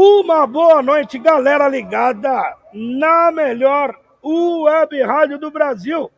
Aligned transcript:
Uma 0.00 0.46
boa 0.46 0.80
noite, 0.80 1.18
galera 1.18 1.66
ligada 1.66 2.56
na 2.72 3.32
melhor 3.32 3.98
web 4.22 5.02
rádio 5.02 5.40
do 5.40 5.50
Brasil. 5.50 6.08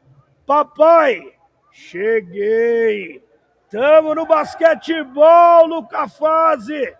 Papai, 0.44 1.32
cheguei. 1.72 3.24
Tamo 3.70 4.14
no 4.14 4.26
basquetebol, 4.26 5.64
Luca 5.64 6.06
Fase. 6.06 6.94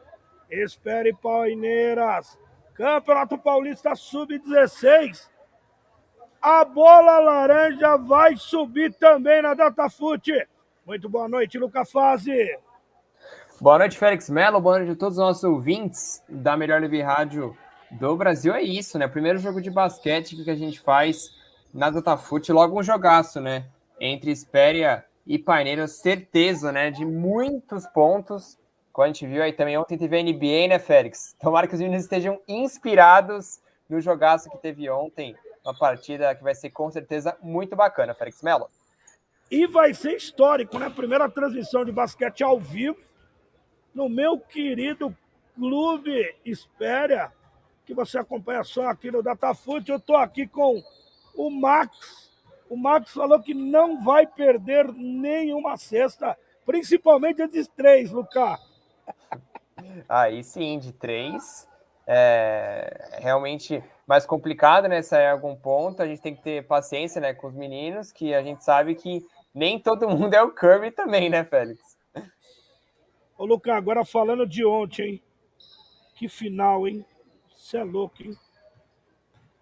Espere 0.51 1.13
Paineiras. 1.13 2.39
Campeonato 2.73 3.37
Paulista 3.37 3.95
Sub-16. 3.95 5.29
A 6.41 6.65
bola 6.65 7.19
laranja 7.19 7.99
vai 7.99 8.39
subir 8.39 8.95
também 8.95 9.43
na 9.43 9.53
Datafute. 9.53 10.49
Muito 10.87 11.11
boa 11.11 11.29
noite, 11.29 11.59
Luca 11.59 11.85
Fase. 11.85 12.59
Boa 13.61 13.79
noite, 13.79 13.99
Félix 13.99 14.31
Melo. 14.31 14.59
Boa 14.59 14.79
noite 14.79 14.93
a 14.93 14.97
todos 14.97 15.19
os 15.19 15.23
nossos 15.23 15.45
ouvintes 15.45 16.25
da 16.27 16.57
Melhor 16.57 16.81
Live 16.81 17.03
Rádio 17.03 17.55
do 17.91 18.17
Brasil. 18.17 18.55
É 18.55 18.63
isso, 18.63 18.99
né? 18.99 19.07
Primeiro 19.07 19.39
jogo 19.39 19.61
de 19.61 19.71
basquete 19.71 20.35
que 20.43 20.51
a 20.51 20.55
gente 20.55 20.81
faz 20.81 21.31
na 21.71 21.91
Datafute. 21.91 22.53
Logo 22.53 22.81
um 22.81 22.83
jogaço, 22.83 23.39
né? 23.39 23.67
Entre 24.01 24.31
Espéria 24.31 25.05
e 25.27 25.39
Paineiras. 25.39 25.97
Certeza, 25.97 26.73
né? 26.73 26.91
De 26.91 27.05
muitos 27.05 27.87
pontos. 27.89 28.59
Como 28.95 29.05
a 29.05 29.09
gente 29.09 29.27
viu 29.27 29.43
aí 29.43 29.53
também 29.53 29.77
ontem 29.77 29.99
teve 29.99 30.19
a 30.19 30.23
NBA, 30.23 30.69
né, 30.69 30.79
Félix? 30.79 31.37
Tomara 31.39 31.67
que 31.69 31.75
os 31.75 31.81
meninos 31.81 32.05
estejam 32.05 32.41
inspirados 32.49 33.61
no 33.91 34.01
jogaço 34.01 34.49
que 34.49 34.57
teve 34.57 34.89
ontem. 34.89 35.37
Uma 35.63 35.77
partida 35.77 36.35
que 36.35 36.43
vai 36.43 36.55
ser 36.55 36.71
com 36.71 36.91
certeza 36.91 37.37
muito 37.43 37.77
bacana, 37.77 38.15
Félix 38.15 38.41
Melo. 38.41 38.71
E 39.51 39.67
vai 39.67 39.93
ser 39.93 40.17
histórico, 40.17 40.79
né? 40.79 40.89
Primeira 40.89 41.29
transmissão 41.29 41.85
de 41.85 41.93
basquete 41.93 42.43
ao 42.43 42.59
vivo 42.59 43.10
no 43.95 44.09
meu 44.09 44.39
querido 44.39 45.17
Clube 45.55 46.35
Espéria, 46.45 47.33
que 47.85 47.95
você 47.95 48.19
acompanha 48.19 48.63
só 48.63 48.87
aqui 48.87 49.11
no 49.11 49.23
Datafute. 49.23 49.91
Eu 49.91 49.97
estou 49.97 50.17
aqui 50.17 50.47
com 50.47 50.83
o 51.35 51.51
Max. 51.51 52.31
O 52.69 52.77
Max 52.77 53.13
falou 53.13 53.41
que 53.41 53.53
não 53.53 54.03
vai 54.03 54.27
perder 54.27 54.93
nenhuma 54.93 55.77
cesta, 55.77 56.39
principalmente 56.65 57.43
a 57.43 57.47
de 57.47 57.69
três, 57.69 58.11
Lucas. 58.11 58.61
Aí 60.09 60.45
sim, 60.45 60.79
de 60.79 60.93
três. 60.93 61.69
É 62.07 63.19
realmente 63.21 63.83
mais 64.07 64.27
complicado, 64.27 64.89
né? 64.89 65.03
Sair 65.03 65.29
algum 65.29 65.55
ponto. 65.55 66.03
A 66.03 66.07
gente 66.07 66.21
tem 66.21 66.35
que 66.35 66.43
ter 66.43 66.67
paciência 66.67 67.21
né, 67.21 67.33
com 67.35 67.47
os 67.47 67.55
meninos, 67.55 68.11
que 68.11 68.35
a 68.35 68.43
gente 68.43 68.65
sabe 68.65 68.95
que 68.95 69.25
nem 69.55 69.79
todo 69.79 70.09
mundo 70.11 70.35
é 70.35 70.43
o 70.43 70.53
Kirby 70.53 70.91
também, 70.91 71.29
né, 71.29 71.45
Félix? 71.45 71.90
Ô, 73.41 73.47
Lucas, 73.47 73.75
agora 73.75 74.05
falando 74.05 74.47
de 74.47 74.67
ontem, 74.67 75.03
hein? 75.03 75.23
Que 76.15 76.29
final, 76.29 76.87
hein? 76.87 77.03
Você 77.57 77.79
é 77.79 77.83
louco, 77.83 78.23
hein? 78.23 78.37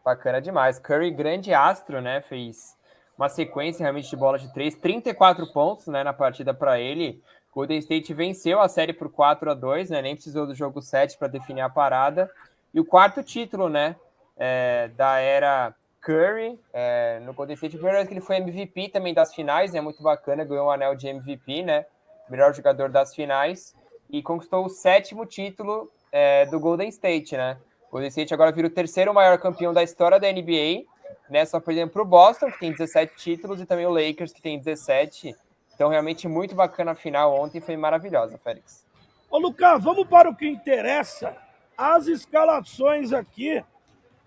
Bacana 0.04 0.40
demais. 0.40 0.80
Curry, 0.80 1.12
grande 1.12 1.54
astro, 1.54 2.00
né? 2.00 2.20
Fez 2.20 2.76
uma 3.16 3.28
sequência 3.28 3.84
realmente 3.84 4.10
de 4.10 4.16
bola 4.16 4.36
de 4.36 4.52
três, 4.52 4.74
34 4.74 5.52
pontos 5.52 5.86
né, 5.86 6.02
na 6.02 6.12
partida 6.12 6.52
para 6.52 6.80
ele. 6.80 7.22
Golden 7.54 7.78
State 7.78 8.12
venceu 8.12 8.60
a 8.60 8.68
série 8.68 8.92
por 8.92 9.12
4 9.12 9.48
a 9.48 9.54
2 9.54 9.90
né? 9.90 10.02
Nem 10.02 10.16
precisou 10.16 10.44
do 10.44 10.56
jogo 10.56 10.82
7 10.82 11.16
para 11.16 11.28
definir 11.28 11.60
a 11.60 11.68
parada. 11.68 12.28
E 12.74 12.80
o 12.80 12.84
quarto 12.84 13.22
título, 13.22 13.68
né? 13.68 13.94
É, 14.36 14.90
da 14.96 15.20
era 15.20 15.72
Curry 16.00 16.58
é, 16.72 17.20
no 17.20 17.32
Golden 17.32 17.54
State. 17.54 17.76
A 17.76 17.78
primeira 17.78 17.98
vez 17.98 18.08
que 18.08 18.14
ele 18.14 18.26
foi 18.26 18.38
MVP 18.38 18.88
também 18.88 19.14
das 19.14 19.32
finais, 19.32 19.72
né? 19.72 19.80
Muito 19.80 20.02
bacana, 20.02 20.44
ganhou 20.44 20.64
o 20.64 20.68
um 20.68 20.72
anel 20.72 20.96
de 20.96 21.06
MVP, 21.06 21.62
né? 21.62 21.86
Melhor 22.30 22.54
jogador 22.54 22.88
das 22.88 23.14
finais, 23.14 23.74
e 24.10 24.22
conquistou 24.22 24.64
o 24.64 24.68
sétimo 24.68 25.26
título 25.26 25.90
é, 26.10 26.46
do 26.46 26.58
Golden 26.58 26.88
State, 26.88 27.36
né? 27.36 27.58
O 27.88 27.92
Golden 27.92 28.08
State 28.08 28.32
agora 28.34 28.52
vira 28.52 28.66
o 28.68 28.70
terceiro 28.70 29.12
maior 29.12 29.38
campeão 29.38 29.72
da 29.72 29.82
história 29.82 30.18
da 30.18 30.30
NBA, 30.30 30.84
né? 31.28 31.44
Só 31.44 31.60
perdendo 31.60 31.90
para 31.90 32.02
o 32.02 32.06
Boston, 32.06 32.50
que 32.50 32.60
tem 32.60 32.72
17 32.72 33.16
títulos, 33.16 33.60
e 33.60 33.66
também 33.66 33.86
o 33.86 33.90
Lakers, 33.90 34.32
que 34.32 34.42
tem 34.42 34.58
17. 34.58 35.36
Então, 35.74 35.88
realmente 35.88 36.26
muito 36.26 36.54
bacana 36.54 36.92
a 36.92 36.94
final 36.94 37.38
ontem, 37.38 37.60
foi 37.60 37.76
maravilhosa, 37.76 38.38
Félix. 38.38 38.84
Ô, 39.30 39.38
Lucas, 39.38 39.82
vamos 39.82 40.08
para 40.08 40.30
o 40.30 40.34
que 40.34 40.48
interessa. 40.48 41.36
As 41.76 42.06
escalações 42.06 43.12
aqui, 43.12 43.62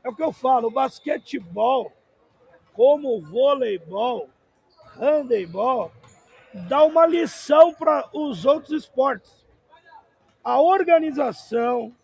é 0.04 0.10
o 0.10 0.16
que 0.16 0.24
eu 0.24 0.32
falo, 0.32 0.68
o 0.68 0.72
basquetebol, 0.72 1.92
como 2.74 3.18
o 3.18 3.22
voleibol, 3.22 4.30
handebol, 4.96 5.92
dá 6.54 6.84
uma 6.84 7.06
lição 7.06 7.74
para 7.74 8.10
os 8.14 8.46
outros 8.46 8.72
esportes. 8.72 9.46
A 10.44 10.60
organização, 10.60 11.96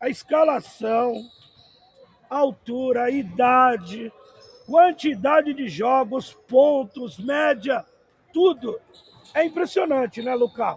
a 0.00 0.08
escalação, 0.08 1.14
a 2.28 2.36
altura, 2.36 3.04
a 3.04 3.10
idade, 3.10 4.12
quantidade 4.66 5.54
de 5.54 5.68
jogos, 5.68 6.32
pontos, 6.46 7.18
média, 7.18 7.84
tudo. 8.32 8.78
É 9.34 9.44
impressionante, 9.44 10.22
né, 10.22 10.34
Lucas? 10.34 10.76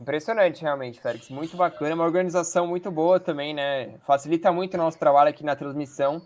Impressionante, 0.00 0.62
realmente, 0.62 1.00
Félix. 1.00 1.28
Muito 1.28 1.56
bacana. 1.56 1.94
Uma 1.94 2.04
organização 2.04 2.66
muito 2.66 2.90
boa 2.90 3.20
também, 3.20 3.52
né? 3.52 3.98
Facilita 4.06 4.50
muito 4.50 4.74
o 4.74 4.78
nosso 4.78 4.98
trabalho 4.98 5.28
aqui 5.28 5.44
na 5.44 5.54
transmissão. 5.54 6.22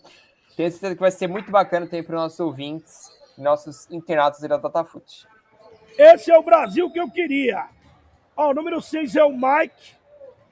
Tenho 0.56 0.70
certeza 0.70 0.94
que 0.94 1.00
vai 1.00 1.10
ser 1.10 1.26
muito 1.26 1.50
bacana 1.50 1.86
também 1.86 2.04
para 2.04 2.14
os 2.14 2.22
nossos 2.22 2.40
ouvintes 2.40 3.10
nossos 3.36 3.90
internatos 3.90 4.40
da 4.40 4.56
Datafute. 4.56 5.26
Esse 5.98 6.30
é 6.30 6.38
o 6.38 6.42
Brasil 6.42 6.90
que 6.90 6.98
eu 6.98 7.10
queria. 7.10 7.68
Ó, 8.36 8.50
o 8.50 8.54
número 8.54 8.80
6 8.80 9.16
é 9.16 9.24
o 9.24 9.30
Mike, 9.30 9.94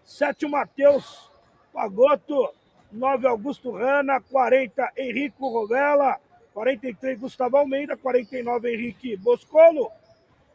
7 0.04 0.46
o 0.46 0.50
Matheus 0.50 1.30
Pagoto, 1.72 2.52
9 2.92 3.26
Augusto 3.26 3.72
Rana, 3.72 4.20
40 4.20 4.92
Henrico 4.96 5.48
Rovella, 5.48 6.20
43 6.52 7.18
Gustavo 7.18 7.56
Almeida, 7.56 7.96
49 7.96 8.72
Henrique 8.72 9.16
Boscolo, 9.16 9.90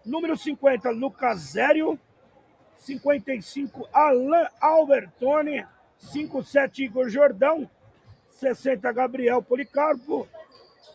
número 0.06 0.38
50 0.38 0.90
Lucas 0.92 1.40
Zério, 1.40 2.00
55 2.78 3.90
Alain 3.92 4.48
Albertoni, 4.62 5.66
57 5.98 6.86
Igor 6.86 7.10
Jordão, 7.10 7.70
60 8.30 8.92
Gabriel 8.92 9.42
Policarpo, 9.42 10.28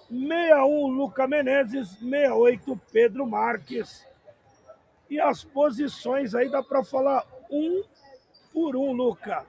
61 0.08 0.86
Luca 0.88 1.26
Menezes, 1.26 1.90
68 1.98 2.80
Pedro 2.92 3.26
Marques. 3.26 4.06
E 5.08 5.20
as 5.20 5.44
posições 5.44 6.34
aí 6.34 6.50
dá 6.50 6.62
para 6.62 6.84
falar 6.84 7.24
um 7.50 7.82
por 8.52 8.76
um, 8.76 8.92
Luca. 8.92 9.44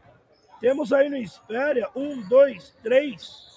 Temos 0.59 0.93
aí 0.93 1.09
no 1.09 1.17
Espéria 1.17 1.89
um, 1.95 2.21
dois, 2.21 2.73
três 2.81 3.51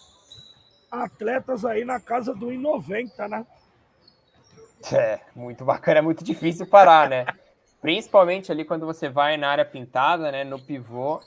atletas 0.90 1.64
aí 1.64 1.84
na 1.84 2.00
casa 2.00 2.34
do 2.34 2.46
1,90, 2.46 3.28
né? 3.28 3.46
É, 4.92 5.20
muito 5.34 5.64
bacana, 5.64 5.98
é 5.98 6.02
muito 6.02 6.24
difícil 6.24 6.66
parar, 6.66 7.08
né? 7.08 7.26
Principalmente 7.80 8.50
ali 8.50 8.64
quando 8.64 8.86
você 8.86 9.08
vai 9.08 9.36
na 9.36 9.48
área 9.48 9.64
pintada, 9.64 10.32
né? 10.32 10.44
No 10.44 10.58
pivô, 10.58 11.20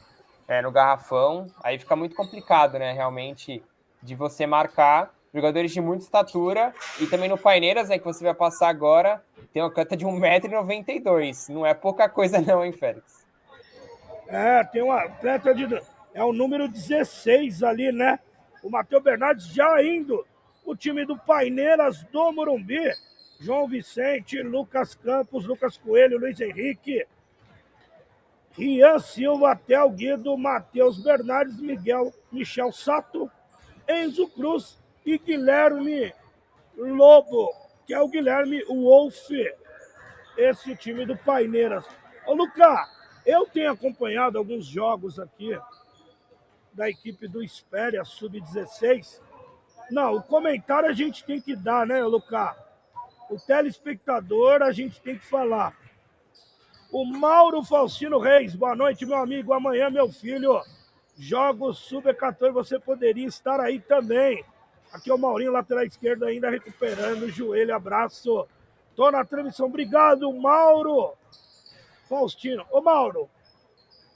é, 0.48 0.62
no 0.62 0.72
garrafão, 0.72 1.48
aí 1.64 1.78
fica 1.80 1.96
muito 1.96 2.16
complicado, 2.16 2.78
né? 2.78 2.92
Realmente 2.92 3.64
de 4.02 4.16
você 4.16 4.46
marcar 4.46 5.14
jogadores 5.34 5.72
de 5.72 5.81
muita 5.81 6.03
estatura, 6.03 6.73
e 7.00 7.07
também 7.07 7.29
no 7.29 7.38
Paineiras, 7.38 7.90
né, 7.90 7.97
que 7.97 8.06
você 8.06 8.23
vai 8.23 8.34
passar 8.34 8.69
agora, 8.69 9.23
tem 9.53 9.62
uma 9.62 9.72
canta 9.72 9.95
de 9.95 10.06
1,92m. 10.06 11.50
Não 11.50 11.66
é 11.66 11.73
pouca 11.73 12.09
coisa 12.09 12.40
não, 12.41 12.63
hein, 12.63 12.72
Félix? 12.72 13.25
É, 14.28 14.63
tem 14.63 14.81
uma 14.81 15.01
atleta 15.01 15.53
de... 15.53 15.81
É 16.13 16.23
o 16.23 16.34
número 16.34 16.67
16 16.67 17.63
ali, 17.63 17.91
né? 17.91 18.20
O 18.64 18.70
Matheus 18.70 19.03
Bernardes 19.03 19.47
já 19.47 19.81
indo. 19.84 20.26
O 20.66 20.76
time 20.76 21.05
do 21.05 21.17
Paineiras 21.17 22.03
do 22.11 22.32
Morumbi. 22.32 22.91
João 23.40 23.67
Vicente, 23.67 24.41
Lucas 24.41 24.96
Campos, 24.96 25.46
Lucas 25.46 25.78
Coelho, 25.78 26.20
Luiz 26.20 26.40
Henrique, 26.41 27.05
Rian 28.52 28.99
Silva, 28.99 29.55
Tel 29.55 29.90
Guido, 29.91 30.37
Matheus 30.37 31.02
Bernardes, 31.02 31.59
Miguel, 31.61 32.14
Michel 32.29 32.72
Sato, 32.73 33.32
Enzo 33.87 34.28
Cruz 34.28 34.78
e 35.14 35.17
Guilherme 35.17 36.14
Lobo, 36.76 37.50
que 37.85 37.94
é 37.94 38.02
o 38.02 38.08
Guilherme 38.08 38.64
Wolf, 38.66 39.29
esse 40.38 40.76
time 40.76 41.06
do 41.06 41.17
Paineiras. 41.17 41.85
Ô, 42.26 42.34
Lucas, 42.34 42.90
eu 43.26 43.46
tenho 43.46 43.72
acompanhado 43.72 44.38
alguns 44.38 44.66
jogos 44.66 45.20
aqui 45.20 45.58
da 46.72 46.90
equipe 46.90 47.28
do 47.28 47.44
Espéria 47.44 48.03
Sub-16. 48.06 49.20
Não, 49.91 50.16
o 50.16 50.23
comentário 50.23 50.88
a 50.88 50.94
gente 50.94 51.26
tem 51.26 51.41
que 51.41 51.56
dar, 51.56 51.85
né, 51.85 52.03
Lucas? 52.03 52.56
O 53.29 53.38
telespectador 53.38 54.61
a 54.61 54.72
gente 54.72 55.02
tem 55.02 55.17
que 55.17 55.26
falar. 55.26 55.76
O 56.91 57.06
Mauro 57.06 57.64
Faustino 57.64 58.17
Reis, 58.20 58.56
boa 58.56 58.76
noite, 58.76 59.06
meu 59.06 59.17
amigo. 59.17 59.53
Amanhã, 59.53 59.90
meu 59.90 60.11
filho, 60.11 60.61
jogos 61.17 61.79
Sub-14, 61.79 62.52
você 62.52 62.79
poderia 62.79 63.28
estar 63.28 63.59
aí 63.59 63.79
também. 63.79 64.44
Aqui 64.91 65.12
é 65.12 65.14
o 65.14 65.18
Maurinho, 65.18 65.52
lateral 65.52 65.84
esquerdo, 65.84 66.26
ainda 66.26 66.50
recuperando 66.50 67.24
o 67.24 67.30
joelho. 67.30 67.76
Abraço. 67.76 68.47
Tô 68.96 69.12
na 69.12 69.24
transmissão. 69.24 69.68
Obrigado, 69.68 70.32
Mauro. 70.34 71.14
Faustino. 72.08 72.66
Ô, 72.72 72.82
Mauro, 72.82 73.30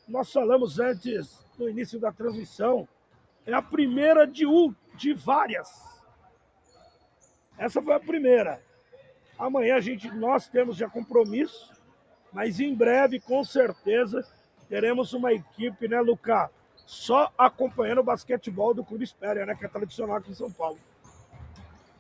nós 0.08 0.32
falamos 0.32 0.80
antes, 0.80 1.46
no 1.58 1.70
início 1.70 2.00
da 2.00 2.12
transmissão, 2.12 2.88
é 3.46 3.54
a 3.54 3.62
primeira 3.62 4.26
de, 4.26 4.46
de 4.96 5.14
várias. 5.14 5.70
Essa 7.58 7.82
foi 7.82 7.94
a 7.94 8.00
primeira. 8.00 8.62
Amanhã 9.38 9.76
a 9.76 9.80
gente, 9.80 10.10
nós 10.10 10.48
temos 10.48 10.76
já 10.76 10.90
compromisso, 10.90 11.72
mas 12.32 12.60
em 12.60 12.74
breve, 12.74 13.20
com 13.20 13.44
certeza, 13.44 14.28
teremos 14.68 15.14
uma 15.14 15.32
equipe, 15.32 15.88
né, 15.88 16.02
Lucas? 16.02 16.50
Só 16.86 17.32
acompanhando 17.38 18.00
o 18.00 18.04
basquetebol 18.04 18.74
do 18.74 18.84
Clube 18.84 19.04
Espéria, 19.04 19.46
né? 19.46 19.56
Que 19.56 19.66
é 19.66 19.68
tradicional 19.68 20.18
aqui 20.18 20.32
em 20.32 20.36
São 20.36 20.52
Paulo. 20.52 20.78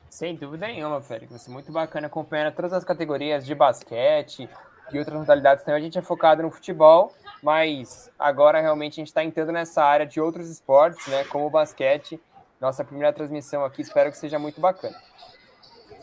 Sem 0.10 0.36
dúvida 0.36 0.68
nenhuma, 0.68 1.02
Félix. 1.02 1.32
Vai 1.32 1.40
ser 1.40 1.50
muito 1.50 1.72
bacana 1.72 2.08
acompanhando 2.08 2.54
todas 2.54 2.72
as 2.74 2.84
categorias 2.84 3.46
de 3.46 3.56
basquete 3.56 4.48
e 4.92 5.00
outras 5.00 5.18
modalidades 5.18 5.64
também. 5.64 5.82
A 5.82 5.84
gente 5.84 5.98
é 5.98 6.02
focado 6.02 6.44
no 6.44 6.52
futebol, 6.52 7.14
mas 7.42 8.12
agora 8.20 8.62
realmente 8.62 8.94
a 8.94 8.96
gente 9.02 9.08
está 9.08 9.24
entrando 9.24 9.52
nessa 9.52 9.84
área 9.84 10.06
de 10.06 10.22
outros 10.22 10.50
esportes, 10.50 11.08
né? 11.08 11.24
Como 11.26 11.48
o 11.48 11.50
basquete. 11.50 12.22
Nossa 12.62 12.84
primeira 12.84 13.12
transmissão 13.12 13.66
aqui, 13.66 13.82
espero 13.82 14.12
que 14.12 14.18
seja 14.18 14.38
muito 14.38 14.62
bacana. 14.62 14.96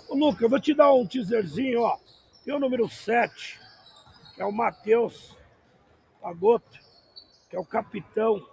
Ô, 0.09 0.15
Luca, 0.17 0.45
eu 0.45 0.49
vou 0.49 0.61
te 0.61 0.75
dar 0.75 0.93
um 0.93 1.07
teaserzinho, 1.07 1.83
ó. 1.83 1.97
Tem 2.45 2.53
o 2.53 2.59
número 2.59 2.89
7, 2.89 3.61
que 4.35 4.43
é 4.43 4.45
o 4.45 4.53
Matheus 4.53 5.37
Pagoto, 6.21 6.79
que 7.49 7.55
é 7.55 7.61
o 7.61 7.65
capitão. 7.65 8.45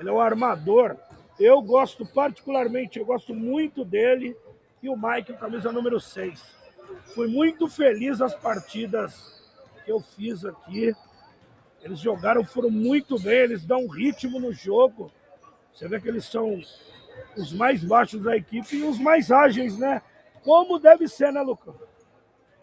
Ele 0.00 0.08
é 0.08 0.12
o 0.12 0.20
armador. 0.20 0.96
Eu 1.38 1.60
gosto 1.60 2.06
particularmente, 2.06 2.98
eu 2.98 3.04
gosto 3.04 3.34
muito 3.34 3.84
dele. 3.84 4.34
E 4.82 4.88
o 4.88 4.96
Mike, 4.96 5.34
camisa 5.34 5.70
número 5.70 6.00
6. 6.00 6.42
Fui 7.14 7.28
muito 7.28 7.68
feliz 7.68 8.20
as 8.22 8.34
partidas 8.34 9.40
que 9.84 9.92
eu 9.92 10.00
fiz 10.00 10.44
aqui. 10.44 10.94
Eles 11.82 11.98
jogaram, 11.98 12.44
foram 12.44 12.70
muito 12.70 13.18
bem, 13.20 13.40
eles 13.40 13.64
dão 13.64 13.86
ritmo 13.86 14.40
no 14.40 14.52
jogo. 14.52 15.12
Você 15.72 15.86
vê 15.86 16.00
que 16.00 16.08
eles 16.08 16.24
são 16.24 16.60
os 17.36 17.52
mais 17.52 17.84
baixos 17.84 18.22
da 18.22 18.36
equipe 18.36 18.76
e 18.76 18.82
os 18.82 18.98
mais 18.98 19.30
ágeis, 19.30 19.78
né? 19.78 20.02
Como 20.42 20.78
deve 20.78 21.08
ser, 21.08 21.32
né, 21.32 21.42
Lucão? 21.42 21.74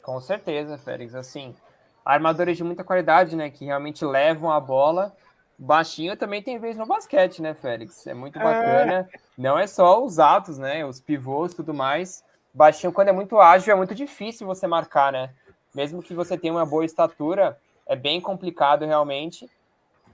Com 0.01 0.19
certeza, 0.19 0.77
Félix. 0.77 1.13
Assim, 1.13 1.55
armadores 2.03 2.57
de 2.57 2.63
muita 2.63 2.83
qualidade, 2.83 3.35
né? 3.35 3.49
Que 3.51 3.65
realmente 3.65 4.03
levam 4.03 4.51
a 4.51 4.59
bola. 4.59 5.15
Baixinho 5.59 6.15
também 6.15 6.41
tem 6.41 6.59
vez 6.59 6.77
no 6.77 6.85
basquete, 6.85 7.41
né, 7.41 7.53
Félix? 7.55 8.05
É 8.05 8.13
muito 8.13 8.37
bacana. 8.37 9.09
É. 9.11 9.19
Não 9.37 9.57
é 9.57 9.65
só 9.65 10.03
os 10.03 10.19
atos, 10.19 10.57
né? 10.57 10.85
Os 10.85 10.99
pivôs 10.99 11.51
e 11.51 11.55
tudo 11.55 11.73
mais. 11.73 12.23
Baixinho, 12.53 12.93
quando 12.93 13.07
é 13.07 13.11
muito 13.11 13.39
ágil, 13.39 13.73
é 13.73 13.75
muito 13.75 13.95
difícil 13.95 14.45
você 14.45 14.67
marcar, 14.67 15.11
né? 15.11 15.31
Mesmo 15.73 16.01
que 16.01 16.13
você 16.13 16.37
tenha 16.37 16.53
uma 16.53 16.65
boa 16.65 16.85
estatura, 16.85 17.57
é 17.85 17.95
bem 17.95 18.21
complicado 18.21 18.85
realmente. 18.85 19.49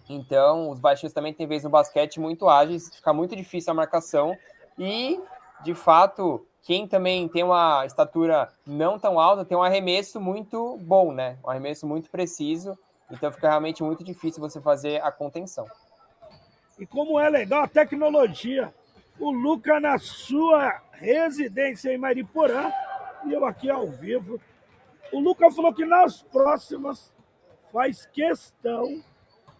Então, 0.09 0.69
os 0.69 0.79
baixinhos 0.79 1.13
também 1.13 1.33
têm 1.33 1.47
vez 1.47 1.63
no 1.63 1.69
basquete 1.69 2.19
muito 2.19 2.47
ágeis, 2.47 2.93
fica 2.93 3.13
muito 3.13 3.35
difícil 3.35 3.71
a 3.71 3.75
marcação. 3.75 4.37
E, 4.77 5.19
de 5.63 5.73
fato, 5.73 6.45
quem 6.61 6.87
também 6.87 7.27
tem 7.27 7.43
uma 7.43 7.85
estatura 7.85 8.49
não 8.65 8.97
tão 8.97 9.19
alta 9.19 9.45
tem 9.45 9.57
um 9.57 9.63
arremesso 9.63 10.19
muito 10.19 10.77
bom, 10.81 11.11
né? 11.11 11.37
Um 11.43 11.49
arremesso 11.49 11.85
muito 11.85 12.09
preciso. 12.09 12.77
Então 13.11 13.31
fica 13.31 13.49
realmente 13.49 13.83
muito 13.83 14.03
difícil 14.03 14.41
você 14.41 14.59
fazer 14.61 15.01
a 15.03 15.11
contenção. 15.11 15.67
E 16.79 16.85
como 16.85 17.19
é 17.19 17.29
legal 17.29 17.63
a 17.63 17.67
tecnologia. 17.67 18.73
O 19.19 19.31
Luca 19.31 19.79
na 19.79 19.99
sua 19.99 20.81
residência 20.93 21.93
em 21.93 21.97
Mariporã 21.97 22.71
e 23.25 23.33
eu 23.33 23.45
aqui 23.45 23.69
ao 23.69 23.87
vivo. 23.87 24.39
O 25.11 25.19
Luca 25.19 25.51
falou 25.51 25.73
que 25.73 25.85
nas 25.85 26.23
próximas 26.23 27.13
faz 27.71 28.05
questão 28.07 29.03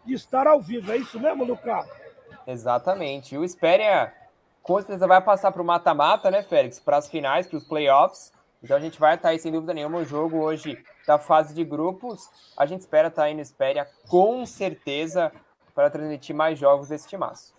de 0.06 0.14
estar 0.14 0.48
ao 0.48 0.60
vivo. 0.60 0.92
É 0.92 0.98
isso 0.98 1.20
mesmo, 1.20 1.44
Luca? 1.44 1.88
Exatamente. 2.48 3.36
E 3.36 3.38
o 3.38 3.44
Espéria 3.44 4.14
com 4.62 4.78
certeza 4.78 5.06
vai 5.06 5.22
passar 5.22 5.52
para 5.52 5.62
o 5.62 5.66
mata-mata, 5.66 6.32
né, 6.32 6.42
Félix? 6.42 6.80
Para 6.80 6.98
as 6.98 7.10
finais, 7.10 7.46
para 7.46 7.58
os 7.58 7.64
playoffs. 7.66 8.32
Então 8.64 8.78
a 8.78 8.80
gente 8.80 9.00
vai 9.00 9.16
estar 9.16 9.30
aí, 9.30 9.40
sem 9.40 9.52
dúvida 9.52 9.74
nenhuma, 9.74 10.00
o 10.00 10.06
jogo 10.06 10.38
hoje 10.38 10.82
da 11.08 11.20
fase 11.20 11.54
de 11.54 11.64
grupos. 11.64 12.30
A 12.58 12.66
gente 12.66 12.82
espera 12.82 13.08
estar 13.08 13.24
aí 13.24 13.34
no 13.34 13.42
Espéria, 13.42 13.88
com 14.08 14.46
certeza, 14.46 15.32
para 15.74 15.90
transmitir 15.90 16.36
mais 16.36 16.58
jogos 16.58 16.90
desse 16.90 17.08
timaço. 17.08 17.56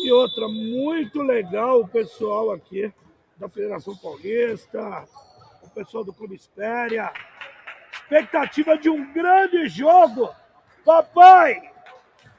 E 0.00 0.12
outra, 0.12 0.46
muito 0.48 1.22
legal 1.22 1.80
o 1.80 1.88
pessoal 1.88 2.52
aqui 2.52 2.92
da 3.36 3.48
Federação 3.48 3.96
Paulista, 3.96 5.04
o 5.62 5.70
pessoal 5.70 6.04
do 6.04 6.12
Clube 6.12 6.34
Espéria. 6.34 7.12
Expectativa 7.92 8.76
de 8.78 8.88
um 8.88 9.12
grande 9.12 9.66
jogo. 9.68 10.30
Papai, 10.84 11.72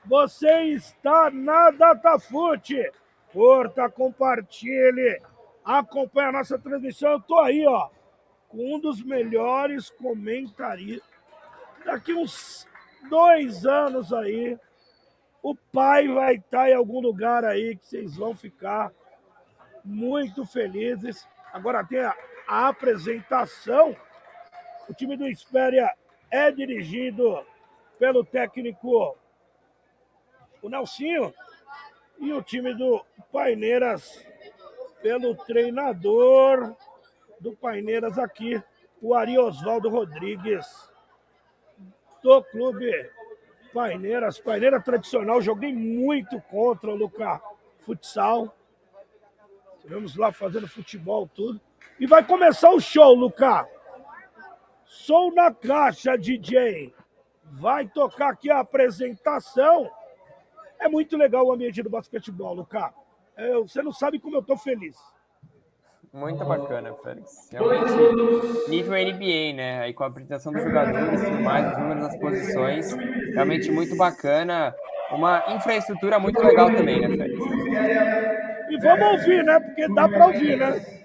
você 0.06 0.62
está 0.64 1.30
na 1.30 1.72
Datafute. 1.72 2.92
Curta, 3.34 3.90
compartilhe, 3.90 5.22
acompanhe 5.66 6.30
a 6.30 6.32
nossa 6.32 6.58
transmissão. 6.58 7.12
Eu 7.12 7.22
tô 7.22 7.38
aí, 7.40 7.68
ó, 7.68 7.90
com 8.48 8.76
um 8.76 8.80
dos 8.80 9.04
melhores 9.04 9.90
comentaristas. 9.90 11.10
Daqui 11.86 12.14
uns 12.14 12.68
dois 13.10 13.66
anos 13.66 14.12
aí, 14.14 14.58
o 15.42 15.56
pai 15.56 16.08
vai 16.08 16.36
estar 16.36 16.70
em 16.70 16.74
algum 16.74 17.00
lugar 17.00 17.46
aí 17.46 17.76
que 17.76 17.86
vocês 17.86 18.16
vão 18.16 18.36
ficar 18.36 18.92
muito 19.84 20.46
felizes. 20.46 21.28
Agora 21.54 21.86
tem 21.86 22.00
a, 22.00 22.16
a 22.48 22.68
apresentação. 22.68 23.96
O 24.90 24.94
time 24.94 25.16
do 25.16 25.28
Espéria 25.28 25.94
é 26.30 26.52
dirigido 26.52 27.46
pelo 27.98 28.24
técnico 28.24 29.18
o 30.62 30.70
Nelsinho 30.70 31.34
e 32.20 32.34
o 32.34 32.42
time 32.42 32.74
do 32.74 33.06
Paineiras 33.32 34.26
pelo 35.02 35.36
treinador 35.36 36.76
do 37.40 37.56
Paineiras 37.56 38.18
aqui, 38.18 38.62
o 39.02 39.14
Ari 39.14 39.38
Osvaldo 39.38 39.90
Rodrigues, 39.90 40.66
do 42.22 42.44
clube 42.44 42.92
Paineiras. 43.74 44.40
Paineira 44.40 44.82
tradicional, 44.82 45.42
joguei 45.42 45.74
muito 45.74 46.42
contra 46.42 46.90
o 46.90 46.96
Luca 46.96 47.42
Futsal. 47.80 48.56
Estivemos 49.78 50.16
lá 50.16 50.32
fazendo 50.32 50.68
futebol, 50.68 51.28
tudo. 51.28 51.62
E 52.00 52.06
vai 52.06 52.26
começar 52.26 52.72
o 52.72 52.80
show, 52.80 53.14
Luca. 53.14 53.68
Sou 54.86 55.34
na 55.34 55.54
caixa, 55.54 56.18
DJ. 56.18 56.94
Vai 57.44 57.88
tocar 57.88 58.30
aqui 58.30 58.52
a 58.52 58.60
apresentação 58.60 59.90
é 60.80 60.88
muito 60.88 61.18
legal 61.18 61.46
o 61.46 61.52
ambiente 61.52 61.82
do 61.82 61.90
basquetebol, 61.90 62.54
Lucas. 62.54 62.92
É, 63.36 63.54
você 63.56 63.82
não 63.82 63.92
sabe 63.92 64.20
como 64.20 64.36
eu 64.36 64.44
tô 64.44 64.58
feliz. 64.58 64.98
Muito 66.14 66.44
bacana, 66.46 66.94
Félix. 67.04 67.50
Realmente, 67.52 68.70
nível 68.70 68.94
NBA, 68.94 69.54
né? 69.56 69.82
Aí 69.82 69.94
com 69.94 70.04
a 70.04 70.08
apresentação 70.08 70.52
dos 70.52 70.64
jogadores, 70.64 71.22
tudo 71.22 71.42
mais, 71.42 71.72
os 71.72 71.78
números 71.78 72.04
das 72.04 72.18
posições. 72.20 72.94
Realmente 73.34 73.72
muito 73.72 73.96
bacana. 73.96 74.74
Uma 75.12 75.44
infraestrutura 75.56 76.20
muito 76.20 76.42
legal 76.42 76.74
também, 76.74 77.00
né, 77.02 77.16
Félix? 77.16 77.46
E 78.70 78.78
vamos 78.80 79.12
ouvir, 79.12 79.44
né? 79.44 79.60
Porque 79.60 79.88
dá 79.94 80.10
para 80.10 80.28
ouvir, 80.28 80.58
né? 80.58 80.98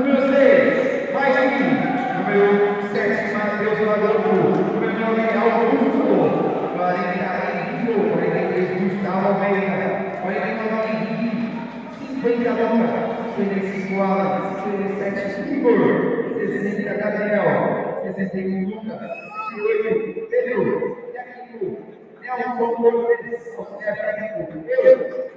Número 0.00 0.32
6, 0.32 1.12
Mike. 1.12 1.60
Número 2.16 2.48
7, 2.90 3.36
Matheus 3.36 3.80
Madoco. 3.86 4.32
Número 4.32 4.92
9, 4.98 5.28
Augusto. 5.36 6.08
40, 6.74 7.28
Henrique. 7.52 8.10
43, 8.10 8.80
Gustavo 8.80 9.26
Almeida. 9.28 9.76
49, 10.22 10.88
Henrique. 10.88 11.52
50, 12.22 12.50
Luca. 12.50 12.88
55, 13.36 14.02
Alan. 14.02 14.40
57, 14.64 15.52
Igor. 15.52 15.80
60, 16.48 16.94
Gabriel. 16.94 17.48
61, 18.16 18.70
Lucas. 18.70 19.04
68, 19.50 20.28
Pedro. 20.30 20.96
Aqui, 21.20 21.76
Nelson 22.22 22.74
Cortes. 22.76 23.42
Auxiliar 23.58 23.96
técnico. 24.14 24.64
Eu. 24.66 25.29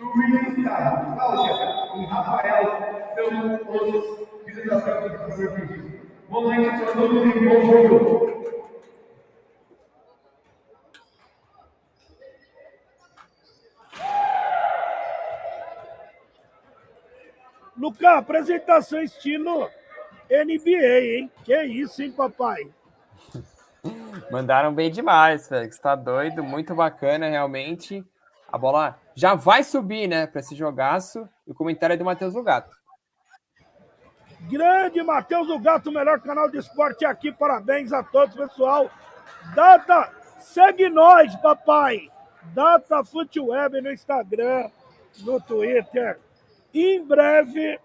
Luiz, 0.00 0.54
Cláudia 0.54 1.52
e 1.94 2.04
Rafael 2.06 3.12
são 3.14 3.26
os 3.76 4.30
Volante 6.28 6.70
para 6.70 6.92
todos 6.92 7.36
em 7.36 7.48
bom 7.48 7.88
jogo. 7.88 8.30
Lucas, 17.76 18.16
apresentação 18.16 19.02
estilo 19.02 19.68
NBA, 20.30 21.00
hein? 21.00 21.30
Que 21.44 21.62
isso, 21.64 22.02
hein, 22.02 22.12
papai? 22.12 22.70
Mandaram 24.30 24.72
bem 24.72 24.90
demais, 24.90 25.48
Félix. 25.48 25.78
Tá 25.78 25.94
doido, 25.94 26.42
muito 26.42 26.74
bacana, 26.74 27.28
realmente. 27.28 28.04
A 28.52 28.58
bola 28.58 28.98
já 29.14 29.34
vai 29.34 29.62
subir, 29.62 30.08
né, 30.08 30.26
para 30.26 30.40
esse 30.40 30.54
jogaço. 30.54 31.28
E 31.46 31.52
o 31.52 31.54
comentário 31.54 31.94
é 31.94 31.96
do 31.96 32.04
Matheus 32.04 32.34
Lugato. 32.34 32.76
Grande 34.50 35.02
Matheus 35.02 35.46
Lugato, 35.46 35.92
melhor 35.92 36.20
canal 36.20 36.50
de 36.50 36.58
esporte 36.58 37.04
aqui. 37.04 37.30
Parabéns 37.30 37.92
a 37.92 38.02
todos, 38.02 38.34
pessoal. 38.34 38.90
Data, 39.54 40.10
segue 40.38 40.88
nós, 40.88 41.34
papai. 41.36 42.10
Data 42.54 43.04
Futeweb 43.04 43.80
no 43.80 43.92
Instagram, 43.92 44.70
no 45.20 45.40
Twitter. 45.40 46.18
Em 46.72 47.04
breve, 47.04 47.78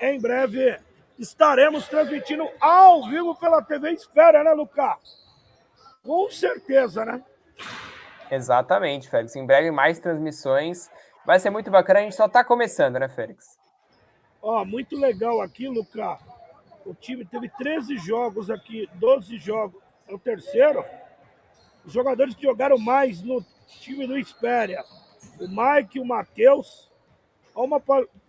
em 0.00 0.20
breve, 0.20 0.78
estaremos 1.18 1.88
transmitindo 1.88 2.48
ao 2.60 3.08
vivo 3.08 3.34
pela 3.34 3.62
TV 3.62 3.90
Espera, 3.92 4.44
né, 4.44 4.52
Lucas? 4.52 5.26
Com 6.04 6.30
certeza, 6.30 7.04
né? 7.04 7.22
Exatamente, 8.30 9.08
Félix. 9.08 9.36
Em 9.36 9.46
breve 9.46 9.70
mais 9.70 9.98
transmissões. 9.98 10.90
Vai 11.24 11.38
ser 11.38 11.50
muito 11.50 11.70
bacana, 11.70 12.00
a 12.00 12.02
gente 12.02 12.14
só 12.14 12.26
está 12.26 12.42
começando, 12.42 12.98
né, 12.98 13.08
Félix? 13.08 13.58
Ó, 14.40 14.64
muito 14.64 14.96
legal 14.96 15.40
aqui, 15.40 15.68
Lucas. 15.68 16.18
O 16.86 16.94
time 16.94 17.24
teve 17.24 17.48
13 17.50 17.98
jogos 17.98 18.50
aqui, 18.50 18.88
12 18.94 19.36
jogos. 19.38 19.82
É 20.06 20.14
o 20.14 20.18
terceiro. 20.18 20.84
Os 21.84 21.92
jogadores 21.92 22.34
que 22.34 22.42
jogaram 22.42 22.78
mais 22.78 23.20
no 23.20 23.44
time 23.80 24.06
do 24.06 24.16
Espéria. 24.16 24.82
O 25.38 25.48
Mike 25.48 26.00
o 26.00 26.04
Matheus. 26.04 26.90
Olha 27.54 27.66
uma 27.66 27.82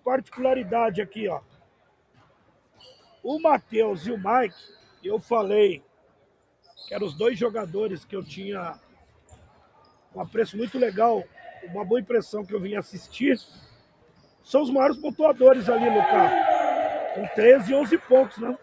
particularidade 0.03 1.01
aqui, 1.01 1.27
ó. 1.27 1.39
O 3.23 3.39
Matheus 3.39 4.07
e 4.07 4.11
o 4.11 4.17
Mike, 4.17 4.55
eu 5.03 5.19
falei 5.19 5.83
que 6.87 6.93
eram 6.93 7.05
os 7.05 7.13
dois 7.17 7.37
jogadores 7.37 8.03
que 8.03 8.15
eu 8.15 8.23
tinha 8.23 8.79
um 10.15 10.21
apreço 10.21 10.57
muito 10.57 10.77
legal, 10.77 11.23
uma 11.71 11.85
boa 11.85 11.99
impressão 11.99 12.45
que 12.45 12.53
eu 12.53 12.59
vim 12.59 12.75
assistir, 12.75 13.37
são 14.43 14.61
os 14.61 14.71
maiores 14.71 14.97
pontuadores 14.97 15.69
ali, 15.69 15.89
Lucas. 15.89 16.31
Com 17.13 17.27
13 17.35 17.71
e 17.71 17.75
11 17.75 17.97
pontos, 17.99 18.37
né? 18.37 18.57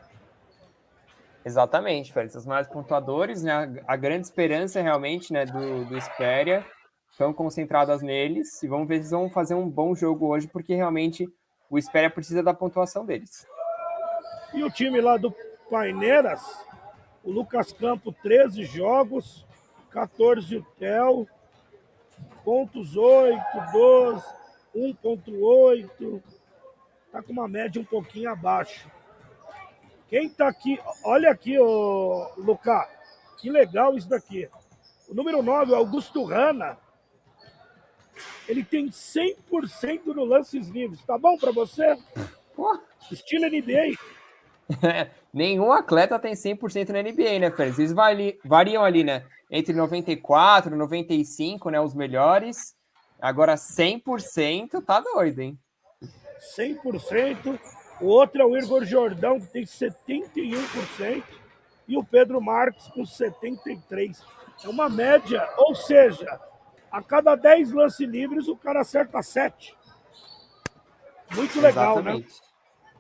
Exatamente, 1.44 2.12
Félix. 2.12 2.34
Os 2.34 2.46
maiores 2.46 2.68
pontuadores, 2.68 3.42
né? 3.42 3.82
A 3.86 3.94
grande 3.96 4.26
esperança 4.26 4.82
realmente 4.82 5.32
né, 5.32 5.44
do, 5.44 5.84
do 5.84 5.96
Espéria 5.96 6.64
estão 7.10 7.32
concentradas 7.32 8.02
neles 8.02 8.62
e 8.62 8.68
vamos 8.68 8.88
ver 8.88 8.96
se 8.96 9.00
eles 9.02 9.10
vão 9.10 9.30
fazer 9.30 9.54
um 9.54 9.68
bom 9.68 9.94
jogo 9.94 10.26
hoje, 10.26 10.48
porque 10.48 10.74
realmente 10.74 11.26
o 11.70 11.78
Espéria 11.78 12.10
precisa 12.10 12.42
da 12.42 12.52
pontuação 12.52 13.06
deles. 13.06 13.46
E 14.52 14.62
o 14.62 14.70
time 14.70 15.00
lá 15.00 15.16
do 15.16 15.34
Paineiras, 15.70 16.42
o 17.22 17.30
Lucas 17.30 17.72
Campo, 17.72 18.12
13 18.22 18.64
jogos, 18.64 19.46
14 19.90 20.56
o 20.56 20.62
Theo, 20.78 21.28
pontos 22.46 22.96
8, 22.96 23.42
12, 23.72 24.24
1.8. 24.72 26.22
Tá 27.10 27.20
com 27.20 27.32
uma 27.32 27.48
média 27.48 27.82
um 27.82 27.84
pouquinho 27.84 28.30
abaixo. 28.30 28.88
Quem 30.08 30.28
tá 30.28 30.46
aqui, 30.46 30.78
olha 31.02 31.32
aqui, 31.32 31.58
ô, 31.58 32.30
Lucas, 32.36 32.86
que 33.38 33.50
legal 33.50 33.96
isso 33.96 34.08
daqui. 34.08 34.48
O 35.08 35.14
número 35.14 35.42
9, 35.42 35.74
Augusto 35.74 36.22
Rana, 36.22 36.78
ele 38.48 38.62
tem 38.62 38.90
100% 38.90 40.06
no 40.14 40.24
lances 40.24 40.68
livres. 40.68 41.04
Tá 41.04 41.18
bom 41.18 41.36
para 41.36 41.50
você? 41.50 41.98
Estilo 43.10 43.46
NBA. 43.46 43.98
Nenhum 45.32 45.72
atleta 45.72 46.18
tem 46.18 46.32
100% 46.32 46.90
na 46.90 47.02
NBA, 47.02 47.38
né, 47.38 47.50
Félix? 47.50 47.78
Eles 47.78 47.94
variam 48.44 48.84
ali, 48.84 49.04
né? 49.04 49.24
Entre 49.50 49.74
94 49.74 50.74
e 50.74 50.78
95, 50.78 51.70
né? 51.70 51.80
Os 51.80 51.94
melhores. 51.94 52.74
Agora 53.20 53.54
100% 53.54 54.84
tá 54.84 55.00
doido, 55.00 55.40
hein? 55.40 55.58
100%. 56.58 57.58
O 58.00 58.06
outro 58.06 58.42
é 58.42 58.44
o 58.44 58.56
Igor 58.56 58.84
Jordão, 58.84 59.40
que 59.40 59.46
tem 59.46 59.64
71%. 59.64 61.22
E 61.88 61.96
o 61.96 62.04
Pedro 62.04 62.40
Marques 62.40 62.88
com 62.88 63.02
73%. 63.02 64.16
É 64.64 64.68
uma 64.68 64.88
média, 64.88 65.48
ou 65.58 65.74
seja, 65.74 66.40
a 66.90 67.02
cada 67.02 67.34
10 67.34 67.72
lances 67.72 68.08
livres 68.08 68.48
o 68.48 68.56
cara 68.56 68.80
acerta 68.80 69.22
7. 69.22 69.76
Muito 71.34 71.60
legal, 71.60 72.02
né? 72.02 72.12
Exatamente. 72.12 72.40
né? 72.40 72.45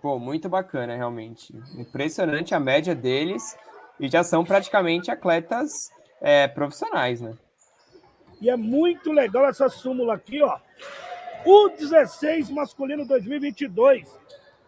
Pô, 0.00 0.18
muito 0.18 0.48
bacana, 0.48 0.94
realmente. 0.94 1.54
Impressionante 1.76 2.54
a 2.54 2.60
média 2.60 2.94
deles 2.94 3.56
e 3.98 4.08
já 4.08 4.22
são 4.22 4.44
praticamente 4.44 5.10
atletas 5.10 5.90
é, 6.20 6.46
profissionais, 6.46 7.20
né? 7.20 7.34
E 8.40 8.50
é 8.50 8.56
muito 8.56 9.10
legal 9.12 9.46
essa 9.46 9.68
súmula 9.68 10.14
aqui, 10.14 10.42
ó. 10.42 10.58
O 11.44 11.68
16 11.70 12.50
masculino 12.50 13.06
2022. 13.06 14.08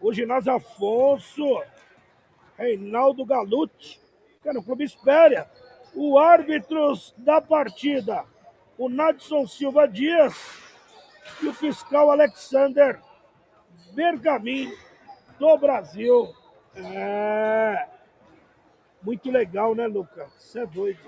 O 0.00 0.12
ginásio 0.12 0.54
Afonso 0.54 1.62
Reinaldo 2.56 3.24
Galute, 3.24 4.00
que 4.42 4.48
é 4.48 4.52
no 4.52 4.62
Clube 4.62 4.84
Espéria. 4.84 5.48
O 5.94 6.18
árbitros 6.18 7.14
da 7.18 7.40
partida, 7.40 8.24
o 8.78 8.88
Nadson 8.88 9.46
Silva 9.46 9.86
Dias 9.86 10.34
e 11.42 11.48
o 11.48 11.54
fiscal 11.54 12.10
Alexander 12.10 13.00
Bergamin 13.92 14.72
do 15.38 15.56
Brasil. 15.58 16.34
É. 16.74 17.86
Muito 19.02 19.30
legal, 19.30 19.74
né, 19.74 19.86
Lucas? 19.86 20.32
Você 20.38 20.60
é 20.60 20.66
doido. 20.66 21.00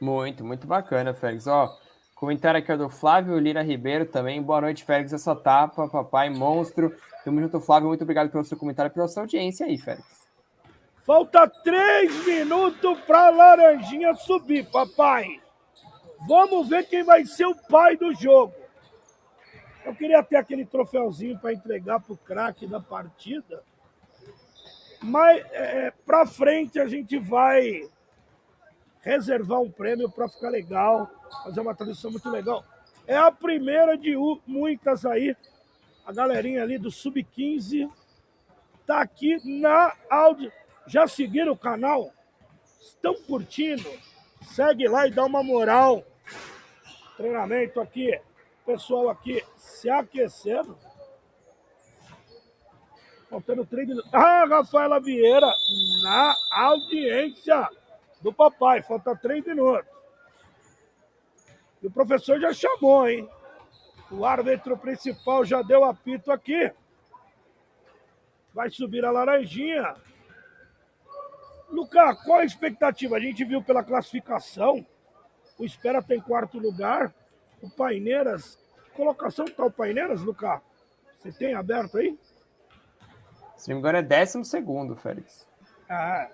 Muito, 0.00 0.44
muito 0.44 0.66
bacana, 0.66 1.12
Félix. 1.12 1.46
Ó, 1.46 1.76
comentário 2.14 2.58
aqui 2.58 2.72
é 2.72 2.76
do 2.76 2.88
Flávio 2.88 3.38
Lira 3.38 3.62
Ribeiro 3.62 4.06
também. 4.06 4.42
Boa 4.42 4.60
noite, 4.60 4.84
Félix. 4.84 5.12
Essa 5.12 5.34
tapa, 5.34 5.88
papai, 5.88 6.30
monstro. 6.30 6.94
Tamo 7.24 7.40
junto, 7.40 7.60
Flávio. 7.60 7.88
Muito 7.88 8.02
obrigado 8.02 8.30
pelo 8.30 8.44
seu 8.44 8.56
comentário 8.56 8.90
e 8.90 8.94
pela 8.94 9.08
sua 9.08 9.24
audiência 9.24 9.66
aí, 9.66 9.76
Félix. 9.76 10.26
Falta 11.04 11.48
três 11.48 12.26
minutos 12.26 13.00
para 13.00 13.30
Laranjinha 13.30 14.14
subir, 14.14 14.70
papai. 14.70 15.40
Vamos 16.28 16.68
ver 16.68 16.86
quem 16.86 17.02
vai 17.02 17.24
ser 17.24 17.46
o 17.46 17.54
pai 17.54 17.96
do 17.96 18.14
jogo. 18.14 18.52
Eu 19.88 19.94
queria 19.94 20.22
ter 20.22 20.36
aquele 20.36 20.66
troféuzinho 20.66 21.38
para 21.38 21.54
entregar 21.54 21.98
para 21.98 22.12
o 22.12 22.18
craque 22.18 22.66
da 22.66 22.78
partida. 22.78 23.64
Mas 25.00 25.38
é, 25.50 25.86
é 25.86 25.90
para 26.04 26.26
frente 26.26 26.78
a 26.78 26.86
gente 26.86 27.18
vai 27.18 27.88
reservar 29.00 29.62
um 29.62 29.70
prêmio 29.70 30.10
para 30.10 30.28
ficar 30.28 30.50
legal, 30.50 31.10
fazer 31.42 31.60
uma 31.60 31.74
tradição 31.74 32.10
muito 32.10 32.28
legal. 32.28 32.62
É 33.06 33.16
a 33.16 33.32
primeira 33.32 33.96
de 33.96 34.14
muitas 34.46 35.06
aí. 35.06 35.34
A 36.04 36.12
galerinha 36.12 36.62
ali 36.62 36.76
do 36.76 36.90
Sub-15 36.90 37.90
tá 38.86 39.00
aqui 39.00 39.38
na 39.42 39.94
áudio. 40.10 40.52
Já 40.86 41.08
seguiram 41.08 41.52
o 41.52 41.58
canal? 41.58 42.12
Estão 42.78 43.14
curtindo? 43.22 43.90
Segue 44.42 44.86
lá 44.86 45.06
e 45.06 45.10
dá 45.10 45.24
uma 45.24 45.42
moral. 45.42 46.04
Treinamento 47.16 47.80
aqui 47.80 48.20
pessoal 48.68 49.08
aqui 49.08 49.42
se 49.56 49.88
aquecendo. 49.88 50.76
Faltando 53.30 53.64
três 53.64 53.88
minutos. 53.88 54.12
Ah, 54.12 54.44
Rafaela 54.46 55.00
Vieira 55.00 55.50
na 56.02 56.34
audiência 56.52 57.66
do 58.20 58.30
papai. 58.30 58.82
Falta 58.82 59.16
três 59.16 59.42
minutos. 59.42 59.90
E 61.82 61.86
o 61.86 61.90
professor 61.90 62.38
já 62.38 62.52
chamou, 62.52 63.08
hein? 63.08 63.26
O 64.10 64.24
árbitro 64.26 64.76
principal 64.76 65.46
já 65.46 65.62
deu 65.62 65.84
apito 65.84 66.30
aqui. 66.30 66.70
Vai 68.52 68.68
subir 68.68 69.02
a 69.02 69.10
laranjinha. 69.10 69.94
Lucas, 71.70 72.22
qual 72.22 72.40
a 72.40 72.44
expectativa? 72.44 73.16
A 73.16 73.20
gente 73.20 73.44
viu 73.44 73.62
pela 73.62 73.84
classificação. 73.84 74.86
O 75.58 75.64
Espera 75.64 76.02
tem 76.02 76.20
quarto 76.20 76.58
lugar 76.58 77.14
o 77.62 77.70
Paineiras. 77.70 78.58
Colocação 78.94 79.44
que 79.44 79.52
tá 79.52 79.64
o 79.64 79.70
Paineiras, 79.70 80.22
Lucas? 80.22 80.60
Você 81.18 81.32
tem 81.32 81.54
aberto 81.54 81.98
aí? 81.98 82.18
Se 83.56 83.68
não 83.68 83.76
me 83.76 83.80
engano, 83.80 83.98
é 83.98 84.02
décimo 84.02 84.44
segundo, 84.44 84.94
Félix. 84.96 85.46
Ah. 85.88 86.28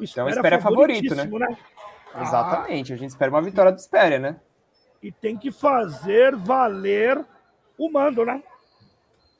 Então, 0.00 0.28
espera 0.28 0.56
é 0.56 0.60
favorito, 0.60 1.14
né? 1.14 1.24
né? 1.24 1.56
Exatamente. 2.20 2.92
Ah. 2.92 2.96
A 2.96 2.98
gente 2.98 3.10
espera 3.10 3.30
uma 3.30 3.42
vitória 3.42 3.72
do 3.72 3.78
Espera, 3.78 4.18
né? 4.18 4.40
E 5.02 5.10
tem 5.10 5.36
que 5.36 5.50
fazer 5.50 6.36
valer 6.36 7.24
o 7.76 7.90
mando, 7.90 8.24
né? 8.24 8.42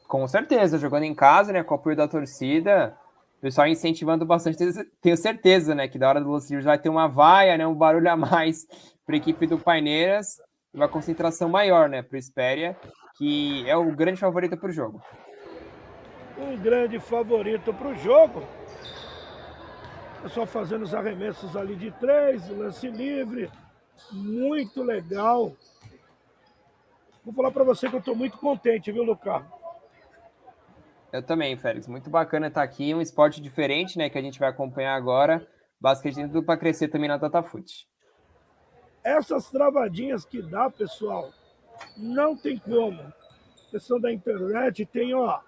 Com 0.09 0.27
certeza, 0.27 0.79
jogando 0.79 1.05
em 1.05 1.15
casa, 1.15 1.53
né, 1.53 1.63
com 1.63 1.75
o 1.75 1.79
apoio 1.79 1.97
da 1.97 2.07
torcida, 2.09 2.95
o 3.39 3.41
pessoal 3.41 3.67
incentivando 3.69 4.27
bastante. 4.27 4.59
Tenho 5.01 5.17
certeza, 5.17 5.75
né, 5.75 5.89
que 5.89 5.99
da 5.99 6.09
hora 6.09 6.21
do 6.21 6.29
Los 6.29 6.47
Angeles 6.47 6.65
vai 6.65 6.79
ter 6.79 6.89
uma 6.89 7.07
vaia, 7.07 7.57
né, 7.57 7.67
um 7.67 7.75
barulho 7.75 8.11
a 8.11 8.17
mais 8.17 8.67
para 9.04 9.14
a 9.14 9.18
equipe 9.18 9.47
do 9.47 9.59
Paineiras, 9.59 10.40
uma 10.73 10.88
concentração 10.88 11.49
maior, 11.49 11.88
né, 11.88 12.02
para 12.02 12.16
o 12.16 12.18
Espéria, 12.18 12.76
que 13.16 13.68
é 13.68 13.76
o 13.76 13.94
grande 13.94 14.21
favorito 14.21 14.56
para 14.56 14.71
o 14.71 14.73
jogo. 14.73 15.02
Um 16.38 16.56
grande 16.56 16.99
favorito 16.99 17.73
para 17.75 17.88
o 17.88 17.94
jogo. 17.97 18.42
Só 20.28 20.47
fazendo 20.47 20.82
os 20.82 20.94
arremessos 20.94 21.56
ali 21.56 21.75
de 21.75 21.90
três, 21.92 22.49
lance 22.49 22.88
livre, 22.88 23.50
muito 24.12 24.82
legal. 24.82 25.52
Vou 27.25 27.35
falar 27.35 27.50
para 27.50 27.64
você 27.64 27.88
que 27.88 27.94
eu 27.94 28.00
estou 28.00 28.16
muito 28.16 28.38
contente, 28.38 28.90
viu, 28.90 29.02
Lucas? 29.02 29.42
Eu 31.12 31.23
também, 31.23 31.56
Félix. 31.56 31.87
Muito 31.87 32.09
bacana 32.09 32.47
estar 32.47 32.62
aqui. 32.62 32.94
Um 32.94 33.00
esporte 33.00 33.40
diferente, 33.40 33.99
né, 33.99 34.09
que 34.09 34.18
a 34.18 34.23
gente 34.23 34.38
vai 34.38 34.49
acompanhar 34.49 34.94
agora. 34.94 35.47
Basquete 35.80 36.14
tudo 36.28 36.42
para 36.42 36.59
crescer 36.59 36.88
também 36.88 37.09
na 37.09 37.16
DataFoot. 37.16 37.87
Essas 39.04 39.50
travadinhas 39.50 40.25
que 40.25 40.40
dá, 40.40 40.71
pessoal, 40.71 41.30
não 41.97 42.37
tem 42.37 42.59
como. 42.59 43.12
Questão 43.71 44.00
da 44.00 44.12
internet 44.12 44.85
tem, 44.87 45.14
ó, 45.14 45.40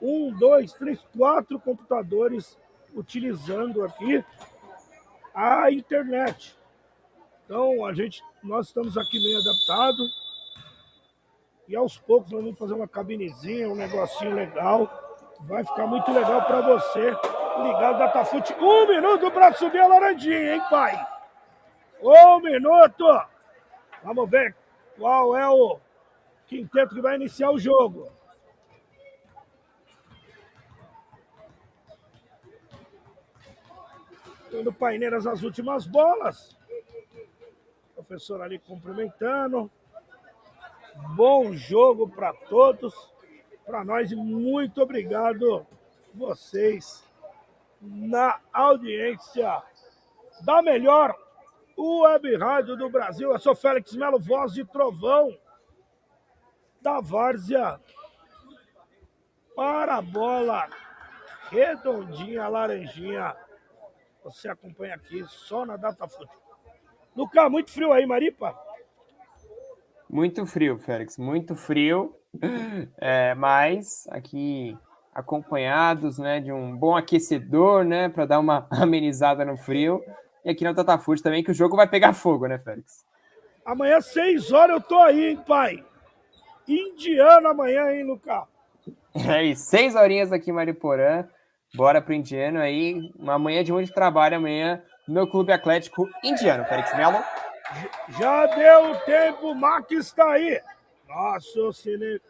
um, 0.00 0.32
dois, 0.36 0.72
três, 0.72 1.00
quatro 1.16 1.58
computadores 1.58 2.58
utilizando 2.94 3.82
aqui 3.84 4.24
a 5.34 5.70
internet. 5.70 6.56
Então, 7.44 7.84
a 7.84 7.92
gente, 7.92 8.22
nós 8.42 8.68
estamos 8.68 8.96
aqui 8.96 9.18
meio 9.22 9.38
adaptado 9.40 10.02
e 11.68 11.74
aos 11.74 11.98
poucos 11.98 12.30
nós 12.30 12.42
vamos 12.42 12.58
fazer 12.58 12.74
uma 12.74 12.88
cabinezinha, 12.88 13.68
um 13.68 13.74
negocinho 13.74 14.34
legal. 14.34 14.90
Vai 15.40 15.64
ficar 15.64 15.86
muito 15.86 16.10
legal 16.12 16.44
para 16.44 16.60
você 16.60 17.16
ligado 17.62 17.98
Datafute. 17.98 18.54
Um 18.54 18.86
minuto 18.86 19.30
para 19.30 19.52
subir 19.54 19.78
a 19.78 19.86
laranjinha, 19.86 20.54
hein, 20.54 20.62
pai? 20.70 21.11
Um 22.02 22.40
minuto! 22.40 23.04
Vamos 24.02 24.28
ver 24.28 24.56
qual 24.98 25.36
é 25.36 25.48
o 25.48 25.78
quinteto 26.48 26.96
que 26.96 27.00
vai 27.00 27.14
iniciar 27.14 27.52
o 27.52 27.58
jogo. 27.58 28.10
Tendo 34.50 34.72
Paineiras 34.72 35.28
as 35.28 35.42
últimas 35.42 35.86
bolas. 35.86 36.58
Professor 37.94 38.42
ali 38.42 38.58
cumprimentando. 38.58 39.70
Bom 41.14 41.54
jogo 41.54 42.08
para 42.08 42.34
todos, 42.34 42.92
para 43.64 43.84
nós 43.84 44.10
e 44.10 44.16
muito 44.16 44.82
obrigado 44.82 45.64
vocês 46.12 47.08
na 47.80 48.40
audiência 48.52 49.62
da 50.44 50.60
melhor 50.60 51.16
web 51.78 52.36
rádio 52.36 52.76
do 52.76 52.88
Brasil. 52.88 53.32
Eu 53.32 53.38
sou 53.38 53.54
Félix 53.54 53.94
Melo, 53.94 54.18
voz 54.18 54.52
de 54.52 54.64
trovão 54.64 55.36
da 56.80 57.00
Várzea 57.00 57.80
para 59.54 59.96
a 59.96 60.02
bola 60.02 60.68
redondinha, 61.50 62.48
laranjinha. 62.48 63.34
Você 64.24 64.48
acompanha 64.48 64.94
aqui 64.94 65.24
só 65.28 65.66
na 65.66 65.76
Data 65.76 66.08
Futebol. 66.08 66.42
Lucas, 67.14 67.50
muito 67.50 67.70
frio 67.70 67.92
aí, 67.92 68.06
Maripa? 68.06 68.58
Muito 70.08 70.46
frio, 70.46 70.78
Félix, 70.78 71.18
muito 71.18 71.54
frio. 71.54 72.16
É, 72.98 73.34
mas 73.34 74.06
aqui 74.10 74.76
acompanhados 75.14 76.18
né, 76.18 76.40
de 76.40 76.50
um 76.50 76.74
bom 76.76 76.96
aquecedor, 76.96 77.84
né? 77.84 78.08
Para 78.08 78.24
dar 78.24 78.38
uma 78.38 78.66
amenizada 78.72 79.44
no 79.44 79.56
frio. 79.56 80.02
E 80.44 80.50
aqui 80.50 80.64
no 80.64 80.74
Tatafute 80.74 81.22
também, 81.22 81.42
que 81.42 81.50
o 81.50 81.54
jogo 81.54 81.76
vai 81.76 81.88
pegar 81.88 82.12
fogo, 82.12 82.46
né, 82.46 82.58
Félix? 82.58 83.04
Amanhã, 83.64 84.00
seis 84.00 84.50
horas, 84.52 84.76
eu 84.76 84.82
tô 84.82 84.98
aí, 84.98 85.30
hein, 85.30 85.40
pai? 85.46 85.84
Indiana 86.66 87.50
amanhã, 87.50 87.90
hein, 87.92 88.04
Lucas? 88.04 88.44
É 89.14 89.44
isso, 89.44 89.64
seis 89.64 89.94
horinhas 89.94 90.32
aqui 90.32 90.50
em 90.50 90.54
Mariporã. 90.54 91.28
Bora 91.74 92.02
pro 92.02 92.12
Indiano 92.12 92.60
aí. 92.60 93.10
Uma 93.16 93.38
manhã 93.38 93.62
de 93.62 93.72
muito 93.72 93.92
trabalho 93.92 94.36
amanhã 94.36 94.82
no 95.08 95.30
Clube 95.30 95.52
Atlético 95.52 96.08
Indiano. 96.22 96.64
Félix 96.64 96.94
Melo. 96.96 97.22
Já 98.18 98.46
deu 98.46 98.94
tempo, 99.06 99.54
Max 99.54 99.90
está 99.90 100.32
aí. 100.32 100.60
Nosso, 101.08 101.72
cine... 101.72 102.20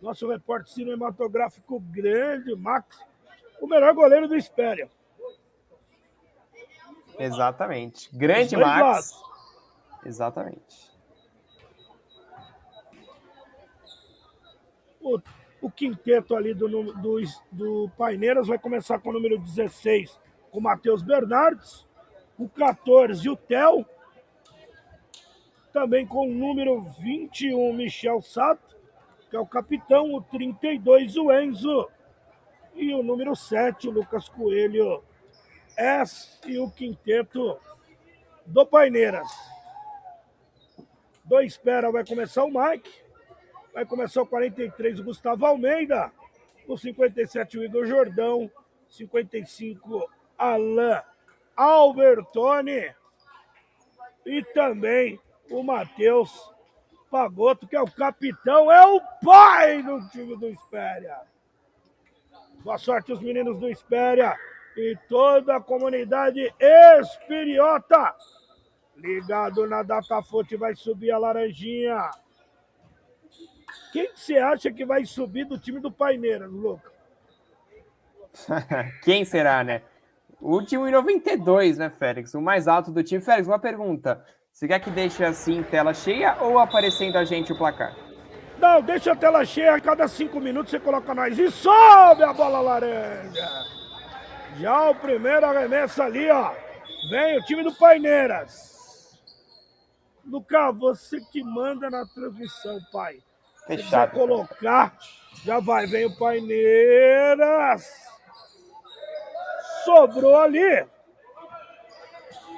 Nosso 0.00 0.28
repórter 0.28 0.72
cinematográfico 0.72 1.80
grande, 1.80 2.54
Max. 2.56 2.98
O 3.60 3.66
melhor 3.66 3.94
goleiro 3.94 4.28
do 4.28 4.36
Espéria. 4.36 4.88
Exatamente. 7.24 8.14
Grande 8.14 8.56
Max. 8.56 8.80
Lados. 8.80 9.22
Exatamente. 10.04 10.92
O, 15.00 15.20
o 15.60 15.70
quinteto 15.70 16.34
ali 16.34 16.54
do, 16.54 16.68
do, 16.68 17.20
do 17.50 17.90
Paineiras 17.96 18.46
vai 18.48 18.58
começar 18.58 18.98
com 18.98 19.10
o 19.10 19.12
número 19.12 19.38
16, 19.38 20.18
com 20.50 20.58
o 20.58 20.62
Matheus 20.62 21.02
Bernardes. 21.02 21.86
O 22.38 22.48
14, 22.48 23.28
o 23.28 23.36
Theo 23.36 23.86
também 25.72 26.06
com 26.06 26.28
o 26.28 26.34
número 26.34 26.82
21, 27.00 27.72
Michel 27.72 28.20
Sato, 28.20 28.76
que 29.30 29.36
é 29.36 29.40
o 29.40 29.46
capitão, 29.46 30.12
o 30.14 30.20
32, 30.20 31.16
o 31.16 31.32
Enzo, 31.32 31.88
e 32.74 32.92
o 32.92 33.02
número 33.02 33.34
7, 33.34 33.88
o 33.88 33.90
Lucas 33.90 34.28
Coelho, 34.28 35.02
S 35.76 36.38
e 36.46 36.58
o 36.58 36.70
quinteto 36.70 37.58
do 38.46 38.66
Paineiras. 38.66 39.28
Do 41.24 41.40
Espera 41.40 41.90
vai 41.90 42.04
começar 42.04 42.44
o 42.44 42.50
Mike, 42.50 42.90
vai 43.72 43.86
começar 43.86 44.22
o 44.22 44.26
43, 44.26 45.00
o 45.00 45.04
Gustavo 45.04 45.46
Almeida, 45.46 46.12
o 46.66 46.76
57, 46.76 47.58
o 47.58 47.64
Igor 47.64 47.86
Jordão, 47.86 48.50
55, 48.88 50.10
Alain 50.36 51.00
Albertone, 51.56 52.94
e 54.24 54.42
também 54.54 55.20
o 55.50 55.62
Matheus 55.62 56.52
Pagoto, 57.10 57.66
que 57.66 57.76
é 57.76 57.80
o 57.80 57.90
capitão, 57.90 58.70
é 58.72 58.86
o 58.86 59.00
pai 59.22 59.82
do 59.82 60.08
time 60.08 60.36
do 60.36 60.48
Espéria. 60.48 61.20
Boa 62.60 62.78
sorte 62.78 63.12
os 63.12 63.20
meninos 63.20 63.58
do 63.58 63.68
Espéria 63.68 64.38
e 64.76 64.96
toda 65.08 65.56
a 65.56 65.60
comunidade 65.60 66.52
esperiota. 66.58 68.14
Ligado 68.96 69.66
na 69.66 69.82
Datafute 69.82 70.56
vai 70.56 70.74
subir 70.74 71.10
a 71.10 71.18
laranjinha. 71.18 72.10
Quem 73.92 74.10
você 74.14 74.38
acha 74.38 74.70
que 74.70 74.84
vai 74.84 75.04
subir 75.04 75.44
do 75.44 75.58
time 75.58 75.80
do 75.80 75.90
Paineira, 75.90 76.46
Luca? 76.46 76.90
Quem 79.02 79.24
será, 79.24 79.62
né? 79.62 79.82
O 80.40 80.54
último 80.54 80.88
em 80.88 80.90
92, 80.90 81.78
né, 81.78 81.90
Félix? 81.90 82.34
O 82.34 82.40
mais 82.40 82.66
alto 82.66 82.90
do 82.90 83.02
time. 83.02 83.22
Félix, 83.22 83.46
uma 83.46 83.58
pergunta. 83.58 84.24
Você 84.52 84.66
quer 84.68 84.80
que 84.80 84.90
deixe 84.90 85.24
assim 85.24 85.62
tela 85.62 85.94
cheia 85.94 86.36
ou 86.40 86.58
aparecendo 86.58 87.16
a 87.16 87.24
gente 87.24 87.52
o 87.52 87.58
placar? 87.58 87.94
Não, 88.58 88.80
deixa 88.82 89.12
a 89.12 89.16
tela 89.16 89.44
cheia, 89.44 89.74
a 89.74 89.80
cada 89.80 90.06
cinco 90.06 90.38
minutos 90.38 90.70
você 90.70 90.78
coloca 90.78 91.14
nós 91.14 91.38
e 91.38 91.50
sobe 91.50 92.22
a 92.22 92.32
bola 92.32 92.60
laranja. 92.60 93.71
Já 94.58 94.90
o 94.90 94.94
primeiro 94.94 95.46
arremesso 95.46 96.02
ali, 96.02 96.30
ó. 96.30 96.52
Vem 97.10 97.38
o 97.38 97.44
time 97.44 97.62
do 97.62 97.74
Paineiras. 97.74 99.20
Lucas, 100.24 100.76
você 100.76 101.20
que 101.32 101.42
manda 101.42 101.90
na 101.90 102.06
transmissão, 102.06 102.78
pai. 102.92 103.18
Fechado. 103.66 104.10
Se 104.10 104.16
colocar, 104.16 104.96
já 105.44 105.58
vai, 105.60 105.86
vem 105.86 106.06
o 106.06 106.16
Paineiras. 106.16 107.84
Sobrou 109.84 110.36
ali. 110.36 110.86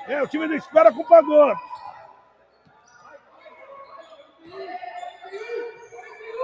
É, 0.06 0.22
o 0.22 0.28
time 0.28 0.46
do 0.46 0.54
Espera 0.54 0.92
com 0.92 1.00
o 1.00 1.08
Pagoto. 1.08 1.60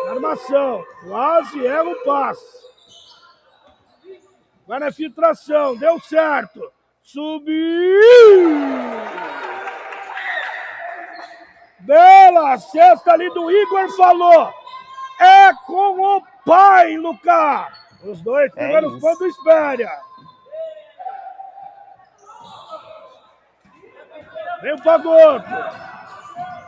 Armação. 0.09 0.85
Quase 1.03 1.67
erra 1.67 1.91
o 1.91 2.05
passe. 2.05 2.70
Vai 4.71 4.79
na 4.79 4.93
filtração. 4.93 5.77
Deu 5.77 5.99
certo. 5.99 6.73
Subiu. 7.03 7.51
Bela 11.81 12.57
cesta 12.57 13.11
ali 13.11 13.29
do 13.31 13.51
Igor 13.51 13.97
falou. 13.97 14.49
É 15.19 15.53
com 15.67 16.01
o 16.01 16.23
pai, 16.47 16.97
Lucas. 16.97 17.67
Os 18.05 18.21
dois 18.21 18.49
é 18.53 18.55
primeiros 18.55 18.97
é 18.97 19.01
pontos 19.01 19.19
do 19.19 19.27
Espéria. 19.27 19.91
Vem 24.63 24.75
o 24.75 24.83
Pagoto. 24.85 25.49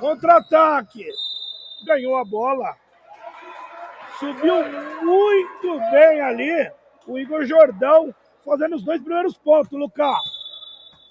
Contra-ataque. 0.00 1.06
Ganhou 1.86 2.16
a 2.16 2.24
bola 2.24 2.76
Subiu 4.18 4.56
muito 5.02 5.80
bem 5.90 6.20
ali 6.20 6.81
o 7.06 7.18
Igor 7.18 7.44
Jordão, 7.44 8.14
fazendo 8.44 8.76
os 8.76 8.82
dois 8.82 9.00
primeiros 9.00 9.36
pontos, 9.36 9.72
Lucas. 9.72 10.18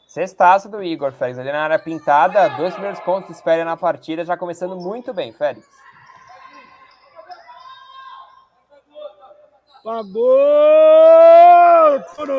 Sextaço 0.08 0.68
do 0.70 0.84
Igor, 0.84 1.14
Félix. 1.14 1.40
Ali 1.40 1.52
na 1.52 1.64
área 1.64 1.80
pintada, 1.80 2.50
dois 2.50 2.74
primeiros 2.74 3.00
pontos 3.00 3.28
de 3.28 3.34
espera 3.34 3.64
na 3.64 3.78
partida, 3.78 4.26
já 4.26 4.36
começando 4.36 4.76
muito 4.76 5.14
bem, 5.14 5.32
Félix. 5.32 5.66
Pagou! 9.84 10.12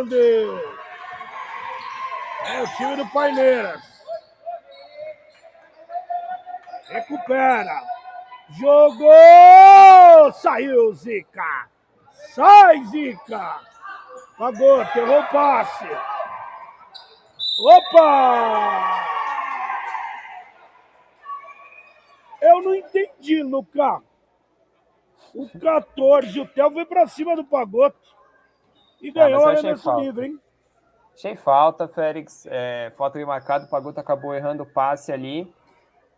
Deu! 0.08 0.58
É 2.44 2.62
o 2.62 2.66
time 2.76 2.96
do 2.96 3.06
Paineiras. 3.10 3.82
Recupera. 6.88 7.82
Jogou! 8.50 10.32
Saiu, 10.34 10.92
Zica! 10.92 11.71
Sai, 12.34 12.82
Zica! 12.84 13.60
Pagou, 14.38 14.84
terrou 14.86 15.20
o 15.20 15.28
passe. 15.28 15.86
Opa! 17.60 19.04
Eu 22.40 22.62
não 22.62 22.74
entendi, 22.74 23.42
Lucas. 23.42 24.00
O 25.34 25.48
14, 25.60 26.40
o 26.40 26.46
Theo 26.48 26.70
foi 26.72 26.84
pra 26.86 27.06
cima 27.06 27.36
do 27.36 27.44
Pagoto 27.44 27.96
e 29.00 29.10
Ah, 29.10 29.12
ganhou 29.12 29.44
mas 29.44 29.64
a 29.64 29.76
falta. 29.76 30.00
livro, 30.00 30.24
hein? 30.24 30.40
Achei 31.14 31.36
falta, 31.36 31.86
Félix. 31.86 32.46
É, 32.46 32.92
falta 32.96 33.18
bem 33.18 33.26
marcado. 33.26 33.66
O 33.66 33.70
Pagoto 33.70 34.00
acabou 34.00 34.34
errando 34.34 34.62
o 34.62 34.72
passe 34.72 35.12
ali. 35.12 35.52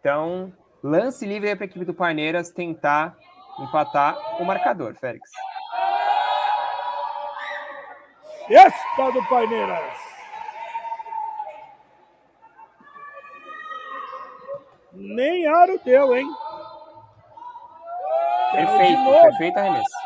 Então, 0.01 0.53
lance 0.83 1.27
livre 1.27 1.49
aí 1.49 1.57
para 1.57 1.65
a 1.65 1.67
equipe 1.69 1.85
do 1.85 1.93
Paineiras 1.95 2.51
tentar 2.51 3.17
empatar 3.59 4.41
o 4.41 4.45
marcador, 4.45 4.95
Félix. 4.95 5.31
Sexta 8.47 9.11
do 9.13 9.25
Paineiras. 9.29 9.99
Nem 14.93 15.47
aro 15.47 15.81
deu, 15.85 16.15
hein? 16.15 16.27
Perfeito, 18.53 19.05
perfeito 19.05 19.59
arremesso. 19.59 20.05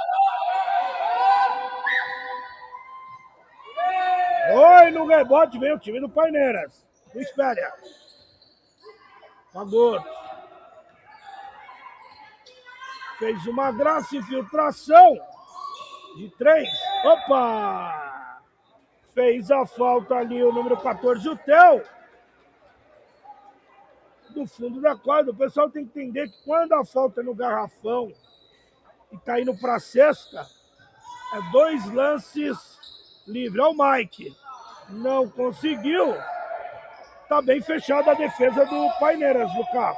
Oi, 4.51 4.91
no 4.93 5.07
rebote 5.07 5.59
vem 5.59 5.75
o 5.75 5.79
time 5.79 6.01
do 6.01 6.09
Paineiras. 6.09 6.87
Do 7.13 7.21
Espéria. 7.21 7.73
Pagoto. 9.53 10.09
Fez 13.19 13.47
uma 13.47 13.73
graça 13.73 14.17
infiltração. 14.17 15.19
De 16.17 16.31
três. 16.39 16.69
Opa! 17.05 18.08
Fez 19.19 19.51
a 19.51 19.67
falta 19.67 20.15
ali 20.15 20.41
o 20.45 20.53
número 20.53 20.77
14, 20.77 21.29
o 21.29 21.37
Theo. 21.37 21.83
Do 24.31 24.47
fundo 24.47 24.81
da 24.81 24.95
quadra. 24.95 25.33
O 25.33 25.37
pessoal 25.37 25.69
tem 25.69 25.85
que 25.85 25.99
entender 25.99 26.29
que 26.29 26.45
quando 26.45 26.73
a 26.75 26.85
falta 26.85 27.21
é 27.21 27.25
no 27.25 27.35
garrafão 27.35 28.13
e 29.11 29.19
tá 29.19 29.41
indo 29.41 29.59
pra 29.59 29.81
cesta, 29.81 30.47
é 31.35 31.51
dois 31.51 31.85
lances 31.93 32.79
livre. 33.27 33.61
Olha 33.61 33.71
o 33.71 33.93
Mike. 33.93 34.33
Não 34.89 35.29
conseguiu. 35.29 36.15
Tá 37.29 37.43
bem 37.43 37.61
fechada 37.61 38.13
a 38.13 38.15
defesa 38.15 38.65
do 38.67 38.89
Paineiras, 39.01 39.51
Lucas. 39.53 39.97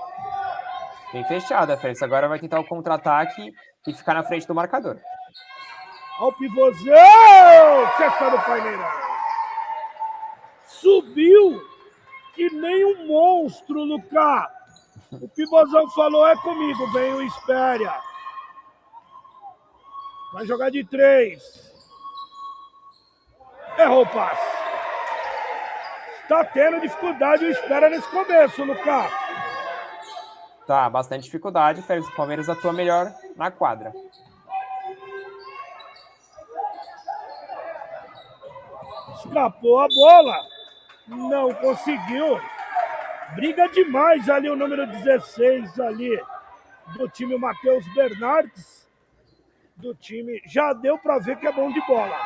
Bem 1.12 1.24
fechada, 1.24 1.76
Félix. 1.76 2.02
Agora 2.02 2.26
vai 2.26 2.38
tentar 2.38 2.58
o 2.58 2.66
contra-ataque 2.66 3.52
e 3.86 3.92
ficar 3.92 4.14
na 4.14 4.22
frente 4.22 4.46
do 4.46 4.54
marcador. 4.54 4.98
Olha 6.18 6.28
o 6.28 6.32
pivôzão! 6.32 6.94
Cesta 7.98 8.30
do 8.30 8.38
Paineiras. 8.46 8.99
Subiu 10.80 11.62
que 12.34 12.48
nem 12.50 12.84
um 12.84 13.06
monstro, 13.06 13.84
Lucas. 13.84 14.48
O 15.12 15.28
pivôzão 15.28 15.90
falou, 15.90 16.26
é 16.26 16.36
comigo, 16.36 16.90
vem 16.92 17.12
o 17.14 17.22
Espéria. 17.22 17.94
Vai 20.32 20.46
jogar 20.46 20.70
de 20.70 20.84
três. 20.84 21.42
Errou 23.76 24.02
o 24.02 24.08
passe. 24.08 24.60
Está 26.22 26.44
tendo 26.44 26.80
dificuldade 26.80 27.44
o 27.44 27.50
Espéria 27.50 27.90
nesse 27.90 28.08
começo, 28.08 28.62
Lucas. 28.62 29.12
Tá, 30.66 30.88
bastante 30.88 31.24
dificuldade. 31.24 31.82
Félix, 31.82 32.08
o 32.08 32.14
Palmeiras 32.14 32.48
atua 32.48 32.72
melhor 32.72 33.12
na 33.36 33.50
quadra. 33.50 33.92
Escapou 39.16 39.80
a 39.80 39.88
bola. 39.88 40.49
Não 41.10 41.52
conseguiu. 41.54 42.40
Briga 43.34 43.68
demais 43.68 44.28
ali 44.28 44.48
o 44.48 44.56
número 44.56 44.86
16 44.86 45.78
ali 45.80 46.20
do 46.96 47.08
time 47.08 47.36
Matheus 47.36 47.84
Bernardes. 47.94 48.88
Do 49.76 49.94
time. 49.94 50.40
Já 50.46 50.72
deu 50.72 50.98
para 50.98 51.18
ver 51.18 51.36
que 51.36 51.46
é 51.46 51.52
bom 51.52 51.72
de 51.72 51.80
bola. 51.86 52.16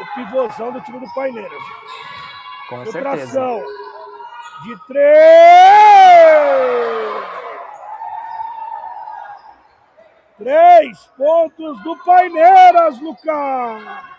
O 0.00 0.14
pivôzão 0.14 0.72
do 0.72 0.80
time 0.80 1.00
do 1.00 1.14
Paineiras. 1.14 1.62
Com 2.68 2.84
certeza. 2.86 3.16
Filtração. 3.16 3.64
De 4.64 4.86
três. 4.86 6.16
Três 10.38 11.06
pontos 11.16 11.82
do 11.82 11.96
Paineiras, 12.04 13.00
Lucas. 13.00 14.15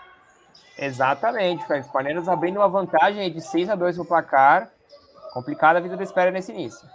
Exatamente, 0.77 1.65
Félix. 1.65 1.87
Palmeiras 1.87 2.29
abrindo 2.29 2.57
uma 2.57 2.69
vantagem 2.69 3.31
de 3.31 3.41
6 3.41 3.69
a 3.69 3.75
2 3.75 3.97
no 3.97 4.05
placar. 4.05 4.69
Complicada 5.33 5.79
a 5.79 5.81
vida 5.81 5.97
da 5.97 6.03
espera 6.03 6.31
nesse 6.31 6.51
início. 6.51 6.87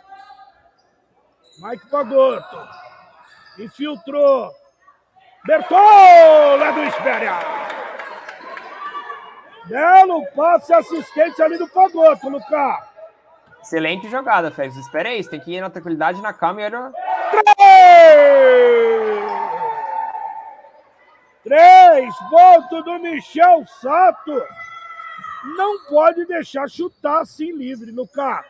Mike 1.59 1.89
Pagotto. 1.89 2.69
Infiltrou. 3.59 4.51
Bertola 5.45 6.73
do 6.73 6.83
Espéria. 6.85 7.33
Belo 9.67 10.27
passe 10.35 10.73
assistência 10.73 11.45
ali 11.45 11.59
do 11.59 11.69
Pagotto, 11.69 12.29
Lucas. 12.29 12.93
Excelente 13.63 14.09
jogada, 14.11 14.51
Félix. 14.51 14.77
Espera 14.77 15.09
aí, 15.09 15.25
tem 15.29 15.39
que 15.41 15.53
ir 15.53 15.61
na 15.61 15.71
tranquilidade, 15.71 16.21
na 16.21 16.33
calma 16.33 16.63
e 16.63 16.65
olha. 16.65 16.93
Três! 17.31 19.22
Três 21.43 22.15
pontos 22.31 22.85
do 22.85 22.99
Michel 23.01 23.67
Sato. 23.67 24.43
Não 25.57 25.85
pode 25.87 26.25
deixar 26.25 26.69
chutar 26.69 27.23
assim 27.23 27.53
livre, 27.53 27.91
Lucas. 27.91 28.45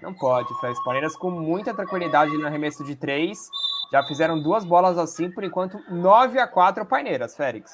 Não 0.00 0.14
pode, 0.14 0.48
Félix. 0.60 0.82
Palmeiras 0.82 1.14
com 1.14 1.30
muita 1.30 1.74
tranquilidade 1.74 2.36
no 2.38 2.46
arremesso 2.46 2.82
de 2.84 2.96
3. 2.96 3.38
Já 3.92 4.02
fizeram 4.04 4.40
duas 4.40 4.64
bolas 4.64 4.96
assim, 4.96 5.30
por 5.30 5.44
enquanto 5.44 5.78
9 5.90 6.38
a 6.38 6.46
4 6.46 6.86
Paineiras, 6.86 7.36
Félix. 7.36 7.70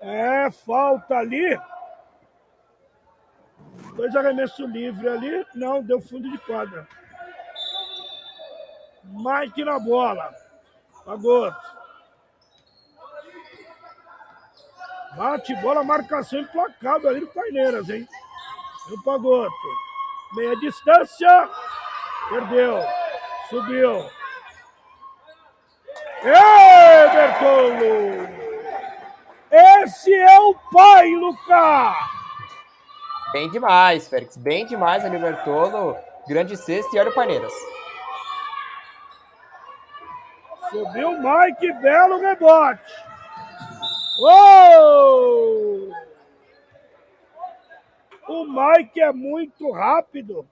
É, 0.00 0.48
falta 0.50 1.16
ali. 1.16 1.58
Dois 3.96 4.14
arremessos 4.14 4.68
livres 4.70 5.10
ali. 5.10 5.44
Não, 5.56 5.82
deu 5.82 6.00
fundo 6.00 6.30
de 6.30 6.38
quadra. 6.38 6.86
Mike 9.02 9.64
na 9.64 9.80
bola. 9.80 10.32
Pagoto. 11.04 11.77
Bate 15.18 15.52
bola, 15.56 15.82
marcação 15.82 16.38
implacável 16.38 17.10
ali 17.10 17.18
do 17.18 17.26
Paineiras, 17.26 17.90
hein? 17.90 18.08
No 18.88 19.02
Pagoto. 19.02 19.52
Meia 20.34 20.54
distância. 20.56 21.50
Perdeu. 22.28 22.78
Subiu. 23.50 24.08
Ê, 26.22 27.08
Bertolo! 27.08 28.28
Esse 29.50 30.14
é 30.14 30.38
o 30.38 30.54
pai, 30.72 31.10
Lucas! 31.10 31.96
Bem 33.32 33.50
demais, 33.50 34.06
Félix. 34.06 34.36
Bem 34.36 34.66
demais 34.66 35.04
a 35.04 35.08
Libertolo. 35.08 35.96
Grande 36.28 36.56
sexta 36.56 36.96
e 36.96 37.00
olha 37.00 37.10
o 37.10 37.14
Paineiras. 37.14 37.52
Subiu 40.70 41.10
o 41.10 41.18
Mike, 41.18 41.72
belo 41.80 42.20
rebote. 42.20 42.82
Uou! 44.18 45.92
O 48.28 48.44
Mike 48.44 49.00
é 49.00 49.12
muito 49.12 49.70
rápido. 49.70 50.46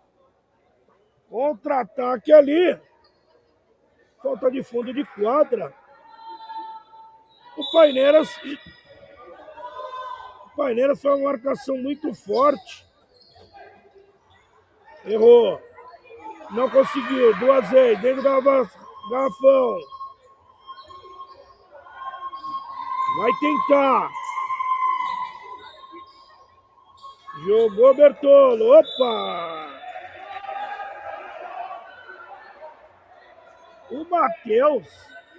Contra-ataque 1.29 2.33
ali. 2.33 2.81
Falta 4.23 4.51
de 4.51 4.63
fundo 4.63 4.95
de 4.95 5.05
quadra. 5.05 5.75
O 7.57 7.73
Paineiras. 7.73 8.35
O 10.47 10.57
Paineiras 10.57 11.03
foi 11.03 11.11
uma 11.11 11.33
marcação 11.33 11.77
muito 11.77 12.15
forte. 12.15 12.87
Errou. 15.05 15.61
Não 16.51 16.71
conseguiu. 16.71 17.37
Duas 17.39 17.69
vezes. 17.69 18.01
Dentro 18.01 18.23
da 18.23 18.41
garrafão. 18.41 19.96
Vai 23.17 23.33
tentar. 23.41 24.11
Jogou 27.45 27.95
Bertolo. 27.95 28.79
Opa! 28.79 29.67
O 33.91 34.05
Matheus, 34.11 34.87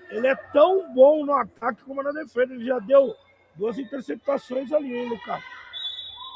ele 0.10 0.28
é 0.28 0.36
tão 0.54 0.94
bom 0.94 1.26
no 1.26 1.34
ataque 1.34 1.84
como 1.84 2.02
na 2.02 2.12
defesa. 2.12 2.54
Ele 2.54 2.66
já 2.66 2.80
deu 2.80 3.14
duas 3.56 3.78
interceptações 3.78 4.72
ali, 4.72 4.96
hein, 4.96 5.10
Lucas? 5.10 5.44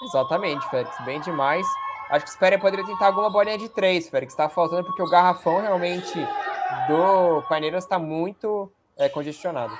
Exatamente, 0.04 0.68
Félix. 0.70 0.96
Bem 1.06 1.22
demais. 1.22 1.66
Acho 2.10 2.26
que 2.26 2.32
o 2.32 2.34
Spera 2.34 2.60
poderia 2.60 2.86
tentar 2.86 3.08
alguma 3.08 3.30
bolinha 3.30 3.58
de 3.58 3.70
três, 3.70 4.10
Félix. 4.10 4.34
Está 4.34 4.50
faltando 4.50 4.84
porque 4.84 5.02
o 5.02 5.10
garrafão 5.10 5.62
realmente 5.62 6.20
do 6.88 7.42
Paineiras 7.48 7.84
está 7.84 7.98
muito 7.98 8.72
é, 8.98 9.08
congestionado. 9.08 9.74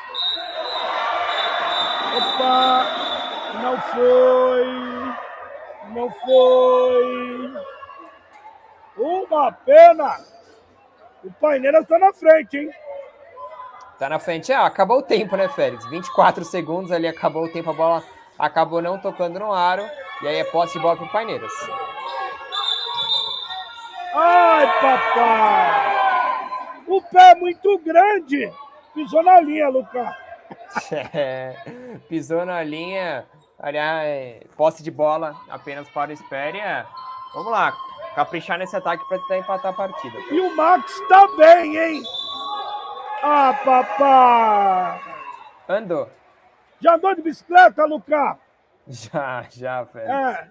Opa! 2.18 2.86
Não 3.62 3.82
foi! 3.82 4.66
Não 5.94 6.12
foi! 6.12 7.54
Uma 8.98 9.52
pena! 9.52 10.18
O 11.24 11.32
Paineiras 11.34 11.84
está 11.84 11.98
na 12.00 12.12
frente, 12.14 12.58
hein? 12.58 12.70
Tá 13.98 14.10
na 14.10 14.20
frente. 14.20 14.52
Ah, 14.52 14.66
acabou 14.66 14.98
o 14.98 15.04
tempo, 15.04 15.38
né, 15.38 15.48
Félix? 15.48 15.86
24 15.90 16.44
segundos 16.44 16.92
ali, 16.92 17.08
acabou 17.08 17.46
o 17.46 17.52
tempo, 17.52 17.70
a 17.70 17.74
bola 17.74 18.04
acabou 18.38 18.82
não 18.82 18.98
tocando 18.98 19.40
no 19.40 19.54
aro. 19.54 19.86
E 20.22 20.28
aí 20.28 20.38
é 20.38 20.44
posse 20.44 20.74
de 20.74 20.80
bola 20.80 20.98
para 20.98 21.06
o 21.06 21.12
Paineiras. 21.12 21.52
Ai, 24.14 24.66
papai! 24.82 25.92
O 26.88 27.02
pé 27.02 27.32
é 27.32 27.36
muito 27.36 27.78
grande. 27.80 28.52
Pisou 28.94 29.24
na 29.24 29.40
linha, 29.40 29.70
Lucas. 29.70 30.31
É, 31.14 31.56
pisou 32.08 32.46
na 32.46 32.64
linha. 32.64 33.26
Aliás, 33.60 34.44
posse 34.58 34.82
de 34.82 34.90
bola 34.90 35.36
apenas 35.50 35.88
para 35.90 36.10
o 36.10 36.14
Espéria. 36.14 36.86
Vamos 37.34 37.52
lá, 37.52 37.74
caprichar 38.16 38.58
nesse 38.58 38.76
ataque 38.76 39.08
para 39.08 39.20
tentar 39.20 39.38
empatar 39.38 39.72
a 39.72 39.76
partida. 39.76 40.18
E 40.32 40.40
o 40.40 40.56
Max 40.56 41.00
tá 41.08 41.28
bem, 41.38 41.78
hein? 41.78 42.04
Ah, 43.24 43.54
papai! 43.64 45.02
Andou. 45.70 46.10
Já 46.80 46.96
andou 46.96 47.16
de 47.16 47.22
bicicleta, 47.22 47.86
Lucas? 47.86 48.38
Já, 48.88 49.46
já, 49.52 49.84
velho. 49.84 50.12
É. 50.12 50.50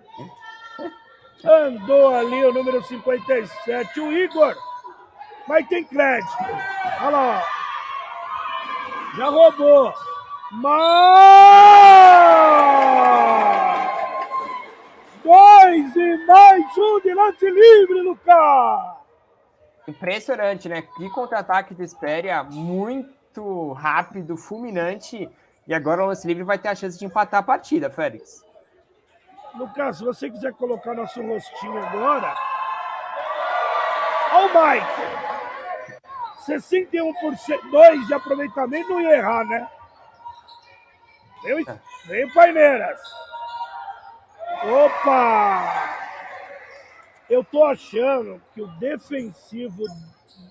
Andou 1.44 2.14
ali 2.14 2.44
o 2.44 2.52
número 2.52 2.82
57, 2.82 4.00
o 4.00 4.12
Igor. 4.12 4.54
Mas 5.48 5.66
tem 5.66 5.84
crédito. 5.84 6.32
Olha 7.00 7.10
lá, 7.10 7.42
ó. 7.42 9.16
Já 9.16 9.26
roubou. 9.26 9.92
Mas... 10.52 10.70
Dois 15.22 15.96
e 15.96 16.26
mais 16.26 16.78
um 16.78 17.00
de 17.00 17.14
lance 17.14 17.48
livre, 17.48 18.00
Lucas. 18.02 18.96
Impressionante, 19.86 20.68
né? 20.68 20.82
Que 20.82 21.08
contra-ataque 21.10 21.72
do 21.72 21.84
Espéria, 21.84 22.42
muito 22.42 23.72
rápido, 23.74 24.36
fulminante. 24.36 25.30
E 25.68 25.74
agora 25.74 26.02
o 26.02 26.06
lance 26.06 26.26
livre 26.26 26.42
vai 26.42 26.58
ter 26.58 26.68
a 26.68 26.74
chance 26.74 26.98
de 26.98 27.04
empatar 27.04 27.40
a 27.40 27.44
partida, 27.44 27.88
Félix. 27.88 28.44
Lucas, 29.54 29.98
se 29.98 30.04
você 30.04 30.28
quiser 30.30 30.52
colocar 30.54 30.94
nosso 30.94 31.22
rostinho 31.22 31.78
agora. 31.78 32.34
Olha 34.32 34.46
o 34.46 34.68
Mike. 34.68 35.30
61% 36.44 37.70
2 37.70 38.06
de 38.06 38.14
aproveitamento 38.14 38.88
não 38.88 39.00
ia 39.00 39.16
errar, 39.16 39.44
né? 39.44 39.68
Veio, 41.42 41.80
veio 42.06 42.32
Paineiras. 42.32 43.00
Opa! 44.62 45.96
Eu 47.28 47.44
tô 47.44 47.64
achando 47.64 48.42
que 48.52 48.60
o 48.60 48.66
defensivo 48.78 49.84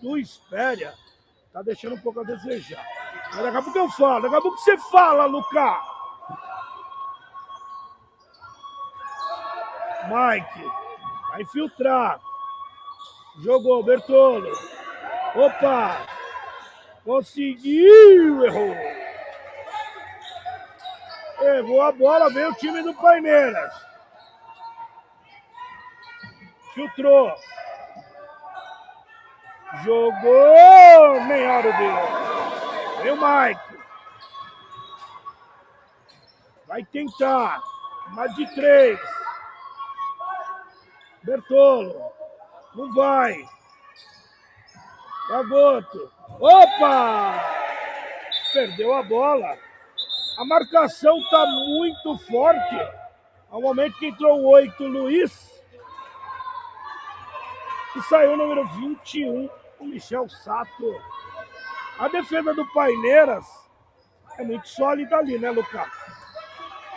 do 0.01 0.17
Espéria 0.17 0.93
tá 1.51 1.61
deixando 1.61 1.95
um 1.95 1.99
pouco 1.99 2.21
a 2.21 2.23
desejar. 2.23 2.83
Mas 3.33 3.43
daqui 3.43 3.57
a 3.57 3.61
pouco 3.61 3.77
eu 3.77 3.89
falo, 3.91 4.21
daqui 4.23 4.35
a 4.35 4.41
pouco 4.41 4.57
você 4.57 4.77
fala, 4.77 5.25
Lucas. 5.25 5.77
Mike, 10.05 10.71
vai 11.29 11.41
infiltrar. 11.41 12.19
Jogou, 13.43 13.83
Bertolo. 13.83 14.51
Opa! 15.35 16.05
Conseguiu, 17.05 18.43
errou. 18.45 18.88
Errou 21.41 21.81
a 21.81 21.91
bola, 21.91 22.29
veio 22.29 22.49
o 22.49 22.55
time 22.55 22.81
do 22.83 22.93
Paineiras. 22.93 23.73
Filtrou. 26.73 27.33
Jogou, 29.83 31.23
nem 31.25 31.47
hora 31.47 31.71
deu. 31.73 33.01
Veio 33.01 33.15
o 33.15 33.17
Mike. 33.17 33.79
Vai 36.67 36.83
tentar. 36.85 37.61
Mais 38.09 38.35
de 38.35 38.45
três. 38.55 38.99
Bertolo. 41.23 42.11
Não 42.75 42.93
vai. 42.93 43.35
Gagoto. 45.29 46.11
Opa! 46.39 47.35
Perdeu 48.53 48.95
a 48.95 49.03
bola. 49.03 49.68
A 50.39 50.45
marcação 50.45 51.17
está 51.17 51.45
muito 51.47 52.17
forte. 52.19 52.75
Ao 53.51 53.61
momento 53.61 53.97
que 53.99 54.07
entrou 54.07 54.39
o 54.39 54.47
8, 54.51 54.87
Luiz. 54.87 55.61
E 57.97 58.01
saiu 58.03 58.31
o 58.31 58.37
número 58.37 58.65
21, 58.65 59.49
o 59.81 59.85
Michel 59.85 60.29
Sato. 60.29 60.95
A 61.99 62.07
defesa 62.07 62.53
do 62.53 62.65
Paineiras 62.67 63.45
é 64.37 64.45
muito 64.45 64.65
sólida 64.69 65.17
ali, 65.17 65.37
né, 65.37 65.51
Lucas? 65.51 65.89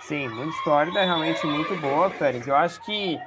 Sim, 0.03 0.29
muito 0.29 0.55
sólida, 0.63 1.03
realmente 1.03 1.45
muito 1.45 1.75
boa, 1.81 2.11
Félix. 2.11 2.47
Eu 2.47 2.55
acho 2.55 2.81
que 2.83 3.19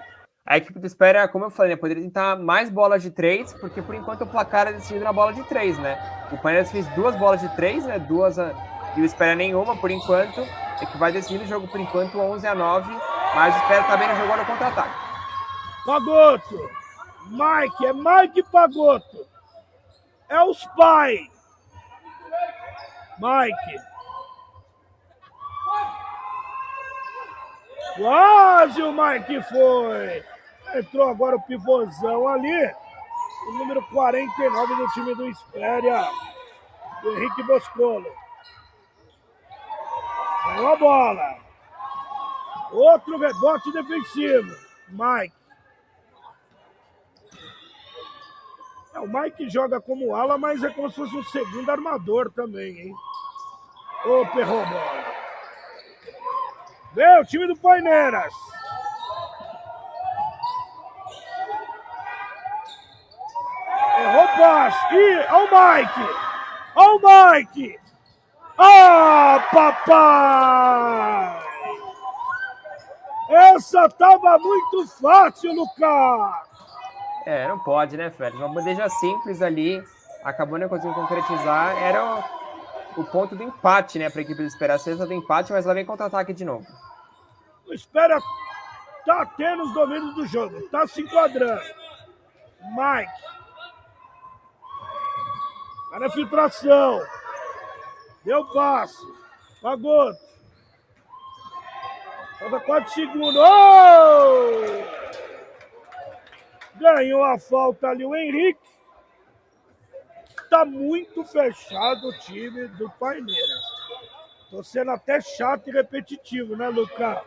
a 0.46 0.56
equipe 0.56 0.80
do 0.80 0.88
Espera, 0.88 1.28
como 1.28 1.44
eu 1.44 1.50
falei, 1.50 1.72
né, 1.72 1.76
poderia 1.76 2.04
tentar 2.04 2.38
mais 2.38 2.70
bolas 2.70 3.04
de 3.04 3.12
três, 3.12 3.52
porque 3.56 3.82
por 3.82 3.94
enquanto 3.94 4.22
o 4.22 4.28
placar 4.28 4.68
é 4.68 4.74
decidido 4.74 5.04
na 5.04 5.12
bola 5.12 5.34
de 5.34 5.44
três, 5.44 5.78
né? 5.78 6.00
O 6.32 6.38
Palmeiras 6.38 6.72
fez 6.72 6.88
duas 6.96 7.18
bolas 7.18 7.42
de 7.42 7.54
três, 7.58 7.84
né? 7.86 8.00
Duas 8.00 8.38
e 8.96 9.02
o 9.02 9.06
Espera 9.06 9.36
nenhuma 9.36 9.76
por 9.76 9.92
enquanto. 9.92 10.42
É 10.82 10.86
que 10.86 10.98
vai 10.98 11.12
decidir 11.12 11.44
o 11.44 11.48
jogo 11.48 11.68
por 11.68 11.80
enquanto 11.80 12.20
11 12.20 12.46
a 12.48 12.56
9, 12.56 12.92
mas 13.36 13.56
o 13.56 13.60
Espera 13.60 13.84
também 13.84 14.08
não 14.08 14.16
jogou 14.18 14.38
no 14.38 14.46
contra-ataque. 14.46 14.96
Pagoto, 15.86 16.70
Mike, 17.28 17.86
é 17.86 17.94
Mike 17.94 18.44
Pagoto. 18.52 19.26
É 20.28 20.44
os 20.44 20.66
pai. 20.76 21.30
Mike. 23.20 23.82
Quase 27.98 28.82
o 28.82 28.92
Mike 28.92 29.42
foi. 29.44 30.24
Entrou 30.78 31.10
agora 31.10 31.38
o 31.38 31.42
pivôzão 31.44 32.28
ali. 32.28 32.74
O 33.48 33.52
número 33.54 33.82
49 33.90 34.76
do 34.76 34.88
time 34.90 35.16
do 35.16 35.30
Espéria. 35.30 36.10
O 37.04 37.10
Henrique 37.10 37.44
Boscolo. 37.44 38.25
Ganhou 40.56 40.74
a 40.74 40.76
bola. 40.78 41.38
Outro 42.72 43.18
rebote 43.18 43.72
defensivo. 43.74 44.56
Mike. 44.90 45.36
É, 48.94 49.00
o 49.00 49.08
Mike 49.08 49.50
joga 49.50 49.82
como 49.82 50.16
ala, 50.16 50.38
mas 50.38 50.64
é 50.64 50.70
como 50.70 50.90
se 50.90 50.96
fosse 50.96 51.16
um 51.16 51.24
segundo 51.24 51.70
armador 51.70 52.32
também, 52.32 52.78
hein? 52.80 52.96
Ô, 54.06 54.26
perrou 54.28 54.66
bola. 54.66 55.06
Vem 56.94 57.20
o 57.20 57.26
time 57.26 57.48
do 57.48 57.58
Paineiras. 57.58 58.34
Errou 64.00 64.28
passe. 64.38 64.96
Ih, 64.96 65.26
olha 65.30 65.46
o 65.46 65.76
Mike. 65.76 66.26
Olha 66.76 66.96
o 66.96 67.34
Mike. 67.34 67.85
Ah, 68.58 69.48
papai. 69.52 71.46
Essa 73.30 73.90
tava 73.90 74.38
muito 74.38 74.88
fácil, 75.02 75.54
Lucas. 75.54 76.46
É, 77.26 77.48
não 77.48 77.60
pode, 77.60 77.98
né, 77.98 78.12
Fred? 78.12 78.38
Uma 78.38 78.50
bandeja 78.50 78.88
simples 78.88 79.42
ali, 79.42 79.84
acabou 80.24 80.60
não 80.60 80.70
conseguindo 80.70 80.94
concretizar. 80.96 81.76
Era 81.82 82.24
o, 82.96 83.02
o 83.02 83.04
ponto 83.06 83.36
do 83.36 83.44
empate, 83.44 83.98
né, 83.98 84.10
para 84.10 84.22
a 84.22 84.24
equipe 84.24 84.42
do 84.42 84.48
Espera. 84.48 84.76
A 84.76 84.80
sexta 84.80 85.06
do 85.06 85.14
empate, 85.14 85.52
mas 85.52 85.66
lá 85.66 85.74
vem 85.74 85.86
contra-ataque 85.86 86.34
de 86.34 86.46
novo. 86.46 86.66
O 87.68 87.74
Espera 87.74 88.20
tá 89.06 89.26
tendo 89.38 89.64
os 89.64 89.74
domínios 89.74 90.16
do 90.16 90.26
jogo, 90.28 90.70
tá 90.70 90.86
se 90.88 91.02
enquadrando. 91.02 91.62
Mike. 92.62 93.12
Tá 95.92 96.00
na 96.00 96.10
filtração. 96.10 97.02
Deu 98.26 98.44
passe. 98.46 99.06
Pagoto. 99.62 100.20
Falta 102.40 102.60
4 102.60 102.92
segundos. 102.92 103.36
Oh! 103.38 104.56
Ganhou 106.76 107.24
a 107.24 107.40
falta 107.40 107.88
ali 107.88 108.04
o 108.04 108.16
Henrique. 108.16 108.60
Tá 110.50 110.66
muito 110.66 111.24
fechado 111.24 112.08
o 112.08 112.20
time 112.20 112.68
do 112.70 112.90
Paineiras. 112.90 113.64
Tô 114.50 114.64
sendo 114.64 114.92
até 114.92 115.22
chato 115.22 115.70
e 115.70 115.72
repetitivo, 115.72 116.56
né, 116.56 116.68
Lucas? 116.68 117.20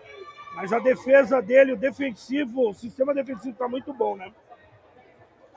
Mas 0.55 0.73
a 0.73 0.79
defesa 0.79 1.41
dele, 1.41 1.73
o 1.73 1.77
defensivo, 1.77 2.71
o 2.71 2.75
sistema 2.75 3.15
defensivo 3.15 3.57
tá 3.57 3.69
muito 3.69 3.93
bom, 3.93 4.17
né? 4.17 4.33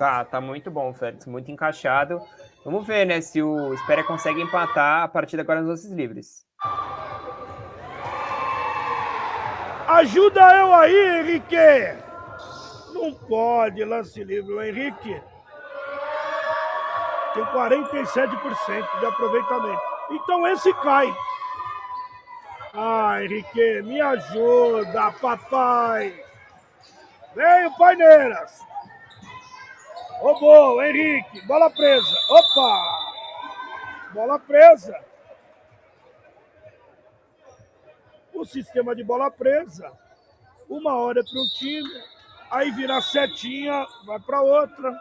Tá, 0.01 0.25
tá 0.25 0.41
muito 0.41 0.71
bom, 0.71 0.91
Félix, 0.95 1.27
muito 1.27 1.51
encaixado. 1.51 2.19
Vamos 2.65 2.87
ver, 2.87 3.05
né, 3.05 3.21
se 3.21 3.39
o 3.39 3.71
Espera 3.75 4.03
consegue 4.03 4.41
empatar 4.41 5.03
a 5.03 5.07
partida 5.07 5.43
agora 5.43 5.61
nos 5.61 5.69
lances 5.69 5.91
livres. 5.91 6.43
Ajuda 9.87 10.55
eu 10.55 10.73
aí, 10.73 11.19
Henrique! 11.19 11.55
Não 12.95 13.13
pode 13.13 13.83
lance 13.83 14.23
livre. 14.23 14.51
O 14.51 14.63
Henrique 14.63 15.21
tem 17.35 17.45
47% 17.45 18.99
de 18.99 19.05
aproveitamento. 19.05 19.81
Então 20.09 20.47
esse 20.47 20.73
cai. 20.81 21.15
Ah, 22.73 23.23
Henrique, 23.23 23.83
me 23.83 24.01
ajuda, 24.01 25.11
papai. 25.21 26.11
Vem 27.35 27.71
Paineiras. 27.77 28.70
Roubou, 30.21 30.83
Henrique. 30.83 31.41
Bola 31.47 31.67
presa. 31.71 32.15
Opa! 32.29 33.11
Bola 34.13 34.37
presa. 34.37 34.95
O 38.31 38.45
sistema 38.45 38.95
de 38.95 39.03
bola 39.03 39.31
presa. 39.31 39.91
Uma 40.69 40.95
hora 40.95 41.23
para 41.23 41.41
um 41.41 41.47
time, 41.57 41.89
aí 42.51 42.69
vira 42.71 43.01
setinha, 43.01 43.85
vai 44.05 44.19
para 44.19 44.41
outra. 44.41 44.95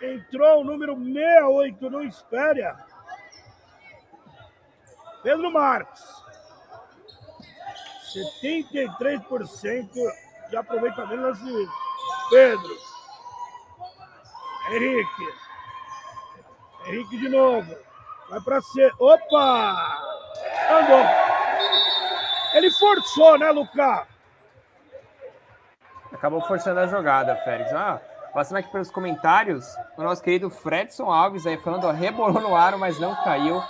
Entrou 0.00 0.62
o 0.62 0.64
número 0.64 0.96
68 0.96 1.90
no 1.90 2.02
Espéria. 2.02 2.76
Pedro 5.22 5.52
Marques. 5.52 6.02
73% 8.40 9.90
de 10.48 10.56
aproveitamento 10.56 11.20
nas 11.20 11.38
Pedro. 12.30 12.76
Henrique. 14.70 15.28
Henrique 16.86 17.18
de 17.18 17.28
novo. 17.28 17.76
Vai 18.30 18.40
para 18.40 18.60
C. 18.62 18.90
Opa! 18.98 19.98
Andou. 20.70 21.04
Ele 22.54 22.70
forçou, 22.70 23.36
né, 23.36 23.50
Lucas? 23.50 24.06
Acabou 26.12 26.40
forçando 26.42 26.80
a 26.80 26.86
jogada, 26.86 27.36
Félix. 27.36 27.72
Ah, 27.72 28.00
passando 28.32 28.58
aqui 28.58 28.70
pelos 28.70 28.90
comentários, 28.90 29.66
o 29.96 30.02
nosso 30.02 30.22
querido 30.22 30.50
Fredson 30.50 31.10
Alves 31.10 31.46
aí 31.46 31.56
falando, 31.58 31.86
ó, 31.86 31.90
rebolou 31.90 32.40
no 32.40 32.54
aro, 32.54 32.78
mas 32.78 32.98
não 32.98 33.14
caiu. 33.24 33.62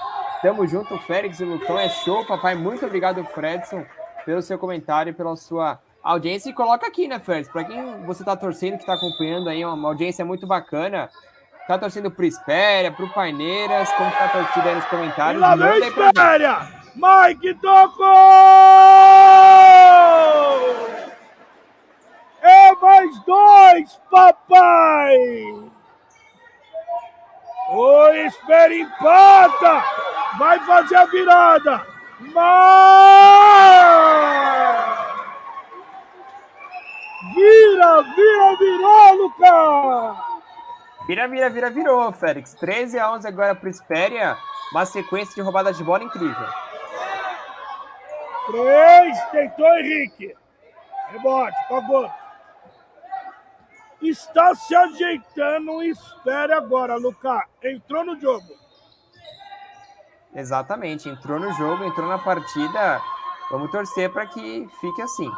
Tamo 0.43 0.67
junto, 0.67 0.99
Félix 1.01 1.41
e 1.41 1.45
Lutão. 1.45 1.79
É 1.79 1.89
show, 1.89 2.27
papai. 2.27 2.55
Muito 2.55 2.85
obrigado, 2.85 3.25
Fredson, 3.27 3.87
pelo 4.25 4.43
seu 4.43 4.59
comentário 4.59 5.11
e 5.11 5.15
pela 5.15 5.37
sua 5.37 5.79
audiência. 6.03 6.51
E 6.51 6.55
coloca 6.55 6.87
aqui, 6.87 7.09
né, 7.09 7.19
Félix? 7.19 7.49
Para 7.49 7.65
quem 7.65 8.05
você 8.05 8.25
tá 8.25 8.37
torcendo, 8.37 8.79
que 8.79 8.87
tá 8.87 8.95
acompanhando 8.95 9.49
aí, 9.49 9.65
uma 9.65 9.89
audiência 9.89 10.25
muito 10.25 10.47
bacana. 10.47 11.11
Tá 11.67 11.79
torcendo 11.79 12.11
pro 12.11 12.25
Espéria, 12.25 12.91
pro 12.91 13.09
Paineiras, 13.09 13.93
como 13.93 14.11
tá 14.11 14.25
a 14.25 14.29
torcida 14.29 14.69
aí 14.71 14.75
nos 14.75 14.85
comentários. 14.87 15.37
E 15.37 15.41
lá 15.41 15.55
vem 15.55 15.79
Espéria! 15.87 16.81
Mike 16.97 17.55
tocou! 17.61 18.07
É 22.43 22.75
mais 22.75 23.21
dois, 23.25 24.01
papai! 24.11 25.17
O 27.71 28.09
Espera 28.27 28.75
empata! 28.75 29.85
Vai 30.39 30.59
fazer 30.61 30.97
a 30.97 31.05
virada! 31.05 31.87
Mas... 32.35 33.41
Vira, 37.35 38.03
vira, 38.03 38.57
virou, 38.57 39.15
Lucas! 39.15 40.17
Vira, 41.07 41.29
vira, 41.29 41.51
vira, 41.51 41.71
virou, 41.71 42.13
Félix. 42.13 42.55
13 42.55 42.99
a 42.99 43.13
11 43.13 43.29
agora 43.29 43.55
para 43.55 43.67
o 43.67 43.71
Espéria. 43.71 44.37
Uma 44.73 44.87
sequência 44.87 45.35
de 45.35 45.41
roubadas 45.41 45.77
de 45.77 45.85
bola 45.85 46.05
incrível. 46.05 46.47
3, 48.47 49.21
tentou 49.31 49.67
Henrique. 49.79 50.35
Rebote, 51.11 51.57
pagou 51.69 52.11
está 54.09 54.55
se 54.55 54.75
ajeitando 54.75 55.83
e 55.83 55.91
espere 55.91 56.53
agora, 56.53 56.97
Lucas. 56.97 57.43
Entrou 57.63 58.05
no 58.05 58.19
jogo. 58.19 58.49
Exatamente, 60.35 61.09
entrou 61.09 61.39
no 61.39 61.53
jogo, 61.53 61.85
entrou 61.85 62.09
na 62.09 62.19
partida. 62.19 63.03
Vamos 63.51 63.71
torcer 63.71 64.11
para 64.11 64.27
que 64.27 64.67
fique 64.81 65.03
assim. 65.03 65.31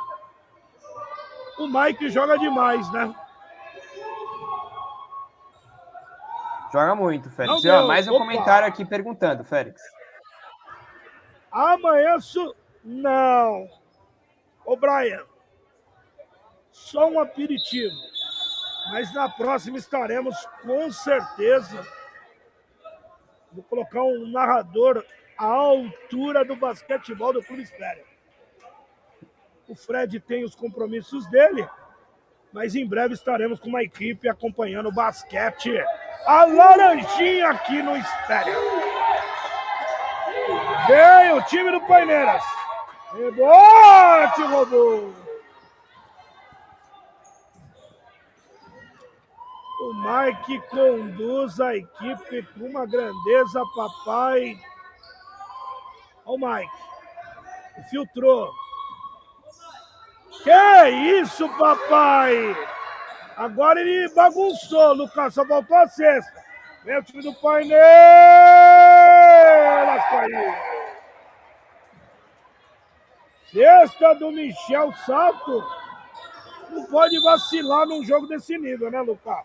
O 1.59 1.67
Mike 1.67 2.09
joga 2.11 2.39
demais, 2.39 2.91
né? 2.93 3.15
Joga 6.73 6.95
muito, 6.95 7.31
Félix. 7.31 7.65
Ó, 7.67 7.87
mais 7.87 8.09
um 8.09 8.15
Opa. 8.15 8.25
comentário 8.25 8.67
aqui 8.67 8.85
perguntando, 8.85 9.45
Félix. 9.45 9.83
Amanhã. 11.51 12.17
Não. 12.83 13.69
Ô, 14.65 14.77
Brian. 14.77 15.23
Só 16.71 17.09
um 17.09 17.21
aperitivo. 17.21 17.95
Mas 18.91 19.13
na 19.13 19.29
próxima 19.29 19.77
estaremos 19.77 20.35
com 20.63 20.91
certeza. 20.91 21.87
Vou 23.53 23.63
colocar 23.65 24.03
um 24.03 24.27
narrador 24.31 25.05
à 25.39 25.45
altura 25.45 26.45
do 26.45 26.57
basquetebol 26.57 27.35
do 27.35 27.43
Clube 27.43 27.63
Espéria. 27.63 28.05
O 29.73 29.75
Fred 29.75 30.21
tem 30.21 30.45
os 30.45 30.55
compromissos 30.55 31.27
dele, 31.31 31.67
mas 32.53 32.75
em 32.75 32.87
breve 32.87 33.15
estaremos 33.15 33.59
com 33.59 33.71
uma 33.71 33.83
equipe 33.83 34.29
acompanhando 34.29 34.91
o 34.91 34.93
basquete. 34.93 35.73
A 36.27 36.45
Laranjinha 36.45 37.49
aqui 37.49 37.81
no 37.81 37.97
Espéria. 37.97 38.55
Vem 40.87 41.33
o 41.33 41.43
time 41.45 41.71
do 41.71 41.81
Paineiras. 41.87 42.43
Rebote, 43.15 44.43
robô. 44.43 45.11
O 49.81 49.95
Mike 49.95 50.61
conduz 50.69 51.59
a 51.61 51.75
equipe 51.75 52.43
com 52.53 52.67
uma 52.67 52.85
grandeza, 52.85 53.65
papai. 53.75 54.55
Olha 56.27 56.37
o 56.37 56.37
Mike. 56.37 57.89
Filtrou. 57.89 58.53
Que 60.43 60.89
isso, 61.21 61.49
papai? 61.57 62.57
Agora 63.37 63.81
ele 63.81 64.13
bagunçou, 64.15 64.93
Lucas. 64.95 65.35
Só 65.35 65.45
faltou 65.47 65.77
a 65.77 65.87
sexta. 65.89 66.43
Vem 66.85 66.99
o 66.99 67.03
time 67.03 67.23
do 67.23 67.35
painel. 67.35 67.79
caiu. 70.11 70.55
Sexta 73.53 74.15
do 74.15 74.33
Michel 74.33 74.93
Sato. 75.07 75.65
Não 76.71 76.87
pode 76.87 77.23
vacilar 77.23 77.87
num 77.87 78.03
jogo 78.05 78.27
desse 78.27 78.59
nível, 78.59 78.91
né, 78.91 79.01
Lucas? 79.01 79.45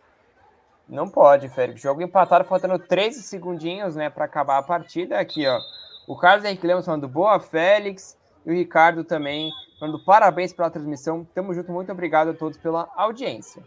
Não 0.87 1.09
pode, 1.09 1.49
Félix. 1.49 1.81
Jogo 1.81 2.01
empatado, 2.01 2.45
faltando 2.45 2.79
13 2.79 3.21
segundinhos, 3.21 3.95
né, 3.95 4.09
para 4.09 4.25
acabar 4.25 4.57
a 4.57 4.63
partida. 4.63 5.19
Aqui, 5.19 5.45
ó. 5.45 5.59
O 6.07 6.17
Carlos 6.17 6.45
Henrique 6.45 6.65
Lemos 6.65 6.85
falando 6.85 7.07
boa, 7.07 7.39
Félix. 7.39 8.17
E 8.45 8.49
o 8.49 8.53
Ricardo 8.53 9.03
também 9.03 9.51
falando 9.79 10.03
parabéns 10.03 10.53
pela 10.53 10.69
transmissão. 10.69 11.25
Tamo 11.33 11.53
junto, 11.53 11.71
muito 11.71 11.91
obrigado 11.91 12.29
a 12.29 12.33
todos 12.33 12.57
pela 12.57 12.89
audiência. 12.95 13.63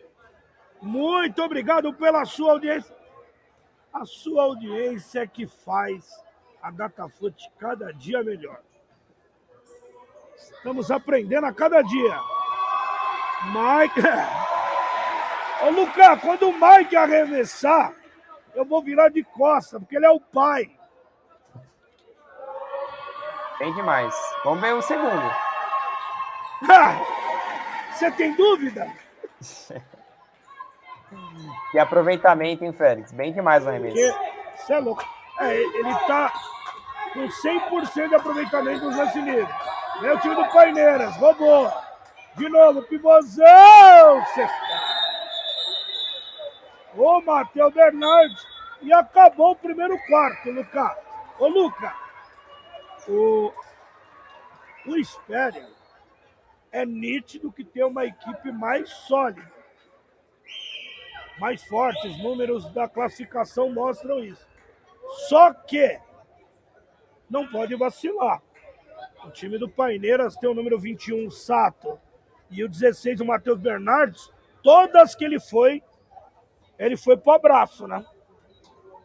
Muito 0.81 1.43
obrigado 1.43 1.93
pela 1.95 2.25
sua 2.25 2.53
audiência. 2.53 2.95
A 3.93 4.05
sua 4.05 4.45
audiência 4.45 5.21
é 5.21 5.27
que 5.27 5.47
faz 5.47 6.09
a 6.63 6.71
DataFoot 6.71 7.51
cada 7.59 7.93
dia 7.93 8.23
melhor. 8.23 8.61
Estamos 10.37 10.91
aprendendo 10.91 11.47
a 11.47 11.53
cada 11.53 11.83
dia. 11.83 12.19
Mike. 13.47 14.01
Ô, 15.63 15.71
Lucas, 15.71 16.21
quando 16.21 16.49
o 16.49 16.53
Mike 16.53 16.97
arremessar, 16.97 17.95
eu 18.55 18.65
vou 18.65 18.83
virar 18.83 19.11
de 19.11 19.23
costa, 19.23 19.79
porque 19.79 19.97
ele 19.97 20.07
é 20.07 20.11
o 20.11 20.21
pai. 20.21 20.71
Bem 23.59 23.75
demais. 23.75 24.15
Vamos 24.45 24.61
ver 24.61 24.75
o 24.75 24.83
segundo. 24.83 25.50
Você 27.93 28.11
tem 28.13 28.35
dúvida? 28.35 28.91
que 31.71 31.79
aproveitamento, 31.79 32.65
hein, 32.65 32.73
Félix? 32.73 33.13
Bem 33.13 33.33
demais 33.33 33.65
o 33.65 33.69
arremesso. 33.69 33.97
Você 34.57 34.75
é 34.75 34.79
louco. 34.79 35.05
É, 35.39 35.57
ele 35.57 35.95
tá. 36.07 36.33
com 37.13 37.27
100% 37.27 38.09
de 38.09 38.15
aproveitamento 38.15 38.81
dos 38.81 38.97
lance 38.97 39.21
livre. 39.21 39.53
Vem 40.01 40.11
o 40.13 40.21
time 40.21 40.35
do 40.35 40.45
Paineiras, 40.47 41.17
roubou. 41.17 41.73
De 42.37 42.49
novo, 42.49 42.83
pivôzão! 42.83 44.25
O 46.95 47.21
Matheus 47.23 47.73
Bernardes. 47.73 48.47
E 48.83 48.93
acabou 48.93 49.53
o 49.53 49.57
primeiro 49.57 49.99
quarto, 50.07 50.51
Luca. 50.51 50.97
Ô, 51.39 51.49
Luca, 51.49 51.95
o, 53.09 53.53
o 54.87 54.97
Espéria 54.97 55.80
é 56.73 56.85
nítido 56.85 57.53
que 57.53 57.65
tem 57.65 57.85
uma 57.85 58.05
equipe 58.05 58.53
mais 58.53 58.89
sólida, 58.91 59.51
mais 61.39 61.63
forte. 61.65 62.09
Os 62.09 62.19
números 62.19 62.71
da 62.73 62.89
classificação 62.89 63.71
mostram 63.71 64.23
isso. 64.25 64.47
Só 65.29 65.53
que 65.53 65.99
não 67.29 67.47
pode 67.47 67.75
vacilar. 67.77 68.43
O 69.25 69.31
time 69.31 69.59
do 69.59 69.69
Paineiras 69.69 70.37
tem 70.37 70.49
o 70.49 70.55
número 70.55 70.79
21, 70.79 71.27
o 71.27 71.31
Sato, 71.31 71.99
e 72.51 72.65
o 72.65 72.69
16, 72.69 73.21
o 73.21 73.25
Matheus 73.25 73.59
Bernardes. 73.59 74.31
Todas 74.63 75.15
que 75.15 75.25
ele 75.25 75.39
foi, 75.39 75.83
ele 76.79 76.97
foi 76.97 77.17
pro 77.17 77.33
abraço, 77.33 77.87
né? 77.87 78.05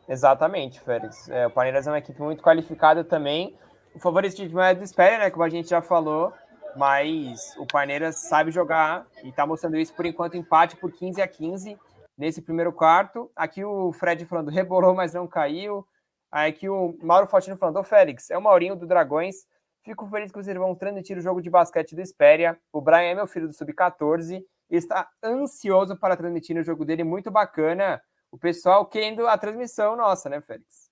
Exatamente, 0.08 0.80
Félix. 0.80 1.28
É, 1.30 1.48
o 1.48 1.52
Palmeiras 1.52 1.88
é 1.88 1.92
uma 1.92 1.98
equipe 1.98 2.22
muito 2.22 2.44
qualificada 2.44 3.04
também. 3.04 3.56
O 3.94 4.00
favoritismo 4.00 4.60
é 4.60 4.74
do 4.74 4.84
Espera, 4.84 5.18
né? 5.18 5.32
Como 5.32 5.44
a 5.44 5.50
gente 5.50 5.70
já 5.70 5.82
falou. 5.82 6.34
Mas 6.76 7.56
o 7.58 7.66
Palmeiras 7.66 8.18
sabe 8.20 8.52
jogar 8.52 9.08
e 9.24 9.30
está 9.30 9.46
mostrando 9.46 9.78
isso 9.78 9.94
por 9.94 10.06
enquanto 10.06 10.38
empate 10.38 10.76
por 10.76 10.92
15 10.92 11.22
a 11.22 11.28
15 11.28 11.78
nesse 12.18 12.42
primeiro 12.42 12.74
quarto. 12.74 13.32
Aqui 13.36 13.64
o 13.64 13.94
Fred 13.94 14.26
falando 14.26 14.52
rebolou, 14.52 14.94
mas 14.94 15.14
não 15.14 15.28
caiu. 15.28 15.88
Aí 16.32 16.52
aqui 16.52 16.68
o 16.68 16.98
Mauro 17.02 17.28
Faustino 17.28 17.58
falando: 17.58 17.78
Ô 17.78 17.84
Félix, 17.84 18.30
é 18.30 18.38
o 18.38 18.42
Maurinho 18.42 18.76
do 18.76 18.86
Dragões. 18.86 19.48
Fico 19.84 20.08
feliz 20.08 20.32
que 20.32 20.38
vocês 20.38 20.58
vão 20.58 20.76
transmitir 20.76 21.18
o 21.18 21.22
jogo 21.22 21.42
de 21.42 21.50
basquete 21.50 21.96
do 21.96 22.02
Espéria. 22.02 22.60
O 22.74 22.82
Brian 22.82 23.12
é 23.12 23.16
meu 23.16 23.28
filho 23.28 23.48
do 23.48 23.54
Sub-14 23.54 24.44
e 24.70 24.76
está 24.76 25.08
ansioso 25.24 25.96
para 25.98 26.18
transmitir 26.18 26.58
o 26.58 26.64
jogo 26.64 26.84
dele, 26.84 27.04
muito 27.04 27.30
bacana 27.30 28.02
o 28.32 28.38
pessoal 28.38 28.86
querendo 28.86 29.28
a 29.28 29.38
transmissão 29.38 29.96
nossa, 29.96 30.30
né, 30.30 30.42
Félix? 30.42 30.92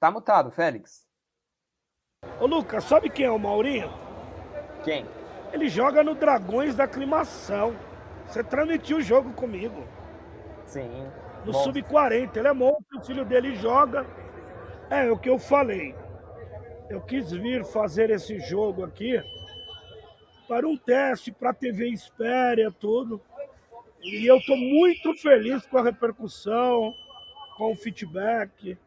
Tá 0.00 0.10
mutado, 0.10 0.50
Félix. 0.50 1.07
Ô, 2.40 2.46
Lucas, 2.46 2.84
sabe 2.84 3.10
quem 3.10 3.26
é 3.26 3.30
o 3.30 3.38
Maurinho? 3.38 3.90
Quem? 4.84 5.04
Ele 5.52 5.68
joga 5.68 6.04
no 6.04 6.14
Dragões 6.14 6.76
da 6.76 6.84
Aclimação. 6.84 7.76
Você 8.26 8.44
transmitiu 8.44 8.98
o 8.98 9.02
jogo 9.02 9.32
comigo. 9.32 9.84
Sim. 10.64 11.04
No 11.44 11.52
Sub-40. 11.52 12.36
Ele 12.36 12.48
é 12.48 12.52
monstro, 12.52 12.98
o 12.98 13.04
filho 13.04 13.24
dele 13.24 13.56
joga. 13.56 14.06
É, 14.88 15.06
é 15.06 15.10
o 15.10 15.18
que 15.18 15.28
eu 15.28 15.38
falei. 15.38 15.96
Eu 16.88 17.00
quis 17.00 17.32
vir 17.32 17.64
fazer 17.64 18.08
esse 18.10 18.38
jogo 18.38 18.84
aqui 18.84 19.20
para 20.46 20.66
um 20.66 20.76
teste 20.76 21.32
para 21.32 21.50
a 21.50 21.54
TV 21.54 21.88
Espéria, 21.88 22.70
tudo. 22.70 23.20
E 24.00 24.26
eu 24.26 24.36
estou 24.36 24.56
muito 24.56 25.12
feliz 25.14 25.66
com 25.66 25.78
a 25.78 25.82
repercussão, 25.82 26.94
com 27.56 27.72
o 27.72 27.76
feedback. 27.76 28.78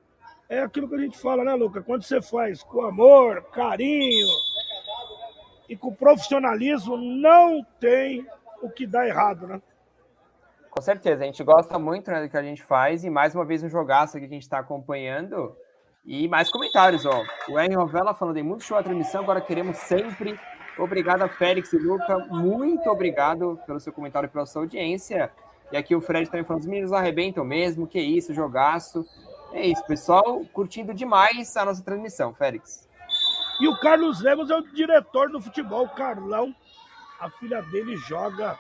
É 0.52 0.60
aquilo 0.60 0.90
que 0.90 0.96
a 0.96 0.98
gente 0.98 1.18
fala, 1.18 1.46
né, 1.46 1.54
Luca? 1.54 1.82
Quando 1.82 2.04
você 2.04 2.22
faz 2.22 2.62
com 2.62 2.82
amor, 2.82 3.42
carinho 3.54 4.28
e 5.70 5.78
com 5.78 5.96
profissionalismo, 5.96 6.98
não 6.98 7.66
tem 7.80 8.28
o 8.62 8.70
que 8.70 8.86
dá 8.86 9.08
errado, 9.08 9.48
né? 9.48 9.62
Com 10.70 10.82
certeza, 10.82 11.24
a 11.24 11.26
gente 11.26 11.42
gosta 11.42 11.80
muito 11.80 12.12
né, 12.12 12.22
do 12.22 12.30
que 12.30 12.36
a 12.36 12.44
gente 12.44 12.62
faz 12.62 13.06
e 13.06 13.10
mais 13.10 13.34
uma 13.34 13.46
vez 13.46 13.64
um 13.64 13.70
jogaço 13.70 14.20
que 14.20 14.26
a 14.26 14.28
gente 14.28 14.42
está 14.42 14.60
acompanhando. 14.60 15.56
E 16.04 16.28
mais 16.28 16.52
comentários, 16.52 17.06
ó. 17.06 17.24
O 17.48 17.58
Henry 17.58 17.76
Rovella 17.76 18.14
falando, 18.14 18.36
em 18.36 18.44
muito 18.44 18.66
show 18.66 18.78
a 18.78 18.84
transmissão, 18.84 19.22
agora 19.22 19.40
queremos 19.40 19.78
sempre 19.78 20.38
Obrigado, 20.78 21.28
Félix 21.30 21.72
e 21.72 21.78
Luca. 21.78 22.18
Muito 22.30 22.90
obrigado 22.90 23.58
pelo 23.66 23.80
seu 23.80 23.94
comentário 23.94 24.28
e 24.28 24.30
pela 24.30 24.46
sua 24.46 24.64
audiência. 24.64 25.32
E 25.72 25.78
aqui 25.78 25.96
o 25.96 26.02
Fred 26.02 26.30
também 26.30 26.44
falando, 26.44 26.62
os 26.62 26.68
meninos 26.68 26.92
arrebentam 26.92 27.46
mesmo, 27.46 27.88
que 27.88 28.00
isso, 28.00 28.34
jogaço. 28.34 29.06
É 29.54 29.68
isso, 29.68 29.84
pessoal, 29.86 30.46
curtindo 30.54 30.94
demais 30.94 31.56
a 31.58 31.66
nossa 31.66 31.84
transmissão, 31.84 32.34
Félix. 32.34 32.88
E 33.60 33.68
o 33.68 33.78
Carlos 33.80 34.22
Lemos 34.22 34.50
é 34.50 34.56
o 34.56 34.62
diretor 34.62 35.30
do 35.30 35.42
futebol, 35.42 35.88
Carlão. 35.90 36.56
A 37.20 37.30
filha 37.30 37.62
dele 37.64 37.96
joga. 37.98 38.58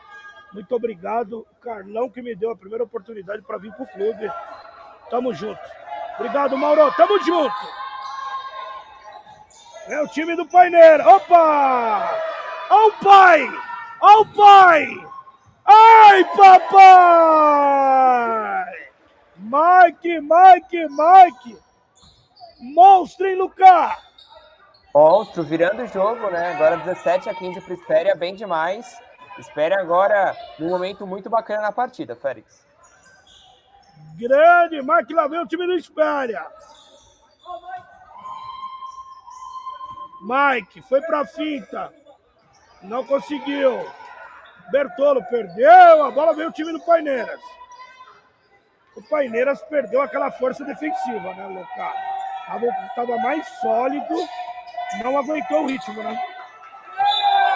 Muito 0.54 0.76
obrigado, 0.76 1.48
Carlão, 1.62 2.10
que 2.10 2.22
me 2.22 2.36
deu 2.36 2.52
a 2.52 2.56
primeira 2.56 2.84
oportunidade 2.84 3.42
para 3.42 3.58
vir 3.58 3.74
para 3.74 3.84
o 3.84 3.88
clube. 3.88 4.30
Tamo 5.10 5.34
junto. 5.34 5.60
Obrigado, 6.16 6.58
Mauro. 6.58 6.92
Tamo 6.96 7.18
junto. 7.24 7.56
É 9.88 10.02
o 10.02 10.08
time 10.08 10.36
do 10.36 10.46
Paineira. 10.46 11.08
Opa! 11.08 12.14
Ó 12.70 12.88
o 12.88 12.92
pai! 13.04 13.48
Ó 14.02 14.22
o 14.22 14.26
pai! 14.28 14.88
Ai, 15.66 16.24
papai! 16.36 17.52
Mike, 19.42 20.22
Mike, 20.22 20.88
Mike! 20.90 21.58
Monstro, 22.60 23.28
hein, 23.28 23.36
Lucas? 23.36 23.98
Monstro, 24.94 25.44
virando 25.44 25.82
o 25.82 25.88
jogo, 25.88 26.30
né? 26.30 26.54
Agora 26.54 26.78
17 26.78 27.30
a 27.30 27.34
15 27.34 27.62
para 27.62 27.72
o 27.72 27.74
Espéria, 27.76 28.16
bem 28.16 28.36
demais. 28.36 29.02
Espere 29.40 29.74
agora 29.74 30.36
um 30.60 30.70
momento 30.70 31.08
muito 31.08 31.30
bacana 31.30 31.64
na 31.64 31.72
partida, 31.72 32.16
Félix. 32.16 32.68
Grande, 34.16 34.82
Mike, 34.82 35.14
lá 35.14 35.28
vem 35.28 35.40
o 35.40 35.48
time 35.48 35.66
do 35.66 35.74
Espéria. 35.74 36.46
Mike 40.22 40.82
foi 40.84 41.02
para 41.02 41.26
finta. 41.26 41.92
Não 42.84 43.04
conseguiu. 43.04 43.84
Bertolo 44.72 45.24
perdeu. 45.26 46.04
A 46.04 46.12
bola 46.12 46.34
veio 46.34 46.50
o 46.50 46.54
time 46.54 46.72
do 46.72 46.82
Paineiras. 46.82 47.42
O 48.96 49.02
Paineiras 49.04 49.62
perdeu 49.64 50.02
aquela 50.02 50.30
força 50.32 50.66
defensiva, 50.66 51.34
né, 51.34 51.48
Locar? 51.48 51.94
Tava, 52.46 52.68
tava 52.96 53.18
mais 53.18 53.48
sólido. 53.60 54.16
Não 55.02 55.18
aguentou 55.18 55.64
o 55.64 55.68
ritmo, 55.68 56.04
né? 56.04 56.20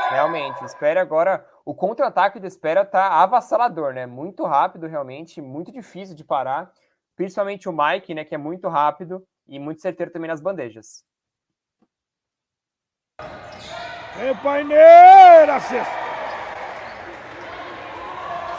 Realmente, 0.09 0.63
espera 0.63 1.01
agora. 1.01 1.45
O 1.65 1.73
contra-ataque 1.73 2.39
do 2.39 2.47
Espera 2.47 2.85
tá 2.85 3.21
avassalador, 3.21 3.93
né? 3.93 4.05
Muito 4.05 4.45
rápido, 4.45 4.87
realmente, 4.87 5.41
muito 5.41 5.71
difícil 5.71 6.15
de 6.15 6.23
parar. 6.23 6.71
Principalmente 7.15 7.67
o 7.67 7.73
Mike, 7.73 8.13
né? 8.13 8.23
Que 8.23 8.35
é 8.35 8.37
muito 8.37 8.69
rápido 8.69 9.25
e 9.47 9.59
muito 9.59 9.81
certeiro 9.81 10.11
também 10.11 10.29
nas 10.29 10.39
bandejas. 10.39 11.03
O 13.19 14.43
Paineira, 14.43 15.59
sexta. 15.59 16.05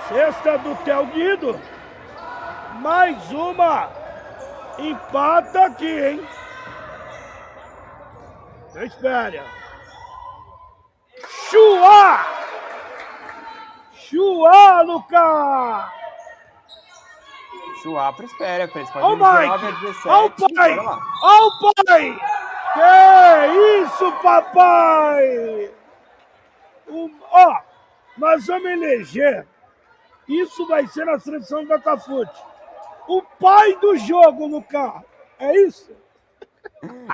Sexta 0.08 0.58
do 0.58 0.74
Theo 0.84 1.06
Guido. 1.06 1.75
Mais 2.80 3.32
uma. 3.32 3.88
Empata 4.78 5.66
aqui, 5.66 5.86
hein? 5.86 6.28
Espera. 8.74 9.42
Chua! 11.48 12.26
Chua, 13.94 14.82
Lucas! 14.82 15.90
Chua 17.82 18.12
para 18.12 18.24
espera, 18.26 18.68
Fred. 18.68 18.90
Olha 18.96 19.06
o 19.06 19.16
Mike! 19.16 20.08
Olha 20.08 20.26
o 20.26 20.54
pai! 20.54 20.78
Olha 20.78 21.46
o 21.46 21.74
pai! 21.84 22.18
Que 22.74 23.82
isso, 23.82 24.12
papai! 24.22 25.74
O, 26.88 27.10
ó, 27.30 27.60
nós 28.18 28.46
vamos 28.46 28.70
eleger. 28.70 29.46
Isso 30.28 30.66
vai 30.66 30.86
ser 30.86 31.06
na 31.06 31.18
seleção 31.18 31.62
do 31.62 31.68
Datafute. 31.68 32.55
O 33.08 33.22
pai 33.22 33.76
do 33.76 33.96
jogo, 33.96 34.46
Lucas. 34.46 35.02
É 35.38 35.56
isso? 35.58 35.94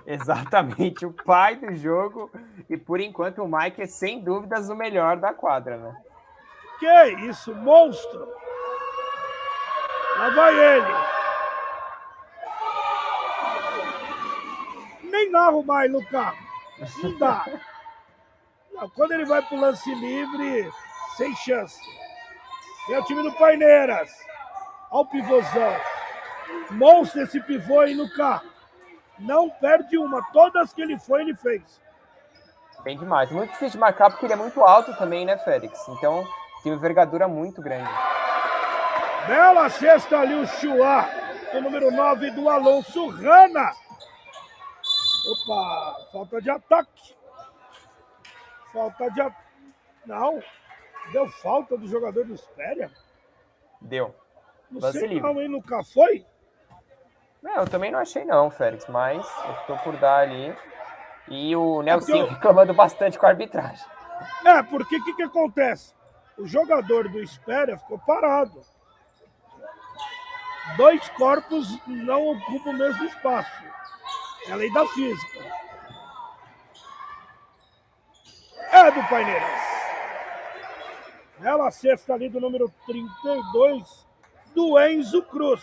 Exatamente, 0.06 1.04
o 1.04 1.12
pai 1.12 1.56
do 1.56 1.74
jogo. 1.74 2.30
E 2.68 2.76
por 2.76 3.00
enquanto 3.00 3.42
o 3.42 3.48
Mike 3.48 3.82
é 3.82 3.86
sem 3.86 4.22
dúvidas 4.22 4.68
o 4.68 4.76
melhor 4.76 5.16
da 5.16 5.32
quadra, 5.32 5.76
né? 5.76 5.96
Que 6.78 7.26
isso, 7.28 7.54
monstro! 7.54 8.28
Lá 10.18 10.30
vai 10.30 10.58
ele. 10.58 11.12
nem 15.22 15.30
narro 15.30 15.62
mais, 15.62 15.92
Lucas. 15.92 16.34
Não 17.02 17.16
dá. 17.18 17.46
Não, 18.72 18.88
quando 18.90 19.12
ele 19.12 19.24
vai 19.24 19.42
pro 19.42 19.60
lance 19.60 19.94
livre, 19.94 20.70
sem 21.16 21.34
chance. 21.36 21.80
É 22.90 22.98
o 22.98 23.04
time 23.04 23.22
do 23.22 23.32
Paineiras. 23.32 24.10
Olha 24.92 25.02
o 25.02 25.06
pivôzão. 25.06 25.76
Monstro 26.70 27.22
esse 27.22 27.40
pivô 27.40 27.80
aí, 27.80 27.94
Lucas. 27.94 28.42
Não 29.18 29.48
perde 29.48 29.96
uma. 29.96 30.22
Todas 30.32 30.72
que 30.74 30.82
ele 30.82 30.98
foi, 30.98 31.22
ele 31.22 31.34
fez. 31.34 31.80
Bem 32.84 32.98
demais. 32.98 33.30
Muito 33.30 33.50
difícil 33.52 33.72
de 33.72 33.78
marcar 33.78 34.10
porque 34.10 34.26
ele 34.26 34.34
é 34.34 34.36
muito 34.36 34.62
alto 34.62 34.94
também, 34.96 35.24
né, 35.24 35.38
Félix? 35.38 35.88
Então 35.88 36.26
tem 36.62 36.70
uma 36.70 36.76
envergadura 36.76 37.26
muito 37.26 37.62
grande. 37.62 37.90
Bela 39.26 39.70
cesta 39.70 40.18
ali 40.18 40.34
o 40.34 40.46
Chua. 40.46 41.08
o 41.54 41.60
número 41.60 41.90
9 41.90 42.30
do 42.32 42.48
Alonso 42.50 43.08
Rana. 43.08 43.72
Opa, 45.26 45.96
falta 46.12 46.42
de 46.42 46.50
ataque. 46.50 47.14
Falta 48.72 49.10
de 49.10 49.20
ataque. 49.20 49.42
Não, 50.04 50.42
deu 51.12 51.28
falta 51.28 51.78
do 51.78 51.86
jogador 51.86 52.24
do 52.24 52.34
Espéria? 52.34 52.90
Deu. 53.80 54.14
Não 54.72 54.80
Lance 54.80 55.06
livre. 55.06 55.20
não, 55.20 55.40
hein? 55.40 55.48
Nunca 55.48 55.82
foi? 55.84 56.26
Não, 57.42 57.56
eu 57.56 57.68
também 57.68 57.90
não 57.90 57.98
achei 57.98 58.24
não, 58.24 58.50
Félix, 58.50 58.86
mas 58.88 59.26
optou 59.50 59.76
por 59.78 59.96
dar 59.96 60.20
ali. 60.20 60.56
E 61.28 61.54
o 61.56 61.82
Nelson 61.82 62.12
eu- 62.16 62.26
reclamando 62.26 62.72
bastante 62.74 63.18
com 63.18 63.26
a 63.26 63.30
arbitragem. 63.30 63.84
É, 64.44 64.62
porque 64.62 64.96
o 64.96 65.04
que, 65.04 65.14
que 65.14 65.22
acontece? 65.24 65.94
O 66.38 66.46
jogador 66.46 67.08
do 67.08 67.20
Espéria 67.20 67.76
ficou 67.76 67.98
parado. 67.98 68.60
Dois 70.76 71.08
corpos 71.10 71.66
não 71.86 72.28
ocupam 72.28 72.70
o 72.70 72.78
mesmo 72.78 73.04
espaço. 73.04 73.50
É 74.46 74.52
a 74.52 74.56
lei 74.56 74.72
da 74.72 74.86
física. 74.86 75.38
É 78.70 78.90
do 78.90 79.02
Paineiras. 79.08 79.62
Ela 81.42 81.70
cesta 81.70 82.14
ali 82.14 82.28
do 82.28 82.40
número 82.40 82.72
32 82.86 84.06
do 84.54 84.78
Enzo 84.78 85.22
Cruz. 85.24 85.62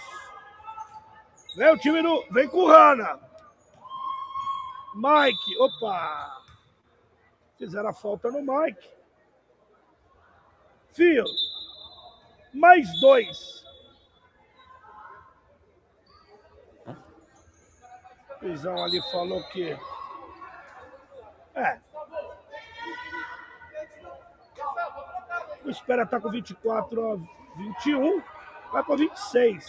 Vem 1.55 1.73
o 1.73 1.77
time 1.77 2.01
do. 2.01 2.23
Vem 2.31 2.47
com 2.47 2.59
o 2.59 2.67
Rana. 2.67 3.19
Mike. 4.95 5.57
Opa! 5.59 6.41
Fizeram 7.57 7.89
a 7.89 7.93
falta 7.93 8.31
no 8.31 8.41
Mike. 8.41 8.89
Fio. 10.93 11.25
Mais 12.53 12.87
dois. 12.99 13.65
O 18.41 18.83
ali 18.83 19.01
falou 19.11 19.43
que. 19.49 19.77
É. 21.55 21.79
O 25.65 25.69
Espera 25.69 26.05
tá 26.05 26.21
com 26.21 26.29
24 26.29 27.11
a 27.11 27.15
21. 27.57 28.38
Vai 28.71 28.83
para 28.83 28.95
26. 28.95 29.65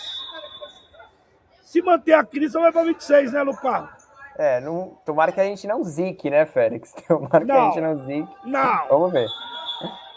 Se 1.63 1.81
manter 1.83 2.15
a 2.15 2.25
crise, 2.25 2.59
vai 2.59 2.73
para 2.73 2.85
26, 2.85 3.33
né, 3.33 3.43
Lucas? 3.43 3.89
É, 4.37 4.61
não, 4.61 4.99
tomara 5.05 5.33
que 5.33 5.41
a 5.41 5.45
gente 5.45 5.67
não 5.67 5.83
zique, 5.85 6.31
né, 6.31 6.47
Félix? 6.47 6.93
Tomara 7.07 7.45
que 7.45 7.51
a 7.51 7.55
Não. 7.55 7.73
gente 7.73 7.81
não 7.81 8.05
zique. 8.07 8.35
Não. 8.45 8.89
Vamos 8.89 9.13
ver. 9.13 9.29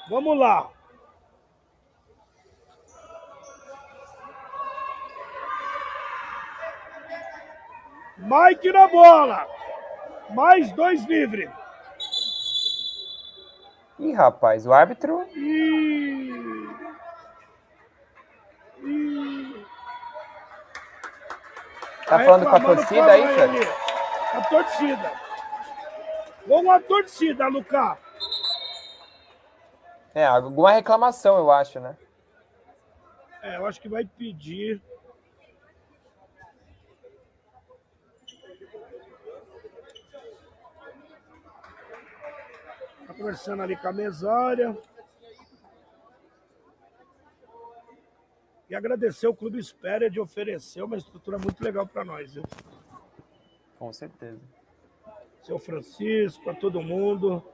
Vamos 0.10 0.38
lá. 0.38 0.70
Mike 8.18 8.72
na 8.72 8.88
bola. 8.88 9.48
Mais 10.30 10.72
dois 10.74 11.04
livres. 11.06 11.50
Ih, 14.00 14.14
rapaz, 14.14 14.66
o 14.66 14.74
árbitro. 14.74 15.24
E... 15.36 16.32
E... 18.84 19.66
Tá 22.06 22.20
falando 22.20 22.50
com 22.50 22.56
a 22.56 22.60
torcida 22.60 23.12
aí, 23.12 23.42
ali. 23.42 23.60
A 24.34 24.42
torcida. 24.50 25.12
Vamos 26.46 26.74
a 26.74 26.80
torcida, 26.82 27.48
Lucas. 27.48 27.98
É, 30.14 30.26
alguma 30.26 30.72
reclamação, 30.72 31.38
eu 31.38 31.50
acho, 31.50 31.80
né? 31.80 31.98
É, 33.42 33.58
eu 33.58 33.66
acho 33.66 33.82
que 33.82 33.90
vai 33.90 34.06
pedir. 34.06 34.82
Tá 43.08 43.14
conversando 43.14 43.64
ali 43.64 43.76
com 43.76 43.88
a 43.88 43.94
mesária. 43.94 44.78
E 48.74 48.76
agradecer 48.76 49.28
o 49.28 49.36
Clube 49.36 49.60
Espéria 49.60 50.10
de 50.10 50.20
oferecer 50.20 50.82
uma 50.82 50.98
estrutura 50.98 51.38
muito 51.38 51.64
legal 51.64 51.86
para 51.86 52.04
nós, 52.04 52.34
viu? 52.34 52.42
Com 53.78 53.94
certeza. 53.94 54.42
Seu 55.44 55.60
Francisco, 55.60 56.50
a 56.50 56.56
todo 56.56 56.82
mundo. 56.82 57.48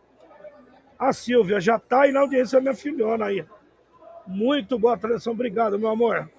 A 0.98 1.12
Silvia 1.12 1.60
já 1.60 1.78
tá 1.78 2.04
aí 2.04 2.14
na 2.14 2.22
audiência, 2.22 2.62
minha 2.62 2.74
filhona 2.74 3.26
aí. 3.26 3.46
Muito 4.26 4.80
boa 4.80 4.98
transmissão, 4.98 5.34
obrigado, 5.34 5.78
meu 5.78 5.90
amor. 5.90 6.32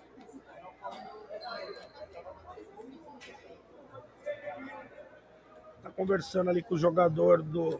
Tá 5.82 5.90
conversando 5.94 6.48
ali 6.48 6.62
com 6.62 6.74
o 6.74 6.78
jogador 6.78 7.42
do. 7.42 7.78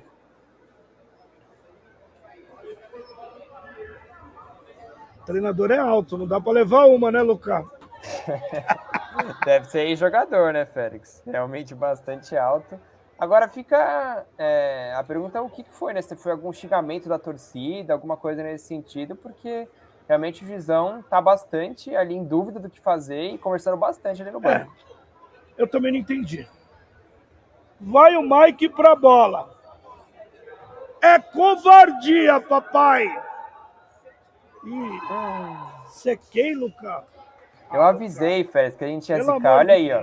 Treinador 5.30 5.70
é 5.70 5.78
alto, 5.78 6.18
não 6.18 6.26
dá 6.26 6.40
pra 6.40 6.52
levar 6.52 6.86
uma, 6.86 7.10
né, 7.10 7.22
Lucas? 7.22 7.64
Deve 9.44 9.66
ser 9.70 9.94
jogador, 9.96 10.52
né, 10.52 10.64
Félix? 10.66 11.22
Realmente 11.26 11.74
bastante 11.74 12.36
alto. 12.36 12.78
Agora 13.18 13.48
fica 13.48 14.24
é, 14.38 14.94
a 14.96 15.04
pergunta 15.04 15.38
é 15.38 15.40
o 15.40 15.48
que 15.48 15.62
foi, 15.70 15.92
né? 15.92 16.00
Se 16.02 16.16
foi 16.16 16.32
algum 16.32 16.52
xingamento 16.52 17.08
da 17.08 17.18
torcida, 17.18 17.92
alguma 17.92 18.16
coisa 18.16 18.42
nesse 18.42 18.66
sentido, 18.66 19.14
porque 19.14 19.68
realmente 20.08 20.42
o 20.42 20.46
Juizão 20.46 21.02
tá 21.08 21.20
bastante 21.20 21.94
ali 21.94 22.14
em 22.14 22.24
dúvida 22.24 22.58
do 22.58 22.70
que 22.70 22.80
fazer 22.80 23.22
e 23.34 23.38
conversando 23.38 23.76
bastante 23.76 24.22
ali 24.22 24.30
no 24.30 24.38
É, 24.38 24.60
banco. 24.60 24.72
eu 25.58 25.68
também 25.68 25.92
não 25.92 25.98
entendi. 25.98 26.48
Vai 27.78 28.16
o 28.16 28.22
Mike 28.22 28.70
pra 28.70 28.96
bola. 28.96 29.50
É 31.02 31.18
covardia, 31.18 32.40
papai. 32.40 33.06
Ih, 34.64 34.70
Hum, 35.10 35.56
sequei, 35.88 36.54
Lucas. 36.54 37.04
eu 37.72 37.82
avisei, 37.82 38.44
Félix, 38.44 38.76
que 38.76 38.84
a 38.84 38.88
gente 38.88 39.08
ia 39.08 39.16
Pelo 39.16 39.40
Olha 39.46 39.74
aí, 39.74 39.92
ó. 39.92 40.02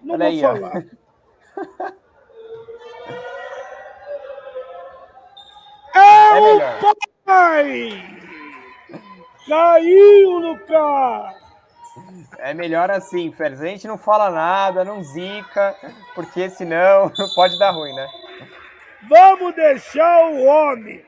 Não 0.00 0.14
Olha 0.14 0.26
aí, 0.26 0.44
ó. 0.44 0.54
falar. 0.56 0.84
É, 5.94 6.28
É 6.36 6.40
o 6.40 6.44
melhor. 6.54 6.78
pai! 7.24 8.02
Caiu, 9.46 10.38
Lucas! 10.38 11.34
É 12.38 12.54
melhor 12.54 12.90
assim, 12.90 13.30
Félix. 13.32 13.60
A 13.60 13.66
gente 13.66 13.86
não 13.86 13.98
fala 13.98 14.30
nada, 14.30 14.84
não 14.84 15.02
zica, 15.02 15.76
porque 16.14 16.48
senão 16.48 17.12
pode 17.34 17.58
dar 17.58 17.70
ruim, 17.72 17.94
né? 17.94 18.08
Vamos 19.08 19.54
deixar 19.54 20.26
o 20.30 20.44
homem. 20.44 21.04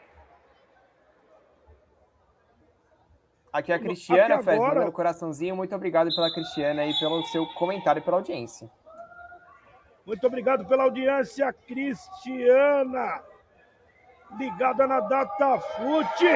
Aqui 3.54 3.70
é 3.70 3.76
a 3.76 3.78
Cristiana, 3.78 4.42
Félix, 4.42 4.48
agora- 4.48 4.74
mandando 4.74 4.90
coraçãozinho. 4.92 5.54
Muito 5.54 5.72
obrigado 5.76 6.12
pela 6.12 6.28
Cristiana 6.34 6.82
aí, 6.82 6.92
pelo 6.98 7.24
seu 7.26 7.46
comentário 7.54 8.00
e 8.00 8.02
pela 8.02 8.16
audiência. 8.16 8.68
Muito 10.04 10.26
obrigado 10.26 10.66
pela 10.66 10.82
audiência, 10.82 11.52
Cristiana. 11.52 13.22
Ligada 14.36 14.88
na 14.88 14.98
Datafute. 14.98 16.26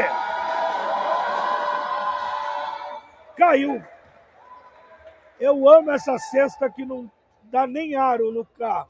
Caiu. 3.37 3.83
Eu 5.41 5.69
amo 5.69 5.91
essa 5.91 6.17
cesta 6.19 6.71
que 6.71 6.85
não 6.85 7.11
dá 7.43 7.67
nem 7.67 7.97
aro 7.97 8.31
no 8.31 8.45
carro. 8.45 8.89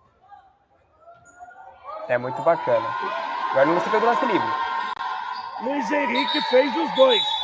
É 2.08 2.18
muito 2.18 2.42
bacana. 2.42 2.86
Agora 3.52 3.64
não 3.66 3.74
você 3.80 3.88
pegou 3.88 4.06
o 4.06 4.12
lance 4.12 4.26
livre. 4.26 4.48
Luiz 5.62 5.90
Henrique 5.90 6.40
fez 6.42 6.76
os 6.76 6.94
dois. 6.94 7.37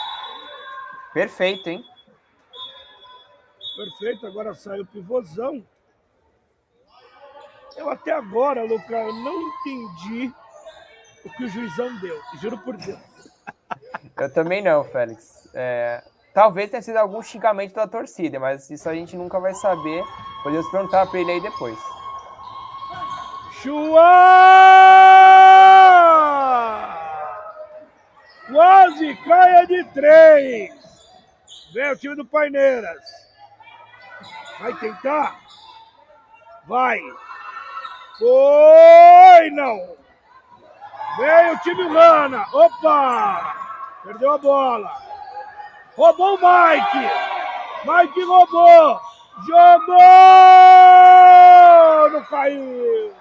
Perfeito, 1.14 1.68
hein? 1.68 1.84
Perfeito, 3.76 4.26
agora 4.26 4.52
saiu 4.54 4.82
o 4.82 4.86
pivôzão. 4.86 5.64
Eu 7.76 7.88
até 7.88 8.12
agora, 8.12 8.64
Lucas, 8.64 8.90
eu 8.90 9.12
não 9.14 9.42
entendi 9.42 10.32
o 11.24 11.30
que 11.30 11.44
o 11.44 11.48
juizão 11.48 11.96
deu. 12.00 12.20
Juro 12.40 12.58
por 12.58 12.76
Deus. 12.76 12.98
Eu 14.16 14.32
também 14.32 14.62
não, 14.62 14.84
Félix. 14.84 15.48
É, 15.54 16.04
talvez 16.32 16.70
tenha 16.70 16.82
sido 16.82 16.96
algum 16.96 17.22
xingamento 17.22 17.74
da 17.74 17.86
torcida, 17.86 18.38
mas 18.38 18.70
isso 18.70 18.88
a 18.88 18.94
gente 18.94 19.16
nunca 19.16 19.40
vai 19.40 19.54
saber. 19.54 20.04
Podemos 20.42 20.70
perguntar 20.70 21.06
para 21.06 21.18
ele 21.18 21.32
aí 21.32 21.40
depois. 21.40 21.78
Chua! 23.52 23.94
Quase 28.52 29.16
caia 29.16 29.66
de 29.66 29.84
três. 29.92 30.84
Vem 31.74 31.90
o 31.90 31.96
time 31.96 32.14
do 32.14 32.24
Paineiras. 32.24 33.02
Vai 34.60 34.72
tentar? 34.74 35.40
Vai. 36.68 37.00
Foi, 38.16 39.50
não. 39.50 39.96
Vem 41.16 41.50
o 41.50 41.58
time 41.58 41.88
Rana. 41.88 42.46
Opa! 42.52 43.56
Perdeu 44.04 44.30
a 44.30 44.38
bola. 44.38 44.88
Roubou 45.96 46.36
o 46.36 46.38
Mike. 46.38 47.10
Mike 47.84 48.22
roubou. 48.22 49.00
Jogou! 49.44 49.98
Não 52.10 52.24
caiu! 52.26 53.12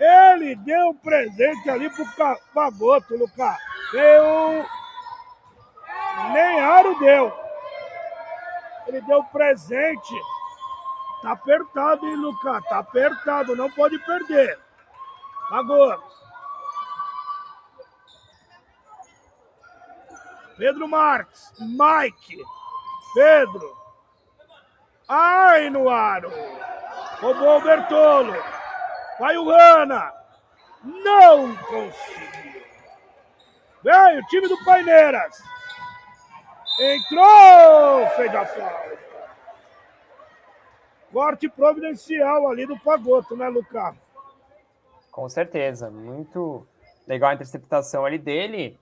Ele 0.00 0.56
deu 0.56 0.88
um 0.88 0.94
presente 0.94 1.68
ali 1.68 1.90
pro 1.90 2.06
Pagoto, 2.54 3.14
Lucas. 3.14 3.58
Deu. 3.92 4.64
Nem 6.32 6.60
aro 6.60 6.98
deu. 6.98 7.32
Ele 8.86 9.00
deu 9.02 9.22
presente. 9.24 10.14
Tá 11.22 11.32
apertado, 11.32 12.06
hein, 12.06 12.16
Lucas? 12.16 12.62
Tá 12.64 12.78
apertado, 12.78 13.56
não 13.56 13.70
pode 13.70 13.98
perder. 14.00 14.58
Pagoto. 15.48 16.14
Pedro 20.56 20.86
Marques, 20.86 21.52
Mike, 21.58 22.42
Pedro. 23.14 23.76
Ai, 25.08 25.68
no 25.70 25.88
aro. 25.88 26.30
Roubou 27.20 27.58
o 27.58 27.60
Bertolo. 27.62 28.34
Vai 29.18 29.36
o 29.36 29.48
Rana. 29.48 30.12
Não 30.82 31.56
conseguiu. 31.56 32.62
Vem 33.82 34.18
o 34.18 34.26
time 34.26 34.48
do 34.48 34.64
Paineiras. 34.64 35.42
Entrou, 36.78 38.06
fez 38.16 38.34
a 38.34 38.44
falta. 38.44 38.98
Corte 41.12 41.48
providencial 41.48 42.48
ali 42.48 42.66
do 42.66 42.78
Pagoto, 42.80 43.36
né, 43.36 43.48
Lucas? 43.48 43.94
Com 45.12 45.28
certeza. 45.28 45.88
Muito 45.88 46.66
legal 47.06 47.30
a 47.30 47.34
interceptação 47.34 48.04
ali 48.04 48.18
dele. 48.18 48.76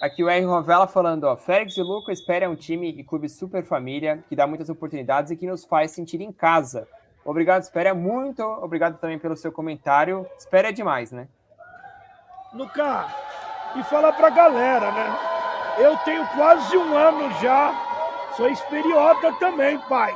Aqui 0.00 0.22
o 0.22 0.28
R. 0.28 0.44
Rovella 0.44 0.86
falando, 0.86 1.24
ó, 1.24 1.36
Félix 1.36 1.78
e 1.78 1.82
Luca 1.82 2.12
espera 2.12 2.50
um 2.50 2.54
time 2.54 2.90
e 2.90 3.02
clube 3.02 3.26
super 3.30 3.64
família, 3.64 4.22
que 4.28 4.36
dá 4.36 4.46
muitas 4.46 4.68
oportunidades 4.68 5.30
e 5.30 5.36
que 5.36 5.46
nos 5.46 5.64
faz 5.64 5.92
sentir 5.92 6.20
em 6.20 6.30
casa. 6.30 6.86
Obrigado, 7.24 7.62
Espera. 7.62 7.94
Muito 7.94 8.42
obrigado 8.42 8.98
também 8.98 9.18
pelo 9.18 9.34
seu 9.34 9.50
comentário. 9.50 10.26
Espera 10.36 10.68
é 10.68 10.72
demais, 10.72 11.10
né? 11.10 11.26
Luca, 12.52 13.06
e 13.76 13.82
falar 13.84 14.12
pra 14.12 14.28
galera, 14.28 14.92
né? 14.92 15.33
Eu 15.78 15.96
tenho 15.98 16.26
quase 16.28 16.76
um 16.76 16.96
ano 16.96 17.30
já, 17.40 17.74
sou 18.36 18.48
experiota 18.48 19.32
também, 19.34 19.78
pai. 19.88 20.14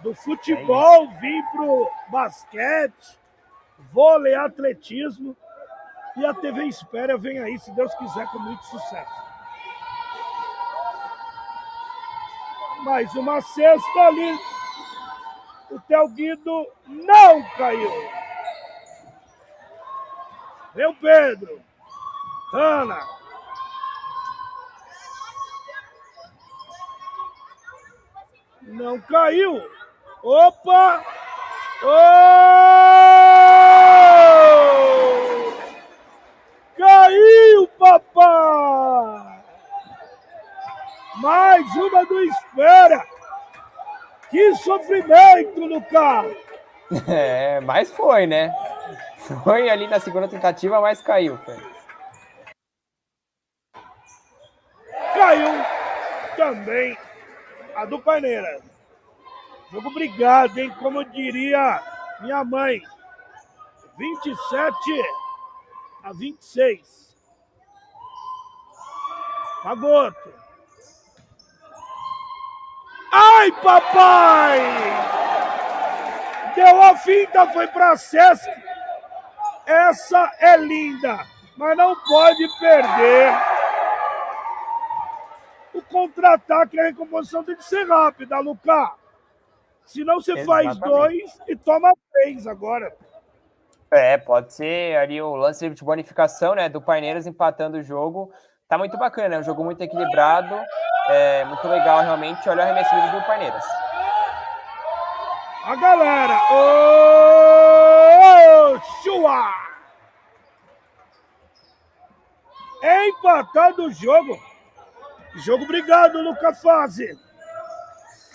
Do 0.00 0.14
futebol, 0.14 1.04
é 1.04 1.20
vim 1.20 1.42
pro 1.52 1.90
basquete, 2.08 3.18
vôlei, 3.92 4.34
atletismo. 4.34 5.36
E 6.16 6.24
a 6.24 6.32
TV 6.32 6.64
Espera 6.64 7.18
vem 7.18 7.38
aí, 7.38 7.58
se 7.58 7.70
Deus 7.72 7.94
quiser, 7.96 8.26
com 8.28 8.38
muito 8.38 8.64
sucesso. 8.64 9.26
Mais 12.84 13.14
uma 13.14 13.40
cesta 13.42 14.00
ali. 14.00 14.38
O 15.70 15.80
Theo 15.80 16.08
Guido 16.08 16.66
não 16.86 17.42
caiu. 17.56 17.90
Vem 20.74 20.86
o 20.86 20.94
Pedro. 20.94 21.60
Ana. 22.54 23.15
Não 28.66 29.00
caiu. 29.00 29.62
Opa! 30.22 31.04
Oh! 31.84 31.86
Caiu, 36.76 37.68
papai! 37.78 39.44
Mais 41.16 41.64
uma 41.76 42.04
do 42.06 42.20
Espera. 42.24 43.06
Que 44.30 44.54
sofrimento 44.56 45.60
no 45.66 45.80
carro! 45.82 46.36
É, 47.08 47.58
mas 47.60 47.90
foi, 47.90 48.28
né? 48.28 48.54
Foi 49.42 49.68
ali 49.68 49.88
na 49.88 49.98
segunda 49.98 50.28
tentativa, 50.28 50.80
mas 50.80 51.02
caiu, 51.02 51.36
Félix. 51.38 51.66
Caiu 55.14 55.64
também 56.36 56.96
a 57.76 57.84
do 57.84 58.00
Paineira. 58.00 58.60
Jogo 59.70 59.88
obrigado, 59.88 60.58
hein? 60.58 60.74
Como 60.78 61.04
diria 61.04 61.82
minha 62.20 62.42
mãe. 62.42 62.80
27 63.98 64.78
a 66.02 66.12
26. 66.12 67.14
Pagoto. 69.62 70.34
Ai, 73.12 73.52
papai! 73.62 74.58
Deu 76.54 76.82
a 76.82 76.96
finta, 76.96 77.46
foi 77.52 77.66
para 77.66 77.96
Sesc. 77.96 78.48
Essa 79.66 80.32
é 80.38 80.56
linda, 80.56 81.26
mas 81.56 81.76
não 81.76 81.96
pode 82.04 82.46
perder. 82.58 83.55
O 85.76 85.82
contra-ataque, 85.82 86.80
a 86.80 86.84
recomposição 86.84 87.44
tem 87.44 87.54
que 87.54 87.62
ser 87.62 87.86
rápida, 87.86 88.38
Lucas. 88.38 88.92
Senão 89.84 90.18
você 90.18 90.32
Exatamente. 90.32 90.64
faz 90.64 90.78
dois 90.78 91.38
e 91.46 91.54
toma 91.54 91.92
três 92.10 92.46
agora. 92.46 92.96
É, 93.90 94.16
pode 94.16 94.54
ser 94.54 94.96
ali 94.96 95.20
o 95.20 95.36
lance 95.36 95.68
de 95.68 95.84
bonificação, 95.84 96.54
né, 96.54 96.70
do 96.70 96.80
Paineiras 96.80 97.26
empatando 97.26 97.76
o 97.76 97.82
jogo. 97.82 98.32
Tá 98.66 98.78
muito 98.78 98.96
bacana, 98.96 99.34
é 99.34 99.38
um 99.38 99.42
jogo 99.42 99.62
muito 99.62 99.82
equilibrado. 99.82 100.58
É 101.08 101.44
muito 101.44 101.68
legal, 101.68 102.00
realmente. 102.00 102.48
Olha 102.48 102.60
o 102.60 102.62
arremesso 102.62 102.90
do 103.12 103.26
Paineiras. 103.26 103.64
A 105.66 105.76
galera! 105.76 106.40
Ô, 108.72 108.80
Chua! 109.02 109.54
É 112.82 113.08
empatado 113.08 113.84
o 113.84 113.92
jogo. 113.92 114.55
Jogo 115.44 115.64
obrigado, 115.64 116.20
Luca 116.22 116.54
Fase. 116.54 117.18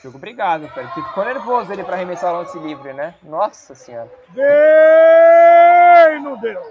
Jogo 0.04 0.18
obrigado, 0.18 0.68
Fred. 0.70 0.91
Ficou 0.93 1.26
nervoso 1.26 1.72
ele 1.72 1.84
para 1.84 1.95
arremessar 1.95 2.34
o 2.34 2.38
lance 2.38 2.58
livre, 2.60 2.93
né? 2.93 3.16
Nossa 3.24 3.76
senhora. 3.76 4.12
Bem, 4.30 6.22
não 6.22 6.38
deu. 6.38 6.62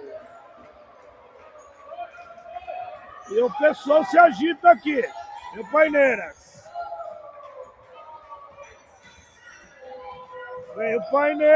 E 3.30 3.40
o 3.40 3.50
pessoal 3.58 4.04
se 4.04 4.18
agita 4.18 4.70
aqui. 4.70 5.08
O 5.56 5.70
Paineiras. 5.70 6.64
Vem 10.76 10.96
o 10.96 11.10
Paineiras. 11.10 11.52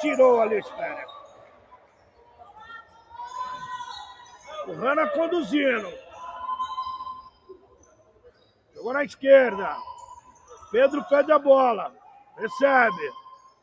Tirou 0.00 0.40
ali, 0.40 0.58
espera. 0.58 1.04
O 4.66 4.74
Rana 4.74 5.06
conduzindo. 5.08 6.03
Jogou 8.84 8.92
na 8.92 9.04
esquerda. 9.04 9.76
Pedro 10.70 11.02
pede 11.04 11.32
a 11.32 11.38
bola. 11.38 11.90
Recebe. 12.36 13.12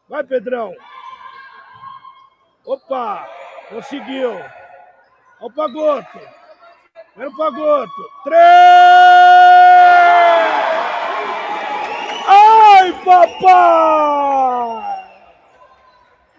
Vai, 0.10 0.24
Pedrão. 0.24 0.74
Opa! 2.66 3.30
Conseguiu. 3.70 4.32
Olha 4.32 4.48
o 5.42 5.54
Pagoto. 5.54 6.20
Vem 7.16 7.28
o 7.28 7.38
Pagoto. 7.38 8.12
Três! 8.24 8.42
Ai, 12.28 12.92
papai! 13.06 14.82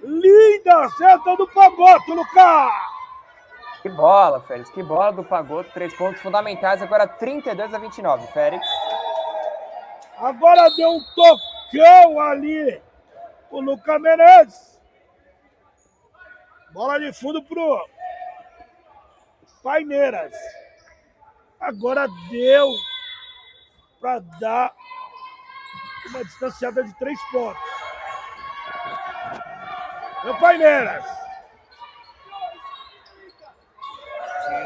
Linda 0.03 0.89
seta 0.99 1.37
do 1.37 1.47
Pagoto, 1.47 2.15
Lucas! 2.15 2.92
Que 3.83 3.89
bola, 3.89 4.41
Félix. 4.41 4.71
Que 4.71 4.83
bola 4.83 5.13
do 5.13 5.25
Pagoto. 5.25 5.71
Três 5.73 5.93
pontos 5.95 6.23
fundamentais. 6.23 6.81
Agora 6.81 7.07
32 7.07 7.75
a 7.75 7.79
29, 7.79 8.29
Félix. 8.29 8.65
Agora 10.19 10.71
deu 10.77 10.89
um 10.89 11.05
tocão 11.17 12.21
ali 12.21 12.81
o 13.51 13.61
Lucas 13.61 14.01
Menezes. 14.01 14.81
Bola 16.73 17.01
de 17.01 17.13
fundo 17.13 17.43
pro 17.43 17.89
Paineiras. 19.65 20.33
Agora 21.61 22.07
deu 22.31 22.69
para 24.01 24.21
dar 24.41 24.73
uma 26.09 26.25
distanciada 26.25 26.85
de 26.85 26.97
três 26.99 27.21
pontos. 27.33 27.63
Meu 30.25 30.39
Paineiras. 30.39 31.22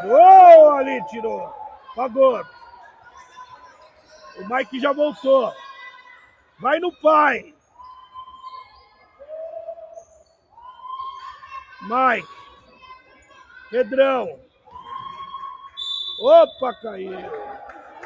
Tirou 0.07 0.71
ali, 0.71 1.05
tirou. 1.07 1.53
Pagou. 1.97 2.41
O 4.39 4.49
Mike 4.49 4.79
já 4.79 4.93
voltou. 4.93 5.53
Vai 6.61 6.79
no 6.79 6.93
pai. 7.01 7.53
Mike. 11.83 12.29
Pedrão. 13.69 14.39
Opa, 16.21 16.75
caiu. 16.81 17.19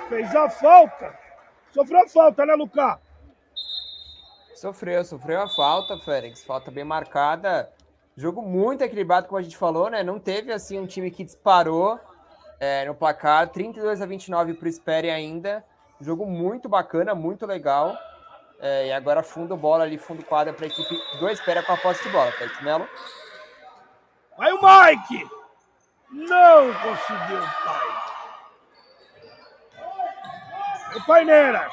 Fez 0.08 0.34
a 0.34 0.48
falta. 0.48 1.18
Sofreu 1.70 2.02
a 2.02 2.08
falta, 2.08 2.46
né, 2.46 2.54
Lucas? 2.54 2.98
Sofreu, 4.54 5.04
sofreu 5.04 5.42
a 5.42 5.48
falta, 5.48 5.98
Félix. 5.98 6.42
Falta 6.44 6.70
bem 6.70 6.84
marcada. 6.84 7.70
Jogo 8.16 8.42
muito 8.42 8.82
equilibrado, 8.82 9.26
como 9.26 9.38
a 9.38 9.42
gente 9.42 9.56
falou, 9.56 9.88
né? 9.88 10.02
Não 10.02 10.18
teve 10.18 10.52
assim 10.52 10.78
um 10.78 10.86
time 10.86 11.10
que 11.10 11.24
disparou 11.24 11.98
é, 12.58 12.84
no 12.84 12.94
placar. 12.94 13.48
32 13.48 14.02
a 14.02 14.06
29 14.06 14.54
para 14.54 14.66
o 14.66 14.68
Espere 14.68 15.10
ainda. 15.10 15.64
Jogo 16.00 16.26
muito 16.26 16.68
bacana, 16.68 17.14
muito 17.14 17.46
legal. 17.46 17.96
É, 18.60 18.88
e 18.88 18.92
agora 18.92 19.22
fundo 19.22 19.56
bola 19.56 19.84
ali, 19.84 19.96
fundo 19.96 20.24
quadra 20.24 20.52
para 20.52 20.66
a 20.66 20.68
equipe 20.68 20.94
do 21.18 21.28
Espera 21.28 21.62
com 21.62 21.72
a 21.72 21.76
posse 21.76 22.02
de 22.02 22.10
bola. 22.10 22.30
Félix 22.32 22.60
Melo. 22.62 22.86
Vai 24.36 24.52
o 24.52 24.60
Mike! 24.60 25.28
Não 26.10 26.74
conseguiu, 26.74 27.40
pai. 27.64 28.10
O 30.96 31.06
Paineiras. 31.06 31.72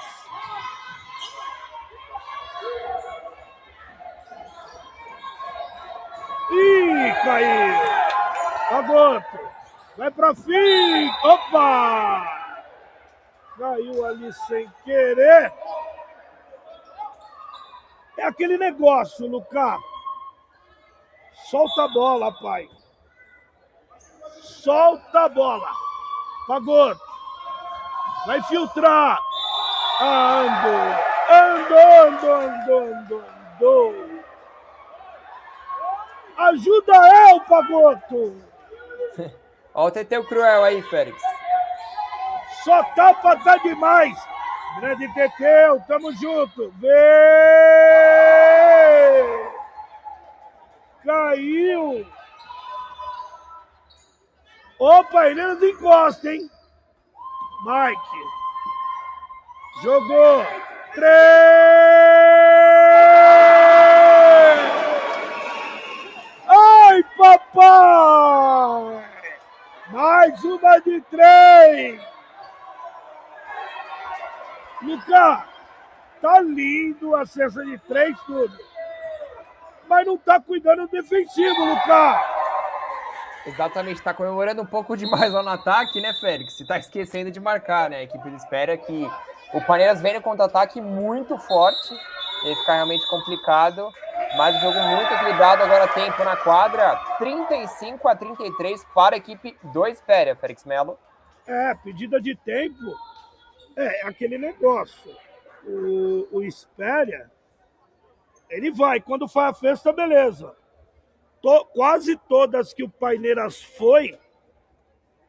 Ih, 6.52 7.14
caiu. 7.24 7.76
Agoto. 8.72 9.40
Vai 9.98 10.12
pra 10.12 10.34
fim. 10.36 11.10
Opa! 11.24 12.24
Caiu 13.58 14.06
ali 14.06 14.32
sem 14.34 14.70
querer. 14.84 15.52
É 18.18 18.24
aquele 18.26 18.58
negócio, 18.58 19.28
Lucas. 19.28 19.80
Solta 21.50 21.84
a 21.84 21.88
bola, 21.88 22.32
pai. 22.40 22.70
Solta 24.42 25.26
a 25.26 25.30
bola. 25.30 25.72
Fagoto. 26.48 27.02
Vai 28.26 28.42
filtrar. 28.44 29.20
Ah, 30.00 30.42
andou. 30.42 31.08
Andou, 31.30 32.08
andou, 32.08 32.82
andou, 32.82 33.24
andou. 33.56 34.07
Ajuda 36.38 36.94
eu, 37.30 37.42
Pagoto. 37.42 38.36
Olha 39.74 39.88
o 39.88 39.92
Teteu 39.92 40.24
Cruel 40.24 40.64
aí, 40.64 40.82
Félix. 40.84 41.22
Só 42.64 42.84
tapa 42.96 43.36
tá 43.38 43.58
demais. 43.58 44.18
Grande 44.80 45.12
Teteu, 45.14 45.82
tamo 45.88 46.12
junto. 46.14 46.72
Vê! 46.80 46.88
Caiu. 51.04 52.06
Opa, 54.80 55.28
ele 55.28 55.42
nos 55.42 55.64
encosta, 55.64 56.32
hein? 56.32 56.52
Mike. 57.66 58.20
Jogou. 59.82 60.46
Três. 60.94 61.08
Ai, 66.48 67.04
papai! 67.58 69.06
Mais 69.90 70.44
uma 70.44 70.80
de 70.80 71.02
três. 71.10 72.02
Lucas, 74.84 75.44
tá 76.22 76.40
lindo 76.42 77.16
a 77.16 77.26
cesta 77.26 77.66
de 77.66 77.80
três, 77.80 78.16
tudo. 78.28 78.56
Mas 79.90 80.06
não 80.06 80.18
tá 80.18 80.40
cuidando 80.40 80.84
do 80.84 80.92
defensivo, 80.92 81.66
Lucas. 81.66 82.18
Exatamente, 83.46 83.98
está 83.98 84.14
comemorando 84.14 84.62
um 84.62 84.66
pouco 84.66 84.96
demais 84.96 85.32
lá 85.32 85.42
no 85.42 85.50
ataque, 85.50 86.02
né, 86.02 86.14
Félix? 86.20 86.58
Tá 86.68 86.78
esquecendo 86.78 87.32
de 87.32 87.40
marcar, 87.40 87.90
né? 87.90 87.98
A 87.98 88.04
equipe 88.04 88.28
espera 88.36 88.78
que 88.78 89.10
o 89.54 89.62
Palmeiras 89.62 90.02
venha 90.02 90.22
contra-ataque 90.22 90.82
muito 90.82 91.38
forte 91.40 91.94
e 92.46 92.56
ficar 92.58 92.74
realmente 92.74 93.08
complicado. 93.10 93.90
Mas 94.36 94.58
o 94.58 94.60
jogo 94.60 94.80
muito 94.80 95.14
equilibrado, 95.14 95.64
agora 95.64 95.88
tempo 95.88 96.24
na 96.24 96.36
quadra, 96.36 96.96
35 97.18 98.08
a 98.08 98.16
33 98.16 98.84
para 98.94 99.16
a 99.16 99.18
equipe 99.18 99.58
do 99.64 99.86
Espéria, 99.88 100.36
Félix 100.36 100.66
Melo. 100.66 101.00
É, 101.46 101.74
pedida 101.76 102.20
de 102.20 102.36
tempo 102.36 102.96
é 103.76 104.06
aquele 104.06 104.38
negócio. 104.38 105.16
O, 105.64 106.28
o 106.32 106.44
Espéria, 106.44 107.32
ele 108.50 108.72
vai, 108.72 109.00
quando 109.00 109.28
faz 109.28 109.52
a 109.52 109.60
festa, 109.60 109.94
beleza 109.94 110.56
to, 111.42 111.66
quase 111.74 112.18
todas 112.18 112.74
que 112.74 112.84
o 112.84 112.90
Paineiras 112.90 113.62
foi, 113.62 114.20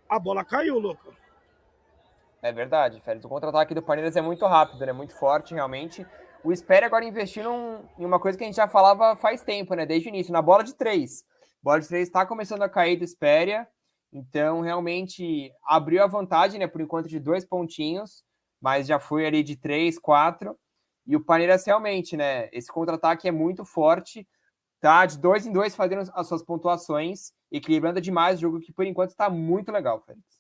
a 0.09 0.19
bola 0.19 0.45
caiu, 0.45 0.79
louco. 0.79 1.15
É 2.41 2.53
verdade, 2.53 3.01
Félix. 3.01 3.25
O 3.25 3.29
contra-ataque 3.29 3.75
do 3.75 3.83
Paineiras 3.83 4.17
é 4.17 4.21
muito 4.21 4.47
rápido, 4.47 4.83
é 4.83 4.93
muito 4.93 5.15
forte, 5.15 5.55
realmente. 5.55 6.07
O 6.45 6.53
Espere 6.53 6.84
agora 6.84 7.05
investiu 7.05 7.51
em 7.99 8.05
uma 8.05 8.20
coisa 8.20 8.39
que 8.39 8.45
a 8.45 8.47
gente 8.47 8.57
já 8.57 8.68
falava 8.68 9.16
faz 9.16 9.43
tempo, 9.43 9.74
né? 9.74 9.84
Desde 9.84 10.09
o 10.09 10.11
início, 10.11 10.32
na 10.32 10.41
bola 10.41 10.62
de 10.62 10.74
três. 10.74 11.24
Bola 11.62 11.80
de 11.80 11.89
três 11.89 12.09
está 12.09 12.24
começando 12.24 12.62
a 12.62 12.68
cair 12.68 12.97
do 12.97 13.05
Espéria, 13.05 13.66
então 14.12 14.61
realmente 14.61 15.53
abriu 15.64 16.03
a 16.03 16.07
vantagem, 16.07 16.61
né? 16.61 16.66
Por 16.66 16.80
enquanto 16.80 17.09
de 17.09 17.18
dois 17.18 17.45
pontinhos, 17.45 18.24
mas 18.61 18.86
já 18.86 18.99
foi 18.99 19.26
ali 19.26 19.43
de 19.43 19.57
três, 19.57 19.99
quatro. 19.99 20.57
E 21.07 21.16
o 21.16 21.24
Palmeiras 21.24 21.66
realmente, 21.66 22.16
né? 22.16 22.49
Esse 22.53 22.70
contra-ataque 22.72 23.26
é 23.26 23.32
muito 23.32 23.64
forte 23.64 24.26
tá 24.80 25.05
de 25.07 25.18
dois 25.18 25.47
em 25.47 25.53
dois 25.53 25.74
fazendo 25.74 26.11
as 26.14 26.26
suas 26.26 26.43
pontuações, 26.43 27.32
equilibrando 27.51 28.01
demais 28.01 28.39
o 28.39 28.43
jogo 28.43 28.61
que 28.61 28.72
por 28.72 28.86
enquanto 28.86 29.11
está 29.11 29.28
muito 29.28 29.72
legal, 29.72 30.01
Félix. 30.01 30.38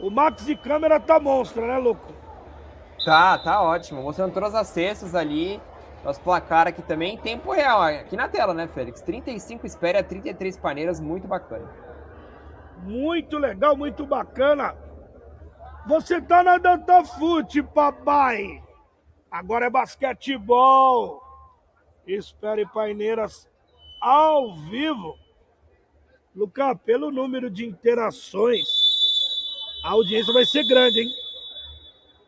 O 0.00 0.10
Max 0.10 0.46
de 0.46 0.54
câmera 0.56 1.00
tá 1.00 1.18
monstro, 1.18 1.66
né, 1.66 1.76
louco? 1.78 2.12
Tá, 3.04 3.38
tá 3.38 3.60
ótimo. 3.62 4.02
Mostrando 4.02 4.32
todas 4.32 4.54
as 4.54 4.68
cestas 4.68 5.14
ali. 5.14 5.60
Nosso 6.04 6.20
placar 6.20 6.68
aqui 6.68 6.82
também. 6.82 7.16
Tempo 7.18 7.52
real, 7.52 7.82
aqui 7.82 8.16
na 8.16 8.28
tela, 8.28 8.54
né, 8.54 8.68
Félix? 8.68 9.00
35 9.00 9.66
espera, 9.66 10.02
33 10.02 10.56
paneiras, 10.56 11.00
muito 11.00 11.26
bacana. 11.26 11.68
Muito 12.82 13.38
legal, 13.38 13.76
muito 13.76 14.06
bacana. 14.06 14.76
Você 15.86 16.20
tá 16.20 16.42
na 16.42 16.58
Dantafute, 16.58 17.62
papai. 17.62 18.62
Agora 19.30 19.66
é 19.66 19.70
basquetebol. 19.70 21.22
Espere 22.06 22.66
paineiras 22.66 23.48
ao 24.00 24.54
vivo. 24.54 25.14
Lucas, 26.34 26.76
pelo 26.84 27.10
número 27.10 27.50
de 27.50 27.66
interações, 27.66 28.68
a 29.82 29.90
audiência 29.90 30.32
vai 30.32 30.44
ser 30.44 30.64
grande, 30.64 31.00
hein? 31.00 31.08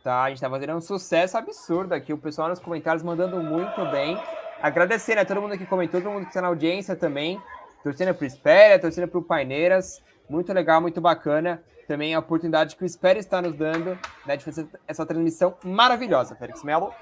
Tá, 0.03 0.23
a 0.25 0.29
gente 0.31 0.41
tá 0.41 0.49
fazendo 0.49 0.75
um 0.75 0.81
sucesso 0.81 1.37
absurdo 1.37 1.93
aqui. 1.93 2.13
O 2.13 2.19
pessoal 2.19 2.49
nos 2.49 2.59
comentários 2.59 3.03
mandando 3.03 3.37
muito 3.43 3.85
bem. 3.91 4.19
Agradecer 4.63 5.19
a 5.19 5.25
todo 5.25 5.43
mundo 5.43 5.59
que 5.59 5.67
comentou, 5.67 6.01
todo 6.01 6.13
mundo 6.13 6.23
que 6.23 6.31
está 6.31 6.41
na 6.41 6.49
audiência 6.49 6.97
também. 6.97 7.41
Torcendo 7.83 8.15
pro 8.15 8.27
Espera, 8.27 8.79
torcendo 8.79 9.09
pro 9.09 9.23
Paineiras. 9.23 10.03
Muito 10.29 10.53
legal, 10.53 10.81
muito 10.81 11.01
bacana. 11.01 11.63
Também 11.87 12.15
a 12.15 12.19
oportunidade 12.19 12.77
que 12.77 12.83
o 12.83 12.87
Espera 12.87 13.19
está 13.19 13.43
nos 13.43 13.55
dando 13.55 13.99
né, 14.25 14.37
de 14.37 14.45
fazer 14.45 14.67
essa 14.87 15.05
transmissão 15.05 15.57
maravilhosa, 15.65 16.37
Félix 16.37 16.63
Melo. 16.63 16.95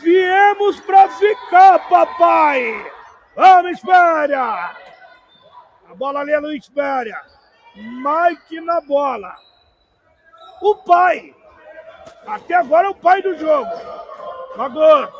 Viemos 0.00 0.80
para 0.80 1.08
ficar, 1.10 1.88
papai! 1.88 2.92
Vamos, 3.34 3.72
Espera! 3.72 4.76
A 5.88 5.94
bola 5.94 6.20
ali 6.20 6.32
é 6.32 6.40
no 6.40 6.52
Espera. 6.52 7.22
Mike 7.74 8.60
na 8.60 8.80
bola. 8.80 9.34
O 10.60 10.74
pai. 10.76 11.34
Até 12.26 12.54
agora 12.54 12.88
é 12.88 12.90
o 12.90 12.94
pai 12.94 13.22
do 13.22 13.36
jogo. 13.38 13.70
Agora. 14.58 15.12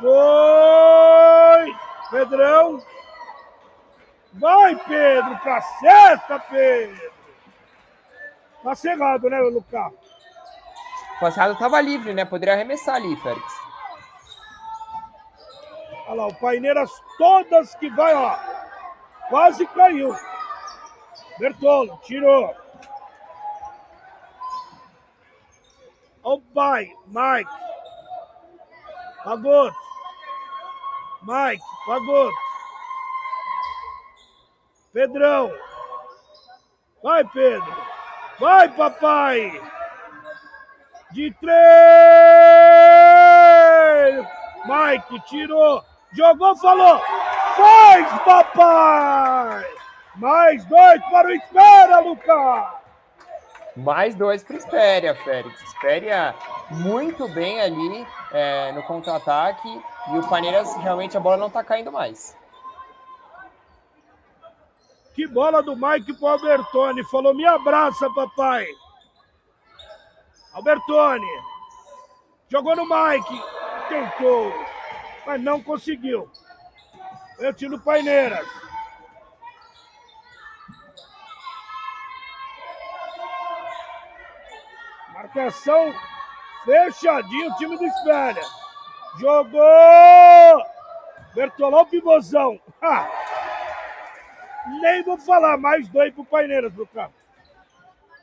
Foi. 0.00 1.76
Pedrão. 2.10 2.82
Vai, 4.32 4.76
Pedro, 4.76 5.36
pra 5.38 5.60
cesta, 5.60 6.38
Pedro. 6.38 7.10
Tá 8.62 8.74
cerrado, 8.74 9.28
né, 9.28 9.40
Lucas? 9.40 9.92
O 11.16 11.20
passado 11.20 11.58
tava 11.58 11.80
livre, 11.80 12.14
né? 12.14 12.24
Poderia 12.24 12.54
arremessar 12.54 12.96
ali, 12.96 13.16
Félix. 13.16 13.60
Olha 16.06 16.14
lá, 16.14 16.26
o 16.26 16.34
Paineiras 16.34 16.90
todas 17.18 17.74
que 17.76 17.88
vai, 17.90 18.14
ó. 18.14 18.36
Quase 19.28 19.66
caiu. 19.66 20.14
Bertolo, 21.38 21.98
tirou. 22.02 22.54
O 26.22 26.40
pai, 26.54 26.92
Mike. 27.06 27.50
Pagoto. 29.24 29.76
Mike, 31.22 31.62
Pagoto. 31.86 32.36
Pedrão. 34.92 35.52
Vai, 37.02 37.24
Pedro. 37.24 37.76
Vai, 38.38 38.68
papai. 38.68 39.62
De 41.12 41.32
três. 41.40 41.60
Mike 44.64 45.20
tirou, 45.26 45.82
jogou, 46.12 46.56
falou. 46.56 47.00
Faz, 47.56 48.06
papai! 48.24 49.64
Mais 50.16 50.64
dois 50.66 51.02
para 51.10 51.28
o 51.28 51.32
Espera, 51.32 52.00
Lucas! 52.00 52.79
Mais 53.76 54.14
dois 54.14 54.42
para 54.42 54.54
o 54.54 54.58
Espéria, 54.58 55.14
Félix. 55.14 55.60
Espéria 55.62 56.34
muito 56.70 57.28
bem 57.28 57.60
ali 57.60 58.06
é, 58.32 58.72
no 58.72 58.82
contra-ataque 58.82 59.68
e 60.12 60.18
o 60.18 60.28
Paneiras 60.28 60.74
realmente 60.76 61.16
a 61.16 61.20
bola 61.20 61.36
não 61.36 61.46
está 61.46 61.62
caindo 61.62 61.92
mais. 61.92 62.36
Que 65.14 65.26
bola 65.26 65.62
do 65.62 65.76
Mike 65.76 66.14
pro 66.14 66.28
Albertone. 66.28 67.04
Falou, 67.04 67.34
me 67.34 67.44
abraça, 67.44 68.08
papai. 68.10 68.66
Albertone. 70.52 71.26
Jogou 72.48 72.74
no 72.76 72.84
Mike. 72.84 73.42
Tentou. 73.88 74.52
Mas 75.26 75.40
não 75.40 75.62
conseguiu. 75.62 76.30
Eu 77.38 77.52
tiro 77.52 77.80
Paineiras. 77.80 78.46
Marcação 85.32 85.94
fechadinho, 86.64 87.50
o 87.50 87.56
time 87.56 87.78
do 87.78 87.84
Espelha. 87.84 88.42
Jogou! 89.18 90.64
Bertolão 91.34 91.86
pivôzão. 91.86 92.60
Ha! 92.82 93.08
Nem 94.80 95.02
vou 95.02 95.18
falar, 95.18 95.56
mais 95.58 95.86
dois 95.88 96.14
pro 96.14 96.24
Paineiras, 96.24 96.72
pro 96.72 96.86
carro. 96.86 97.12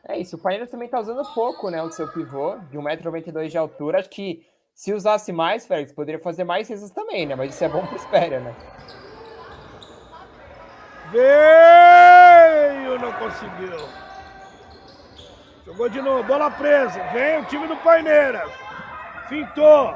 É 0.07 0.17
isso, 0.17 0.35
o 0.35 0.39
Paineiras 0.39 0.71
também 0.71 0.89
tá 0.89 0.99
usando 0.99 1.23
pouco, 1.33 1.69
né, 1.69 1.81
o 1.83 1.91
seu 1.91 2.07
pivô, 2.07 2.57
de 2.71 2.77
1,92m 2.77 3.47
de 3.49 3.57
altura. 3.57 3.99
Acho 3.99 4.09
que 4.09 4.45
se 4.73 4.93
usasse 4.93 5.31
mais, 5.31 5.67
Félix, 5.67 5.91
poderia 5.91 6.21
fazer 6.21 6.43
mais 6.43 6.67
vezes 6.67 6.89
também, 6.91 7.25
né? 7.25 7.35
Mas 7.35 7.53
isso 7.53 7.63
é 7.63 7.69
bom 7.69 7.85
pro 7.85 7.95
Espéria, 7.97 8.39
né? 8.39 8.55
Veio, 11.11 12.99
não 12.99 13.13
conseguiu. 13.13 14.06
Jogou 15.67 15.89
de 15.89 16.01
novo, 16.01 16.23
bola 16.23 16.49
presa. 16.49 16.97
Vem 17.11 17.39
o 17.39 17.45
time 17.45 17.67
do 17.67 17.75
Paineiras. 17.77 18.49
Fintou. 19.27 19.93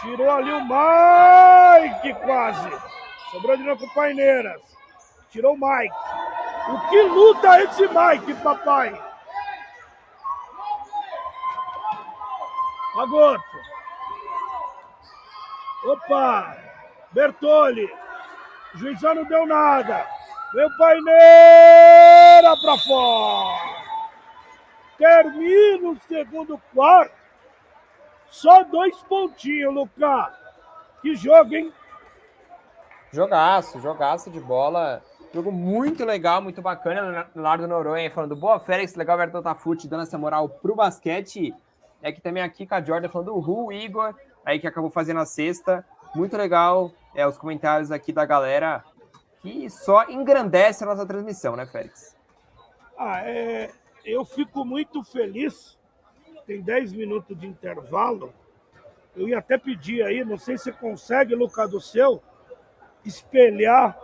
Tirou 0.00 0.28
ali 0.28 0.50
o 0.50 0.62
Mike 0.62 2.12
quase. 2.24 2.68
Sobrou 3.30 3.56
de 3.56 3.62
novo 3.62 3.78
com 3.78 3.86
o 3.86 3.94
Paineiras. 3.94 4.60
Tirou 5.30 5.54
o 5.54 5.56
Mike. 5.56 5.94
O 6.70 6.88
que 6.88 7.02
luta 7.02 7.60
esse 7.62 7.82
Mike, 7.86 8.34
papai? 8.42 9.00
Magoto. 12.96 13.44
Opa! 15.84 16.56
Bertoli. 17.12 17.88
O 18.74 18.78
juizão 18.78 19.14
não 19.14 19.24
deu 19.24 19.46
nada. 19.46 20.04
Veio 20.52 20.76
Paineira 20.76 22.56
pra 22.60 22.76
fora. 22.78 23.71
Termina 25.22 25.90
o 25.90 25.98
segundo 26.08 26.60
quarto. 26.74 27.14
Só 28.28 28.64
dois 28.64 28.96
pontinhos, 29.02 29.72
Lucas. 29.72 30.34
Que 31.00 31.14
jogo, 31.14 31.54
hein? 31.54 31.72
Jogaço, 33.12 33.80
jogaço 33.80 34.30
de 34.30 34.40
bola. 34.40 35.02
Jogo 35.32 35.52
muito 35.52 36.04
legal, 36.04 36.42
muito 36.42 36.60
bacana. 36.60 37.28
Leonardo 37.34 37.68
Noronha 37.68 38.10
falando, 38.10 38.34
boa 38.34 38.58
Félix, 38.58 38.94
legal 38.94 39.16
ver 39.16 39.34
o 39.34 39.42
Tafute 39.42 39.86
dando 39.86 40.02
essa 40.02 40.18
moral 40.18 40.48
pro 40.48 40.74
basquete. 40.74 41.54
É 42.02 42.10
que 42.10 42.20
também 42.20 42.42
aqui 42.42 42.66
com 42.66 42.74
a 42.74 42.82
Jordan 42.82 43.08
falando 43.08 43.38
Ru, 43.38 43.72
Igor, 43.72 44.14
aí 44.44 44.58
que 44.58 44.66
acabou 44.66 44.90
fazendo 44.90 45.20
a 45.20 45.26
sexta. 45.26 45.84
Muito 46.14 46.36
legal 46.36 46.90
é, 47.14 47.26
os 47.26 47.38
comentários 47.38 47.92
aqui 47.92 48.12
da 48.12 48.24
galera 48.24 48.84
que 49.40 49.68
só 49.70 50.04
engrandece 50.08 50.82
a 50.82 50.86
nossa 50.86 51.06
transmissão, 51.06 51.54
né, 51.54 51.66
Félix? 51.66 52.16
Ah, 52.98 53.20
é, 53.24 53.70
eu 54.04 54.24
fico 54.24 54.64
muito 54.64 55.02
feliz. 55.02 55.78
Tem 56.46 56.60
10 56.60 56.92
minutos 56.92 57.38
de 57.38 57.46
intervalo. 57.46 58.32
Eu 59.16 59.28
ia 59.28 59.38
até 59.38 59.58
pedir 59.58 60.02
aí, 60.02 60.24
não 60.24 60.38
sei 60.38 60.56
se 60.56 60.64
você 60.64 60.72
consegue, 60.72 61.34
Lucas 61.34 61.70
do 61.70 61.80
seu, 61.80 62.22
espelhar 63.04 63.98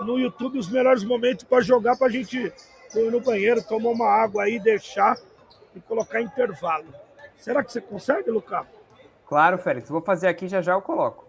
no 0.00 0.18
YouTube 0.18 0.58
os 0.58 0.68
melhores 0.68 1.04
momentos 1.04 1.44
para 1.44 1.62
jogar 1.62 1.96
para 1.96 2.06
a 2.06 2.10
gente 2.10 2.38
ir 2.38 3.10
no 3.10 3.20
banheiro, 3.20 3.62
tomar 3.62 3.90
uma 3.90 4.08
água 4.08 4.44
aí, 4.44 4.58
deixar 4.58 5.16
e 5.74 5.80
colocar 5.80 6.20
intervalo. 6.20 6.86
Será 7.36 7.62
que 7.62 7.72
você 7.72 7.80
consegue, 7.80 8.30
Lucas? 8.30 8.66
Claro, 9.26 9.58
Félix. 9.58 9.88
Vou 9.88 10.02
fazer 10.02 10.28
aqui, 10.28 10.48
já 10.48 10.60
já 10.60 10.72
eu 10.72 10.82
coloco. 10.82 11.26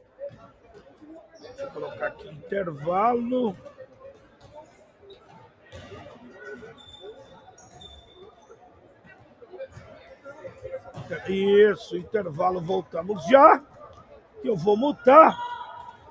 Deixa 1.39 1.63
eu 1.63 1.71
colocar 1.71 2.07
aqui 2.07 2.27
intervalo. 2.29 3.55
Isso, 11.27 11.97
intervalo, 11.97 12.61
voltamos 12.61 13.25
já. 13.25 13.61
Eu 14.43 14.55
vou 14.55 14.75
mutar. 14.77 15.37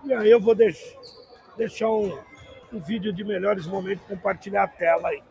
E 0.04 0.12
aí 0.12 0.30
eu 0.30 0.40
vou 0.40 0.54
deixar, 0.54 0.98
deixar 1.56 1.88
um, 1.88 2.18
um 2.72 2.80
vídeo 2.80 3.12
de 3.12 3.24
melhores 3.24 3.66
momentos, 3.66 4.06
compartilhar 4.06 4.64
a 4.64 4.68
tela 4.68 5.08
aí. 5.08 5.22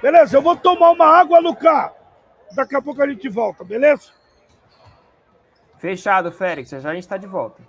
Beleza, 0.00 0.36
eu 0.36 0.42
vou 0.42 0.56
tomar 0.56 0.90
uma 0.90 1.06
água, 1.06 1.40
Lucas. 1.40 1.92
Daqui 2.54 2.76
a 2.76 2.82
pouco 2.82 3.02
a 3.02 3.08
gente 3.08 3.28
volta, 3.28 3.64
beleza? 3.64 4.12
Fechado, 5.78 6.32
Félix. 6.32 6.70
Já 6.70 6.90
a 6.90 6.94
gente 6.94 7.04
está 7.04 7.16
de 7.16 7.26
volta. 7.26 7.62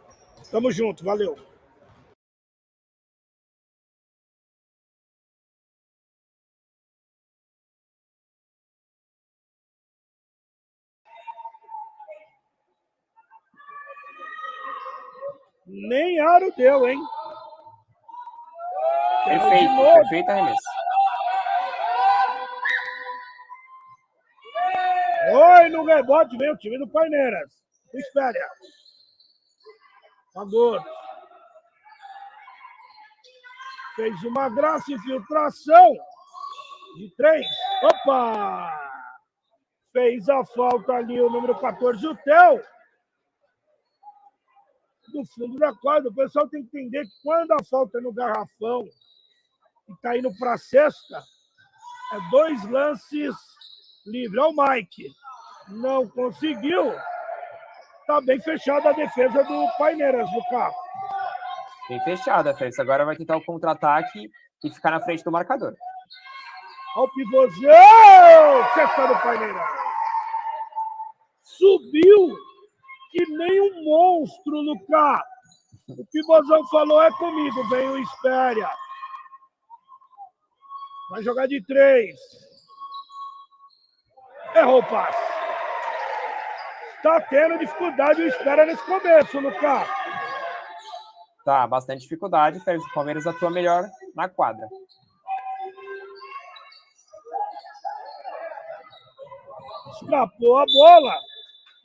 Tamo 0.51 0.71
junto, 0.71 1.03
valeu. 1.03 1.37
Nem 15.89 16.19
aro 16.19 16.53
deu, 16.55 16.87
hein? 16.87 16.99
Perfeito, 19.25 19.75
perfeito 19.75 20.29
arremesso. 20.29 20.69
Oi, 25.31 25.69
no 25.69 25.83
rebote 25.85 26.37
vem 26.37 26.51
o 26.51 26.57
time 26.57 26.77
do 26.77 26.87
Paineiras. 26.87 27.51
Espera. 27.91 28.49
Agora. 30.37 30.83
Fez 33.95 34.23
uma 34.25 34.47
graça 34.49 34.93
infiltração. 34.93 35.93
De 36.97 37.15
três. 37.15 37.47
Opa! 37.81 38.71
Fez 39.91 40.29
a 40.29 40.45
falta 40.55 40.93
ali 40.93 41.19
o 41.19 41.31
número 41.31 41.59
14, 41.59 42.07
o 42.07 42.15
Theo. 42.17 42.63
Do 45.11 45.25
fundo 45.25 45.57
da 45.57 45.73
quadra. 45.73 46.09
O 46.09 46.13
pessoal 46.13 46.47
tem 46.47 46.63
que 46.63 46.77
entender 46.77 47.03
que 47.05 47.21
quando 47.23 47.51
a 47.51 47.63
falta 47.63 47.97
é 47.97 48.01
no 48.01 48.13
garrafão 48.13 48.87
e 49.87 49.95
tá 50.01 50.17
indo 50.17 50.31
para 50.37 50.53
a 50.53 50.57
cesta, 50.57 51.23
é 52.13 52.29
dois 52.29 52.63
lances 52.69 53.35
livres. 54.05 54.39
Olha 54.39 54.49
o 54.49 54.69
Mike. 54.69 55.11
Não 55.69 56.07
conseguiu. 56.07 56.93
Tá 58.07 58.21
bem 58.21 58.39
fechada 58.41 58.89
a 58.89 58.93
defesa 58.93 59.43
do 59.43 59.67
Paineiras, 59.77 60.27
Lucas. 60.33 60.73
Bem 61.87 61.99
fechada, 62.01 62.55
Félix. 62.55 62.77
Agora 62.79 63.05
vai 63.05 63.15
tentar 63.15 63.37
o 63.37 63.43
contra-ataque 63.43 64.29
e 64.63 64.69
ficar 64.69 64.91
na 64.91 64.99
frente 64.99 65.23
do 65.23 65.31
marcador. 65.31 65.75
Olha 66.95 67.05
o 67.05 67.13
pivôzão! 67.13 67.71
Cesta 68.75 69.07
do 69.07 69.19
Paineiras. 69.21 69.61
Subiu 71.43 72.35
que 73.09 73.25
nem 73.25 73.61
um 73.61 73.83
monstro, 73.83 74.61
Lucas. 74.61 75.21
O 75.87 76.05
pivôzão 76.11 76.67
falou, 76.67 77.01
é 77.01 77.11
comigo, 77.11 77.67
vem 77.69 77.89
o 77.89 77.97
Espéria. 77.97 78.69
Vai 81.09 81.23
jogar 81.23 81.47
de 81.47 81.63
três. 81.65 82.19
Errou 84.55 84.79
o 84.79 84.85
passe. 84.85 85.29
Tá 87.01 87.21
tendo 87.21 87.57
dificuldade 87.57 88.21
o 88.21 88.27
Espera 88.27 88.65
nesse 88.65 88.83
começo, 88.85 89.39
Lucas. 89.39 89.87
Tá, 91.45 91.65
bastante 91.65 92.01
dificuldade. 92.01 92.59
O 92.59 92.93
Palmeiras 92.93 93.25
atua 93.25 93.49
melhor 93.49 93.89
na 94.15 94.27
quadra. 94.29 94.67
Escapou 99.93 100.59
a 100.59 100.65
bola. 100.65 101.28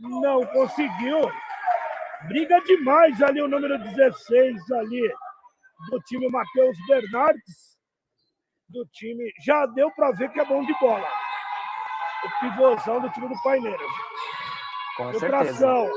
Não 0.09 0.45
conseguiu. 0.47 1.21
Briga 2.29 2.61
demais 2.63 3.23
ali 3.23 3.41
o 3.43 3.49
número 3.49 3.79
16 3.79 4.71
ali 4.73 5.13
do 5.91 5.99
time 6.01 6.29
Matheus 6.29 6.77
Bernardes. 6.87 7.79
Do 8.69 8.87
time. 8.93 9.33
Já 9.45 9.67
deu 9.67 9.91
para 9.93 10.13
ver 10.13 10.31
que 10.31 10.41
é 10.41 10.45
bom 10.45 10.65
de 10.65 10.75
bola. 10.79 11.09
O 12.25 12.41
pivôzão 12.41 13.01
do 13.01 13.11
time 13.11 13.29
do 13.29 13.43
Paineiras. 13.43 13.91
Com 14.97 15.11
Filtração 15.13 15.91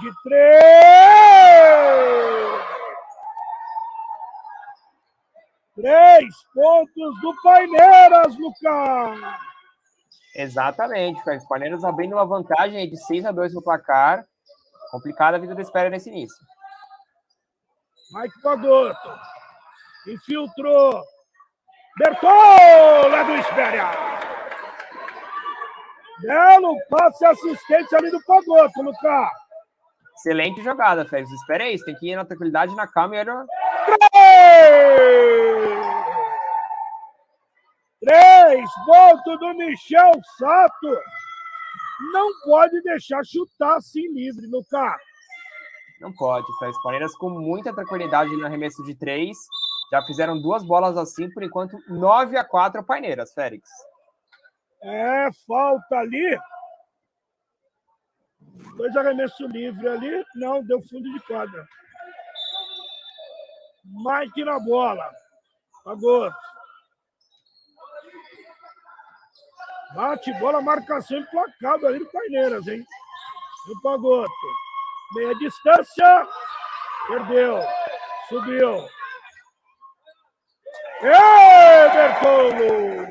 de 0.00 0.22
três. 0.22 0.64
Três 5.74 6.34
pontos 6.54 7.20
do 7.20 7.42
Paineiras, 7.42 8.38
Lucas. 8.38 9.53
Exatamente, 10.34 11.22
Félix. 11.22 11.46
Paineiras 11.46 11.84
abrindo 11.84 12.14
uma 12.14 12.26
vantagem 12.26 12.88
de 12.90 12.96
6 12.96 13.24
a 13.26 13.32
2 13.32 13.54
no 13.54 13.62
placar. 13.62 14.24
Complicada 14.90 15.36
a 15.36 15.40
vida 15.40 15.54
da 15.54 15.62
espera 15.62 15.88
nesse 15.90 16.10
início. 16.10 16.36
Mike 18.12 18.40
Pagotto. 18.42 19.18
Infiltrou. 20.08 21.02
Bertola 21.96 23.24
do 23.24 23.34
Espéria. 23.36 23.90
Belo 26.20 26.76
passe 26.90 27.24
assistente 27.24 27.94
ali 27.94 28.10
do 28.10 28.22
Pagotto, 28.24 28.82
Lucas. 28.82 29.30
Excelente 30.16 30.62
jogada, 30.62 31.04
Félix. 31.04 31.30
Espera 31.32 31.64
aí, 31.64 31.78
tem 31.84 31.94
que 31.96 32.10
ir 32.10 32.16
na 32.16 32.24
tranquilidade, 32.24 32.74
na 32.74 32.86
calma 32.86 33.16
e 33.16 33.18
era... 33.18 33.44
Três 38.04 38.70
pontos 38.84 39.38
do 39.38 39.54
Michel 39.54 40.12
Sato. 40.38 41.00
Não 42.12 42.28
pode 42.44 42.80
deixar 42.82 43.24
chutar 43.24 43.76
assim 43.76 44.12
livre, 44.12 44.46
Lucas. 44.46 45.00
Não 46.00 46.12
pode, 46.12 46.46
Félix. 46.58 46.82
Palmeiras 46.82 47.14
com 47.16 47.30
muita 47.30 47.72
tranquilidade 47.74 48.36
no 48.36 48.44
arremesso 48.44 48.82
de 48.84 48.94
três. 48.94 49.36
Já 49.90 50.02
fizeram 50.02 50.40
duas 50.40 50.64
bolas 50.64 50.96
assim, 50.96 51.30
por 51.30 51.42
enquanto, 51.42 51.78
9 51.88 52.36
a 52.36 52.44
4 52.44 52.84
Paineiras, 52.84 53.32
Félix. 53.32 53.68
É, 54.82 55.28
falta 55.46 55.96
ali. 55.96 56.38
Dois 58.76 58.94
arremessos 58.96 59.50
livres 59.50 59.86
ali. 59.86 60.24
Não, 60.34 60.62
deu 60.62 60.82
fundo 60.82 61.10
de 61.12 61.20
quadra. 61.20 61.66
Mike 63.84 64.44
na 64.44 64.58
bola. 64.58 65.10
Pagou. 65.84 66.30
Bate 69.94 70.32
bola, 70.34 70.60
marcação 70.60 71.18
implacável 71.18 71.88
ali 71.88 71.98
do 72.00 72.06
Paineiras, 72.06 72.66
hein? 72.66 72.84
No 73.68 73.80
Pagoto. 73.80 74.32
Meia 75.14 75.34
distância. 75.36 76.28
Perdeu. 77.06 77.60
Subiu. 78.28 78.88
Ê, 81.02 81.88
Bertolo! 81.92 83.06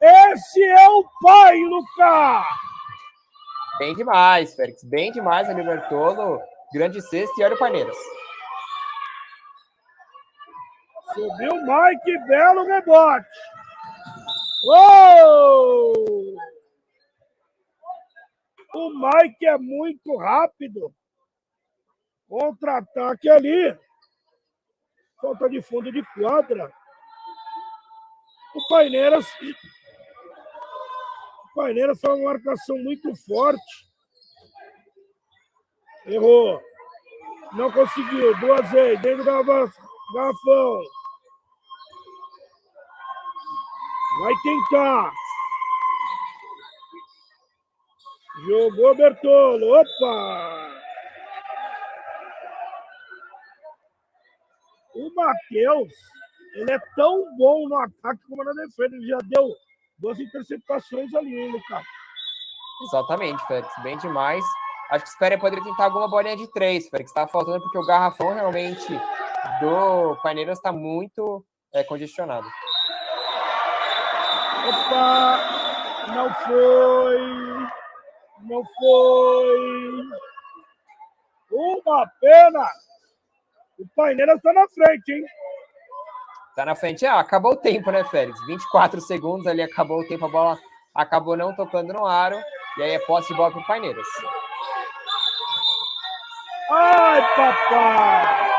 Esse 0.00 0.64
é 0.64 0.88
o 0.88 1.04
pai, 1.22 1.58
Lucas! 1.60 2.44
Bem 3.78 3.94
demais, 3.94 4.54
Félix. 4.54 4.82
Bem 4.84 5.12
demais 5.12 5.48
ali, 5.48 5.62
Bertolo. 5.62 6.40
Grande 6.72 7.00
sexto 7.02 7.38
e 7.38 7.44
olha 7.44 7.54
o 7.54 7.58
Paineiras. 7.58 7.96
Subiu 11.14 11.54
Mike, 11.54 12.18
belo 12.26 12.64
rebote. 12.64 13.28
Uou! 14.64 15.92
O 18.74 18.90
Mike 18.90 19.46
é 19.46 19.58
muito 19.58 20.16
rápido. 20.16 20.94
Contra-ataque 22.28 23.28
ali. 23.28 23.76
Falta 25.20 25.50
de 25.50 25.60
fundo 25.60 25.92
de 25.92 26.02
quadra. 26.14 26.72
O 28.54 28.68
Paineiras. 28.68 29.26
O 31.50 31.54
Paineiras 31.54 32.00
foi 32.00 32.14
uma 32.14 32.32
marcação 32.32 32.78
muito 32.78 33.14
forte. 33.26 33.86
Errou. 36.06 36.60
Não 37.52 37.70
conseguiu. 37.70 38.38
Duas 38.38 38.70
vezes. 38.70 39.02
Dentro 39.02 39.24
do 39.24 39.24
garrafão. 39.24 40.82
Vai 44.20 44.34
tentar. 44.42 45.12
Jogou 48.46 48.94
Bertolo. 48.94 49.80
Opa! 49.80 50.72
O 54.94 55.14
Matheus, 55.14 55.92
ele 56.54 56.72
é 56.72 56.78
tão 56.94 57.36
bom 57.36 57.68
no 57.68 57.76
ataque 57.78 58.20
como 58.28 58.44
na 58.44 58.52
defesa. 58.52 58.94
Ele 58.94 59.06
já 59.06 59.18
deu 59.24 59.48
duas 59.98 60.18
interceptações 60.18 61.14
ali, 61.14 61.34
hein, 61.34 61.52
Lucas? 61.52 61.84
Exatamente, 62.82 63.46
Félix. 63.46 63.72
Bem 63.82 63.96
demais. 63.98 64.44
Acho 64.90 65.04
que 65.04 65.10
o 65.10 65.12
Espera 65.12 65.38
poderia 65.38 65.64
tentar 65.64 65.84
alguma 65.84 66.08
bolinha 66.08 66.36
de 66.36 66.50
três, 66.52 66.88
Félix. 66.88 67.10
Está 67.10 67.26
faltando 67.26 67.62
porque 67.62 67.78
o 67.78 67.86
garrafão 67.86 68.34
realmente 68.34 68.92
do 69.60 70.16
Paineiras 70.22 70.58
está 70.58 70.70
muito 70.70 71.44
é, 71.72 71.82
congestionado. 71.82 72.46
Opa! 74.68 75.38
Não 76.14 76.34
foi! 76.34 77.18
Não 78.42 78.62
foi! 78.78 80.02
Uma 81.50 82.06
pena! 82.20 82.64
O 83.78 83.86
Paineiras 83.96 84.36
está 84.36 84.52
na 84.52 84.68
frente, 84.68 85.12
hein? 85.12 85.24
Tá 86.54 86.64
na 86.64 86.74
frente. 86.76 87.04
Ah, 87.04 87.18
acabou 87.18 87.52
o 87.52 87.56
tempo, 87.56 87.90
né, 87.90 88.04
Félix? 88.04 88.38
24 88.46 89.00
segundos 89.00 89.46
ali, 89.46 89.62
acabou 89.62 90.00
o 90.00 90.06
tempo, 90.06 90.26
a 90.26 90.28
bola 90.28 90.58
acabou 90.94 91.36
não 91.36 91.54
tocando 91.54 91.92
no 91.92 92.06
aro. 92.06 92.38
E 92.78 92.82
aí 92.82 92.92
é 92.92 92.98
posse 93.00 93.28
de 93.28 93.34
bola 93.34 93.50
para 93.50 93.60
o 93.60 93.66
Paineiras. 93.66 94.06
Ai, 96.70 97.20
papai! 97.36 98.52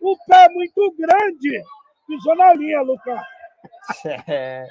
O 0.00 0.16
pé 0.26 0.46
é 0.46 0.48
muito 0.48 0.94
grande! 0.98 1.62
Pisou 2.06 2.34
na 2.34 2.54
linha, 2.54 2.80
Lucas. 2.82 3.20
É, 4.28 4.66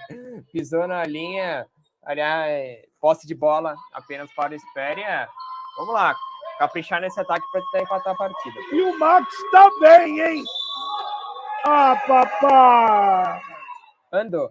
pisou 0.51 0.88
na 0.88 1.03
linha. 1.03 1.65
Aliás, 2.03 2.80
posse 2.99 3.28
de 3.28 3.36
bola 3.36 3.76
apenas 3.93 4.32
para 4.34 4.53
o 4.53 4.55
Espéria. 4.55 5.28
Vamos 5.78 5.93
lá, 5.93 6.15
caprichar 6.57 7.01
nesse 7.01 7.20
ataque 7.20 7.45
para 7.51 7.61
tentar 7.61 7.82
empatar 7.82 8.13
a 8.13 8.17
partida. 8.17 8.59
E 8.72 8.82
o 8.82 8.97
Max 8.97 9.28
tá 9.51 9.70
bem, 9.80 10.20
hein? 10.20 10.43
Ah, 11.65 11.95
papai! 12.07 13.41
Andou. 14.11 14.49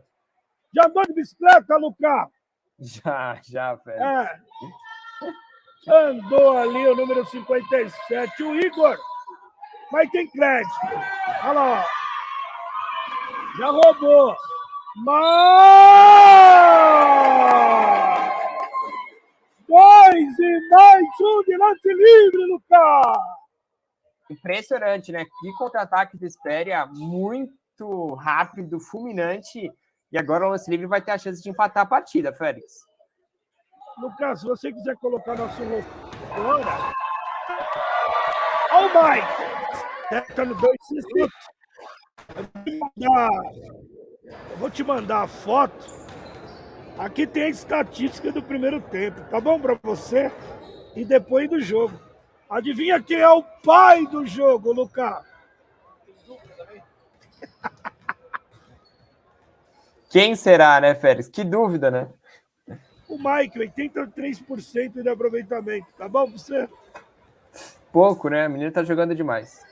Já 0.74 0.86
andou 0.86 1.02
de 1.04 1.14
bicicleta, 1.14 1.76
Lucas? 1.76 2.28
Já, 2.78 3.40
já, 3.42 3.74
velho. 3.74 4.02
É. 4.02 4.40
Andou 5.88 6.58
ali 6.58 6.86
o 6.86 6.94
número 6.94 7.24
57, 7.24 8.42
o 8.42 8.54
Igor. 8.54 8.96
Mas 9.90 10.10
tem 10.10 10.30
crédito. 10.30 10.70
Olha 11.44 11.52
lá, 11.52 11.80
ó. 11.80 13.58
Já 13.58 13.70
roubou. 13.70 14.36
Mas... 15.04 16.58
Dois 19.68 20.38
e 20.38 20.68
mais 20.70 21.04
um 21.20 21.42
de 21.44 21.56
lance 21.56 21.88
livre, 21.88 22.46
Lucas! 22.46 23.18
Impressionante, 24.30 25.12
né? 25.12 25.24
Que 25.24 25.52
contra-ataque 25.58 26.16
do 26.16 26.26
Espéria, 26.26 26.86
muito 26.86 28.14
rápido, 28.14 28.80
fulminante. 28.80 29.70
E 30.10 30.18
agora 30.18 30.46
o 30.46 30.50
lance 30.50 30.70
livre 30.70 30.86
vai 30.86 31.00
ter 31.00 31.12
a 31.12 31.18
chance 31.18 31.42
de 31.42 31.50
empatar 31.50 31.84
a 31.84 31.88
partida, 31.88 32.32
Félix. 32.32 32.86
Lucas, 33.98 34.40
se 34.40 34.46
você 34.46 34.72
quiser 34.72 34.96
colocar 34.96 35.36
nosso 35.36 35.62
agora. 36.32 36.94
Oh, 38.72 38.88
Mike! 39.02 39.28
Tá 40.34 40.44
no 40.44 40.54
dois 40.54 40.78
minutos. 40.90 41.34
Eu 44.50 44.56
vou 44.56 44.70
te 44.70 44.82
mandar 44.82 45.22
a 45.22 45.26
foto. 45.26 45.98
Aqui 46.98 47.26
tem 47.26 47.44
a 47.44 47.48
estatística 47.48 48.32
do 48.32 48.42
primeiro 48.42 48.80
tempo, 48.80 49.20
tá 49.30 49.40
bom 49.40 49.60
para 49.60 49.78
você? 49.82 50.32
E 50.96 51.04
depois 51.04 51.48
do 51.48 51.60
jogo. 51.60 51.98
Adivinha 52.50 53.00
quem 53.00 53.20
é 53.20 53.28
o 53.28 53.42
pai 53.42 54.06
do 54.06 54.26
jogo, 54.26 54.72
Lucas? 54.72 55.24
Quem 60.08 60.34
será, 60.34 60.80
né, 60.80 60.94
Félix? 60.94 61.28
Que 61.28 61.44
dúvida, 61.44 61.90
né? 61.90 62.08
O 63.06 63.18
Mike, 63.18 63.58
83% 63.58 65.02
de 65.02 65.08
aproveitamento. 65.08 65.86
Tá 65.98 66.08
bom 66.08 66.30
pra 66.30 66.38
você? 66.38 66.68
Pouco, 67.92 68.30
né? 68.30 68.46
O 68.46 68.50
menino 68.50 68.72
tá 68.72 68.82
jogando 68.82 69.14
demais. 69.14 69.62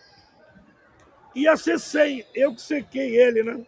Ia 1.35 1.57
ser 1.57 1.79
100. 1.79 2.27
Eu 2.35 2.55
que 2.55 2.61
sequei 2.61 3.17
ele, 3.17 3.43
né? 3.43 3.67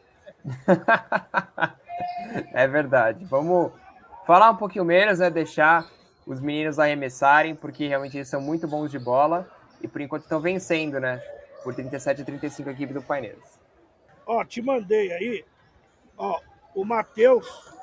é 2.53 2.67
verdade. 2.67 3.25
Vamos 3.25 3.73
falar 4.27 4.51
um 4.51 4.57
pouquinho 4.57 4.85
menos, 4.85 5.19
né? 5.19 5.31
Deixar 5.31 5.87
os 6.27 6.41
meninos 6.41 6.79
arremessarem, 6.79 7.55
porque 7.55 7.89
realmente 7.89 8.17
eles 8.17 8.29
são 8.29 8.41
muito 8.41 8.69
bons 8.69 8.91
de 8.91 8.99
bola 8.99 9.49
e 9.81 9.89
por 9.89 10.01
enquanto 10.01 10.23
estão 10.23 10.41
vencendo, 10.41 11.01
né? 11.01 11.19
Por 11.63 11.75
37 11.75 12.23
a 12.23 12.25
35 12.25 12.69
a 12.69 12.73
equipe 12.73 12.93
do 12.93 13.03
Paineiras. 13.03 13.59
Ó, 14.27 14.45
te 14.45 14.61
mandei 14.61 15.13
aí, 15.13 15.45
ó, 16.17 16.41
o 16.75 16.85
Matheus 16.85 17.75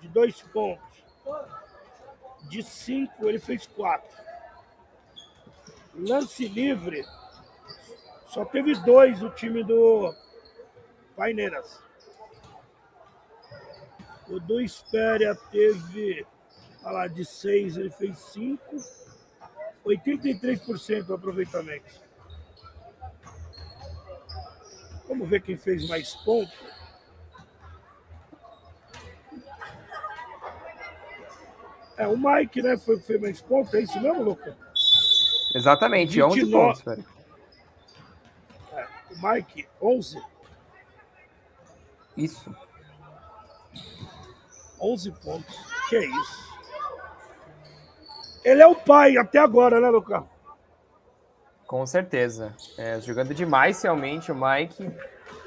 de 0.00 0.08
dois 0.08 0.40
pontos. 0.42 0.82
De 2.48 2.62
cinco, 2.62 3.28
ele 3.28 3.38
fez 3.38 3.66
quatro. 3.66 4.08
Lance 5.94 6.46
livre, 6.48 7.04
só 8.26 8.44
teve 8.44 8.74
dois 8.74 9.22
o 9.22 9.30
time 9.30 9.62
do 9.62 10.12
Paineiras. 11.16 11.80
O 14.28 14.40
do 14.40 14.60
Espéria 14.60 15.34
teve, 15.50 16.26
olha 16.82 16.92
lá, 16.92 17.06
de 17.06 17.24
seis, 17.24 17.76
ele 17.76 17.90
fez 17.90 18.18
cinco. 18.18 18.76
83% 19.84 21.08
o 21.10 21.14
aproveitamento. 21.14 22.02
Vamos 25.06 25.28
ver 25.28 25.42
quem 25.42 25.56
fez 25.56 25.86
mais 25.88 26.14
pontos. 26.14 26.58
É, 31.96 32.08
o 32.08 32.16
Mike, 32.16 32.62
né? 32.62 32.76
Foi 32.76 32.96
o 32.96 33.00
que 33.00 33.06
fez 33.06 33.20
mais 33.20 33.40
pontos. 33.40 33.74
É 33.74 33.80
isso 33.82 34.00
mesmo, 34.00 34.22
Luca? 34.22 34.56
Exatamente, 35.54 36.20
29. 36.20 36.42
11 36.42 36.50
pontos, 36.50 36.82
velho. 36.82 37.04
É, 38.72 38.88
o 39.12 39.28
Mike, 39.32 39.68
11. 39.80 40.33
Isso. 42.16 42.54
11 44.80 45.12
pontos. 45.12 45.56
Que 45.88 45.96
é 45.96 46.04
isso? 46.04 46.54
Ele 48.44 48.62
é 48.62 48.66
o 48.66 48.74
pai 48.74 49.16
até 49.16 49.38
agora, 49.38 49.80
né, 49.80 49.88
Luca? 49.88 50.24
Com 51.66 51.86
certeza. 51.86 52.54
É, 52.76 53.00
jogando 53.00 53.34
demais, 53.34 53.82
realmente, 53.82 54.30
o 54.30 54.34
Mike. 54.34 54.90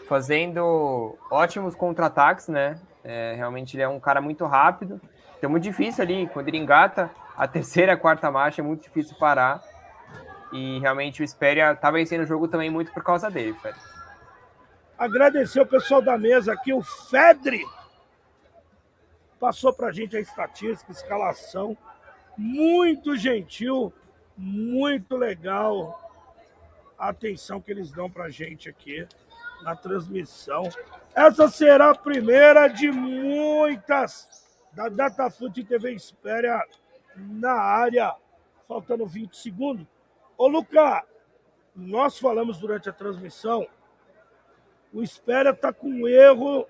Fazendo 0.07 1.17
ótimos 1.29 1.75
contra-ataques, 1.75 2.47
né? 2.47 2.79
É, 3.03 3.33
realmente 3.35 3.75
ele 3.75 3.83
é 3.83 3.87
um 3.87 3.99
cara 3.99 4.19
muito 4.19 4.45
rápido. 4.45 4.99
Então, 5.37 5.49
muito 5.49 5.63
difícil 5.63 6.03
ali, 6.03 6.27
quando 6.27 6.47
ele 6.47 6.57
engata 6.57 7.11
a 7.37 7.47
terceira, 7.47 7.93
a 7.93 7.97
quarta 7.97 8.31
marcha, 8.31 8.61
é 8.61 8.63
muito 8.63 8.81
difícil 8.81 9.15
parar. 9.17 9.61
E 10.51 10.79
realmente 10.79 11.21
o 11.21 11.23
Espéria 11.23 11.75
tá 11.75 11.91
vencendo 11.91 12.21
o 12.21 12.25
jogo 12.25 12.47
também 12.47 12.69
muito 12.69 12.91
por 12.91 13.03
causa 13.03 13.29
dele, 13.29 13.53
Félix. 13.61 13.86
Agradecer 14.97 15.61
o 15.61 15.65
pessoal 15.65 16.01
da 16.01 16.17
mesa 16.17 16.53
aqui, 16.53 16.73
o 16.73 16.81
Fedre 16.81 17.63
passou 19.39 19.71
pra 19.71 19.91
gente 19.91 20.17
a 20.17 20.19
estatística, 20.19 20.91
a 20.91 20.95
escalação. 20.95 21.77
Muito 22.35 23.15
gentil, 23.15 23.93
muito 24.35 25.15
legal 25.15 26.03
a 26.97 27.09
atenção 27.09 27.61
que 27.61 27.71
eles 27.71 27.91
dão 27.91 28.09
pra 28.09 28.29
gente 28.29 28.69
aqui 28.69 29.07
na 29.61 29.75
transmissão. 29.75 30.63
Essa 31.13 31.47
será 31.47 31.91
a 31.91 31.95
primeira 31.95 32.67
de 32.67 32.91
muitas 32.91 34.45
da 34.73 34.89
Datafute 34.89 35.63
TV 35.63 35.93
Espéria 35.93 36.63
na 37.15 37.53
área, 37.53 38.15
faltando 38.67 39.05
20 39.05 39.35
segundos. 39.35 39.85
Ô, 40.37 40.47
Luca, 40.47 41.03
nós 41.75 42.19
falamos 42.19 42.59
durante 42.59 42.89
a 42.89 42.93
transmissão, 42.93 43.67
o 44.97 45.03
Espéria 45.03 45.51
está 45.51 45.71
com 45.71 45.87
um 45.87 46.07
erro 46.07 46.67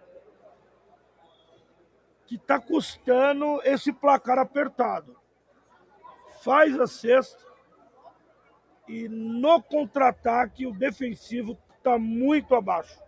que 2.26 2.36
está 2.36 2.60
custando 2.60 3.62
esse 3.64 3.94
placar 3.94 4.38
apertado. 4.38 5.16
Faz 6.44 6.78
a 6.78 6.86
sexta 6.86 7.42
e 8.86 9.08
no 9.08 9.64
contra-ataque 9.64 10.68
o 10.68 10.74
defensivo 10.74 11.58
está 11.78 11.98
muito 11.98 12.54
abaixo. 12.54 13.00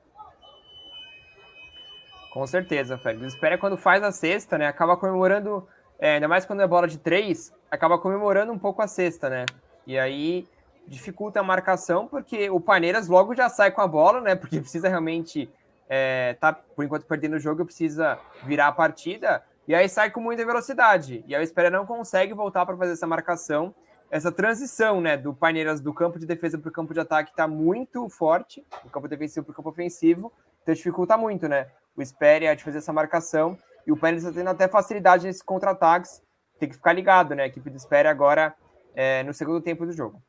Com 2.31 2.47
certeza, 2.47 2.97
Félix. 2.97 3.25
O 3.25 3.27
Espéria 3.27 3.57
quando 3.57 3.75
faz 3.75 4.01
a 4.01 4.13
sexta, 4.13 4.57
né, 4.57 4.67
acaba 4.67 4.95
comemorando, 4.95 5.67
é, 5.99 6.13
ainda 6.13 6.29
mais 6.29 6.45
quando 6.45 6.61
é 6.61 6.67
bola 6.67 6.87
de 6.87 6.97
três, 6.97 7.53
acaba 7.69 7.99
comemorando 7.99 8.53
um 8.53 8.59
pouco 8.59 8.81
a 8.81 8.87
sexta, 8.87 9.29
né? 9.29 9.45
E 9.85 9.99
aí 9.99 10.47
dificulta 10.89 11.39
a 11.39 11.43
marcação, 11.43 12.07
porque 12.07 12.49
o 12.49 12.59
Paneiras 12.59 13.07
logo 13.07 13.35
já 13.35 13.47
sai 13.47 13.71
com 13.71 13.81
a 13.81 13.87
bola, 13.87 14.19
né? 14.19 14.35
Porque 14.35 14.59
precisa 14.59 14.89
realmente 14.89 15.49
é, 15.87 16.35
tá, 16.39 16.53
por 16.53 16.85
enquanto, 16.85 17.05
perdendo 17.05 17.35
o 17.35 17.39
jogo, 17.39 17.65
precisa 17.65 18.19
virar 18.43 18.67
a 18.67 18.71
partida. 18.71 19.43
E 19.67 19.73
aí 19.73 19.87
sai 19.87 20.09
com 20.09 20.19
muita 20.19 20.45
velocidade. 20.45 21.23
E 21.27 21.35
aí 21.35 21.41
o 21.41 21.43
Espera 21.43 21.69
não 21.69 21.85
consegue 21.85 22.33
voltar 22.33 22.65
para 22.65 22.77
fazer 22.77 22.93
essa 22.93 23.07
marcação. 23.07 23.73
Essa 24.09 24.31
transição 24.31 24.99
né, 24.99 25.15
do 25.15 25.33
Paneiras 25.33 25.79
do 25.79 25.93
campo 25.93 26.17
de 26.17 26.25
defesa 26.25 26.57
para 26.57 26.69
o 26.69 26.71
campo 26.71 26.93
de 26.93 26.99
ataque 26.99 27.29
está 27.29 27.47
muito 27.47 28.09
forte, 28.09 28.65
do 28.83 28.89
campo 28.89 29.07
defensivo 29.07 29.45
para 29.45 29.53
o 29.53 29.55
campo 29.55 29.69
ofensivo. 29.69 30.33
Então 30.63 30.73
dificulta 30.73 31.15
muito, 31.15 31.47
né? 31.47 31.67
O 31.95 32.01
Espera 32.01 32.55
de 32.55 32.63
fazer 32.63 32.79
essa 32.79 32.93
marcação. 32.93 33.57
E 33.85 33.91
o 33.91 33.97
Paneiras 33.97 34.23
está 34.23 34.35
tendo 34.35 34.49
até 34.49 34.67
facilidade 34.67 35.25
nesses 35.25 35.41
contra-ataques. 35.41 36.21
Tem 36.59 36.67
que 36.67 36.75
ficar 36.75 36.93
ligado, 36.93 37.35
né? 37.35 37.43
A 37.43 37.47
equipe 37.47 37.69
do 37.69 37.77
Espera 37.77 38.09
agora 38.09 38.55
é, 38.95 39.23
no 39.23 39.33
segundo 39.33 39.61
tempo 39.61 39.85
do 39.85 39.91
jogo. 39.91 40.21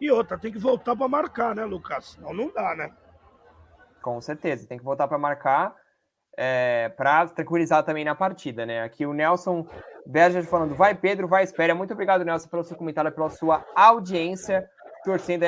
E 0.00 0.10
outra, 0.10 0.38
tem 0.38 0.52
que 0.52 0.58
voltar 0.58 0.94
para 0.94 1.08
marcar, 1.08 1.54
né, 1.54 1.64
Lucas? 1.64 2.16
Não, 2.18 2.32
não 2.32 2.52
dá, 2.52 2.74
né? 2.76 2.92
Com 4.00 4.20
certeza, 4.20 4.66
tem 4.66 4.78
que 4.78 4.84
voltar 4.84 5.08
para 5.08 5.18
marcar 5.18 5.74
é, 6.40 6.88
para 6.90 7.26
tranquilizar 7.26 7.82
também 7.82 8.04
na 8.04 8.14
partida, 8.14 8.64
né? 8.64 8.82
Aqui 8.82 9.04
o 9.04 9.12
Nelson 9.12 9.66
Berger 10.06 10.44
falando, 10.44 10.76
vai 10.76 10.94
Pedro, 10.94 11.26
vai 11.26 11.42
Espera. 11.42 11.74
Muito 11.74 11.92
obrigado, 11.92 12.24
Nelson, 12.24 12.48
pelo 12.48 12.62
seu 12.62 12.76
comentário, 12.76 13.10
pela 13.10 13.28
sua 13.28 13.66
audiência, 13.74 14.64
torcendo 15.04 15.44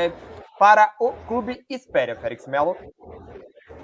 para 0.59 0.93
o 1.01 1.13
Clube 1.29 1.65
Espera, 1.71 2.17
Félix 2.17 2.45
Melo. 2.49 2.77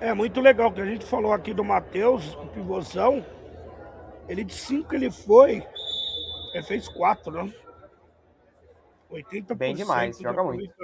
É 0.00 0.12
muito 0.12 0.40
legal 0.40 0.72
que 0.72 0.80
a 0.80 0.84
gente 0.84 1.06
falou 1.06 1.32
aqui 1.32 1.54
do 1.54 1.62
Matheus, 1.62 2.34
o 2.34 2.46
pivôzão. 2.48 3.24
Ele 4.28 4.42
de 4.42 4.54
5 4.54 4.92
ele 4.92 5.10
foi, 5.10 5.64
ele 6.52 6.62
fez 6.64 6.88
4, 6.88 7.30
né? 7.30 7.54
80% 9.10 9.54
Bem 9.54 9.74
demais, 9.74 10.18
joga 10.18 10.42
muito. 10.42 10.74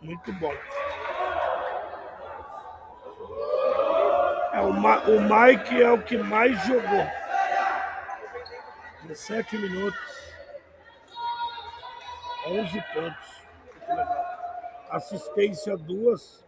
Muito 0.00 0.32
bom. 0.34 0.52
É, 4.52 4.60
o, 4.60 4.72
Ma 4.72 4.98
o 5.04 5.20
Mike 5.20 5.82
é 5.82 5.90
o 5.90 6.02
que 6.02 6.16
mais 6.16 6.60
jogou. 6.66 7.06
17 9.04 9.58
minutos. 9.58 10.34
11 12.46 12.84
pontos. 12.92 13.42
Assistência 14.90 15.76
duas. 15.76 16.44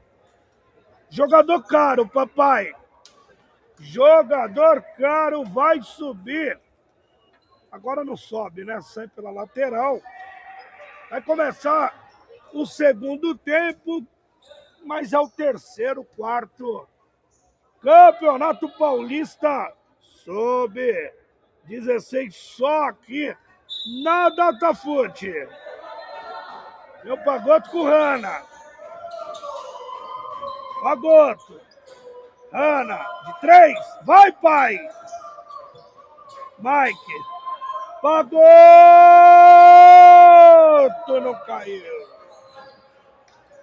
Jogador 1.08 1.62
caro, 1.64 2.08
papai. 2.08 2.72
Jogador 3.78 4.82
caro 4.98 5.44
vai 5.44 5.82
subir. 5.82 6.58
Agora 7.70 8.04
não 8.04 8.16
sobe, 8.16 8.64
né? 8.64 8.80
Sai 8.80 9.08
pela 9.08 9.30
lateral. 9.30 10.00
Vai 11.10 11.22
começar 11.22 11.94
o 12.52 12.66
segundo 12.66 13.36
tempo, 13.36 14.04
mas 14.84 15.12
é 15.12 15.18
o 15.18 15.28
terceiro, 15.28 16.04
quarto 16.16 16.88
Campeonato 17.80 18.68
Paulista 18.70 19.72
sob 20.00 21.12
16 21.64 22.34
só 22.34 22.88
aqui 22.88 23.36
na 24.02 24.28
Datafute. 24.30 25.32
Meu 27.04 27.16
pagoto 27.18 27.70
com 27.70 27.84
Rana. 27.84 28.42
Pagoto. 30.82 31.60
Rana, 32.52 33.06
de 33.26 33.40
três. 33.40 33.78
Vai, 34.02 34.32
pai. 34.32 34.76
Mike. 36.58 37.12
Pagoto 38.02 38.36
não 41.20 41.34
caiu. 41.44 42.06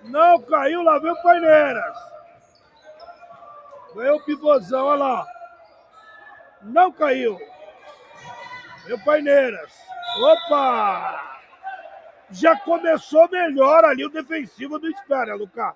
Não 0.04 0.42
caiu, 0.42 0.84
lá 0.84 1.00
vem 1.00 1.12
o 1.12 1.24
Paineiras. 1.24 1.96
Ganhou 3.96 4.18
o 4.18 4.24
pivôzão, 4.24 4.86
olha 4.86 5.04
lá. 5.04 5.28
Não 6.62 6.92
caiu. 6.92 7.40
Meu 8.86 9.00
Paineiras. 9.04 9.72
Opa! 10.20 11.40
Já 12.32 12.58
começou 12.58 13.30
melhor 13.30 13.86
ali 13.86 14.06
o 14.06 14.10
defensivo 14.10 14.80
do 14.80 14.90
Espera, 14.90 15.36
Lucas. 15.36 15.74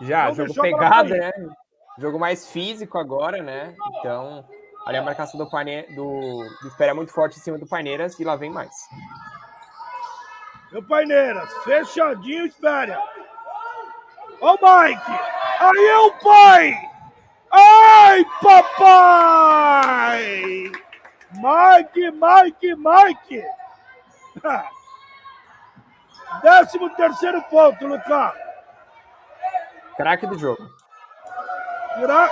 Já, 0.00 0.26
Não 0.26 0.34
jogo 0.34 0.54
pegado, 0.60 1.10
né? 1.10 1.30
Jogo 1.98 2.18
mais 2.18 2.48
físico 2.48 2.98
agora, 2.98 3.42
né? 3.42 3.74
Então, 3.98 4.44
ali 4.84 4.98
a 4.98 5.02
marcação 5.02 5.38
do, 5.38 5.44
do... 5.46 6.44
do 6.60 6.68
Espera 6.68 6.90
é 6.90 6.94
muito 6.94 7.12
forte 7.12 7.38
em 7.38 7.42
cima 7.42 7.58
do 7.58 7.66
Paineiras 7.66 8.18
e 8.18 8.24
lá 8.24 8.34
vem 8.34 8.50
mais. 8.50 8.74
Meu 10.74 10.82
Paineiras, 10.82 11.54
fechadinho, 11.62 12.46
Espera. 12.46 13.00
Ô, 14.40 14.54
Mike! 14.54 15.20
Aí 15.60 15.86
é 15.86 15.98
o 15.98 16.10
pai! 16.18 16.90
Ai, 17.52 18.24
papai! 18.42 20.22
Mike, 21.30 22.10
Mike, 22.10 22.74
Mike! 22.74 23.44
Décimo 26.42 26.90
terceiro 26.96 27.40
ponto, 27.42 27.86
Lucas. 27.86 28.34
Craque 29.96 30.26
do 30.26 30.36
jogo. 30.36 30.68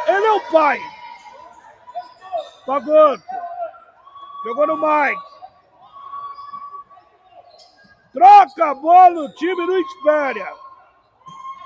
Ele 0.09 0.27
é 0.27 0.33
o 0.33 0.41
pai. 0.51 0.81
Pagoto. 2.67 3.23
Jogou 4.45 4.67
no 4.67 4.77
Mike. 4.77 5.32
Troca 8.13 8.71
a 8.71 8.75
bola 8.75 9.23
o 9.23 9.35
time 9.35 9.67
do 9.67 9.79
Espéria. 9.79 10.53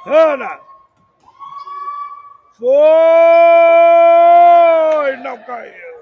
Ana. 0.06 0.60
Foi! 2.58 2.76
Não 5.16 5.42
caiu. 5.42 5.96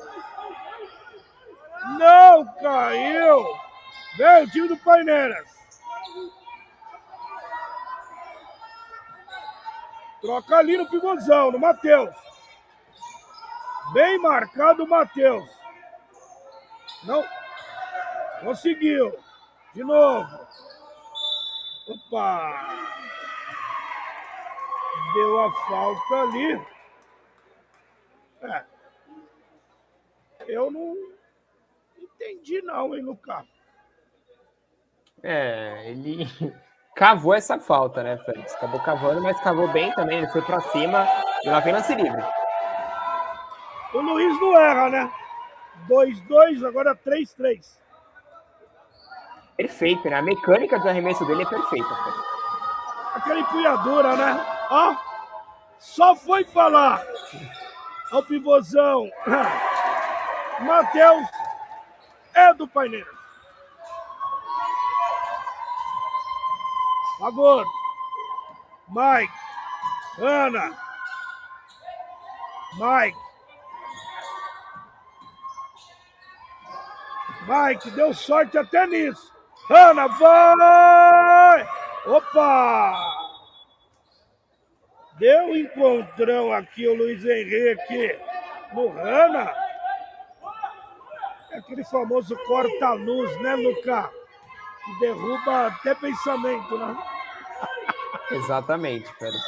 Não 1.99 2.45
caiu. 2.61 3.45
Vem 4.19 4.45
o 4.45 4.51
time 4.51 4.69
do 4.69 4.77
Paineiras. 4.77 5.49
Troca 10.21 10.57
ali 10.57 10.77
no 10.77 10.89
pivôzão, 10.89 11.51
no 11.51 11.59
Matheus. 11.59 12.15
Bem 13.93 14.19
marcado 14.19 14.85
o 14.85 14.89
Matheus. 14.89 15.49
Não. 17.05 17.25
Conseguiu. 18.41 19.24
De 19.75 19.83
novo. 19.83 20.47
Opa! 21.89 22.69
Deu 25.15 25.41
a 25.41 25.53
falta 25.69 26.15
ali. 26.23 26.67
É. 28.43 28.65
Eu 30.47 30.71
não 30.71 30.97
entendi 31.99 32.63
não, 32.63 32.95
hein, 32.95 33.03
Lucas? 33.03 33.45
É, 35.23 35.91
ele 35.91 36.27
cavou 36.95 37.35
essa 37.35 37.59
falta, 37.59 38.03
né, 38.03 38.17
Félix? 38.19 38.55
Acabou 38.55 38.81
cavando, 38.81 39.23
mas 39.23 39.41
cavou 39.41 39.67
bem 39.69 39.93
também. 39.95 40.19
Ele 40.19 40.31
foi 40.31 40.43
para 40.43 40.61
cima 40.61 41.07
e 41.43 41.49
lá 41.49 41.61
vem 41.61 41.73
lance 41.73 41.95
livre. 41.95 42.23
O 43.93 44.01
Luiz 44.01 44.41
não 44.41 44.57
erra, 44.57 44.91
né? 44.91 45.13
2-2, 45.89 46.65
agora 46.67 46.95
3-3. 46.95 47.84
Perfeito, 49.57 50.09
né? 50.09 50.17
A 50.17 50.23
mecânica 50.23 50.79
do 50.79 50.89
arremesso 50.89 51.25
dele 51.25 51.43
é 51.43 51.47
perfeita. 51.47 51.89
Aquela 53.15 53.41
empunhadura, 53.41 54.17
né? 54.17 54.47
Ó, 54.71 54.97
só 55.79 56.17
foi 56.17 56.45
falar 56.45 57.05
ao 58.11 58.23
pivôzão. 58.25 59.09
Matheus 60.61 61.29
é 62.35 62.53
do 62.55 62.67
Paineiro. 62.67 63.15
Agora, 67.23 67.65
Mike, 68.89 69.33
Ana, 70.19 70.77
Mike, 72.75 73.19
Mike, 77.47 77.91
deu 77.93 78.13
sorte 78.13 78.59
até 78.59 78.87
nisso. 78.87 79.34
Ana, 79.71 80.07
vai! 80.09 81.69
Opa! 82.07 83.15
Deu 85.19 85.57
encontrão 85.57 86.53
aqui 86.53 86.87
o 86.87 86.95
Luiz 86.95 87.25
Henrique 87.25 88.19
no 88.73 88.89
Rana. 88.89 89.55
É 91.51 91.59
aquele 91.59 91.85
famoso 91.85 92.37
corta-luz, 92.47 93.41
né, 93.41 93.55
Luca? 93.55 94.11
Que 94.85 95.01
derruba 95.01 95.69
até 95.69 95.95
pensamento, 95.95 96.77
né? 96.77 96.97
Exatamente, 98.33 99.11
Félix. 99.15 99.45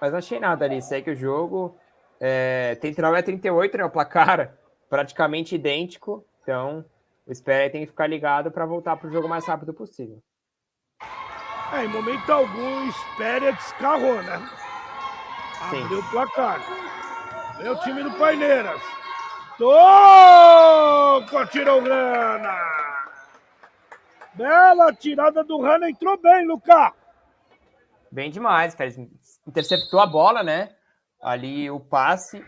Mas 0.00 0.10
não 0.10 0.18
achei 0.18 0.38
nada 0.38 0.64
ali. 0.64 0.82
Segue 0.82 1.12
o 1.12 1.16
jogo. 1.16 1.78
É, 2.20 2.76
Central 2.80 3.14
é 3.16 3.22
38, 3.22 3.78
né? 3.78 3.84
O 3.84 3.90
placar 3.90 4.52
praticamente 4.90 5.54
idêntico. 5.54 6.24
Então, 6.42 6.84
o 7.28 7.32
Espera 7.32 7.70
tem 7.70 7.82
que 7.82 7.88
ficar 7.88 8.06
ligado 8.06 8.50
para 8.50 8.64
voltar 8.64 8.96
para 8.96 9.06
o 9.06 9.12
jogo 9.12 9.28
mais 9.28 9.46
rápido 9.46 9.74
possível. 9.74 10.18
É, 11.74 11.84
em 11.84 11.88
momento 11.88 12.32
algum, 12.32 12.88
Espéria 12.88 13.52
descarrou, 13.52 14.22
né? 14.22 14.38
Sim. 15.68 15.84
Abriu 15.84 15.98
o 15.98 16.10
placar. 16.10 16.58
É 17.60 17.70
o 17.70 17.78
time 17.80 18.02
do 18.02 18.12
Paineiras. 18.12 18.80
Toca, 19.58 21.46
tirou 21.48 21.82
Rana. 21.82 22.56
Bela 24.32 24.94
tirada 24.94 25.44
do 25.44 25.60
Rana, 25.60 25.90
entrou 25.90 26.16
bem, 26.16 26.46
Lucas. 26.46 26.92
Bem 28.10 28.30
demais, 28.30 28.74
Félix. 28.74 28.96
Interceptou 29.46 30.00
a 30.00 30.06
bola, 30.06 30.42
né? 30.42 30.74
Ali 31.20 31.70
o 31.70 31.78
passe. 31.78 32.42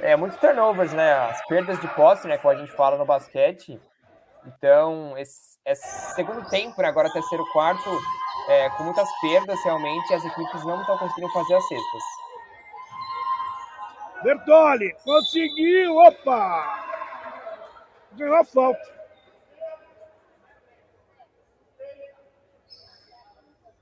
É, 0.00 0.16
muitos 0.16 0.40
turnovers, 0.40 0.92
né? 0.92 1.12
As 1.12 1.46
perdas 1.46 1.80
de 1.80 1.86
posse, 1.94 2.26
né? 2.26 2.36
Como 2.38 2.52
a 2.52 2.56
gente 2.56 2.72
fala 2.72 2.98
no 2.98 3.06
basquete. 3.06 3.80
Então, 4.46 5.16
esse, 5.16 5.58
esse 5.64 6.14
segundo 6.14 6.48
tempo, 6.48 6.80
né? 6.82 6.88
agora 6.88 7.12
terceiro 7.12 7.44
quarto, 7.52 7.88
é, 8.48 8.68
com 8.70 8.84
muitas 8.84 9.08
perdas, 9.20 9.62
realmente, 9.64 10.12
as 10.12 10.24
equipes 10.24 10.64
não 10.64 10.80
estão 10.80 10.98
conseguindo 10.98 11.32
fazer 11.32 11.54
as 11.54 11.66
cestas. 11.66 12.02
Bertoli, 14.22 14.94
conseguiu, 15.04 15.96
opa! 15.96 16.84
Ganhou 18.12 18.36
a 18.36 18.44
falta. 18.44 18.94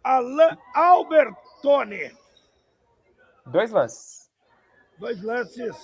Alain 0.04 0.58
Albertoni. 0.74 2.16
Dois 3.46 3.70
lances. 3.70 4.30
Dois 4.98 5.22
lances. 5.22 5.76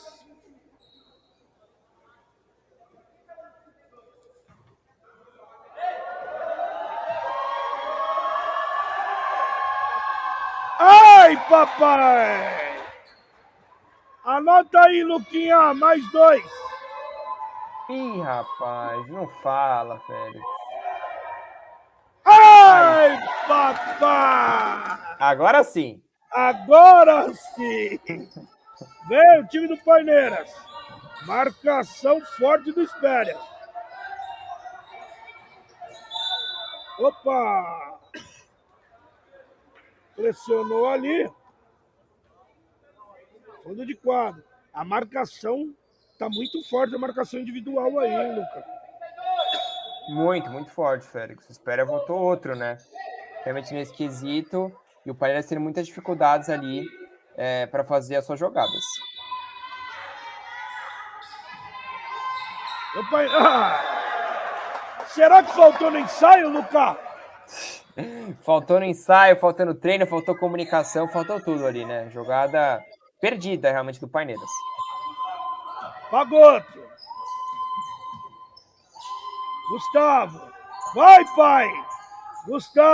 Ai, 10.79 11.37
papai! 11.49 12.79
Anota 14.25 14.81
aí, 14.81 15.03
Luquinha, 15.03 15.75
mais 15.75 16.07
dois. 16.13 16.45
Ih, 17.89 18.21
rapaz, 18.21 19.09
não 19.09 19.27
fala, 19.43 19.99
Félix. 20.01 20.45
Ai, 22.25 23.19
papai! 23.49 25.17
Agora 25.19 25.65
sim. 25.65 26.03
Agora 26.31 27.33
sim! 27.33 27.99
Vem 29.09 29.41
o 29.41 29.49
time 29.49 29.67
do 29.69 29.77
Paineiras. 29.79 30.55
Marcação 31.23 32.21
forte 32.39 32.71
do 32.71 32.83
Espéria. 32.83 33.37
Opa! 36.99 37.88
Pressionou 40.19 40.89
ali. 40.89 41.31
Fundo 43.63 43.87
de 43.87 43.95
quadro. 43.95 44.43
A 44.75 44.85
marcação 44.85 45.73
tá 46.19 46.29
muito 46.29 46.61
forte, 46.69 46.93
a 46.93 46.99
marcação 46.99 47.39
individual 47.39 48.01
aí, 48.01 48.13
hein, 48.13 48.35
Lucas? 48.35 48.65
Muito, 50.09 50.51
muito 50.51 50.73
forte, 50.73 51.07
Félix. 51.07 51.49
Espera 51.49 51.85
voltou 51.85 52.19
outro, 52.19 52.57
né? 52.57 52.79
Realmente 53.45 53.73
meio 53.73 53.85
esquisito. 53.85 54.77
E 55.07 55.11
o 55.11 55.15
Palmeiras 55.15 55.47
tendo 55.47 55.61
muitas 55.61 55.87
dificuldades 55.87 56.51
ali 56.51 56.85
é, 57.37 57.67
para 57.67 57.85
fazer 57.85 58.17
as 58.17 58.27
suas 58.27 58.41
jogadas. 58.41 58.85
Opa, 62.97 63.23
ah! 63.31 65.05
Será 65.07 65.45
que 65.45 65.53
faltou 65.53 65.93
no 65.93 66.01
ensaio, 66.01 66.49
Lucas? 66.49 67.08
Faltou 68.43 68.79
no 68.79 68.87
ensaio, 68.87 69.39
faltou 69.39 69.67
no 69.67 69.75
treino, 69.75 70.07
faltou 70.07 70.37
comunicação, 70.37 71.09
faltou 71.09 71.41
tudo 71.41 71.67
ali, 71.67 71.85
né? 71.85 72.09
Jogada 72.11 72.83
perdida 73.21 73.71
realmente 73.71 74.01
do 74.01 74.09
Paineiras. 74.09 74.51
Pagoto. 76.11 76.83
Gustavo. 79.71 80.41
Vai, 80.95 81.25
pai. 81.37 81.69
Gustavo. 82.47 82.89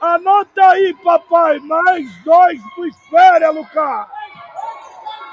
Anota 0.00 0.68
aí, 0.68 0.94
papai. 1.02 1.58
Mais 1.60 2.24
dois 2.24 2.60
pro 2.74 2.86
Espéria, 2.86 3.50
Lucas. 3.50 4.06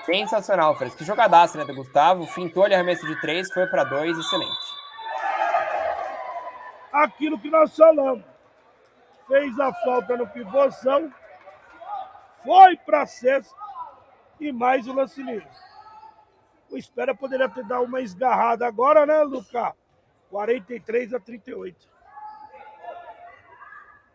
Sensacional, 0.06 0.76
Fred. 0.76 0.96
Que 0.96 1.04
jogadaça, 1.04 1.58
né, 1.58 1.66
do 1.66 1.76
Gustavo. 1.76 2.26
Fintou 2.28 2.64
ali 2.64 2.74
arremesso 2.74 3.06
de 3.06 3.20
três, 3.22 3.52
foi 3.54 3.68
para 3.68 3.84
dois, 3.84 4.18
excelente. 4.18 4.65
Aquilo 6.96 7.38
que 7.38 7.50
nós 7.50 7.76
falamos. 7.76 8.24
Fez 9.28 9.60
a 9.60 9.74
falta 9.74 10.16
no 10.16 10.28
pivôzão. 10.28 11.12
Foi 12.44 12.78
para 12.78 13.06
sexta. 13.06 13.54
E 14.40 14.52
mais 14.52 14.88
o 14.88 14.94
lance 14.94 15.22
livre. 15.22 15.48
O 16.70 16.78
Espera 16.78 17.14
poderia 17.16 17.50
ter 17.50 17.64
dado 17.66 17.84
uma 17.84 18.02
esgarrada 18.02 18.66
agora, 18.66 19.06
né, 19.06 19.22
Lucas? 19.24 19.74
43 20.30 21.14
a 21.14 21.20
38. 21.20 21.88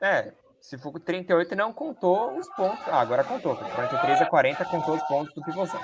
É, 0.01 0.33
Se 0.61 0.79
for 0.79 0.99
38, 0.99 1.55
não 1.57 1.73
contou 1.73 2.37
os 2.39 2.49
pontos. 2.55 2.87
Ah, 2.89 3.01
agora 3.01 3.25
contou. 3.25 3.57
43 3.57 4.23
a 4.23 4.27
40 4.27 4.65
contou 4.67 4.95
os 4.95 5.03
pontos 5.05 5.35
do 5.35 5.43
pivôzão. 5.43 5.81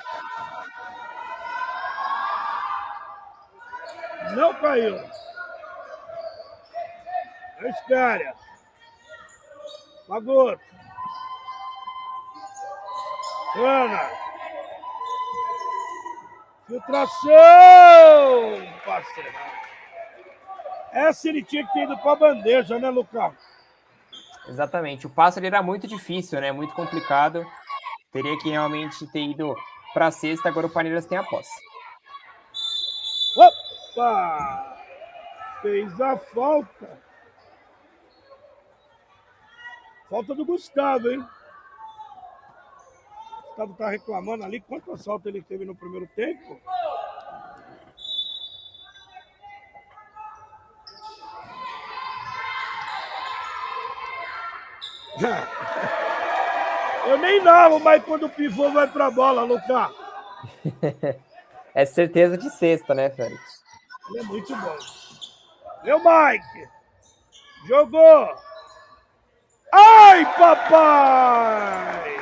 Não 4.35 4.53
caiu. 4.55 4.99
Espera. 7.61 8.33
Magoto. 10.07 10.61
Ana. 13.55 14.09
Filtração! 16.67 17.31
Parceiro. 18.85 19.33
Essa 20.91 21.29
ele 21.29 21.43
tinha 21.43 21.65
que 21.65 21.73
ter 21.73 21.83
ido 21.83 21.97
para 21.97 22.11
a 22.11 22.15
bandeja, 22.15 22.77
né, 22.77 22.89
Lucas? 22.89 23.33
Exatamente. 24.47 25.07
O 25.07 25.09
passe 25.09 25.45
era 25.45 25.61
muito 25.61 25.87
difícil, 25.87 26.39
né? 26.39 26.51
Muito 26.51 26.73
complicado. 26.73 27.45
Teria 28.11 28.37
que 28.37 28.49
realmente 28.49 29.05
ter 29.11 29.21
ido 29.21 29.55
para 29.93 30.07
a 30.07 30.11
sexta. 30.11 30.49
Agora 30.49 30.67
o 30.67 30.69
Palmeiras 30.69 31.05
tem 31.05 31.17
a 31.17 31.23
posse. 31.23 31.51
Opa! 33.37 34.77
Fez 35.61 35.99
a 36.01 36.17
falta. 36.17 37.06
Falta 40.09 40.33
do 40.33 40.45
Gustavo, 40.45 41.09
hein? 41.09 41.19
O 43.19 43.47
Gustavo 43.47 43.73
tá 43.73 43.89
reclamando 43.89 44.43
ali. 44.43 44.61
Quantas 44.61 45.03
faltas 45.03 45.27
ele 45.27 45.41
teve 45.41 45.65
no 45.65 45.75
primeiro 45.75 46.07
tempo? 46.15 46.59
Eu 57.07 57.17
nem 57.17 57.41
narro 57.41 57.79
mais 57.79 58.03
quando 58.03 58.25
o 58.25 58.29
pivô 58.29 58.69
vai 58.71 58.87
pra 58.87 59.09
bola, 59.09 59.43
Lucas. 59.43 59.91
é 61.73 61.85
certeza 61.85 62.37
de 62.37 62.49
sexta, 62.49 62.93
né, 62.93 63.09
Félix? 63.09 63.63
Ele 64.09 64.19
é 64.19 64.23
muito 64.23 64.55
bom. 64.55 64.77
Meu 65.83 65.99
Mike. 65.99 66.69
Jogou. 67.67 68.46
Ai, 69.71 70.25
papai! 70.37 72.17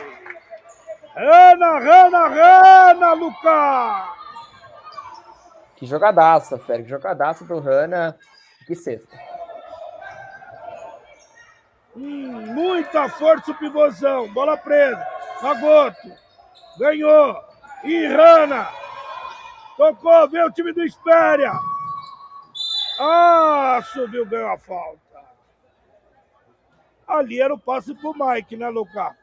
Rana, 1.16 1.80
rana, 1.80 2.28
rana, 2.28 3.14
Lucas! 3.14 4.16
Que 5.76 5.86
jogadaça, 5.86 6.58
Félix. 6.58 6.90
Jogadaça 6.90 7.46
do 7.46 7.60
Rana. 7.60 8.18
Que 8.66 8.76
sexta. 8.76 9.18
Hum, 11.96 12.54
muita 12.54 13.08
força 13.10 13.52
o 13.52 13.56
pivôzão. 13.56 14.32
Bola 14.34 14.58
presa. 14.58 15.06
Magoto. 15.42 16.12
Ganhou. 16.80 17.36
Rana. 18.16 18.68
Tocou. 19.78 20.30
Vê 20.30 20.44
o 20.44 20.52
time 20.52 20.74
do 20.74 20.84
Espéria. 20.84 21.52
Ah, 23.00 23.80
subiu, 23.94 24.26
ganhou 24.26 24.50
a 24.50 24.58
falta. 24.58 25.05
Ali 27.08 27.42
era 27.42 27.54
o 27.54 27.60
passe 27.60 27.94
pro 27.94 28.14
Mike, 28.14 28.58
né, 28.58 28.70
Lucas? 28.70 29.14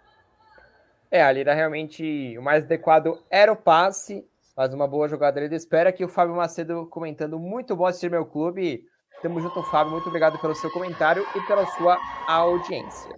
É, 1.10 1.22
ali 1.22 1.40
era 1.40 1.52
realmente 1.52 2.36
o 2.38 2.42
mais 2.42 2.64
adequado 2.64 3.22
era 3.28 3.52
o 3.52 3.56
passe, 3.56 4.26
mas 4.56 4.72
uma 4.72 4.88
boa 4.88 5.09
jogada 5.09 5.38
ali 5.38 5.48
do 5.48 5.54
Espera 5.54 5.92
que 5.92 6.04
o 6.04 6.09
Fábio 6.09 6.34
Macedo 6.34 6.86
comentando 6.86 7.38
muito 7.38 7.76
bom 7.76 7.86
assistir 7.86 8.10
meu 8.10 8.24
clube. 8.24 8.84
Tamo 9.20 9.40
junto, 9.40 9.62
Fábio. 9.64 9.92
Muito 9.92 10.09
obrigado 10.09 10.38
pelo 10.40 10.54
seu 10.54 10.70
comentário 10.70 11.26
e 11.34 11.40
pela 11.42 11.66
sua 11.66 11.98
audiência. 12.26 13.14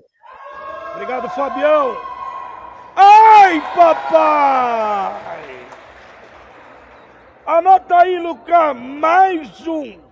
Obrigado, 0.93 1.28
Fabião. 1.31 1.97
Ai, 2.97 3.61
papai! 3.74 5.35
Anota 7.47 7.97
aí, 7.97 8.19
Lucas, 8.19 8.77
mais 8.77 9.66
um. 9.66 10.04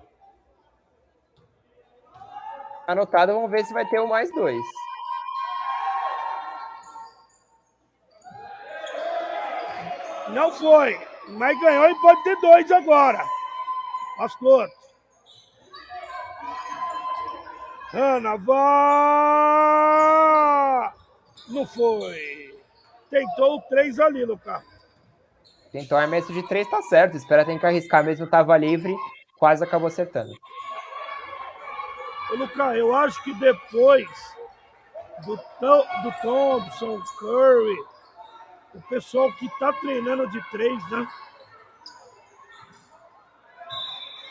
Anotado, 2.86 3.32
vamos 3.32 3.50
ver 3.50 3.64
se 3.64 3.72
vai 3.72 3.86
ter 3.86 4.00
o 4.00 4.08
mais 4.08 4.30
dois. 4.32 4.64
Não 10.28 10.50
foi, 10.52 10.98
mas 11.28 11.60
ganhou 11.60 11.90
e 11.90 11.94
pode 12.00 12.22
ter 12.24 12.36
dois 12.40 12.70
agora. 12.70 13.24
As 14.18 14.34
contas. 14.36 14.82
Ana, 17.92 18.36
vá! 18.38 18.52
Não 21.48 21.66
foi. 21.66 22.58
Tentou 23.10 23.56
o 23.56 23.62
3 23.62 24.00
ali, 24.00 24.24
Lucas. 24.24 24.62
Tentou 25.70 25.98
arremesso 25.98 26.32
de 26.32 26.42
3, 26.48 26.66
tá 26.70 26.80
certo. 26.82 27.18
Espera 27.18 27.44
tem 27.44 27.58
que 27.58 27.66
arriscar 27.66 28.02
mesmo, 28.02 28.26
tava 28.26 28.56
livre. 28.56 28.96
Quase 29.38 29.62
acabou 29.62 29.88
acertando. 29.88 30.32
Ô, 32.32 32.36
Lucas, 32.36 32.76
eu 32.76 32.94
acho 32.94 33.22
que 33.22 33.34
depois 33.34 34.08
do, 35.26 35.36
do 35.36 36.12
Thompson, 36.22 37.00
Curry, 37.18 37.78
o 38.74 38.80
pessoal 38.88 39.30
que 39.32 39.48
tá 39.58 39.72
treinando 39.74 40.26
de 40.30 40.40
3, 40.50 40.90
né? 40.90 41.08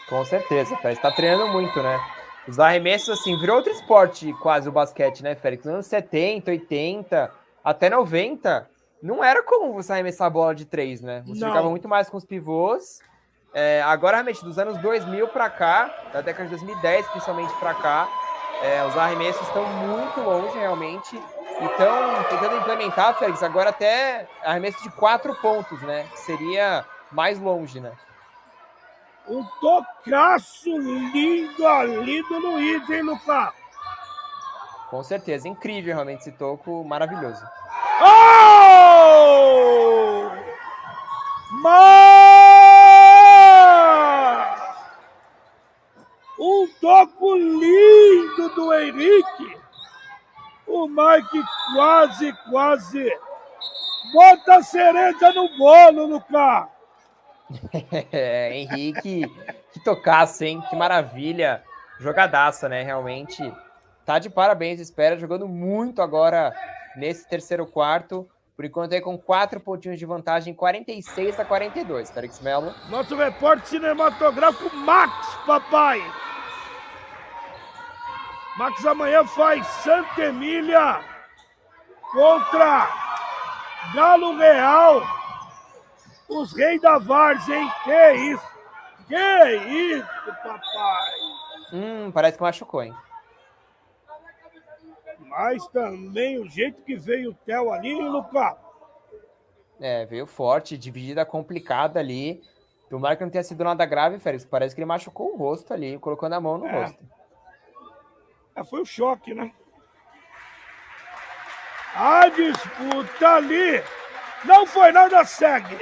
Com 0.10 0.26
certeza, 0.26 0.76
cara. 0.78 0.94
Está 0.94 1.11
treinando 1.11 1.52
muito, 1.53 1.82
né? 1.82 1.99
Os 2.48 2.60
arremessos, 2.60 3.19
assim, 3.19 3.40
virou 3.40 3.57
outro 3.57 3.72
esporte 3.72 4.34
quase 4.41 4.68
o 4.68 4.72
basquete, 4.72 5.22
né, 5.22 5.36
Félix? 5.36 5.64
Nos 5.64 5.73
anos 5.76 5.86
70, 5.86 6.49
80, 6.49 7.32
até 7.64 7.88
90, 7.88 8.68
não 9.02 9.23
era 9.23 9.44
comum 9.44 9.73
você 9.73 9.94
arremessar 9.94 10.26
a 10.26 10.32
bola 10.32 10.56
de 10.56 10.65
três, 10.65 11.02
né? 11.02 11.23
Você 11.28 11.40
não. 11.40 11.49
ficava 11.49 11.69
muito 11.69 11.88
mais 11.88 12.10
com 12.10 12.18
os 12.18 12.26
pivôs. 12.26 12.99
É, 13.53 13.82
agora, 13.82 14.18
realmente, 14.18 14.44
dos 14.44 14.57
anos 14.57 14.78
2000 14.78 15.28
para 15.28 15.49
cá, 15.49 15.94
da 16.14 16.22
década 16.22 16.45
de 16.45 16.52
2010 16.52 17.07
principalmente 17.07 17.53
para 17.56 17.73
cá, 17.73 18.07
é, 18.61 18.86
os 18.86 18.98
arremessos 18.98 19.45
estão 19.48 19.65
muito 19.65 20.22
longe, 20.22 20.57
realmente. 20.57 21.22
Então, 21.60 22.23
tentando 22.30 22.57
implementar, 22.57 23.18
Félix, 23.19 23.44
agora 23.44 23.69
até 23.69 24.28
arremesso 24.44 24.82
de 24.82 24.90
quatro 24.91 25.36
pontos, 25.36 25.82
né? 25.82 26.07
Seria 26.15 26.86
mais 27.11 27.40
longe, 27.40 27.80
né? 27.80 27.91
Um 29.28 29.44
tocaço 29.60 30.69
lindo 30.78 31.68
ali 31.68 32.23
do 32.23 32.40
Luiz, 32.40 32.90
hein, 32.90 33.03
Lucas? 33.03 33.53
Com 34.90 35.03
certeza, 35.03 35.48
incrível 35.48 35.94
realmente 35.94 36.22
esse 36.22 36.32
toco, 36.32 36.84
maravilhoso. 36.84 37.45
Oh! 38.02 38.32
Mas... 41.61 42.51
Um 46.43 46.68
toco 46.81 47.35
lindo 47.35 48.49
do 48.55 48.73
Henrique. 48.73 49.57
O 50.65 50.88
Mike 50.88 51.43
quase, 51.76 52.34
quase 52.49 53.13
bota 54.11 54.55
a 54.55 54.63
cereja 54.63 55.31
no 55.34 55.55
bolo, 55.55 56.07
Lucas. 56.07 56.68
Henrique, 58.51 59.31
que 59.72 59.84
tocasse, 59.84 60.47
hein? 60.47 60.63
Que 60.68 60.76
maravilha. 60.76 61.61
Jogadaça, 61.99 62.68
né? 62.68 62.81
Realmente. 62.81 63.53
Tá 64.03 64.18
de 64.18 64.27
parabéns, 64.27 64.80
espera, 64.80 65.15
jogando 65.18 65.47
muito 65.47 66.01
agora 66.01 66.51
nesse 66.95 67.30
terceiro 67.30 67.68
quarto. 67.68 68.27
Por 68.55 68.65
enquanto 68.65 68.93
aí 68.93 69.01
com 69.01 69.15
quatro 69.15 69.59
pontinhos 69.59 69.99
de 69.99 70.07
vantagem, 70.07 70.55
46 70.55 71.39
a 71.39 71.45
42, 71.45 72.09
Felix 72.09 72.39
Melo. 72.41 72.73
Nosso 72.89 73.15
repórter 73.15 73.68
cinematográfico 73.68 74.76
Max, 74.76 75.35
papai. 75.45 76.01
Max 78.57 78.86
amanhã 78.86 79.26
faz 79.26 79.65
Santa 79.68 80.22
Emília 80.23 81.03
contra 82.11 82.90
Galo 83.94 84.38
Real 84.38 85.02
os 86.32 86.53
reis 86.53 86.82
da 86.82 86.98
Várzea, 86.98 87.57
hein? 87.57 87.69
Que 87.84 88.14
isso? 88.32 88.52
Que 89.07 89.56
isso, 89.98 90.26
papai? 90.26 91.11
Hum, 91.73 92.11
parece 92.11 92.38
que 92.38 92.44
machucou, 92.44 92.84
hein? 92.84 92.94
Mas 95.19 95.65
também 95.68 96.40
o 96.40 96.48
jeito 96.49 96.82
que 96.84 96.95
veio 96.95 97.32
o 97.32 97.34
Theo 97.34 97.72
ali, 97.72 97.90
hein, 97.90 98.10
Lucas? 98.10 98.56
É, 99.80 100.06
veio 100.06 100.26
forte, 100.26 100.78
dividida 100.78 101.26
complicada 101.26 101.99
ali. 101.99 102.41
Tomara 102.90 103.15
que 103.15 103.23
não 103.23 103.32
tenha 103.32 103.44
sido 103.44 103.64
nada 103.64 103.86
grave, 103.86 104.19
Félix. 104.19 104.45
Parece 104.45 104.76
que 104.76 104.82
ele 104.82 104.86
machucou 104.86 105.34
o 105.34 105.38
rosto 105.38 105.73
ali, 105.73 105.98
colocando 105.98 106.34
a 106.34 106.41
mão 106.41 106.57
no 106.57 106.68
é. 106.68 106.82
rosto. 106.82 107.03
Foi 108.64 108.82
um 108.82 108.86
choque, 108.86 109.34
né? 109.34 109.52
A 111.96 112.30
disputa 112.30 113.28
ali 113.28 113.84
não 114.46 114.66
foi 114.66 114.92
nada 114.92 115.24
segue. 115.26 115.78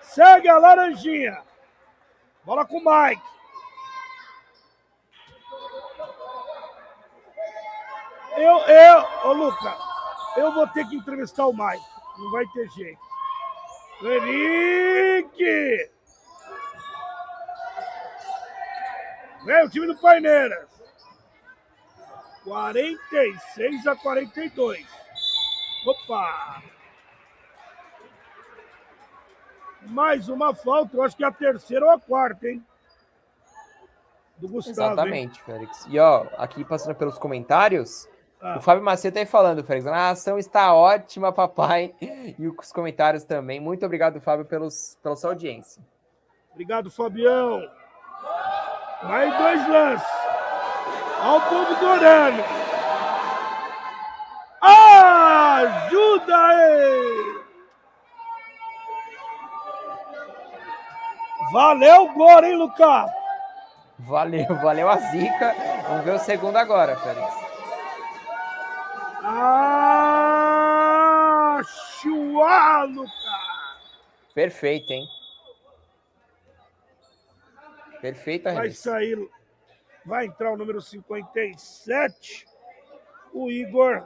Segue 0.00 0.48
a 0.48 0.58
Laranjinha. 0.58 1.42
Bola 2.44 2.64
com 2.64 2.78
o 2.78 2.84
Mike. 2.84 3.22
Eu, 8.36 8.58
eu, 8.60 9.08
ô 9.24 9.32
Luca, 9.32 9.76
eu 10.36 10.52
vou 10.52 10.66
ter 10.68 10.88
que 10.88 10.96
entrevistar 10.96 11.46
o 11.46 11.52
Mike. 11.52 11.84
Não 12.18 12.30
vai 12.30 12.46
ter 12.46 12.68
jeito. 12.70 13.00
Henrique! 14.00 15.90
Vem 19.44 19.64
o 19.64 19.70
time 19.70 19.86
do 19.88 19.96
Paineiras. 19.96 20.77
46 22.48 23.86
a 23.86 23.94
42. 23.94 24.86
Opa! 25.86 26.62
Mais 29.82 30.28
uma 30.28 30.54
falta, 30.54 30.96
eu 30.96 31.02
acho 31.02 31.16
que 31.16 31.24
é 31.24 31.26
a 31.26 31.32
terceira 31.32 31.84
ou 31.84 31.90
a 31.90 32.00
quarta, 32.00 32.48
hein? 32.48 32.64
Do 34.38 34.48
Gustavo. 34.48 34.92
Exatamente, 34.92 35.38
hein? 35.38 35.44
Félix. 35.44 35.86
E 35.88 35.98
ó, 35.98 36.26
aqui 36.36 36.64
passando 36.64 36.94
pelos 36.94 37.18
comentários, 37.18 38.08
ah. 38.40 38.58
o 38.58 38.60
Fábio 38.62 38.82
Macedo 38.82 39.14
tá 39.14 39.20
aí 39.20 39.26
falando, 39.26 39.62
Félix. 39.62 39.86
A 39.86 39.90
narração 39.90 40.38
está 40.38 40.74
ótima, 40.74 41.32
papai. 41.32 41.94
E 42.38 42.46
os 42.46 42.70
comentários 42.72 43.24
também. 43.24 43.58
Muito 43.58 43.84
obrigado, 43.84 44.20
Fábio, 44.20 44.44
pelos, 44.44 44.96
pela 45.02 45.16
sua 45.16 45.30
audiência. 45.30 45.82
Obrigado, 46.52 46.90
Fabião. 46.90 47.62
Mais 49.02 49.36
dois 49.38 49.68
lances. 49.68 50.27
Olha 51.20 51.36
o 51.36 51.40
povo 51.42 51.74
adorando. 51.74 52.44
Ajuda 54.60 56.36
aí! 56.36 57.38
Valeu 61.52 62.02
o 62.04 62.12
gol, 62.12 62.44
hein, 62.44 62.56
Lucas? 62.56 63.10
Valeu, 64.00 64.54
valeu 64.62 64.88
a 64.88 64.96
zica. 64.96 65.54
Vamos 65.88 66.04
ver 66.04 66.14
o 66.14 66.18
segundo 66.18 66.56
agora, 66.56 66.96
Félix. 66.96 67.34
Ah, 69.24 70.68
chua, 72.00 72.84
Lucas! 72.84 73.12
Perfeito, 74.34 74.92
hein? 74.92 75.04
Perfeita 78.00 78.54
Vai 78.54 78.70
sair, 78.70 79.18
vai 80.08 80.24
entrar 80.24 80.50
o 80.50 80.56
número 80.56 80.80
57, 80.80 82.46
o 83.34 83.50
Igor, 83.50 84.02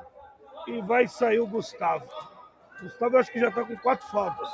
e 0.67 0.83
vai 0.83 1.07
sair 1.07 1.39
o 1.39 1.47
Gustavo. 1.47 2.09
Gustavo, 2.83 3.19
acho 3.19 3.31
que 3.31 3.39
já 3.39 3.49
está 3.49 3.65
com 3.65 3.77
quatro 3.77 4.07
faltas. 4.09 4.51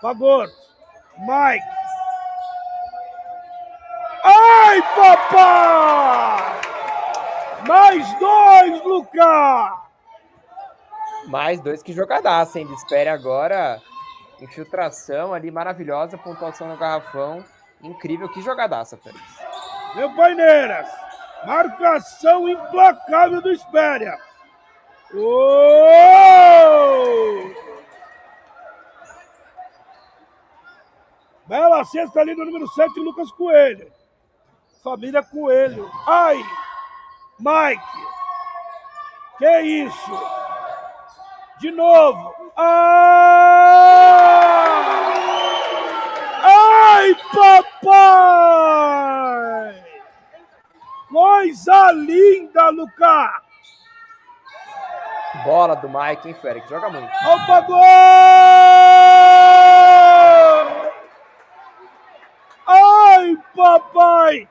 Pagor. 0.00 0.48
Mike. 1.18 1.66
Ai, 4.22 4.80
papai! 4.94 6.60
Mais 7.66 8.18
dois, 8.20 8.84
Lucas! 8.84 9.72
Mais 11.26 11.60
dois 11.60 11.82
que 11.82 11.92
jogadaça, 11.92 12.60
hein? 12.60 12.72
Espere 12.72 13.10
agora. 13.10 13.82
Infiltração 14.40 15.34
ali 15.34 15.50
maravilhosa, 15.50 16.16
pontuação 16.16 16.68
no 16.68 16.76
garrafão. 16.76 17.44
Incrível, 17.82 18.28
que 18.28 18.42
jogadaça, 18.42 18.96
Félix. 18.96 19.22
Meu 19.94 20.14
Paineiras, 20.14 20.88
marcação 21.44 22.48
implacável 22.48 23.40
do 23.42 23.50
Espéria. 23.50 24.18
Oh! 25.14 25.98
Bela 31.46 31.82
cesta 31.84 32.20
ali 32.20 32.34
no 32.34 32.44
número 32.44 32.68
7, 32.68 33.00
Lucas 33.00 33.32
Coelho. 33.32 33.90
Família 34.84 35.22
Coelho. 35.22 35.90
Ai! 36.06 36.36
Mike! 37.38 37.82
Que 39.38 39.60
isso? 39.60 40.12
De 41.58 41.70
novo. 41.70 42.47
Ah! 42.60 42.88
Ai, 46.42 47.14
papai! 47.32 48.48
Coisa 51.08 51.92
linda, 51.92 52.70
Lucas! 52.70 53.30
Bola 55.44 55.76
do 55.76 55.88
Mike, 55.88 56.26
hein, 56.28 56.34
Félix? 56.42 56.68
Joga 56.68 56.90
muito. 56.90 57.06
Opa, 57.06 57.60
gol! 57.60 57.78
Ai, 62.66 63.36
papai! 63.56 64.48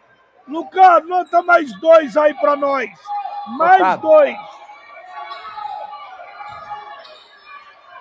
Lucas, 0.48 1.06
nota 1.06 1.42
mais 1.44 1.78
dois 1.82 2.16
aí 2.16 2.34
para 2.36 2.56
nós. 2.56 2.90
Mais 3.58 4.00
dois. 4.00 4.38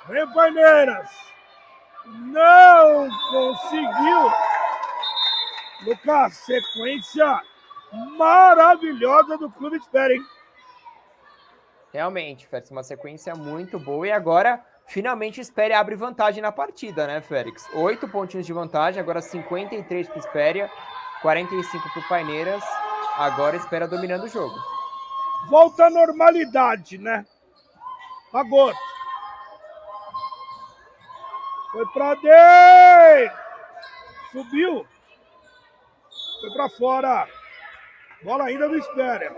Vem, 0.09 0.33
Paineiras. 0.33 1.11
Não 2.07 3.09
conseguiu. 3.31 4.33
Lucas, 5.85 6.35
sequência 6.39 7.43
maravilhosa 8.16 9.37
do 9.37 9.51
Clube 9.51 9.77
Espera, 9.77 10.15
hein? 10.15 10.24
Realmente, 11.93 12.47
Félix, 12.47 12.70
uma 12.70 12.83
sequência 12.83 13.35
muito 13.35 13.78
boa. 13.78 14.07
E 14.07 14.12
agora 14.12 14.65
finalmente 14.87 15.41
Espéria 15.41 15.81
abre 15.81 15.97
vantagem 15.97 16.43
na 16.43 16.53
partida, 16.53 17.07
né, 17.07 17.20
Félix? 17.20 17.69
Oito 17.74 18.09
pontinhos 18.09 18.47
de 18.47 18.53
vantagem, 18.53 19.01
agora 19.01 19.20
53 19.20 20.09
para 20.09 20.19
Espéria, 20.19 20.70
45 21.23 21.89
para 21.91 22.01
o 22.01 22.09
Paineiras. 22.09 22.62
Agora 23.16 23.57
Espéria 23.57 23.89
dominando 23.89 24.24
o 24.24 24.28
jogo. 24.28 24.55
Volta 25.49 25.87
à 25.87 25.91
normalidade, 25.91 26.99
né? 26.99 27.24
Agora. 28.33 28.77
Foi 31.70 31.86
para 31.93 32.14
dentro. 32.14 33.36
Subiu. 34.32 34.86
Foi 36.40 36.51
para 36.52 36.68
fora. 36.70 37.28
Bola 38.22 38.44
ainda 38.44 38.68
do 38.68 38.76
Espéria. 38.76 39.32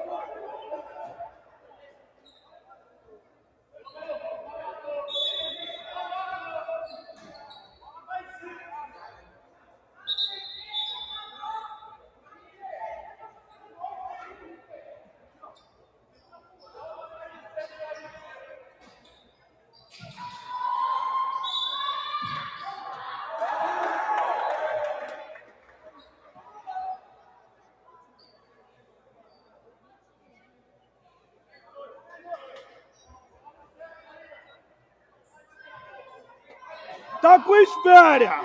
Tá 37.20 37.38
com 37.40 37.54
espera. 37.78 38.40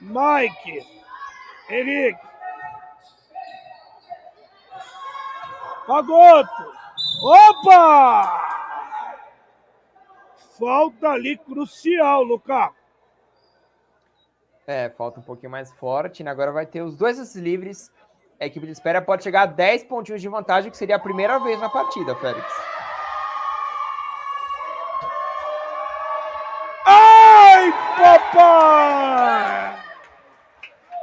Mike. 0.00 0.86
Henrique. 1.68 2.20
Pagoto. 5.86 6.72
Opa! 7.24 8.44
Falta 10.58 11.10
ali 11.10 11.36
crucial, 11.38 12.22
Lucas. 12.22 12.70
É, 14.66 14.90
falta 14.90 15.20
um 15.20 15.22
pouquinho 15.22 15.50
mais 15.50 15.72
forte. 15.72 16.22
Né? 16.22 16.30
Agora 16.30 16.52
vai 16.52 16.66
ter 16.66 16.82
os 16.82 16.96
dois 16.96 17.34
livres. 17.34 17.90
A 18.40 18.46
equipe 18.46 18.66
de 18.66 18.72
espera 18.72 19.00
pode 19.00 19.24
chegar 19.24 19.42
a 19.42 19.46
10 19.46 19.84
pontinhos 19.84 20.20
de 20.20 20.28
vantagem, 20.28 20.70
que 20.70 20.76
seria 20.76 20.96
a 20.96 21.00
primeira 21.00 21.38
vez 21.38 21.60
na 21.60 21.68
partida, 21.68 22.14
Félix. 22.16 22.77
Papai! 28.32 29.78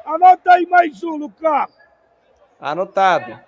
Anota 0.06 0.54
aí 0.54 0.66
mais 0.68 1.04
um, 1.04 1.18
Lucas. 1.18 1.70
Anotado. 2.60 3.40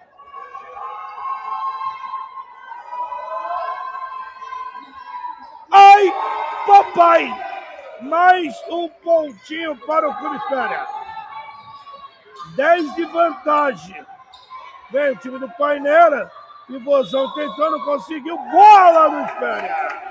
Ai, 5.72 6.14
papai! 6.66 7.48
Mais 8.02 8.54
um 8.70 8.90
pontinho 8.90 9.76
para 9.86 10.08
o 10.10 10.36
Espera. 10.36 10.88
10 12.56 12.96
de 12.96 13.06
vantagem. 13.06 14.06
Vem 14.92 15.12
o 15.12 15.16
time 15.18 15.40
do 15.40 15.50
Paineira. 15.52 16.32
Pivôzão 16.68 17.34
tentando, 17.34 17.84
conseguiu. 17.86 18.38
Bola 18.38 19.10
do 19.10 19.22
Espera. 19.26 20.07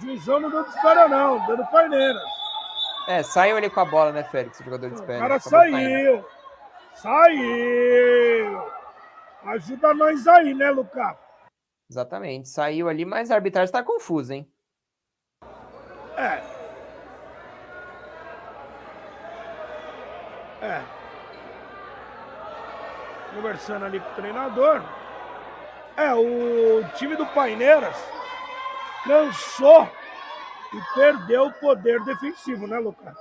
Juizão 0.00 0.40
não 0.40 0.50
deu 0.50 0.62
espera, 0.62 1.08
não, 1.08 1.44
dando 1.46 1.66
Paineiras. 1.66 2.22
É, 3.08 3.22
saiu 3.22 3.56
ali 3.56 3.70
com 3.70 3.80
a 3.80 3.84
bola, 3.84 4.12
né, 4.12 4.22
Félix, 4.24 4.60
o 4.60 4.64
jogador 4.64 4.88
de 4.90 4.96
espera. 4.96 5.18
O 5.18 5.22
cara 5.22 5.40
saiu. 5.40 6.24
Saiu! 6.94 8.70
Ajuda 9.44 9.94
nós 9.94 10.26
aí, 10.28 10.52
né, 10.52 10.70
Lucas? 10.70 11.16
Exatamente. 11.90 12.48
Saiu 12.48 12.88
ali, 12.88 13.04
mas 13.04 13.30
a 13.30 13.34
arbitragem 13.34 13.64
está 13.64 13.82
confusa, 13.82 14.34
hein? 14.34 14.46
É. 16.16 16.42
É. 20.60 20.82
Conversando 23.34 23.84
ali 23.86 24.00
com 24.00 24.10
o 24.10 24.14
treinador. 24.14 24.82
É, 25.96 26.12
o 26.14 26.84
time 26.96 27.16
do 27.16 27.26
Paineiras 27.26 27.96
cansou 29.08 29.88
e 30.72 30.94
perdeu 30.94 31.46
o 31.46 31.52
poder 31.54 32.04
defensivo, 32.04 32.66
né, 32.66 32.78
Lucas? 32.78 33.16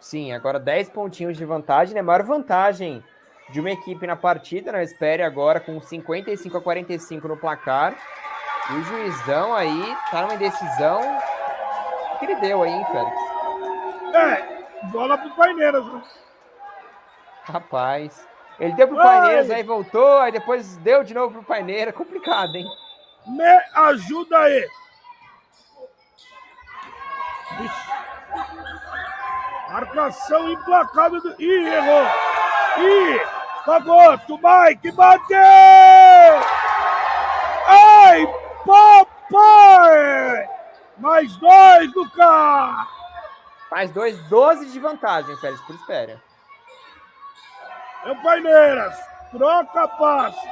Sim, 0.00 0.32
agora 0.32 0.58
10 0.58 0.88
pontinhos 0.88 1.36
de 1.36 1.44
vantagem, 1.44 1.94
né? 1.94 2.02
Maior 2.02 2.22
vantagem 2.22 3.04
de 3.50 3.60
uma 3.60 3.70
equipe 3.70 4.06
na 4.06 4.16
partida, 4.16 4.72
né? 4.72 4.82
Espere 4.82 5.22
agora 5.22 5.60
com 5.60 5.80
55 5.80 6.56
a 6.56 6.60
45 6.60 7.28
no 7.28 7.36
placar. 7.36 7.94
E 8.70 8.74
o 8.74 8.82
juizão 8.82 9.54
aí 9.54 9.96
tá 10.10 10.22
numa 10.22 10.34
indecisão. 10.34 11.00
O 12.14 12.18
que 12.18 12.24
ele 12.24 12.36
deu 12.36 12.62
aí, 12.62 12.72
hein, 12.72 12.86
Félix? 12.90 13.16
É, 14.14 14.86
bola 14.90 15.18
pro 15.18 15.30
Paineiras, 15.36 15.84
né? 15.84 16.02
Rapaz. 17.44 18.26
Ele 18.58 18.72
deu 18.72 18.88
pro 18.88 18.96
Paineiras, 18.96 19.50
aí 19.50 19.62
voltou, 19.62 20.18
aí 20.18 20.32
depois 20.32 20.78
deu 20.78 21.04
de 21.04 21.12
novo 21.14 21.34
pro 21.34 21.42
Paineiras. 21.44 21.94
Complicado, 21.94 22.56
hein? 22.56 22.66
Me 23.26 23.60
ajuda 23.74 24.38
aí. 24.38 24.66
Marcação 29.70 30.48
implacável 30.50 31.20
do. 31.20 31.34
Ih, 31.40 31.66
errou! 31.66 32.06
Ih! 32.78 33.20
Fagoto, 33.64 34.38
Mike, 34.38 34.92
bateu! 34.92 35.36
Ai, 37.66 38.26
papai! 38.64 40.48
Mais 40.98 41.36
dois, 41.36 41.92
Lucas! 41.94 42.86
Mais 43.70 43.90
dois, 43.90 44.16
12 44.28 44.70
de 44.70 44.78
vantagem, 44.78 45.36
Félix, 45.38 45.60
por 45.62 45.74
espera. 45.74 46.22
É 48.04 48.12
o 48.12 48.22
Paineiras, 48.22 48.96
troca 49.32 49.88
passes. 49.88 50.50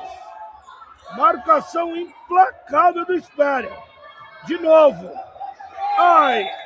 Marcação 1.16 1.96
implacável 1.96 3.04
do 3.06 3.14
Espéria. 3.14 3.72
De 4.44 4.58
novo. 4.58 5.08
Ai! 5.96 6.63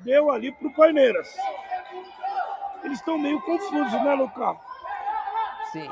Deu 0.00 0.30
ali 0.30 0.52
pro 0.52 0.70
Paineiras. 0.72 1.34
Eles 2.84 2.98
estão 2.98 3.18
meio 3.18 3.40
confusos, 3.42 3.92
né, 3.92 4.14
Lucas? 4.14 4.56
Sim. 5.72 5.90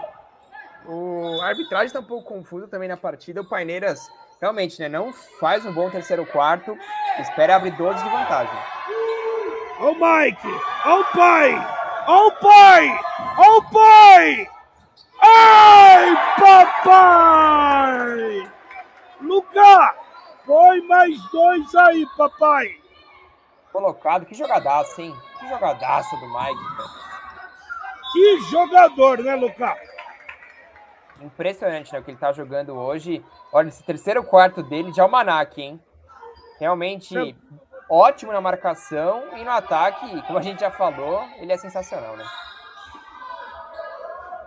O 0.86 1.40
a 1.42 1.48
arbitragem 1.48 1.86
está 1.86 2.00
um 2.00 2.04
pouco 2.04 2.28
confusa 2.28 2.68
também 2.68 2.88
na 2.88 2.96
partida. 2.96 3.40
O 3.40 3.48
Paineiras 3.48 4.08
realmente 4.40 4.80
né, 4.80 4.88
não 4.88 5.12
faz 5.12 5.66
um 5.66 5.72
bom 5.72 5.90
terceiro 5.90 6.24
quarto. 6.26 6.78
Espera 7.18 7.56
abrir 7.56 7.72
12 7.72 8.02
de 8.02 8.08
vantagem. 8.08 8.54
Ó 9.80 9.90
o 9.90 9.94
Mike! 9.94 10.48
Ó 10.86 11.00
o 11.00 11.04
pai! 11.12 11.52
Ó 12.06 12.28
o 12.28 12.32
pai! 12.32 13.00
Ó 13.36 13.58
o 13.58 13.62
pai! 13.70 14.48
Ai, 15.20 16.16
papai! 16.38 18.50
Lucas! 19.20 19.94
Põe 20.46 20.80
mais 20.82 21.20
dois 21.30 21.74
aí, 21.74 22.06
papai! 22.16 22.85
Colocado, 23.76 24.24
que 24.24 24.34
jogadaço, 24.34 25.02
hein? 25.02 25.14
Que 25.38 25.46
jogadaço 25.48 26.16
do 26.16 26.26
Mike. 26.26 26.76
Cara. 26.76 26.88
Que 28.10 28.40
jogador, 28.50 29.18
né, 29.18 29.34
Lucas? 29.34 29.78
Impressionante, 31.20 31.92
né, 31.92 31.98
o 31.98 32.02
que 32.02 32.10
ele 32.10 32.16
tá 32.16 32.32
jogando 32.32 32.74
hoje. 32.74 33.22
Olha, 33.52 33.68
esse 33.68 33.82
terceiro 33.82 34.24
quarto 34.24 34.62
dele 34.62 34.90
de 34.92 34.98
almanac, 34.98 35.60
hein? 35.60 35.78
Realmente 36.58 37.36
ótimo 37.90 38.32
na 38.32 38.40
marcação 38.40 39.36
e 39.36 39.44
no 39.44 39.50
ataque, 39.50 40.22
como 40.22 40.38
a 40.38 40.42
gente 40.42 40.60
já 40.60 40.70
falou, 40.70 41.22
ele 41.36 41.52
é 41.52 41.58
sensacional, 41.58 42.16
né? 42.16 42.24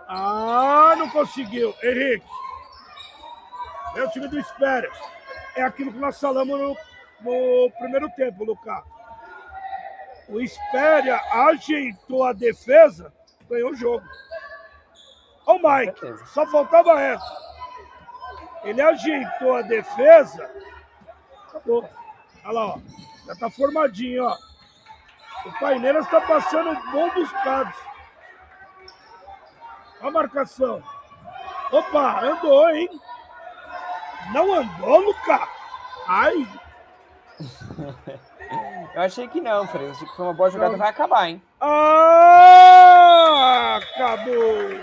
Ah, 0.08 0.94
não 0.98 1.08
conseguiu. 1.08 1.72
Henrique. 1.84 2.26
É 3.94 4.02
o 4.02 4.10
time 4.10 4.26
do 4.26 4.40
Espera. 4.40 4.90
É 5.54 5.62
aquilo 5.62 5.92
que 5.92 5.98
nós 5.98 6.18
falamos 6.18 6.58
no, 6.58 6.76
no 7.20 7.70
primeiro 7.78 8.10
tempo, 8.16 8.42
Lucas. 8.42 8.82
O 10.30 10.40
Espéria 10.40 11.20
ajeitou 11.48 12.24
a 12.24 12.32
defesa, 12.32 13.12
ganhou 13.48 13.72
o 13.72 13.76
jogo. 13.76 14.06
O 15.44 15.54
Mike, 15.54 16.24
só 16.28 16.46
faltava 16.46 17.00
essa. 17.00 17.36
Ele 18.62 18.80
ajeitou 18.80 19.56
a 19.56 19.62
defesa, 19.62 20.48
acabou. 21.48 21.88
Olha 22.44 22.52
lá, 22.52 22.66
ó. 22.66 22.78
Já 23.26 23.34
tá 23.34 23.50
formadinho, 23.50 24.24
ó. 24.24 24.36
O 25.46 25.58
Paineiras 25.58 26.08
tá 26.08 26.20
passando 26.20 26.80
bom 26.92 27.10
buscados. 27.10 27.74
Olha 30.00 30.08
a 30.08 30.10
marcação. 30.12 30.82
Opa, 31.72 32.20
andou, 32.22 32.70
hein? 32.70 32.88
Não 34.32 34.54
andou, 34.54 35.00
Lucas? 35.00 35.48
Ai! 36.06 36.46
Eu 38.94 39.02
achei 39.02 39.28
que 39.28 39.40
não, 39.40 39.66
Fred. 39.68 39.90
Achei 39.90 40.06
que 40.08 40.16
foi 40.16 40.24
uma 40.24 40.34
boa 40.34 40.50
jogada, 40.50 40.76
vai 40.76 40.90
acabar, 40.90 41.28
hein? 41.28 41.40
Ah, 41.60 42.90
acabou! 43.76 44.80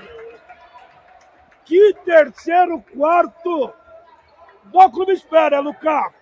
Que 1.66 1.94
terceiro 2.06 2.82
quarto 2.94 3.74
do 4.64 4.92
Clube 4.92 5.12
Espera, 5.12 5.60
Lucas! 5.60 6.14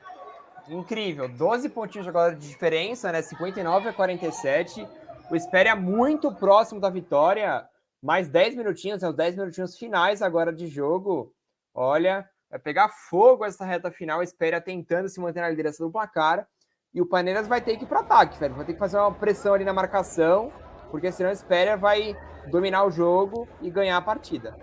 Incrível, 0.68 1.30
12 1.30 1.70
pontinhos 1.70 2.08
agora 2.08 2.36
de 2.36 2.48
diferença, 2.48 3.12
né? 3.12 3.22
59 3.22 3.90
a 3.90 3.94
47. 3.94 4.88
O 5.30 5.36
Espera 5.36 5.70
é 5.70 5.76
muito 5.76 6.34
próximo 6.34 6.80
da 6.82 6.90
vitória. 6.90 7.68
Mais 8.02 8.28
10 8.28 8.56
minutinhos, 8.56 9.04
né? 9.04 9.10
os 9.10 9.16
10 9.16 9.36
minutinhos 9.36 9.78
finais 9.78 10.24
agora 10.24 10.52
de 10.52 10.66
jogo. 10.68 11.32
Olha, 11.74 12.28
vai 12.50 12.60
pegar 12.60 12.90
fogo 12.90 13.46
essa 13.46 13.64
reta 13.64 13.92
final. 13.92 14.24
Espera 14.24 14.60
tentando 14.60 15.08
se 15.08 15.20
manter 15.20 15.42
na 15.42 15.50
liderança 15.50 15.84
do 15.84 15.92
placar. 15.92 16.48
E 16.96 17.02
o 17.02 17.06
Paneiras 17.06 17.46
vai 17.46 17.60
ter 17.60 17.76
que 17.76 17.84
ir 17.84 17.88
para 17.88 18.00
ataque, 18.00 18.40
velho. 18.40 18.56
Vai 18.56 18.64
ter 18.64 18.72
que 18.72 18.80
fazer 18.80 18.98
uma 18.98 19.12
pressão 19.12 19.54
ali 19.54 19.66
na 19.66 19.74
marcação, 19.74 20.50
porque 20.90 21.12
senão 21.12 21.30
o 21.30 21.34
Espera 21.34 21.76
vai 21.76 22.18
dominar 22.48 22.86
o 22.86 22.90
jogo 22.90 23.50
e 23.62 23.70
ganhar 23.70 23.98
a 23.98 24.02
partida. 24.02 24.58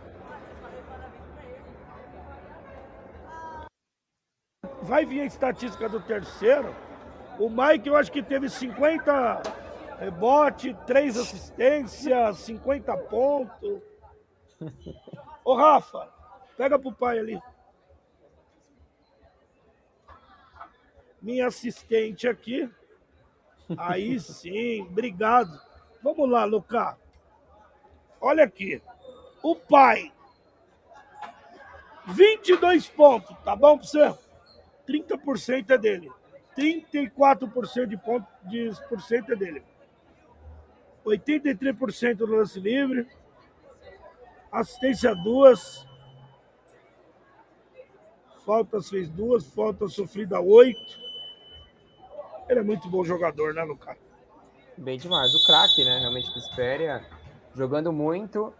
Vai 4.80 5.04
vir 5.04 5.20
a 5.20 5.26
estatística 5.26 5.86
do 5.90 6.00
terceiro. 6.00 6.74
O 7.38 7.50
Mike, 7.50 7.86
eu 7.86 7.96
acho 7.96 8.10
que 8.10 8.22
teve 8.22 8.48
50 8.48 9.42
rebote, 9.98 10.74
3 10.86 11.18
assistências, 11.18 12.38
50 12.38 12.96
pontos. 12.96 13.82
Ô, 15.44 15.54
Rafa, 15.54 16.08
pega 16.56 16.78
pro 16.78 16.94
pai 16.94 17.18
ali. 17.18 17.51
Minha 21.22 21.46
assistente 21.46 22.28
aqui. 22.28 22.68
Aí 23.78 24.18
sim, 24.20 24.82
obrigado. 24.82 25.58
Vamos 26.02 26.28
lá, 26.28 26.44
Lucas. 26.44 26.96
Olha 28.20 28.44
aqui. 28.44 28.82
O 29.42 29.56
pai. 29.56 30.12
22 32.08 32.88
pontos, 32.88 33.36
tá 33.44 33.54
bom 33.54 33.78
pra 33.78 33.86
você? 33.86 34.18
30% 34.88 35.70
é 35.70 35.78
dele. 35.78 36.10
34% 36.56 37.86
de 37.86 37.96
ponto 37.96 38.26
de 38.44 38.70
por 38.88 39.00
cento 39.00 39.32
é 39.32 39.36
dele. 39.36 39.62
83% 41.04 42.20
no 42.20 42.26
lance 42.26 42.60
livre. 42.60 43.08
Assistência 44.50 45.14
duas. 45.14 45.86
Faltas 48.44 48.90
fez 48.90 49.08
duas, 49.08 49.46
falta 49.46 49.86
sofrida 49.86 50.40
oito. 50.40 51.00
Ele 52.48 52.60
é 52.60 52.62
muito 52.62 52.88
bom 52.88 53.04
jogador, 53.04 53.54
né, 53.54 53.62
Lucas? 53.62 53.96
Bem 54.76 54.98
demais. 54.98 55.34
O 55.34 55.46
craque, 55.46 55.84
né? 55.84 55.98
Realmente 56.00 56.32
do 56.32 56.38
Espera 56.38 57.04
jogando 57.54 57.92
muito. 57.92 58.52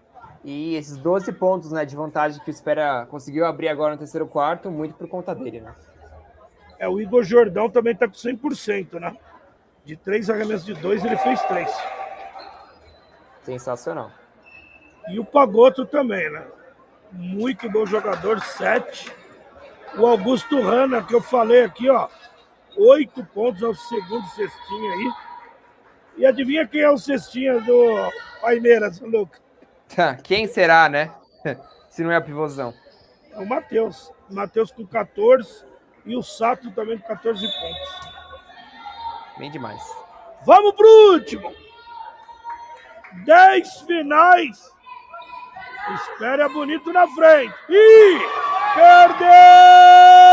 E 0.45 0.75
esses 0.75 0.97
12 0.97 1.33
pontos 1.33 1.71
né, 1.71 1.85
de 1.85 1.95
vantagem 1.95 2.41
que 2.43 2.51
o 2.51 2.53
Espera 2.53 3.07
conseguiu 3.07 3.47
abrir 3.47 3.69
agora 3.69 3.93
no 3.93 3.99
terceiro 3.99 4.27
quarto, 4.27 4.71
muito 4.71 4.95
por 4.95 5.09
conta 5.09 5.35
dele, 5.35 5.61
né? 5.61 5.75
É, 6.79 6.89
o 6.89 7.01
Igor 7.01 7.23
Jordão 7.23 7.71
também 7.71 7.95
tá 7.95 8.09
com 8.09 8.15
100%, 8.15 8.99
né? 8.99 9.17
De 9.85 9.97
três 9.97 10.29
arremessos 10.29 10.67
de 10.67 10.75
dois, 10.75 11.05
ele 11.05 11.17
fez 11.17 11.41
três. 11.43 11.71
Sensacional. 13.43 14.11
E 15.09 15.19
o 15.19 15.25
Pagoto 15.25 15.87
também, 15.87 16.29
né? 16.31 16.45
Muito 17.13 17.71
bom 17.71 17.87
jogador, 17.87 18.41
sete. 18.41 19.13
O 19.97 20.07
Augusto 20.07 20.61
Rana, 20.61 21.03
que 21.03 21.15
eu 21.15 21.21
falei 21.21 21.65
aqui, 21.65 21.89
ó, 21.89 22.09
Oito 22.77 23.25
pontos 23.27 23.63
ao 23.63 23.75
segundo 23.75 24.27
cestinho 24.29 24.93
aí. 24.93 25.13
E 26.17 26.27
adivinha 26.27 26.67
quem 26.67 26.83
é 26.83 26.91
o 26.91 26.99
cestinha 26.99 27.61
do 27.61 28.11
Paineiras, 28.41 29.01
Luca? 29.01 29.39
Tá, 29.95 30.15
quem 30.15 30.47
será, 30.47 30.89
né? 30.89 31.11
Se 31.89 32.03
não 32.03 32.11
é 32.11 32.17
a 32.17 32.21
pivôzão. 32.21 32.75
É 33.33 33.39
o 33.39 33.47
Matheus. 33.47 34.13
O 34.31 34.35
Matheus 34.35 34.71
com 34.71 34.87
14 34.87 35.65
e 36.05 36.17
o 36.17 36.23
Sato 36.23 36.71
também 36.73 36.99
com 36.99 37.07
14 37.07 37.41
pontos. 37.41 38.13
Bem 39.39 39.51
demais. 39.51 39.83
Vamos 40.45 40.75
pro 40.75 41.13
último. 41.13 41.55
10 43.25 43.81
finais. 43.83 44.73
Espera 45.95 46.49
bonito 46.49 46.93
na 46.93 47.07
frente. 47.09 47.55
E 47.69 48.19
perdeu! 48.75 50.32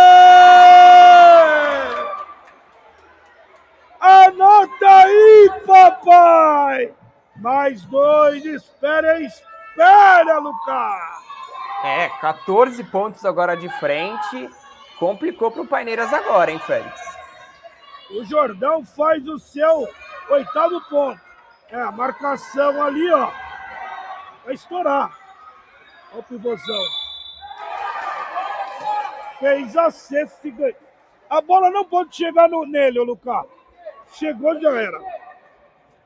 Anota 4.00 4.88
aí, 4.88 5.50
papai! 5.66 6.94
Mais 7.36 7.82
dois, 7.84 8.46
espera, 8.46 9.22
espera, 9.22 10.40
Lucas! 10.40 11.30
É, 11.84 12.10
14 12.22 12.84
pontos 12.86 13.26
agora 13.26 13.56
de 13.56 13.70
frente. 13.80 14.50
Complicou 14.98 15.52
para 15.52 15.62
o 15.62 15.68
Paineiras 15.68 16.14
agora, 16.14 16.52
hein, 16.52 16.60
Félix? 16.60 17.02
O 18.12 18.24
Jordão 18.26 18.86
faz 18.86 19.26
o 19.28 19.38
seu 19.38 19.88
oitavo 20.30 20.82
ponto. 20.90 21.22
É, 21.70 21.80
a 21.80 21.92
marcação 21.92 22.82
ali, 22.82 23.12
ó. 23.12 23.32
Vai 24.46 24.56
estourar. 24.56 25.18
Olha 26.12 26.20
o 26.20 26.24
pivôzão. 26.24 26.84
Fez 29.40 29.78
a 29.78 29.92
sexta 29.92 30.48
e 30.48 30.52
ganhou. 30.52 30.76
A 31.30 31.42
bola 31.42 31.70
não 31.70 31.86
pode 31.86 32.16
chegar 32.16 32.50
no, 32.50 32.66
nele, 32.66 33.00
ô 33.00 33.04
Lucas. 33.04 33.46
Chegou, 34.14 34.60
já 34.60 34.70
era. 34.72 35.00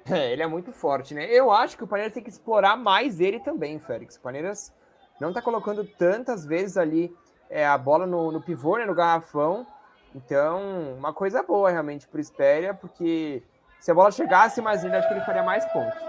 É, 0.09 0.31
ele 0.31 0.43
é 0.43 0.47
muito 0.47 0.71
forte, 0.71 1.13
né? 1.13 1.25
Eu 1.25 1.51
acho 1.51 1.77
que 1.77 1.83
o 1.83 1.87
Palmeiras 1.87 2.13
tem 2.13 2.23
que 2.23 2.29
explorar 2.29 2.75
mais 2.75 3.19
ele 3.19 3.39
também, 3.39 3.79
Félix. 3.79 4.17
O 4.17 4.21
Palmeiras 4.21 4.73
não 5.19 5.31
tá 5.31 5.41
colocando 5.41 5.85
tantas 5.85 6.45
vezes 6.45 6.75
ali 6.75 7.15
é, 7.49 7.65
a 7.65 7.77
bola 7.77 8.05
no, 8.05 8.31
no 8.31 8.41
pivô, 8.41 8.77
né, 8.77 8.85
no 8.85 8.93
garrafão. 8.95 9.65
Então, 10.13 10.93
uma 10.97 11.13
coisa 11.13 11.41
boa 11.41 11.69
realmente 11.71 12.07
pro 12.07 12.19
Espéria, 12.19 12.73
porque 12.73 13.41
se 13.79 13.89
a 13.89 13.93
bola 13.93 14.11
chegasse 14.11 14.61
mais 14.61 14.83
ainda, 14.83 14.99
acho 14.99 15.07
que 15.07 15.13
ele 15.13 15.25
faria 15.25 15.43
mais 15.43 15.65
pontos. 15.71 16.01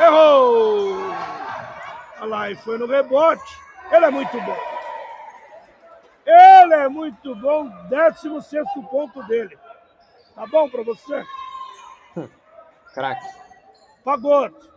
Errou! 0.00 0.96
Olha 2.20 2.26
lá, 2.26 2.50
e 2.50 2.56
foi 2.56 2.78
no 2.78 2.86
rebote. 2.86 3.58
Ele 3.90 4.04
é 4.04 4.10
muito 4.10 4.40
bom. 4.40 4.56
Ele 6.26 6.74
é 6.74 6.88
muito 6.88 7.34
bom. 7.36 7.68
16 7.88 8.66
ponto 8.90 9.22
dele. 9.24 9.56
Tá 10.36 10.46
bom 10.46 10.68
pra 10.68 10.82
você? 10.82 11.26
Craque. 12.92 13.26
Pagoto. 14.04 14.76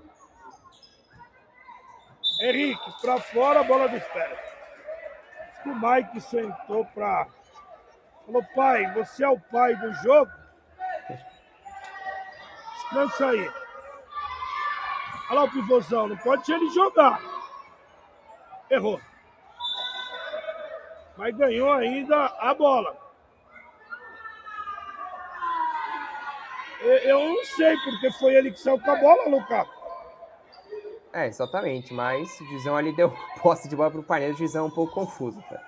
Henrique, 2.41 3.01
pra 3.01 3.19
fora, 3.19 3.61
bola 3.63 3.89
de 3.89 3.97
espera. 3.97 4.41
O 5.65 5.75
Mike 5.75 6.21
sentou 6.21 6.85
pra. 6.85 7.27
Falou, 8.25 8.43
pai, 8.55 8.93
você 8.93 9.25
é 9.25 9.27
o 9.27 9.39
pai 9.39 9.75
do 9.75 9.93
jogo? 9.95 10.31
Descansa 12.75 13.27
aí. 13.27 13.51
Olha 15.29 15.39
lá 15.39 15.43
o 15.43 15.51
pivôzão, 15.51 16.07
não 16.07 16.17
pode 16.17 16.49
ele 16.51 16.69
jogar. 16.69 17.21
Errou. 18.69 19.01
Mas 21.17 21.35
ganhou 21.35 21.73
ainda 21.73 22.25
a 22.39 22.53
bola. 22.53 22.98
Eu 26.81 27.19
não 27.19 27.43
sei 27.43 27.75
porque 27.83 28.11
foi 28.11 28.35
ele 28.35 28.51
que 28.51 28.59
saiu 28.59 28.79
com 28.79 28.91
a 28.91 28.95
bola, 28.95 29.29
Lucas. 29.29 29.67
É, 31.11 31.25
exatamente, 31.25 31.93
mas 31.93 32.39
o 32.39 32.45
Juizão 32.45 32.77
ali 32.77 32.95
deu 32.95 33.11
posse 33.41 33.67
de 33.67 33.75
bola 33.75 33.89
pro 33.89 34.03
Paneiro, 34.03 34.33
o 34.33 34.37
Juizão 34.37 34.67
um 34.67 34.71
pouco 34.71 34.93
confuso, 34.93 35.41
cara. 35.49 35.67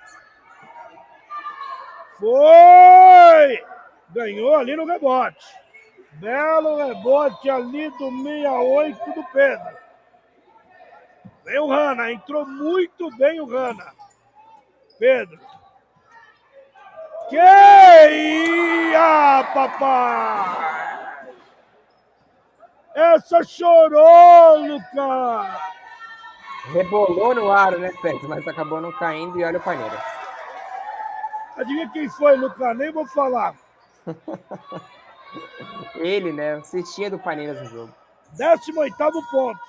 Foi! 2.18 3.64
Ganhou 4.10 4.54
ali 4.54 4.76
no 4.76 4.86
rebote. 4.86 5.44
Belo 6.12 6.76
rebote 6.76 7.50
ali 7.50 7.90
do 7.90 8.10
68 8.10 9.12
do 9.12 9.24
Pedro. 9.32 9.76
Vem 11.44 11.58
o 11.58 11.66
Rana, 11.66 12.12
entrou 12.12 12.46
muito 12.46 13.10
bem 13.16 13.40
o 13.40 13.46
Rana. 13.46 13.92
Pedro. 14.98 15.40
Que 17.28 17.36
ia, 18.94 19.44
papai! 19.52 20.81
Essa 22.94 23.42
chorou, 23.42 24.58
Lucas! 24.58 25.72
Rebolou 26.72 27.34
no 27.34 27.50
aro, 27.50 27.78
né, 27.78 27.90
Félix? 28.00 28.24
Mas 28.28 28.46
acabou 28.46 28.80
não 28.80 28.92
caindo 28.92 29.38
e 29.38 29.44
olha 29.44 29.58
o 29.58 29.62
Paneiro. 29.62 29.96
Adivinha 31.56 31.90
quem 31.90 32.08
foi, 32.08 32.36
Lucas? 32.36 32.76
Nem 32.76 32.92
vou 32.92 33.06
falar. 33.06 33.54
Ele, 35.96 36.32
né? 36.32 36.62
Cestinha 36.62 37.10
do 37.10 37.18
Paneiras 37.18 37.60
no 37.62 37.66
jogo. 37.68 37.94
18 38.32 38.96
ponto. 39.30 39.60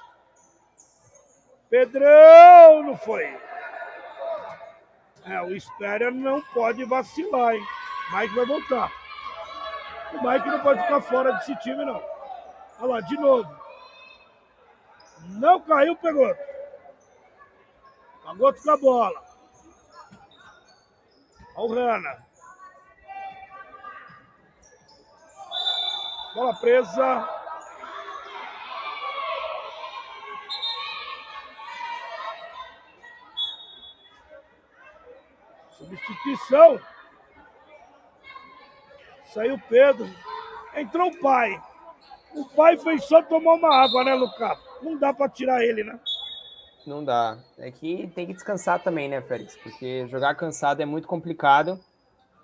Pedrão 1.70 2.84
não 2.84 2.98
foi. 2.98 3.38
É, 5.26 5.42
o 5.42 5.56
Espéria 5.56 6.12
não 6.12 6.42
pode 6.54 6.84
vacilar, 6.86 7.56
hein? 7.56 7.66
Mike 8.14 8.36
vai 8.36 8.46
voltar. 8.46 8.92
O 10.14 10.28
Mike 10.28 10.48
não 10.48 10.60
pode 10.60 10.82
ficar 10.82 11.02
fora 11.02 11.32
desse 11.34 11.56
time, 11.58 11.84
não. 11.86 12.13
Olha 12.80 12.94
lá, 12.94 13.02
de 13.02 13.18
novo. 13.18 13.64
Não 15.30 15.60
caiu, 15.62 15.96
pegou. 15.96 16.36
Pagou 18.24 18.54
com 18.54 18.72
a 18.72 18.78
bola. 18.78 19.24
Olha 21.56 21.72
o 21.72 21.76
Rana. 21.76 22.26
Bola 26.34 26.56
presa. 26.56 27.30
Substituição. 35.78 36.80
Saiu 39.26 39.60
Pedro. 39.70 40.10
Entrou 40.76 41.10
o 41.10 41.20
pai. 41.20 41.62
O 42.36 42.46
pai 42.56 42.78
fez 42.78 43.06
só 43.06 43.22
tomar 43.22 43.54
uma 43.54 43.76
água, 43.76 44.04
né, 44.04 44.14
Lucas? 44.14 44.58
Não 44.82 44.98
dá 44.98 45.14
para 45.14 45.30
tirar 45.30 45.64
ele, 45.64 45.84
né? 45.84 46.00
Não 46.86 47.04
dá. 47.04 47.38
É 47.58 47.72
que 47.72 48.12
tem 48.14 48.26
que 48.26 48.34
descansar 48.34 48.82
também, 48.84 49.08
né, 49.08 49.22
Félix? 49.22 49.56
Porque 49.58 50.08
jogar 50.08 50.36
cansado 50.36 50.82
é 50.82 50.86
muito 50.86 51.08
complicado. 51.08 51.80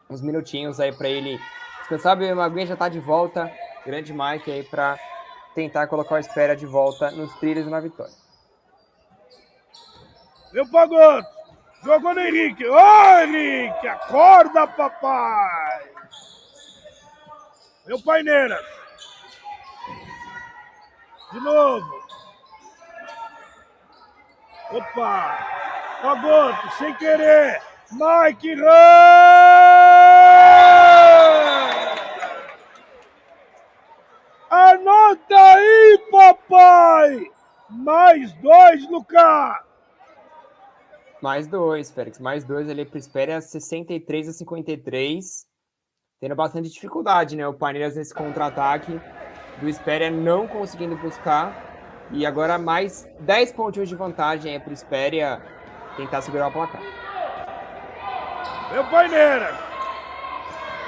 Uns 0.09 0.21
minutinhos 0.21 0.79
aí 0.79 0.95
para 0.95 1.09
ele 1.09 1.39
descansar. 1.79 2.17
O 2.17 2.35
Maguinha 2.35 2.67
já 2.67 2.75
tá 2.75 2.87
de 2.87 2.99
volta. 2.99 3.51
Grande 3.85 4.13
Mike 4.13 4.51
aí 4.51 4.63
para 4.63 4.97
tentar 5.55 5.87
colocar 5.87 6.15
o 6.15 6.19
espera 6.19 6.55
de 6.55 6.65
volta 6.65 7.11
nos 7.11 7.33
trilhos 7.35 7.65
e 7.65 7.69
na 7.69 7.79
vitória. 7.79 8.13
Meu 10.53 10.69
Pagoto! 10.69 11.27
Jogou 11.83 12.13
no 12.13 12.19
Henrique. 12.19 12.65
Ô, 12.65 13.19
Henrique! 13.21 13.87
Acorda, 13.87 14.67
papai! 14.67 15.91
Meu 17.85 18.01
Paineiras. 18.01 18.78
De 21.31 21.39
novo. 21.39 21.87
Opa! 24.71 25.47
Pagoto, 26.01 26.71
sem 26.77 26.93
querer. 26.95 27.61
Mike 27.91 28.55
Run! 28.55 28.65
Anota 34.49 35.35
aí, 35.35 36.07
papai! 36.11 37.31
Mais 37.69 38.33
dois, 38.33 38.89
Lucas! 38.89 39.59
Mais 41.21 41.47
dois, 41.47 41.91
Félix. 41.91 42.19
Mais 42.19 42.43
dois 42.43 42.69
ali 42.69 42.85
para 42.85 42.97
Espera 42.97 43.41
63 43.41 44.29
a 44.29 44.33
53. 44.33 45.47
Tendo 46.19 46.35
bastante 46.35 46.69
dificuldade, 46.69 47.35
né? 47.35 47.47
O 47.47 47.53
Paneiras 47.53 47.95
nesse 47.95 48.13
contra-ataque 48.13 48.99
do 49.59 49.67
Espera 49.67 50.09
não 50.09 50.47
conseguindo 50.47 50.95
buscar 50.95 51.53
e 52.11 52.25
agora 52.25 52.57
mais 52.57 53.07
10 53.19 53.51
pontinhos 53.53 53.89
de 53.89 53.95
vantagem 53.95 54.53
aí 54.53 54.59
para 54.59 54.71
o 54.71 54.73
Espéria 54.73 55.41
tentar 55.95 56.21
segurar 56.21 56.47
o 56.47 56.51
placar. 56.51 56.81
Meu 58.71 58.83
Paineira! 58.85 59.57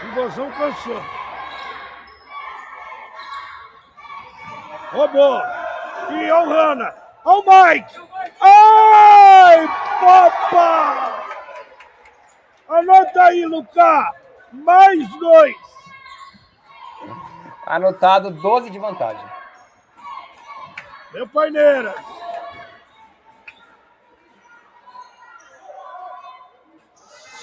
Invasão 0.03 0.49
cansou. 0.52 1.02
Roubou. 4.91 5.41
E 6.11 6.31
o 6.31 6.49
Rana. 6.49 6.93
Olha 7.23 7.39
o 7.39 7.73
Mike. 7.73 7.99
Ai, 8.41 9.68
papai! 10.02 11.23
Anota 12.69 13.23
aí, 13.23 13.45
Lucas. 13.45 14.06
Mais 14.52 15.07
dois. 15.18 15.56
Anotado 17.65 18.31
12 18.31 18.69
de 18.69 18.79
vantagem. 18.79 19.25
Meu 21.13 21.27
Paineiras. 21.27 21.95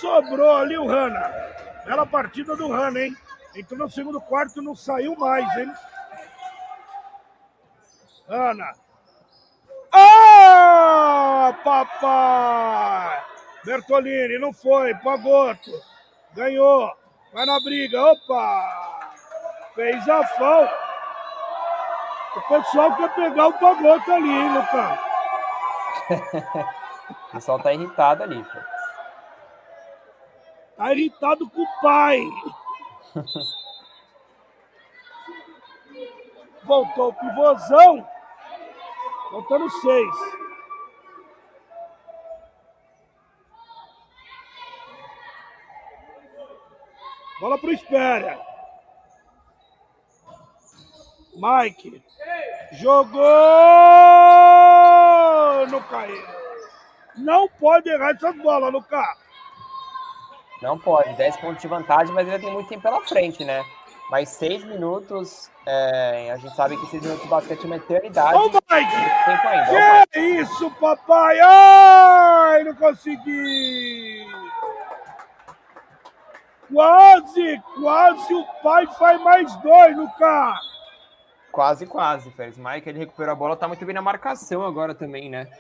Sobrou 0.00 0.56
ali 0.56 0.78
o 0.78 0.86
Hanna. 0.86 1.32
Bela 1.84 2.06
partida 2.06 2.56
do 2.56 2.68
Hanna, 2.68 3.00
hein? 3.00 3.16
Entrou 3.54 3.78
no 3.78 3.90
segundo 3.90 4.20
quarto 4.20 4.62
não 4.62 4.74
saiu 4.74 5.16
mais, 5.16 5.46
hein? 5.56 5.72
Hanna. 8.28 8.72
Ah, 9.92 11.54
papai! 11.64 13.24
Bertolini, 13.64 14.38
não 14.38 14.52
foi. 14.52 14.94
Pagoto. 14.96 15.70
Ganhou. 16.34 16.92
Vai 17.32 17.46
na 17.46 17.58
briga. 17.60 18.02
Opa! 18.02 18.97
Fez 19.78 20.08
a 20.08 20.26
falta. 20.26 20.76
O 22.34 22.40
pessoal 22.48 22.96
quer 22.96 23.14
pegar 23.14 23.46
o 23.46 23.52
Pagoto 23.52 24.10
ali, 24.10 24.28
hein, 24.28 24.52
Lucas? 24.52 24.98
o 27.10 27.30
pessoal 27.30 27.62
tá 27.62 27.72
irritado 27.72 28.24
ali, 28.24 28.42
Félix. 28.42 28.68
Tá 30.76 30.92
irritado 30.92 31.48
com 31.48 31.62
o 31.62 31.80
pai. 31.80 32.20
Voltou 36.64 37.10
o 37.10 37.14
pivôzão. 37.14 38.04
Faltando 39.30 39.70
seis. 39.70 40.16
Bola 47.38 47.56
pro 47.58 47.70
Espera. 47.70 48.47
Mike. 51.38 52.02
Jogou! 52.72 53.22
Não 55.68 55.80
caiu. 55.82 56.22
Não 57.16 57.48
pode 57.48 57.88
errar 57.88 58.10
essas 58.10 58.36
bolas, 58.36 58.72
Lucas. 58.72 59.06
Não 60.60 60.78
pode. 60.78 61.14
10 61.14 61.36
pontos 61.38 61.62
de 61.62 61.68
vantagem, 61.68 62.12
mas 62.12 62.26
ainda 62.26 62.38
tem 62.38 62.52
muito 62.52 62.68
tempo 62.68 62.82
pela 62.82 63.00
frente, 63.02 63.44
né? 63.44 63.64
Mas 64.10 64.30
6 64.30 64.64
minutos, 64.64 65.50
é, 65.66 66.30
a 66.32 66.36
gente 66.38 66.56
sabe 66.56 66.76
que 66.76 66.86
6 66.86 67.02
minutos 67.02 67.22
de 67.22 67.28
basquete 67.28 67.62
é 67.62 67.66
uma 67.66 67.76
eternidade. 67.76 68.36
Ô, 68.36 68.44
Mike! 68.44 68.64
Tempo 69.24 69.48
ainda. 69.48 70.06
Que 70.10 70.20
isso, 70.20 70.70
papai? 70.72 71.38
Ai, 71.40 72.64
não 72.64 72.74
consegui! 72.74 74.26
Quase, 76.72 77.62
quase 77.80 78.34
o 78.34 78.44
pai 78.62 78.86
faz 78.98 79.20
mais 79.22 79.54
dois, 79.56 79.96
Lucas! 79.96 80.77
Quase, 81.58 81.86
quase, 81.86 82.30
Félix. 82.30 82.56
Mike, 82.56 82.88
ele 82.88 83.00
recuperou 83.00 83.32
a 83.32 83.34
bola, 83.34 83.56
tá 83.56 83.66
muito 83.66 83.84
bem 83.84 83.92
na 83.92 84.00
marcação 84.00 84.64
agora 84.64 84.94
também, 84.94 85.28
né? 85.28 85.50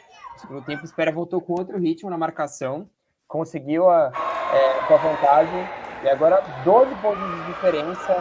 No 0.48 0.62
tempo, 0.62 0.84
espera 0.84 1.10
voltou 1.10 1.40
com 1.40 1.54
outro 1.54 1.76
ritmo 1.76 2.08
na 2.08 2.16
marcação, 2.16 2.88
conseguiu 3.26 3.90
a, 3.90 4.12
é, 4.54 4.86
com 4.86 4.94
a 4.94 4.96
vantagem, 4.96 5.68
e 6.04 6.08
agora 6.08 6.40
12 6.62 6.94
pontos 7.02 7.20
de 7.20 7.46
diferença 7.46 8.14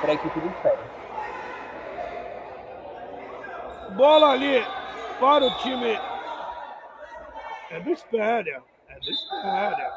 para 0.00 0.12
a 0.12 0.14
equipe 0.14 0.40
do 0.40 0.46
Espera. 0.46 0.78
Bola 3.94 4.30
ali 4.30 4.64
para 5.20 5.44
o 5.44 5.54
time. 5.58 6.00
É 7.68 7.80
do 7.80 7.90
Espéria. 7.90 8.62
É 8.88 8.94
do 9.00 9.10
Espéria. 9.10 9.92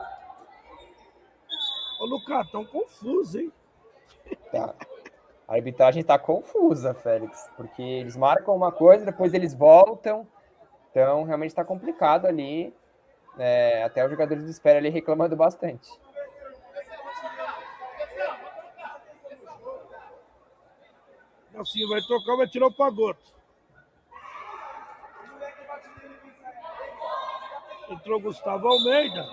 Ô, 1.98 2.06
Lucas, 2.08 2.52
tão 2.52 2.66
confuso, 2.66 3.40
hein? 3.40 3.54
Tá. 4.52 4.76
A 5.52 5.56
arbitragem 5.56 6.00
está 6.00 6.18
confusa, 6.18 6.94
Félix, 6.94 7.50
porque 7.58 7.82
eles 7.82 8.16
marcam 8.16 8.56
uma 8.56 8.72
coisa, 8.72 9.04
depois 9.04 9.34
eles 9.34 9.54
voltam. 9.54 10.26
Então, 10.90 11.24
realmente 11.24 11.50
está 11.50 11.66
complicado 11.66 12.26
ali. 12.26 12.74
É, 13.38 13.84
até 13.84 14.02
os 14.02 14.10
jogadores 14.10 14.46
do 14.46 14.50
Espera 14.50 14.80
ali 14.80 14.88
reclamando 14.88 15.36
bastante. 15.36 15.92
Assim, 21.54 21.86
vai 21.90 22.00
tocar, 22.04 22.38
vai 22.38 22.48
tirar 22.48 22.68
o 22.68 22.74
pagoto. 22.74 23.36
Entrou 27.90 28.22
Gustavo 28.22 28.70
Almeida. 28.70 29.28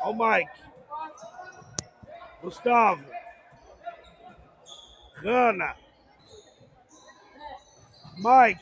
Olha 0.00 0.10
o 0.10 0.14
Mike. 0.18 0.65
Gustavo. 2.42 3.04
Rana. 5.22 5.76
Mike. 8.18 8.60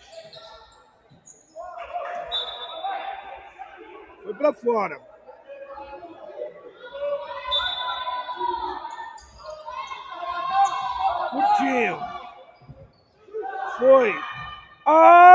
Foi 4.22 4.34
para 4.34 4.52
fora. 4.52 5.00
Curtinho. 11.30 11.98
Foi. 13.78 14.14
Ah! 14.86 15.34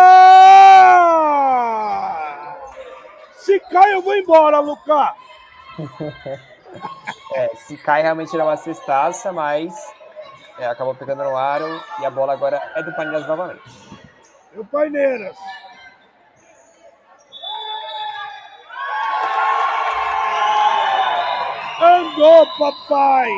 Se 3.34 3.60
cai, 3.60 3.94
eu 3.94 4.02
vou 4.02 4.16
embora, 4.16 4.60
Lucas. 4.60 5.14
É, 7.36 7.56
se 7.56 7.78
cai 7.78 8.02
realmente 8.02 8.34
era 8.34 8.44
uma 8.44 8.58
cestaça, 8.58 9.32
mas 9.32 9.74
é, 10.58 10.66
acabou 10.66 10.96
pegando 10.96 11.24
no 11.24 11.38
aro 11.38 11.68
e 12.00 12.06
a 12.06 12.10
bola 12.10 12.34
agora 12.34 12.62
é 12.76 12.84
do 12.84 12.94
Paineiras 12.96 13.28
novamente. 13.28 13.62
E 14.54 14.60
o 14.60 14.66
Paineiras. 14.66 15.38
Andou, 21.82 22.46
papai! 22.58 23.30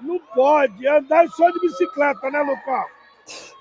Não 0.00 0.18
pode 0.34 0.86
andar 0.88 1.28
só 1.28 1.50
de 1.50 1.60
bicicleta, 1.60 2.30
né, 2.30 2.40
Lucas? 2.40 3.54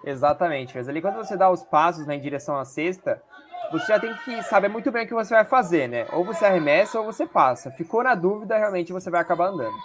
Exatamente, 0.04 0.76
mas 0.76 0.88
ali 0.88 1.02
quando 1.02 1.16
você 1.16 1.36
dá 1.36 1.50
os 1.50 1.62
passos 1.62 2.06
né, 2.06 2.14
em 2.14 2.20
direção 2.20 2.58
à 2.58 2.64
cesta, 2.64 3.22
você 3.70 3.86
já 3.86 4.00
tem 4.00 4.14
que 4.18 4.42
saber 4.42 4.68
muito 4.68 4.90
bem 4.90 5.04
o 5.04 5.08
que 5.08 5.14
você 5.14 5.34
vai 5.34 5.44
fazer, 5.44 5.88
né? 5.88 6.06
Ou 6.12 6.24
você 6.24 6.46
arremessa 6.46 6.98
ou 6.98 7.04
você 7.04 7.26
passa. 7.26 7.70
Ficou 7.70 8.02
na 8.02 8.14
dúvida, 8.14 8.56
realmente 8.56 8.92
você 8.92 9.10
vai 9.10 9.20
acabar 9.20 9.48
andando. 9.48 9.76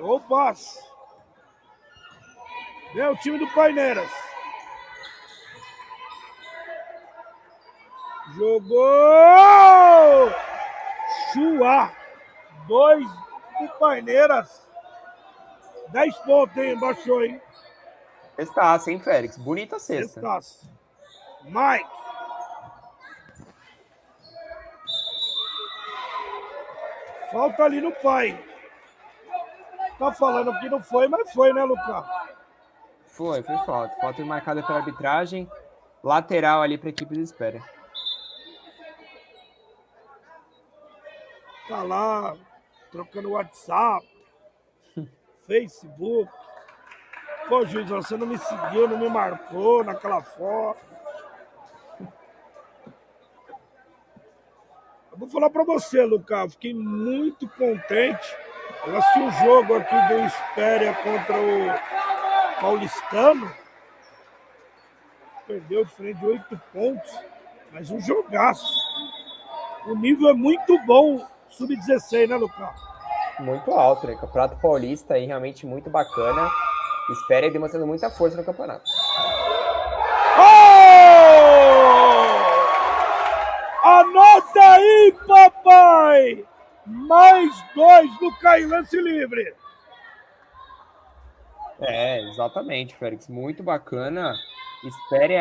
Ou 0.00 0.20
passo. 0.20 0.78
É 2.94 3.08
o 3.08 3.16
time 3.16 3.38
do 3.38 3.46
Paineiras. 3.48 4.10
Jogou! 8.34 8.76
Chua! 11.32 11.90
Dois 12.66 13.06
do 13.60 13.68
Paineiras. 13.78 14.66
Dez 15.88 16.16
pontos, 16.18 16.56
hein? 16.56 16.78
Baixou, 16.78 17.24
hein? 17.24 17.40
Sextaça, 18.34 18.90
hein, 18.90 19.00
Félix? 19.00 19.38
Bonita 19.38 19.78
cesta. 19.78 20.20
Sextaça. 20.20 20.66
Mike. 21.44 22.05
Falta 27.36 27.64
ali 27.64 27.82
no 27.82 27.92
pai. 27.92 28.42
Tá 29.98 30.10
falando 30.10 30.58
que 30.58 30.70
não 30.70 30.82
foi, 30.82 31.06
mas 31.06 31.30
foi, 31.34 31.52
né, 31.52 31.64
Lucas? 31.64 32.06
Foi, 33.08 33.42
foi 33.42 33.58
falta. 33.58 33.94
Falta 34.00 34.24
marcada 34.24 34.62
pela 34.62 34.78
arbitragem. 34.78 35.46
Lateral 36.02 36.62
ali 36.62 36.78
para 36.78 36.88
a 36.88 36.90
equipe 36.90 37.14
de 37.14 37.20
espera. 37.20 37.62
Tá 41.68 41.82
lá, 41.82 42.34
trocando 42.90 43.32
WhatsApp, 43.32 44.08
Facebook. 45.46 46.32
Pô, 47.50 47.66
juiz, 47.66 47.90
você 47.90 48.16
não 48.16 48.26
me 48.26 48.38
seguiu, 48.38 48.88
não 48.88 48.96
me 48.96 49.10
marcou 49.10 49.84
naquela 49.84 50.22
foto. 50.22 50.95
Eu 55.16 55.20
vou 55.20 55.28
falar 55.30 55.48
para 55.48 55.64
você, 55.64 56.04
Lucas, 56.04 56.52
fiquei 56.52 56.74
muito 56.74 57.48
contente. 57.48 58.36
Eu 58.86 58.94
assisti 58.98 59.18
um 59.18 59.30
jogo 59.32 59.74
aqui 59.76 59.94
do 60.08 60.26
Espéria 60.26 60.92
contra 60.92 61.40
o 61.40 62.60
Paulistano. 62.60 63.50
Perdeu 65.46 65.86
de 65.86 65.90
frente 65.94 66.18
de 66.18 66.26
oito 66.26 66.60
pontos, 66.70 67.10
mas 67.72 67.90
um 67.90 67.98
jogaço. 67.98 68.70
O 69.86 69.94
nível 69.94 70.28
é 70.28 70.34
muito 70.34 70.78
bom, 70.84 71.26
sub-16, 71.48 72.28
né, 72.28 72.36
Lucas? 72.36 72.78
Muito 73.40 73.70
alto, 73.70 74.06
né? 74.06 74.16
Campeonato 74.20 74.60
Paulista 74.60 75.14
aí 75.14 75.24
realmente 75.24 75.64
muito 75.64 75.88
bacana. 75.88 76.50
Espéria 77.08 77.50
demonstrando 77.50 77.86
muita 77.86 78.10
força 78.10 78.36
no 78.36 78.44
campeonato. 78.44 78.84
Anota 84.16 84.60
aí, 84.60 85.14
papai! 85.26 86.44
Mais 86.86 87.64
dois 87.74 88.20
no 88.20 88.34
Caio 88.38 88.70
lance 88.70 88.98
livre. 88.98 89.54
É, 91.78 92.22
exatamente, 92.30 92.96
Félix. 92.96 93.28
Muito 93.28 93.62
bacana. 93.62 94.34
Espere 94.82 95.36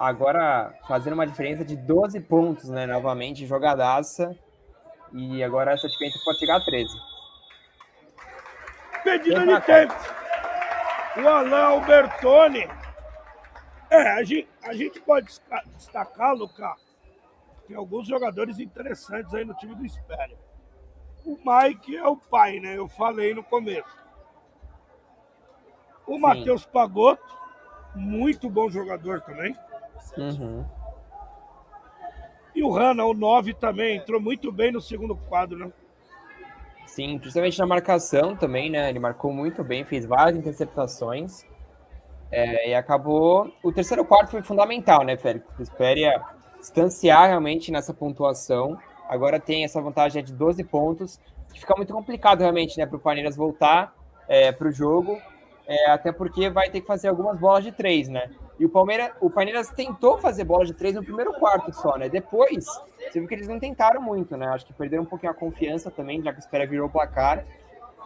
agora 0.00 0.74
fazendo 0.88 1.12
uma 1.12 1.26
diferença 1.26 1.64
de 1.64 1.76
12 1.76 2.18
pontos, 2.22 2.68
né? 2.70 2.86
Novamente, 2.86 3.46
jogadaça. 3.46 4.36
E 5.12 5.44
agora 5.44 5.72
essa 5.72 5.86
diferença 5.86 6.18
pode 6.24 6.38
chegar 6.40 6.56
a 6.56 6.64
13. 6.64 6.92
Pedida 9.04 9.46
de 9.46 9.60
tempo. 9.60 9.94
O 11.22 11.28
Alain 11.28 11.54
Albertoni. 11.54 12.68
É, 13.90 14.08
a 14.14 14.24
gente, 14.24 14.48
a 14.64 14.72
gente 14.72 15.00
pode 15.00 15.28
destacar, 15.76 16.34
Lucas, 16.34 16.91
tem 17.72 17.74
alguns 17.74 18.06
jogadores 18.06 18.58
interessantes 18.58 19.32
aí 19.34 19.44
no 19.44 19.54
time 19.54 19.74
do 19.74 19.84
Espéria. 19.84 20.36
O 21.24 21.36
Mike 21.36 21.96
é 21.96 22.06
o 22.06 22.16
pai, 22.16 22.60
né? 22.60 22.76
Eu 22.76 22.86
falei 22.86 23.32
no 23.32 23.42
começo. 23.42 23.96
O 26.06 26.18
Matheus 26.18 26.66
Pagotto, 26.66 27.38
muito 27.94 28.50
bom 28.50 28.68
jogador 28.68 29.22
também. 29.22 29.56
Uhum. 30.18 30.66
E 32.54 32.62
o 32.62 32.70
Rana, 32.70 33.04
o 33.04 33.14
9 33.14 33.54
também, 33.54 33.96
entrou 33.96 34.20
muito 34.20 34.52
bem 34.52 34.70
no 34.70 34.80
segundo 34.80 35.16
quadro, 35.16 35.56
né? 35.58 35.72
Sim, 36.84 37.18
principalmente 37.18 37.58
na 37.58 37.66
marcação 37.66 38.36
também, 38.36 38.68
né? 38.68 38.90
Ele 38.90 38.98
marcou 38.98 39.32
muito 39.32 39.64
bem, 39.64 39.84
fez 39.84 40.04
várias 40.04 40.36
interceptações. 40.36 41.46
É, 42.30 42.70
e 42.70 42.74
acabou. 42.74 43.50
O 43.62 43.72
terceiro 43.72 44.04
quarto 44.04 44.32
foi 44.32 44.42
fundamental, 44.42 45.04
né, 45.04 45.16
Félix? 45.16 45.46
O 45.58 45.62
Espéria 45.62 46.22
distanciar 46.62 47.28
realmente 47.28 47.70
nessa 47.70 47.92
pontuação. 47.92 48.78
Agora 49.08 49.38
tem 49.38 49.64
essa 49.64 49.80
vantagem 49.80 50.24
de 50.24 50.32
12 50.32 50.64
pontos, 50.64 51.20
que 51.52 51.60
fica 51.60 51.74
muito 51.76 51.92
complicado 51.92 52.40
realmente, 52.40 52.78
né, 52.78 52.86
para 52.86 52.96
o 52.96 53.00
Palmeiras 53.00 53.36
voltar 53.36 53.94
é, 54.26 54.50
para 54.50 54.68
o 54.68 54.72
jogo 54.72 55.20
é, 55.66 55.90
até 55.90 56.12
porque 56.12 56.50
vai 56.50 56.70
ter 56.70 56.80
que 56.80 56.86
fazer 56.86 57.08
algumas 57.08 57.38
bolas 57.38 57.64
de 57.64 57.72
três, 57.72 58.08
né? 58.08 58.30
E 58.58 58.64
o 58.64 58.68
Palmeiras, 58.68 59.12
o 59.20 59.30
Palmeiras 59.30 59.70
tentou 59.70 60.18
fazer 60.18 60.44
bola 60.44 60.64
de 60.64 60.74
três 60.74 60.94
no 60.94 61.02
primeiro 61.02 61.32
quarto 61.34 61.72
só, 61.72 61.96
né? 61.96 62.08
Depois, 62.08 62.66
você 62.66 63.18
viu 63.18 63.26
que 63.26 63.34
eles 63.34 63.48
não 63.48 63.58
tentaram 63.58 64.00
muito, 64.00 64.36
né? 64.36 64.48
Acho 64.48 64.66
que 64.66 64.72
perderam 64.72 65.04
um 65.04 65.06
pouquinho 65.06 65.32
a 65.32 65.34
confiança 65.34 65.90
também, 65.90 66.22
já 66.22 66.32
que 66.32 66.38
o 66.38 66.40
Espera 66.40 66.66
virou 66.66 66.88
o 66.88 66.90
placar. 66.90 67.44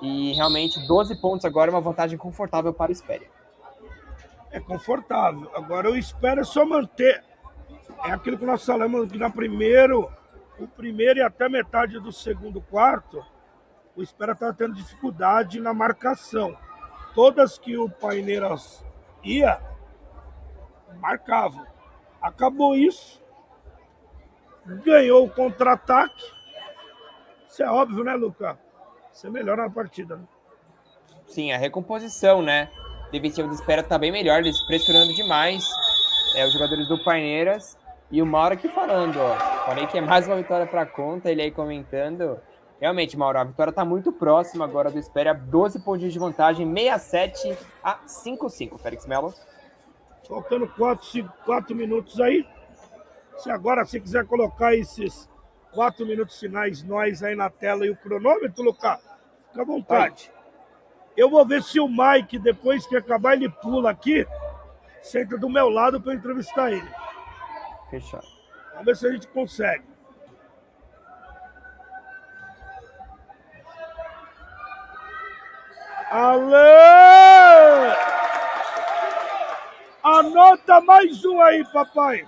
E 0.00 0.34
realmente, 0.34 0.86
12 0.86 1.20
pontos 1.20 1.44
agora 1.44 1.70
é 1.70 1.74
uma 1.74 1.80
vantagem 1.80 2.18
confortável 2.18 2.72
para 2.72 2.90
o 2.90 2.92
Espera. 2.92 3.24
É 4.50 4.60
confortável. 4.60 5.50
Agora 5.54 5.90
o 5.90 5.96
Espera 5.96 6.44
só 6.44 6.64
manter. 6.64 7.22
É 8.04 8.12
aquilo 8.12 8.38
que 8.38 8.44
nós 8.44 8.64
falamos 8.64 9.10
que 9.10 9.18
na 9.18 9.30
primeiro, 9.30 10.10
o 10.58 10.66
primeiro 10.66 11.18
e 11.18 11.22
até 11.22 11.48
metade 11.48 11.98
do 11.98 12.12
segundo 12.12 12.60
quarto, 12.60 13.24
o 13.94 14.02
Espera 14.02 14.32
estava 14.32 14.52
tendo 14.52 14.74
dificuldade 14.74 15.60
na 15.60 15.72
marcação 15.72 16.56
todas 17.16 17.56
que 17.56 17.78
o 17.78 17.88
Paineiras 17.88 18.84
ia, 19.24 19.58
marcavam. 21.00 21.66
Acabou 22.20 22.76
isso, 22.76 23.22
ganhou 24.84 25.24
o 25.24 25.30
contra-ataque. 25.30 26.22
Isso 27.48 27.62
é 27.62 27.70
óbvio, 27.70 28.04
né, 28.04 28.14
Lucas? 28.14 28.58
Isso 29.10 29.26
é 29.26 29.30
melhor 29.30 29.56
na 29.56 29.70
partida. 29.70 30.16
Né? 30.16 30.24
Sim, 31.26 31.52
a 31.52 31.56
recomposição, 31.56 32.42
né? 32.42 32.70
Defensiva 33.10 33.48
do 33.48 33.54
Espera 33.54 33.82
tá 33.82 33.96
bem 33.96 34.12
melhor, 34.12 34.40
eles 34.40 34.60
pressionando 34.66 35.14
demais 35.14 35.66
é, 36.36 36.44
os 36.44 36.52
jogadores 36.52 36.86
do 36.86 37.02
Paineiras. 37.02 37.78
E 38.10 38.22
o 38.22 38.26
Mauro 38.26 38.54
aqui 38.54 38.68
falando, 38.68 39.18
ó. 39.18 39.36
Falei 39.66 39.86
que 39.86 39.98
é 39.98 40.00
mais 40.00 40.26
uma 40.26 40.36
vitória 40.36 40.66
para 40.66 40.86
conta, 40.86 41.30
ele 41.30 41.42
aí 41.42 41.50
comentando. 41.50 42.38
Realmente, 42.80 43.16
Mauro, 43.16 43.38
a 43.38 43.44
vitória 43.44 43.70
está 43.70 43.84
muito 43.84 44.12
próxima 44.12 44.64
agora 44.64 44.90
do 44.90 44.98
Espera. 44.98 45.34
12 45.34 45.80
pontos 45.80 46.12
de 46.12 46.18
vantagem, 46.18 46.66
67 46.72 47.58
a 47.82 47.98
5-5, 48.06 48.78
Félix 48.78 49.06
Melo. 49.06 49.34
Faltando 50.28 50.68
4, 50.68 51.32
4 51.44 51.74
minutos 51.74 52.20
aí. 52.20 52.46
Se 53.38 53.50
agora 53.50 53.84
você 53.84 53.98
quiser 53.98 54.24
colocar 54.26 54.74
esses 54.74 55.28
4 55.72 56.06
minutos 56.06 56.38
finais, 56.38 56.82
nós 56.82 57.22
aí 57.22 57.34
na 57.34 57.50
tela 57.50 57.84
e 57.84 57.90
o 57.90 57.96
cronômetro, 57.96 58.62
Lucas, 58.62 59.00
fica 59.48 59.62
à 59.62 59.64
vontade. 59.64 60.30
Eu 61.16 61.28
vou 61.28 61.44
ver 61.44 61.62
se 61.62 61.80
o 61.80 61.88
Mike, 61.88 62.38
depois 62.38 62.86
que 62.86 62.96
acabar, 62.96 63.34
ele 63.34 63.48
pula 63.48 63.90
aqui, 63.90 64.26
senta 65.02 65.36
do 65.36 65.48
meu 65.48 65.68
lado 65.68 66.00
para 66.00 66.14
entrevistar 66.14 66.70
ele. 66.70 67.05
Fechado. 67.90 68.26
Vamos 68.72 68.86
ver 68.86 68.96
se 68.96 69.06
a 69.06 69.12
gente 69.12 69.26
consegue. 69.28 69.84
Alê! 76.10 76.56
Anota 80.02 80.80
mais 80.82 81.24
um 81.24 81.40
aí, 81.40 81.64
papai. 81.72 82.26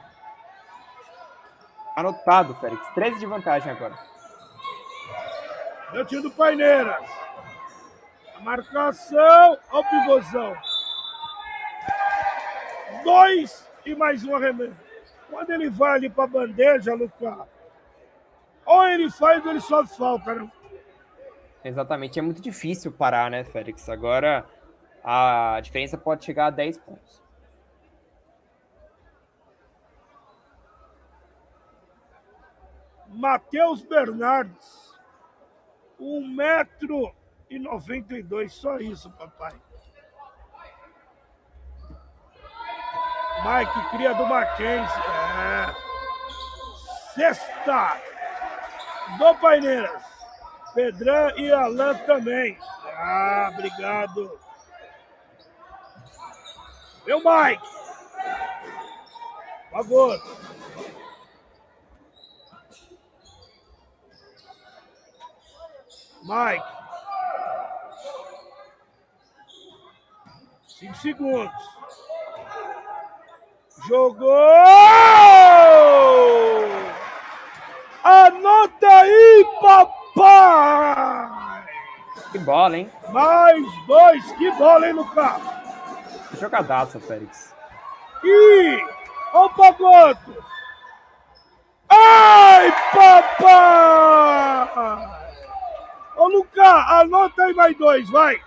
Anotado, 1.94 2.54
Félix. 2.56 2.86
13 2.94 3.18
de 3.18 3.26
vantagem 3.26 3.70
agora. 3.70 3.98
Meu 5.92 6.04
time 6.04 6.22
do 6.22 6.30
Paineiras. 6.30 7.08
A 8.36 8.40
marcação. 8.40 9.58
Olha 9.70 9.86
o 9.86 9.90
pivôzão. 9.90 10.56
Dois 13.04 13.70
e 13.86 13.94
mais 13.94 14.24
um 14.24 14.34
arremesso. 14.34 14.87
Quando 15.30 15.50
ele 15.50 15.68
vai 15.68 15.96
ali 15.96 16.10
para 16.10 16.24
a 16.24 16.28
bandeja, 16.28 16.94
Lucas, 16.94 17.46
ou 18.64 18.86
ele 18.86 19.10
faz 19.10 19.44
ou 19.44 19.50
ele 19.50 19.60
só 19.60 19.86
falta, 19.86 20.34
né? 20.34 20.50
Exatamente, 21.64 22.18
é 22.18 22.22
muito 22.22 22.40
difícil 22.40 22.92
parar, 22.92 23.30
né, 23.30 23.44
Félix? 23.44 23.88
Agora 23.88 24.46
a 25.02 25.60
diferença 25.62 25.96
pode 25.96 26.24
chegar 26.24 26.46
a 26.46 26.50
10 26.50 26.78
pontos. 26.78 27.22
Matheus 33.08 33.82
Bernardes, 33.82 34.94
1 35.98 36.28
metro 36.28 37.14
e 37.50 37.58
92, 37.58 38.52
só 38.52 38.76
isso, 38.78 39.10
papai. 39.12 39.54
Mike, 43.44 43.90
cria 43.90 44.14
do 44.14 44.26
Mackenzie. 44.26 45.02
É. 45.38 45.88
Sexta 47.14 48.00
do 49.18 49.34
Paineiras. 49.36 50.02
Pedrão 50.74 51.30
e 51.36 51.50
Alan 51.50 51.94
também. 51.98 52.58
Ah, 52.84 53.50
obrigado. 53.52 54.38
Meu 57.06 57.18
Mike. 57.18 57.62
Por 59.70 59.82
favor. 59.82 60.20
Mike. 66.22 66.78
Cinco 70.68 70.94
segundos. 70.96 71.77
Jogou! 73.86 74.28
Anota 78.02 78.88
aí, 78.88 79.46
papai! 79.60 79.98
Pai! 80.18 81.64
Que 82.32 82.38
bola, 82.40 82.76
hein? 82.76 82.90
Mais 83.12 83.64
dois, 83.86 84.32
que 84.32 84.50
bola, 84.52 84.88
hein, 84.88 84.94
Lucas? 84.94 85.40
Jogadaça, 86.40 86.98
Félix. 86.98 87.54
E 88.24 88.78
o 89.32 89.48
Pagoto! 89.50 90.44
Ai, 91.88 92.72
papai! 92.92 93.88
Ô, 96.16 96.26
Lucas, 96.26 96.90
anota 96.90 97.42
aí 97.44 97.54
mais 97.54 97.78
dois, 97.78 98.10
vai! 98.10 98.42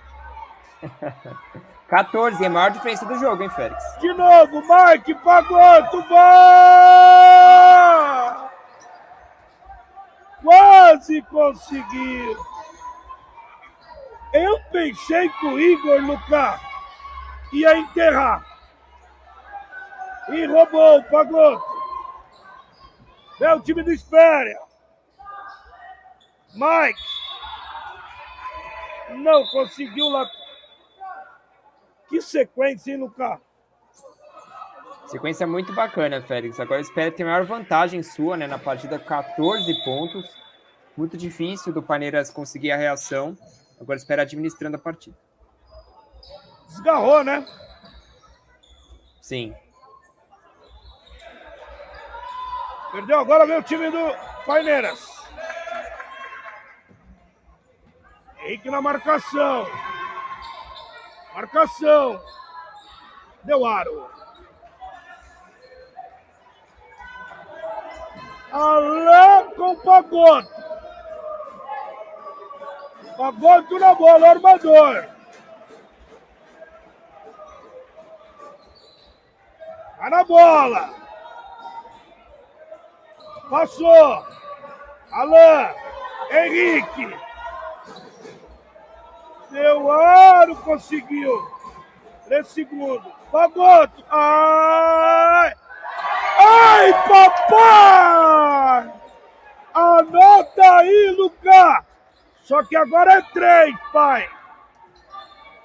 14, 1.91 2.41
é 2.41 2.47
a 2.47 2.49
maior 2.49 2.72
diferença 2.72 3.05
do 3.05 3.19
jogo, 3.19 3.43
hein, 3.43 3.49
Félix? 3.49 3.84
De 3.99 4.13
novo, 4.13 4.61
Mike, 4.61 5.13
Pagoto, 5.15 6.01
vai! 6.07 6.22
Quase 10.41 11.22
conseguiu. 11.23 12.38
Eu 14.34 14.57
pensei 14.72 15.27
que 15.27 15.45
o 15.45 15.59
Igor 15.59 15.99
Lucas 15.99 16.61
ia 17.51 17.77
enterrar. 17.77 18.41
E 20.30 20.45
roubou, 20.45 21.03
pagou. 21.03 21.61
É 23.41 23.53
o 23.53 23.59
time 23.59 23.84
do 23.84 23.91
Espéria. 23.91 24.57
Mike. 26.53 27.01
Não 29.09 29.45
conseguiu 29.47 30.07
lá. 30.07 30.26
Que 32.12 32.22
sequência, 32.22 32.92
hein, 32.92 32.98
Lucas? 32.98 33.40
Sequência 35.08 35.48
muito 35.48 35.72
bacana, 35.72 36.22
Félix. 36.22 36.60
Agora 36.60 36.82
Espera 36.82 37.10
tem 37.10 37.26
a 37.26 37.30
maior 37.30 37.46
vantagem 37.46 38.04
sua, 38.04 38.36
né, 38.36 38.48
na 38.48 38.60
partida, 38.60 39.00
14 39.00 39.74
pontos. 39.86 40.30
Muito 40.98 41.16
difícil 41.16 41.72
do 41.72 41.82
Paneiras 41.82 42.30
conseguir 42.30 42.72
a 42.72 42.76
reação. 42.76 43.38
Agora 43.80 43.98
espera 43.98 44.24
administrando 44.24 44.76
a 44.76 44.80
partida. 44.80 45.18
Desgarrou, 46.68 47.24
né? 47.24 47.46
Sim. 49.22 49.56
Perdeu 52.92 53.20
agora 53.20 53.46
meu 53.46 53.64
time 53.64 53.90
do 53.90 54.14
Paineiras. 54.46 55.00
Henrique 58.44 58.70
na 58.70 58.82
marcação. 58.82 59.66
Marcação. 61.34 62.22
Deu 63.44 63.66
aro. 63.66 64.10
Alain 68.52 69.49
com 69.56 69.76
Pagoto. 69.78 70.62
Pagoto 73.18 73.80
na 73.80 73.95
bola, 73.95 74.30
armador. 74.30 75.06
Tá 79.98 80.10
na 80.10 80.24
bola. 80.24 80.94
Passou. 83.49 84.26
Alain. 85.12 85.76
Henrique. 86.32 87.31
Deu 89.52 89.91
aro, 89.91 90.56
conseguiu. 90.57 91.45
Três 92.26 92.48
segundos. 92.48 93.11
Pagoto. 93.32 94.03
Ai! 94.10 95.53
Ai, 96.40 96.94
papai! 97.07 98.94
Anota 99.73 100.61
aí, 100.61 101.15
Lucas! 101.18 101.86
Só 102.44 102.64
que 102.64 102.76
agora 102.76 103.14
é 103.14 103.22
três, 103.22 103.76
pai. 103.91 104.30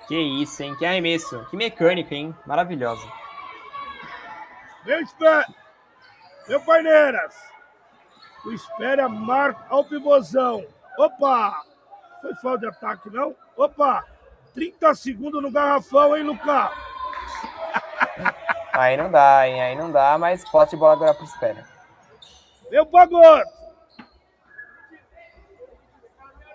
Que 0.08 0.16
isso, 0.16 0.62
hein? 0.62 0.74
Que 0.76 0.86
arremesso. 0.86 1.44
Que 1.50 1.56
mecânica, 1.56 2.14
hein? 2.14 2.34
Maravilhosa. 2.46 3.06
Meu 4.84 5.00
espera. 5.00 5.46
Meu 6.48 6.60
Paineiras. 6.60 7.34
O 8.44 8.52
espera 8.52 9.08
marca 9.08 9.64
ao 9.68 9.84
pivôzão. 9.84 10.64
Opa! 10.98 11.62
Foi 12.22 12.34
falta 12.36 12.58
de 12.58 12.66
ataque, 12.66 13.10
não? 13.10 13.34
Opa! 13.56 14.04
30 14.54 14.94
segundos 14.94 15.42
no 15.42 15.50
garrafão, 15.50 16.16
hein, 16.16 16.22
Lucas? 16.22 16.70
Aí 18.72 18.96
não 18.96 19.10
dá, 19.10 19.48
hein? 19.48 19.62
Aí 19.62 19.74
não 19.74 19.90
dá, 19.90 20.18
mas 20.18 20.48
pote 20.48 20.72
de 20.72 20.76
bola 20.76 20.92
agora 20.92 21.14
pro 21.14 21.24
espera. 21.24 21.66
Meu 22.70 22.84
pagoto! 22.84 23.56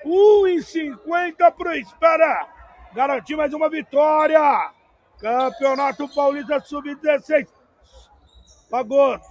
1,50 0.05 1.51
pro 1.53 1.73
espera! 1.73 2.47
Garantir 2.93 3.35
mais 3.35 3.53
uma 3.53 3.69
vitória! 3.69 4.71
Campeonato 5.19 6.07
Paulista 6.13 6.59
Sub-16. 6.59 7.47
Pagoto. 8.69 9.27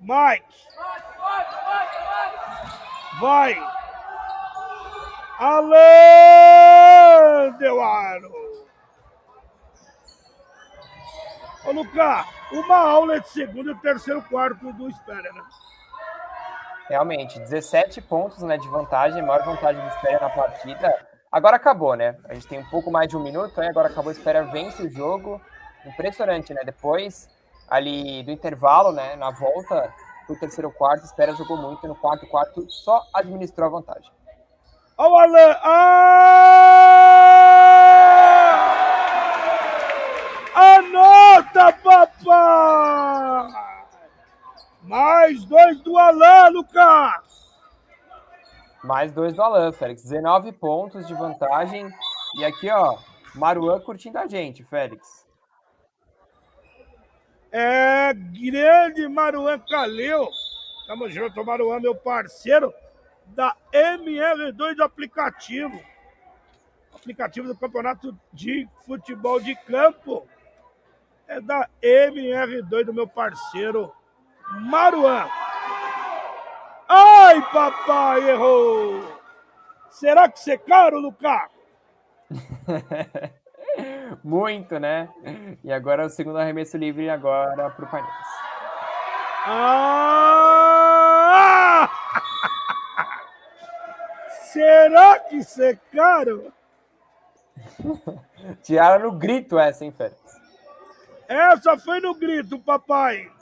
Mike. 0.00 0.44
Vai. 3.20 3.81
Alain 5.44 5.74
Delaro. 7.58 8.30
Ô, 11.66 11.72
Lucas, 11.72 12.26
uma 12.52 12.76
aula 12.76 13.18
de 13.20 13.28
segundo 13.28 13.72
e 13.72 13.74
terceiro 13.80 14.22
quarto 14.22 14.72
do 14.74 14.88
Espera, 14.88 15.32
né? 15.32 15.42
Realmente, 16.88 17.40
17 17.40 18.00
pontos 18.02 18.40
né, 18.44 18.56
de 18.56 18.68
vantagem, 18.68 19.20
maior 19.20 19.44
vantagem 19.44 19.82
do 19.82 19.88
Espera 19.88 20.20
na 20.20 20.30
partida. 20.30 20.94
Agora 21.32 21.56
acabou, 21.56 21.96
né? 21.96 22.16
A 22.28 22.34
gente 22.34 22.46
tem 22.46 22.60
um 22.60 22.70
pouco 22.70 22.92
mais 22.92 23.08
de 23.08 23.16
um 23.16 23.22
minuto, 23.22 23.60
aí 23.60 23.66
agora 23.68 23.88
acabou, 23.88 24.12
Espera 24.12 24.44
vence 24.44 24.80
o 24.84 24.90
jogo. 24.90 25.40
Impressionante, 25.84 26.54
né? 26.54 26.62
Depois 26.64 27.28
ali 27.68 28.22
do 28.22 28.30
intervalo, 28.30 28.92
né, 28.92 29.16
na 29.16 29.32
volta 29.32 29.92
pro 30.24 30.38
terceiro 30.38 30.70
quarto, 30.70 31.04
Espera 31.04 31.34
jogou 31.34 31.56
muito, 31.56 31.88
no 31.88 31.96
quarto 31.96 32.28
quarto 32.28 32.64
só 32.70 33.02
administrou 33.12 33.66
a 33.66 33.70
vantagem. 33.70 34.21
Olha 35.04 35.10
o 35.10 35.18
Alain! 35.18 35.56
Ah! 35.64 35.88
Anota, 40.54 41.72
papai! 41.82 43.48
Mais 44.84 45.44
dois 45.46 45.80
do 45.80 45.98
Alain, 45.98 46.50
Lucas! 46.50 47.50
Mais 48.84 49.10
dois 49.10 49.34
do 49.34 49.42
Alan, 49.42 49.72
Félix. 49.72 50.04
19 50.04 50.52
pontos 50.52 51.04
de 51.08 51.14
vantagem. 51.14 51.92
E 52.38 52.44
aqui, 52.44 52.70
ó, 52.70 52.96
Maruan 53.34 53.80
curtindo 53.80 54.20
a 54.20 54.28
gente, 54.28 54.62
Félix. 54.62 55.26
É 57.50 58.14
grande 58.14 59.08
Maruan 59.08 59.58
Calil. 59.68 60.28
Tamo 60.86 61.10
junto, 61.10 61.44
Maruan, 61.44 61.80
meu 61.80 61.96
parceiro 61.96 62.72
da 63.26 63.56
MR2 63.72 64.76
do 64.76 64.84
aplicativo. 64.84 65.80
Aplicativo 66.94 67.48
do 67.48 67.56
Campeonato 67.56 68.18
de 68.32 68.68
Futebol 68.86 69.40
de 69.40 69.54
Campo. 69.54 70.26
É 71.26 71.40
da 71.40 71.68
MR2 71.82 72.84
do 72.84 72.94
meu 72.94 73.08
parceiro 73.08 73.92
Maruan. 74.60 75.26
Ai, 76.88 77.40
papai, 77.52 78.30
errou! 78.30 79.18
Será 79.88 80.28
que 80.28 80.38
você 80.38 80.52
é 80.52 80.58
caro, 80.58 80.98
Lucas? 80.98 81.50
Muito, 84.22 84.78
né? 84.78 85.08
E 85.64 85.72
agora 85.72 86.06
o 86.06 86.10
segundo 86.10 86.38
arremesso 86.38 86.76
livre 86.76 87.08
agora 87.08 87.70
para 87.70 87.84
o 87.84 87.88
Palmeiras. 87.88 88.26
Ah! 89.46 90.71
Será 94.52 95.18
que 95.18 95.42
você 95.42 95.70
é 95.70 95.76
caro? 95.96 96.52
Tiraram 98.62 99.10
no 99.10 99.18
grito 99.18 99.58
essa, 99.58 99.82
hein, 99.82 99.92
Félix? 99.92 100.20
Essa 101.26 101.78
foi 101.78 102.00
no 102.00 102.14
grito, 102.14 102.58
papai. 102.58 103.32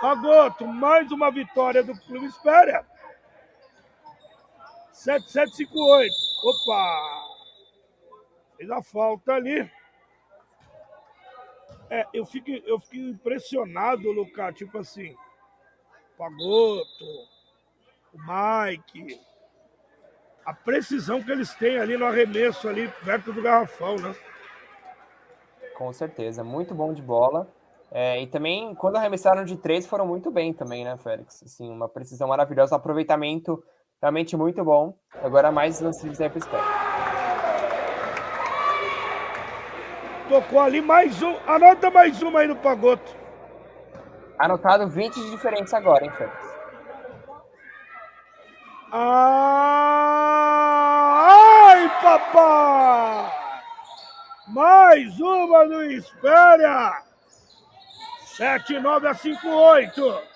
Pagoto, 0.00 0.64
mais 0.68 1.10
uma 1.10 1.32
vitória 1.32 1.82
do 1.82 1.98
Clube 2.02 2.26
Espéria. 2.26 2.86
7758. 4.92 6.14
Opa! 6.44 7.28
Fez 8.56 8.70
a 8.70 8.82
falta 8.82 9.32
ali. 9.32 9.68
É, 11.90 12.06
eu 12.14 12.24
fico, 12.24 12.50
eu 12.50 12.78
fico 12.78 13.08
impressionado, 13.08 14.12
Lucas. 14.12 14.54
Tipo 14.54 14.78
assim, 14.78 15.16
Pagoto, 16.16 17.28
o 18.14 18.18
Mike, 18.18 19.20
a 20.50 20.54
precisão 20.54 21.22
que 21.22 21.30
eles 21.30 21.54
têm 21.54 21.78
ali 21.78 21.96
no 21.96 22.04
arremesso, 22.04 22.68
ali 22.68 22.92
perto 23.04 23.32
do 23.32 23.40
garrafão, 23.40 23.94
né? 23.94 24.12
Com 25.76 25.92
certeza, 25.92 26.42
muito 26.42 26.74
bom 26.74 26.92
de 26.92 27.00
bola. 27.00 27.48
É, 27.88 28.20
e 28.20 28.26
também, 28.26 28.74
quando 28.74 28.96
arremessaram 28.96 29.44
de 29.44 29.56
três, 29.56 29.86
foram 29.86 30.04
muito 30.04 30.28
bem 30.28 30.52
também, 30.52 30.84
né, 30.84 30.96
Félix? 30.96 31.40
Assim, 31.44 31.70
uma 31.70 31.88
precisão 31.88 32.26
maravilhosa, 32.26 32.74
aproveitamento 32.74 33.62
realmente 34.02 34.36
muito 34.36 34.64
bom. 34.64 34.98
Agora 35.22 35.52
mais 35.52 35.80
lances 35.80 36.02
livres 36.02 36.20
aí 36.20 36.32
Espera. 36.34 36.64
Tocou 40.28 40.58
ali 40.58 40.80
mais 40.80 41.22
um. 41.22 41.36
Anota 41.46 41.90
mais 41.90 42.20
uma 42.22 42.40
aí 42.40 42.48
no 42.48 42.56
Pagoto. 42.56 43.14
Anotado 44.36 44.88
20 44.88 45.14
de 45.14 45.30
diferença 45.30 45.76
agora, 45.76 46.04
hein, 46.04 46.10
Félix? 46.10 46.50
Ai, 48.92 50.39
papai! 52.02 53.32
Mais 54.48 55.20
uma 55.20 55.66
do 55.66 55.84
Espera! 55.84 57.02
7, 58.36 58.78
9 58.80 59.06
a 59.06 59.14
5, 59.14 59.48
8. 59.48 60.30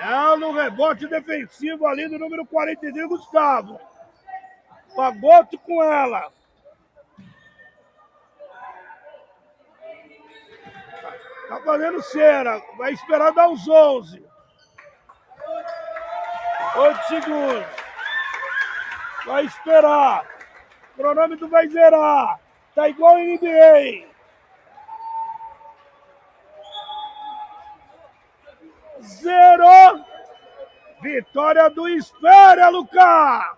É 0.00 0.36
no 0.36 0.52
rebote 0.52 1.08
defensivo 1.08 1.86
ali 1.86 2.08
do 2.08 2.18
número 2.18 2.46
43, 2.46 3.08
Gustavo. 3.08 3.80
Pagoto 4.94 5.58
com 5.58 5.82
ela. 5.82 6.32
Tá 11.48 11.60
fazendo 11.64 12.02
cera. 12.02 12.62
Vai 12.76 12.92
esperar 12.92 13.32
dar 13.32 13.48
os 13.48 13.66
11. 13.66 14.27
8 16.78 17.02
segundos. 17.08 17.66
Vai 19.26 19.44
esperar. 19.44 20.24
O 20.92 20.96
cronômetro 20.96 21.48
vai 21.48 21.66
zerar. 21.68 22.38
Tá 22.72 22.88
igual 22.88 23.16
a 23.16 23.18
NBA. 23.18 24.06
Vitória 31.02 31.68
do 31.70 31.88
Espera, 31.88 32.68
Lucas! 32.68 33.56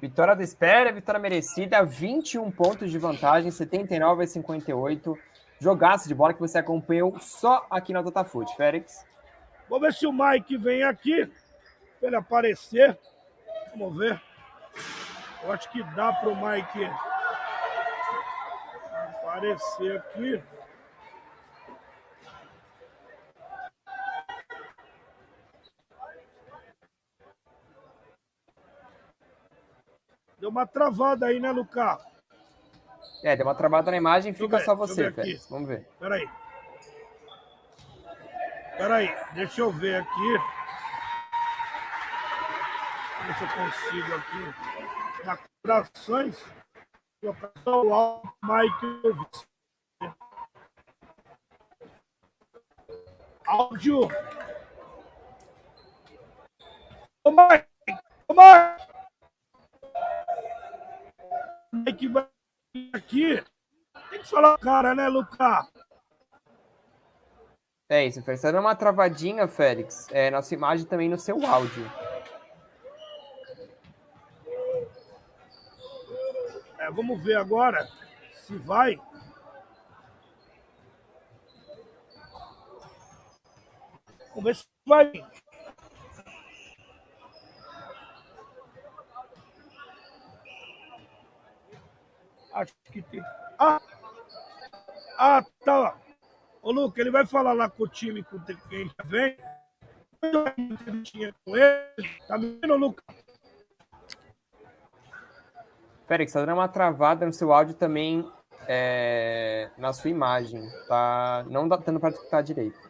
Vitória 0.00 0.36
do 0.36 0.42
Espera, 0.42 0.92
vitória 0.92 1.20
merecida, 1.20 1.84
21 1.84 2.50
pontos 2.52 2.90
de 2.90 2.98
vantagem, 2.98 3.50
79 3.50 4.22
a 4.22 4.26
58. 4.26 5.18
Jogaço 5.60 6.06
de 6.06 6.14
bola 6.14 6.32
que 6.32 6.40
você 6.40 6.58
acompanhou 6.58 7.18
só 7.18 7.66
aqui 7.68 7.92
na 7.92 8.00
Datafoot, 8.00 8.54
Félix. 8.56 9.04
Vamos 9.68 9.88
ver 9.88 9.92
se 9.92 10.06
o 10.06 10.12
Mike 10.12 10.56
vem 10.56 10.84
aqui 10.84 11.28
para 11.98 12.08
ele 12.08 12.16
aparecer. 12.16 12.98
Vamos 13.70 13.96
ver. 13.96 14.20
Eu 15.42 15.52
acho 15.52 15.70
que 15.70 15.82
dá 15.94 16.12
para 16.12 16.28
o 16.28 16.36
Mike 16.36 16.90
aparecer 19.22 19.98
aqui. 19.98 20.42
Deu 30.38 30.50
uma 30.50 30.66
travada 30.66 31.26
aí, 31.26 31.40
né, 31.40 31.50
Lucas? 31.50 32.00
É, 33.24 33.34
deu 33.34 33.44
uma 33.44 33.54
travada 33.54 33.90
na 33.90 33.96
imagem, 33.96 34.30
Deixa 34.32 34.44
fica 34.44 34.58
ver, 34.58 34.64
só 34.64 34.74
você, 34.74 35.10
ver. 35.10 35.40
Vamos 35.50 35.68
ver. 35.68 35.88
Peraí. 35.98 36.28
Peraí, 38.76 39.16
deixa 39.34 39.60
eu 39.60 39.72
ver 39.72 39.96
aqui. 39.96 40.57
Ver 43.28 43.34
se 43.34 43.44
eu 43.44 43.48
consigo 43.48 44.14
aqui. 44.14 45.26
Na 45.26 45.38
corações. 45.62 46.42
Colocar 47.20 47.52
só 47.62 47.82
o 47.82 47.92
áudio 47.92 48.32
Mike. 48.42 49.46
Áudio. 53.46 54.08
Ô 57.22 57.30
Mike! 57.30 57.68
Ô 58.28 58.32
Mike! 58.32 58.88
Mike 61.74 62.08
vai 62.08 62.28
aqui. 62.94 63.44
Tem 64.08 64.20
que 64.22 64.26
falar 64.26 64.54
o 64.54 64.58
cara, 64.58 64.94
né, 64.94 65.06
Lucas? 65.06 65.70
É 67.90 68.06
isso, 68.06 68.22
Félix. 68.22 68.40
Tá 68.40 68.50
dando 68.50 68.64
uma 68.64 68.74
travadinha, 68.74 69.46
Félix, 69.46 70.06
é, 70.12 70.30
imagem 70.54 70.86
e 70.86 70.88
também 70.88 71.10
no 71.10 71.18
seu 71.18 71.44
áudio. 71.44 72.07
Vamos 76.90 77.22
ver 77.22 77.36
agora 77.36 77.88
se 78.32 78.56
vai. 78.56 79.00
Vamos 84.28 84.44
ver 84.44 84.56
se 84.56 84.66
vai. 84.86 85.12
Acho 92.52 92.74
que 92.92 93.02
tem. 93.02 93.20
Ah! 93.58 93.80
Ah, 95.16 95.44
tá. 95.64 95.96
Ô, 96.62 96.72
Luca, 96.72 97.00
ele 97.00 97.10
vai 97.10 97.26
falar 97.26 97.52
lá 97.52 97.68
com 97.68 97.84
o 97.84 97.88
time 97.88 98.22
com 98.22 98.38
quem 98.68 98.86
já 98.86 99.04
vem. 99.04 99.36
Com 101.44 101.56
ele. 101.56 102.18
Tá 102.26 102.36
vendo, 102.36 102.76
Luca? 102.76 103.02
Félix, 106.08 106.32
tá 106.32 106.40
dando 106.40 106.54
uma 106.54 106.68
travada 106.68 107.26
no 107.26 107.32
seu 107.34 107.52
áudio 107.52 107.74
também 107.74 108.26
é, 108.66 109.70
na 109.76 109.92
sua 109.92 110.08
imagem. 110.08 110.66
Tá 110.88 111.44
não 111.48 111.68
dá 111.68 111.76
dando 111.76 112.00
para 112.00 112.08
escutar 112.08 112.42
direito. 112.42 112.80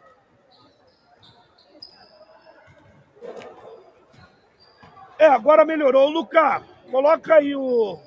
É, 5.19 5.27
agora 5.27 5.65
melhorou. 5.65 6.09
Luca, 6.09 6.63
coloca 6.93 7.35
aí 7.35 7.57
o, 7.57 8.01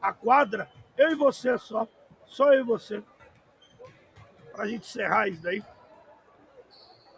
a 0.00 0.12
quadra. 0.12 0.70
Eu 0.96 1.10
e 1.10 1.16
você 1.16 1.58
só. 1.58 1.88
Só 2.24 2.54
eu 2.54 2.60
e 2.60 2.64
você. 2.64 3.02
Pra 4.52 4.68
gente 4.68 4.86
encerrar 4.86 5.28
isso 5.28 5.42
daí. 5.42 5.62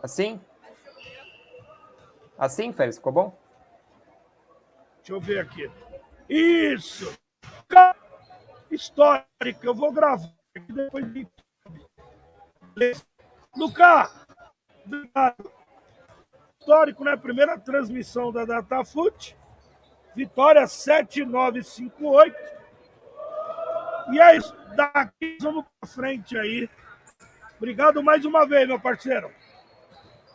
Assim? 0.02 0.40
Assim, 2.38 2.72
Félix, 2.72 2.96
ficou 2.96 3.12
bom? 3.12 3.38
Deixa 4.96 5.12
eu 5.12 5.20
ver 5.20 5.40
aqui. 5.40 5.70
Isso! 6.28 7.16
Histórica, 8.70 9.60
eu 9.62 9.74
vou 9.74 9.92
gravar 9.92 10.30
aqui 10.56 10.72
depois 10.72 11.12
de. 11.12 11.26
Luca! 13.56 14.10
Obrigado. 14.84 15.50
Histórico, 16.60 17.04
né? 17.04 17.16
Primeira 17.16 17.58
transmissão 17.58 18.30
da 18.30 18.44
Datafoot. 18.44 19.36
Vitória 20.14 20.66
7958. 20.66 22.36
E 24.12 24.20
é 24.20 24.36
isso. 24.36 24.54
Daqui 24.74 25.38
vamos 25.40 25.64
pra 25.80 25.88
frente 25.88 26.36
aí. 26.36 26.68
Obrigado 27.56 28.02
mais 28.02 28.24
uma 28.24 28.46
vez, 28.46 28.68
meu 28.68 28.78
parceiro. 28.80 29.30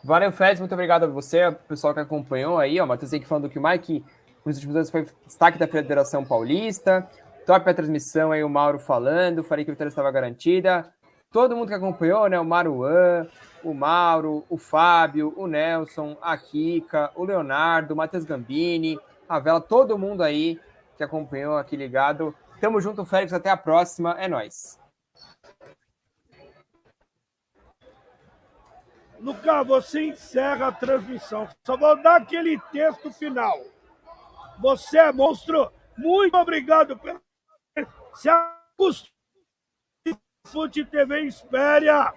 Valeu, 0.03 0.31
Félix, 0.33 0.59
muito 0.59 0.73
obrigado 0.73 1.03
a 1.05 1.07
você, 1.07 1.49
pessoal 1.67 1.93
que 1.93 2.01
acompanhou 2.01 2.59
aí, 2.59 2.77
ó, 2.77 2.85
Matheus 2.85 3.13
aqui 3.13 3.25
falando 3.25 3.49
que 3.49 3.57
o 3.57 3.63
Mike, 3.63 4.03
nos 4.45 4.55
últimos 4.57 4.75
anos, 4.75 4.89
foi 4.89 5.07
destaque 5.25 5.57
da 5.57 5.67
Federação 5.67 6.25
Paulista, 6.25 7.07
top 7.45 7.69
a 7.69 7.73
transmissão 7.73 8.31
aí, 8.31 8.43
o 8.43 8.49
Mauro 8.49 8.79
falando, 8.79 9.43
falei 9.43 9.63
que 9.63 9.71
a 9.71 9.73
vitória 9.73 9.89
estava 9.89 10.11
garantida, 10.11 10.93
todo 11.31 11.55
mundo 11.55 11.67
que 11.67 11.73
acompanhou, 11.73 12.27
né, 12.27 12.39
o 12.39 12.45
Maruan, 12.45 13.27
o 13.63 13.73
Mauro, 13.73 14.45
o 14.49 14.57
Fábio, 14.57 15.33
o 15.37 15.47
Nelson, 15.47 16.17
a 16.21 16.37
Kika, 16.37 17.11
o 17.15 17.23
Leonardo, 17.23 17.93
o 17.93 17.97
Matheus 17.97 18.25
Gambini, 18.25 18.99
a 19.27 19.39
Vela, 19.39 19.61
todo 19.61 19.97
mundo 19.97 20.21
aí 20.21 20.59
que 20.97 21.03
acompanhou 21.03 21.57
aqui 21.57 21.75
ligado. 21.75 22.35
Tamo 22.59 22.79
junto, 22.79 23.05
Félix, 23.05 23.33
até 23.33 23.49
a 23.49 23.57
próxima, 23.57 24.15
é 24.19 24.27
nóis. 24.27 24.79
Lucas, 29.19 29.65
você 29.65 30.07
encerra 30.07 30.67
a 30.67 30.71
transmissão. 30.71 31.47
Só 31.65 31.77
vou 31.77 32.01
dar 32.01 32.17
aquele 32.17 32.59
texto 32.71 33.09
final. 33.11 33.57
Você 34.59 34.97
é 34.97 35.11
monstro. 35.11 35.71
Muito 35.97 36.35
obrigado 36.37 36.97
pelo. 36.97 37.21
Se 38.13 38.29
a 38.29 38.55
Fute 40.47 40.85
TV 40.85 41.21
espera, 41.21 42.13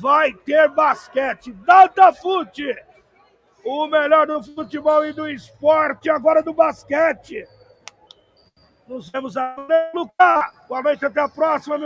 vai 0.00 0.32
ter 0.32 0.68
basquete. 0.68 1.52
Datafute, 1.52 2.74
o 3.64 3.86
melhor 3.86 4.26
do 4.26 4.42
futebol 4.42 5.04
e 5.06 5.12
do 5.12 5.28
esporte, 5.28 6.10
agora 6.10 6.42
do 6.42 6.52
basquete. 6.52 7.46
Nos 8.86 9.10
vemos 9.10 9.36
agora, 9.36 9.90
Lucas. 9.94 10.44
Boa 10.68 10.82
noite, 10.82 11.04
até 11.04 11.20
a 11.20 11.28
próxima, 11.28 11.78
meu. 11.78 11.84